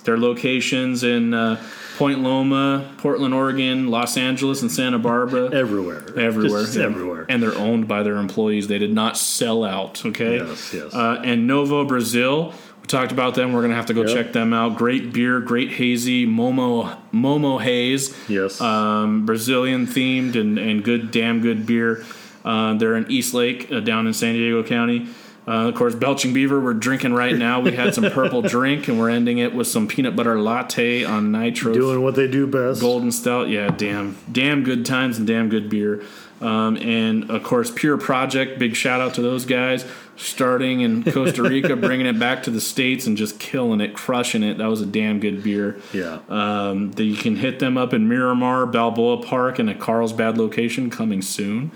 their 0.03 0.17
locations 0.17 1.03
in 1.05 1.33
uh, 1.33 1.61
Point 1.97 2.19
Loma, 2.19 2.91
Portland, 2.97 3.33
Oregon, 3.33 3.87
Los 3.87 4.17
Angeles, 4.17 4.61
and 4.61 4.69
Santa 4.69 4.99
Barbara 4.99 5.53
Everywhere, 5.53 6.03
everywhere, 6.19 6.63
Just 6.63 6.75
everywhere. 6.77 7.25
and 7.29 7.41
they're 7.41 7.55
owned 7.55 7.87
by 7.87 8.03
their 8.03 8.17
employees. 8.17 8.67
They 8.67 8.79
did 8.79 8.91
not 8.91 9.15
sell 9.17 9.63
out. 9.63 10.05
Okay, 10.05 10.37
Yes, 10.37 10.73
yes. 10.73 10.93
Uh, 10.93 11.21
and 11.23 11.47
Novo 11.47 11.85
Brazil, 11.85 12.53
we 12.83 12.87
talked 12.87 13.11
about 13.13 13.33
them. 13.35 13.53
We're 13.53 13.61
gonna 13.61 13.75
have 13.75 13.85
to 13.87 13.93
go 13.93 14.01
Yep. 14.05 14.13
check 14.15 14.33
them 14.33 14.53
out. 14.53 14.77
Great 14.77 15.13
beer, 15.13 15.39
great 15.39 15.71
hazy 15.71 16.27
Momo 16.27 16.97
Momo 17.13 17.59
haze. 17.61 18.13
Yes. 18.27 18.59
um, 18.61 19.25
Brazilian 19.25 19.87
themed 19.87 20.35
and 20.35 20.59
and 20.59 20.83
good, 20.83 21.09
damn 21.09 21.41
good 21.41 21.65
beer. 21.65 22.03
Uh, 22.43 22.73
they're 22.73 22.95
in 22.97 23.09
East 23.09 23.33
Lake, 23.33 23.69
uh, 23.71 23.79
down 23.79 24.05
in 24.05 24.13
San 24.13 24.33
Diego 24.35 24.63
County. 24.63 25.07
Uh, 25.47 25.67
of 25.69 25.75
course, 25.75 25.93
Belching 25.95 26.33
Beaver, 26.33 26.59
we're 26.59 26.73
drinking 26.73 27.13
right 27.13 27.35
now. 27.35 27.59
We 27.61 27.71
had 27.71 27.93
some 27.93 28.05
purple 28.11 28.41
drink, 28.55 28.87
and 28.89 28.97
we're 28.99 29.09
ending 29.09 29.37
it 29.39 29.53
with 29.53 29.67
some 29.67 29.87
peanut 29.89 30.15
butter 30.15 30.39
latte 30.39 31.03
on 31.05 31.31
nitro 31.33 31.73
Doing 31.73 32.01
what 32.01 32.15
they 32.15 32.27
do 32.29 32.47
best. 32.47 32.79
Golden 32.81 33.11
Stout, 33.11 33.47
yeah, 33.49 33.67
damn, 33.69 34.15
damn 34.31 34.63
good 34.63 34.85
times 34.85 35.17
and 35.17 35.27
damn 35.27 35.47
good 35.49 35.69
beer. 35.69 36.01
Um, 36.41 36.75
and 36.77 37.29
of 37.31 37.43
course, 37.43 37.71
Pure 37.71 37.97
Project, 37.99 38.57
big 38.59 38.75
shout 38.75 38.99
out 39.01 39.13
to 39.15 39.21
those 39.21 39.45
guys. 39.45 39.85
Starting 40.15 40.81
in 40.81 41.03
Costa 41.11 41.41
Rica, 41.41 41.75
bringing 41.75 42.05
it 42.05 42.19
back 42.19 42.43
to 42.43 42.51
the 42.51 42.61
states 42.61 43.07
and 43.07 43.17
just 43.17 43.39
killing 43.39 43.81
it, 43.81 43.95
crushing 43.95 44.43
it. 44.43 44.59
That 44.59 44.67
was 44.67 44.81
a 44.81 44.85
damn 44.85 45.19
good 45.19 45.43
beer. 45.43 45.79
Yeah. 45.91 46.19
Um, 46.29 46.91
that 46.91 47.03
you 47.03 47.15
can 47.15 47.35
hit 47.35 47.59
them 47.59 47.77
up 47.77 47.93
in 47.93 48.07
Miramar, 48.07 48.67
Balboa 48.67 49.23
Park, 49.23 49.59
and 49.59 49.69
a 49.69 49.75
Carlsbad 49.75 50.37
location 50.37 50.89
coming 50.89 51.21
soon. 51.21 51.71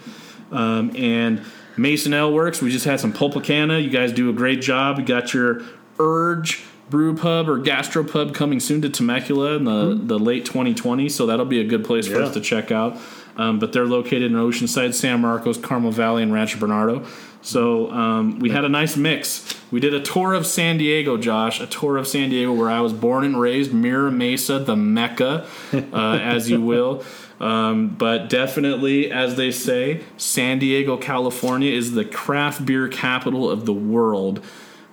Um, 0.52 0.96
and 0.96 1.44
Mason 1.78 2.14
Ale 2.14 2.32
Works, 2.32 2.62
we 2.62 2.72
just 2.72 2.86
had 2.86 3.00
some 3.00 3.14
Pulpicana. 3.14 3.84
You 3.84 3.90
guys 3.90 4.12
do 4.12 4.30
a 4.30 4.34
great 4.34 4.62
job. 4.62 5.00
You 5.00 5.06
got 5.06 5.34
your 5.34 5.62
Urge 6.00 6.64
Brew 6.90 7.16
Pub 7.16 7.50
or 7.50 7.58
Gastro 7.58 8.04
Pub 8.04 8.34
coming 8.34 8.60
soon 8.60 8.82
to 8.82 8.90
Temecula 8.90 9.56
in 9.56 9.66
the, 9.66 10.00
the 10.02 10.18
late 10.18 10.46
2020, 10.46 11.10
so 11.10 11.26
that'll 11.26 11.46
be 11.46 11.60
a 11.60 11.66
good 11.66 11.84
place 11.84 12.08
for 12.08 12.22
us 12.22 12.34
to 12.34 12.42
check 12.42 12.72
out. 12.72 12.98
Um, 13.38 13.60
but 13.60 13.72
they're 13.72 13.86
located 13.86 14.24
in 14.24 14.34
Oceanside, 14.34 14.94
San 14.96 15.22
Marcos, 15.22 15.58
Carmel 15.58 15.92
Valley, 15.92 16.24
and 16.24 16.34
Rancho 16.34 16.60
Bernardo. 16.60 17.06
So 17.42 17.92
um, 17.92 18.40
we 18.40 18.50
had 18.50 18.66
a 18.66 18.70
nice 18.70 18.98
mix. 18.98 19.54
We 19.72 19.80
did 19.80 19.94
a 19.94 20.02
tour 20.02 20.34
of 20.34 20.46
San 20.48 20.78
Diego, 20.78 21.18
Josh, 21.18 21.62
a 21.62 21.68
tour 21.68 21.98
of 21.98 22.08
San 22.08 22.30
Diego 22.30 22.52
where 22.52 22.70
I 22.70 22.82
was 22.82 22.94
born 22.94 23.24
and 23.24 23.40
raised, 23.40 23.74
Mira 23.74 24.12
Mesa, 24.12 24.60
the 24.60 24.76
Mecca, 24.76 25.46
uh, 25.74 26.20
as 26.22 26.50
you 26.50 26.62
will. 26.62 27.04
Um, 27.40 27.90
but 27.90 28.30
definitely, 28.30 29.12
as 29.12 29.36
they 29.36 29.52
say, 29.52 30.04
San 30.18 30.58
Diego, 30.58 30.98
California 30.98 31.72
is 31.72 31.94
the 31.94 32.04
craft 32.04 32.66
beer 32.66 32.88
capital 32.88 33.50
of 33.50 33.66
the 33.66 33.74
world. 33.74 34.44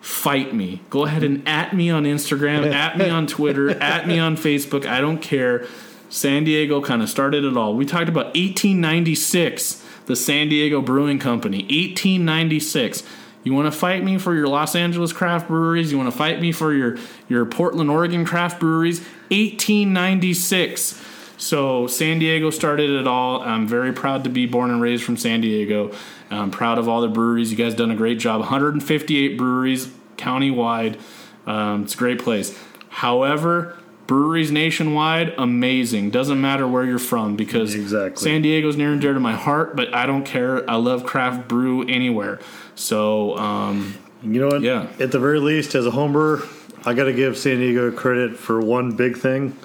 Fight 0.00 0.54
me. 0.54 0.82
Go 0.90 1.06
ahead 1.06 1.22
and 1.22 1.48
at 1.48 1.72
me 1.72 1.88
on 1.88 2.04
Instagram, 2.04 2.70
at 2.70 2.98
me 2.98 3.08
on 3.08 3.26
Twitter, 3.26 3.70
at 3.70 4.06
me 4.06 4.18
on 4.18 4.36
Facebook. 4.36 4.84
I 4.84 5.00
don't 5.00 5.22
care. 5.22 5.66
San 6.14 6.44
Diego 6.44 6.80
kind 6.80 7.02
of 7.02 7.10
started 7.10 7.44
it 7.44 7.56
all. 7.56 7.74
We 7.74 7.84
talked 7.84 8.08
about 8.08 8.26
1896, 8.36 9.84
the 10.06 10.14
San 10.14 10.48
Diego 10.48 10.80
Brewing 10.80 11.18
Company. 11.18 11.62
1896. 11.62 13.02
You 13.42 13.52
want 13.52 13.66
to 13.66 13.76
fight 13.76 14.04
me 14.04 14.18
for 14.18 14.32
your 14.32 14.46
Los 14.46 14.76
Angeles 14.76 15.12
craft 15.12 15.48
breweries? 15.48 15.90
You 15.90 15.98
want 15.98 16.12
to 16.12 16.16
fight 16.16 16.40
me 16.40 16.52
for 16.52 16.72
your, 16.72 16.98
your 17.28 17.44
Portland, 17.44 17.90
Oregon 17.90 18.24
craft 18.24 18.60
breweries? 18.60 19.00
1896. 19.30 21.02
So 21.36 21.88
San 21.88 22.20
Diego 22.20 22.50
started 22.50 22.90
it 22.90 23.08
all. 23.08 23.42
I'm 23.42 23.66
very 23.66 23.92
proud 23.92 24.22
to 24.22 24.30
be 24.30 24.46
born 24.46 24.70
and 24.70 24.80
raised 24.80 25.02
from 25.02 25.16
San 25.16 25.40
Diego. 25.40 25.90
I'm 26.30 26.52
proud 26.52 26.78
of 26.78 26.88
all 26.88 27.00
the 27.00 27.08
breweries. 27.08 27.50
You 27.50 27.56
guys 27.56 27.74
done 27.74 27.90
a 27.90 27.96
great 27.96 28.20
job. 28.20 28.38
158 28.38 29.36
breweries 29.36 29.88
countywide. 30.16 30.96
Um, 31.44 31.82
it's 31.82 31.94
a 31.94 31.98
great 31.98 32.20
place. 32.20 32.56
However, 32.88 33.76
breweries 34.06 34.50
nationwide, 34.50 35.34
amazing. 35.38 36.10
Doesn't 36.10 36.40
matter 36.40 36.66
where 36.68 36.84
you're 36.84 36.98
from 36.98 37.36
because 37.36 37.74
Exactly. 37.74 38.22
San 38.22 38.42
Diego's 38.42 38.76
near 38.76 38.92
and 38.92 39.00
dear 39.00 39.14
to 39.14 39.20
my 39.20 39.34
heart. 39.34 39.76
But 39.76 39.94
I 39.94 40.06
don't 40.06 40.24
care. 40.24 40.68
I 40.68 40.76
love 40.76 41.04
craft 41.04 41.48
brew 41.48 41.82
anywhere. 41.88 42.40
So 42.74 43.36
um, 43.38 43.94
You 44.22 44.40
know 44.40 44.48
what? 44.48 44.62
Yeah. 44.62 44.88
At 45.00 45.12
the 45.12 45.18
very 45.18 45.40
least, 45.40 45.74
as 45.74 45.86
a 45.86 45.90
home 45.90 46.12
brewer, 46.12 46.42
I 46.84 46.92
got 46.94 47.04
to 47.04 47.12
give 47.12 47.38
San 47.38 47.58
Diego 47.58 47.90
credit 47.90 48.36
for 48.36 48.60
one 48.60 48.92
big 48.92 49.16
thing: 49.16 49.56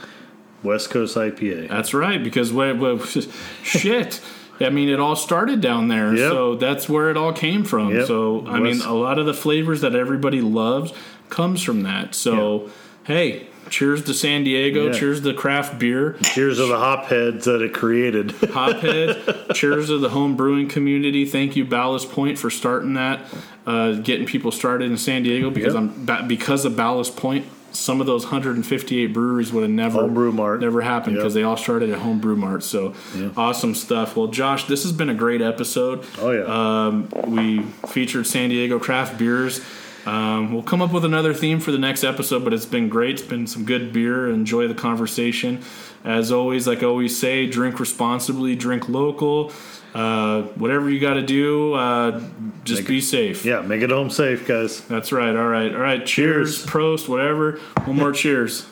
West 0.63 0.89
Coast 0.89 1.17
IPA. 1.17 1.67
That's 1.69 1.93
right, 1.93 2.23
because 2.23 2.53
what, 2.53 2.77
what 2.77 3.05
shit. 3.63 4.21
I 4.61 4.69
mean, 4.69 4.89
it 4.89 4.99
all 4.99 5.15
started 5.15 5.61
down 5.61 5.87
there, 5.87 6.13
Yep. 6.13 6.31
so 6.31 6.55
that's 6.55 6.89
where 6.89 7.09
it 7.09 7.15
all 7.15 7.31
came 7.31 7.63
from. 7.63 7.95
Yep. 7.95 8.07
So, 8.07 8.45
I 8.45 8.59
mean, 8.59 8.81
a 8.81 8.93
lot 8.93 9.17
of 9.17 9.25
the 9.25 9.33
flavors 9.33 9.79
that 9.81 9.95
everybody 9.95 10.41
loves 10.41 10.91
comes 11.29 11.61
from 11.63 11.83
that. 11.83 12.13
So, 12.13 12.69
hey, 13.05 13.47
cheers 13.69 14.03
to 14.05 14.13
San 14.13 14.43
Diego. 14.43 14.87
Yeah. 14.87 14.93
Cheers 14.93 15.21
to 15.21 15.33
craft 15.33 15.79
beer. 15.79 16.17
Cheers 16.23 16.57
to 16.57 16.65
the 16.67 16.75
hopheads 16.77 17.43
that 17.45 17.61
it 17.61 17.73
created. 17.73 18.27
Hophead. 18.53 19.53
cheers 19.55 19.87
to 19.87 19.97
the 19.97 20.09
home 20.09 20.35
brewing 20.35 20.67
community. 20.67 21.25
Thank 21.25 21.55
you, 21.55 21.65
Ballast 21.65 22.11
Point, 22.11 22.37
for 22.37 22.49
starting 22.49 22.93
that, 22.95 23.21
uh, 23.65 23.93
getting 23.93 24.25
people 24.25 24.51
started 24.51 24.89
in 24.89 24.97
San 24.97 25.23
Diego. 25.23 25.49
Because 25.49 25.73
Yep. 25.73 25.83
I'm 26.07 26.27
because 26.27 26.65
of 26.65 26.75
Ballast 26.75 27.15
Point, 27.17 27.45
some 27.71 28.01
of 28.01 28.07
those 28.07 28.23
158 28.25 29.13
breweries 29.13 29.53
would 29.53 29.61
have 29.61 29.69
never 29.71 30.01
Homebrew 30.01 30.31
Mart. 30.31 30.59
never 30.61 30.81
happened 30.81 31.15
Yep. 31.15 31.21
because 31.23 31.33
they 31.35 31.43
all 31.43 31.55
started 31.57 31.91
at 31.91 31.99
Homebrew 31.99 32.35
Mart. 32.35 32.63
So 32.63 32.93
awesome 33.37 33.75
stuff. 33.75 34.15
Well, 34.17 34.27
Josh, 34.27 34.65
this 34.65 34.81
has 34.83 34.91
been 34.91 35.09
a 35.09 35.13
great 35.13 35.41
episode. 35.41 36.03
Oh, 36.19 36.31
yeah. 36.31 36.85
Um, 36.87 37.07
we 37.27 37.61
featured 37.87 38.25
San 38.25 38.49
Diego 38.49 38.79
craft 38.79 39.17
beers. 39.19 39.61
Um, 40.05 40.53
we'll 40.53 40.63
come 40.63 40.81
up 40.81 40.91
with 40.91 41.05
another 41.05 41.33
theme 41.33 41.59
for 41.59 41.71
the 41.71 41.77
next 41.77 42.03
episode, 42.03 42.43
but 42.43 42.53
it's 42.53 42.65
been 42.65 42.89
great. 42.89 43.15
It's 43.19 43.21
been 43.21 43.47
some 43.47 43.65
good 43.65 43.91
beer. 43.93 44.29
Enjoy 44.29 44.67
the 44.67 44.73
conversation. 44.73 45.61
As 46.03 46.31
always, 46.31 46.67
like 46.67 46.81
I 46.81 46.85
always 46.85 47.17
say, 47.19 47.45
drink 47.45 47.79
responsibly, 47.79 48.55
drink 48.55 48.87
local. 48.89 49.51
Uh, 49.93 50.43
whatever 50.55 50.89
you 50.89 50.99
got 50.99 51.15
to 51.15 51.23
do, 51.23 51.73
uh, 51.73 52.21
just 52.63 52.87
be 52.87 53.01
safe. 53.01 53.43
yeah, 53.43 53.61
make 53.61 53.81
it 53.81 53.89
home 53.89 54.09
safe, 54.09 54.47
guys. 54.47 54.81
That's 54.81 55.11
right. 55.11 55.35
All 55.35 55.47
right. 55.47 55.73
All 55.73 55.81
right. 55.81 56.05
Cheers, 56.05 56.59
Cheers. 56.59 56.65
Prost, 56.71 57.09
whatever. 57.09 57.59
One 57.85 57.97
more 57.97 58.11
cheers. 58.13 58.67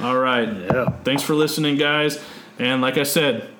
All 0.00 0.16
right. 0.16 0.48
Yeah. 0.48 0.90
Thanks 1.04 1.22
for 1.22 1.34
listening, 1.34 1.76
guys. 1.76 2.18
And 2.58 2.80
like 2.80 2.96
I 2.98 3.02
said, 3.02 3.50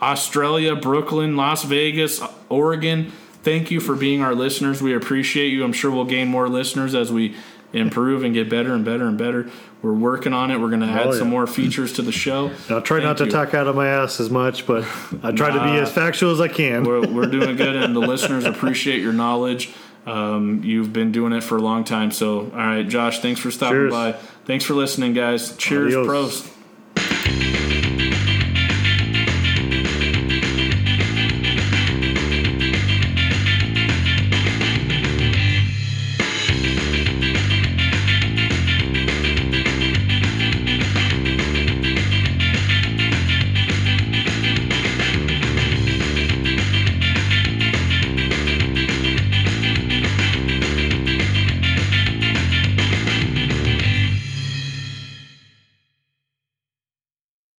Australia, 0.00 0.76
Brooklyn, 0.76 1.36
Las 1.36 1.64
Vegas, 1.64 2.20
Oregon, 2.48 3.12
thank 3.46 3.70
you 3.70 3.78
for 3.78 3.94
being 3.94 4.22
our 4.22 4.34
listeners. 4.34 4.82
We 4.82 4.92
appreciate 4.92 5.52
you. 5.52 5.62
I'm 5.64 5.72
sure 5.72 5.90
we'll 5.92 6.04
gain 6.04 6.26
more 6.26 6.48
listeners 6.48 6.96
as 6.96 7.12
we 7.12 7.36
improve 7.72 8.24
and 8.24 8.34
get 8.34 8.50
better 8.50 8.74
and 8.74 8.84
better 8.84 9.06
and 9.06 9.16
better. 9.16 9.48
We're 9.82 9.92
working 9.92 10.32
on 10.32 10.50
it. 10.50 10.58
We're 10.60 10.68
going 10.70 10.80
to 10.80 10.86
add 10.88 11.06
Oh, 11.06 11.12
some 11.12 11.28
more 11.28 11.46
features 11.46 11.92
to 11.94 12.02
the 12.02 12.10
show. 12.10 12.50
I'll 12.70 12.82
try 12.82 12.98
not 13.00 13.18
to 13.18 13.24
you. 13.26 13.30
talk 13.30 13.54
out 13.54 13.68
of 13.68 13.76
my 13.76 13.86
ass 13.86 14.18
as 14.18 14.30
much, 14.30 14.66
but 14.66 14.82
I 15.22 15.30
try 15.30 15.50
to 15.52 15.62
be 15.62 15.78
as 15.78 15.92
factual 15.92 16.32
as 16.32 16.40
I 16.40 16.48
can. 16.48 16.82
We're, 16.82 17.06
we're 17.12 17.26
doing 17.30 17.54
good, 17.54 17.76
and 17.76 17.94
the 17.94 18.00
listeners 18.00 18.44
appreciate 18.44 19.00
your 19.00 19.12
knowledge. 19.12 19.72
Um, 20.06 20.62
you've 20.64 20.92
been 20.92 21.12
doing 21.12 21.32
it 21.32 21.42
for 21.44 21.56
a 21.56 21.62
long 21.62 21.84
time. 21.84 22.10
So, 22.10 22.40
all 22.40 22.46
right, 22.50 22.86
Josh, 22.88 23.20
thanks 23.20 23.40
for 23.40 23.50
stopping 23.52 23.76
Cheers. 23.76 23.92
by. 23.92 24.12
Thanks 24.44 24.64
for 24.64 24.74
listening, 24.74 25.12
guys. 25.14 25.56
Cheers, 25.56 25.94
Adios. 25.94 26.06
pros. 26.06 26.55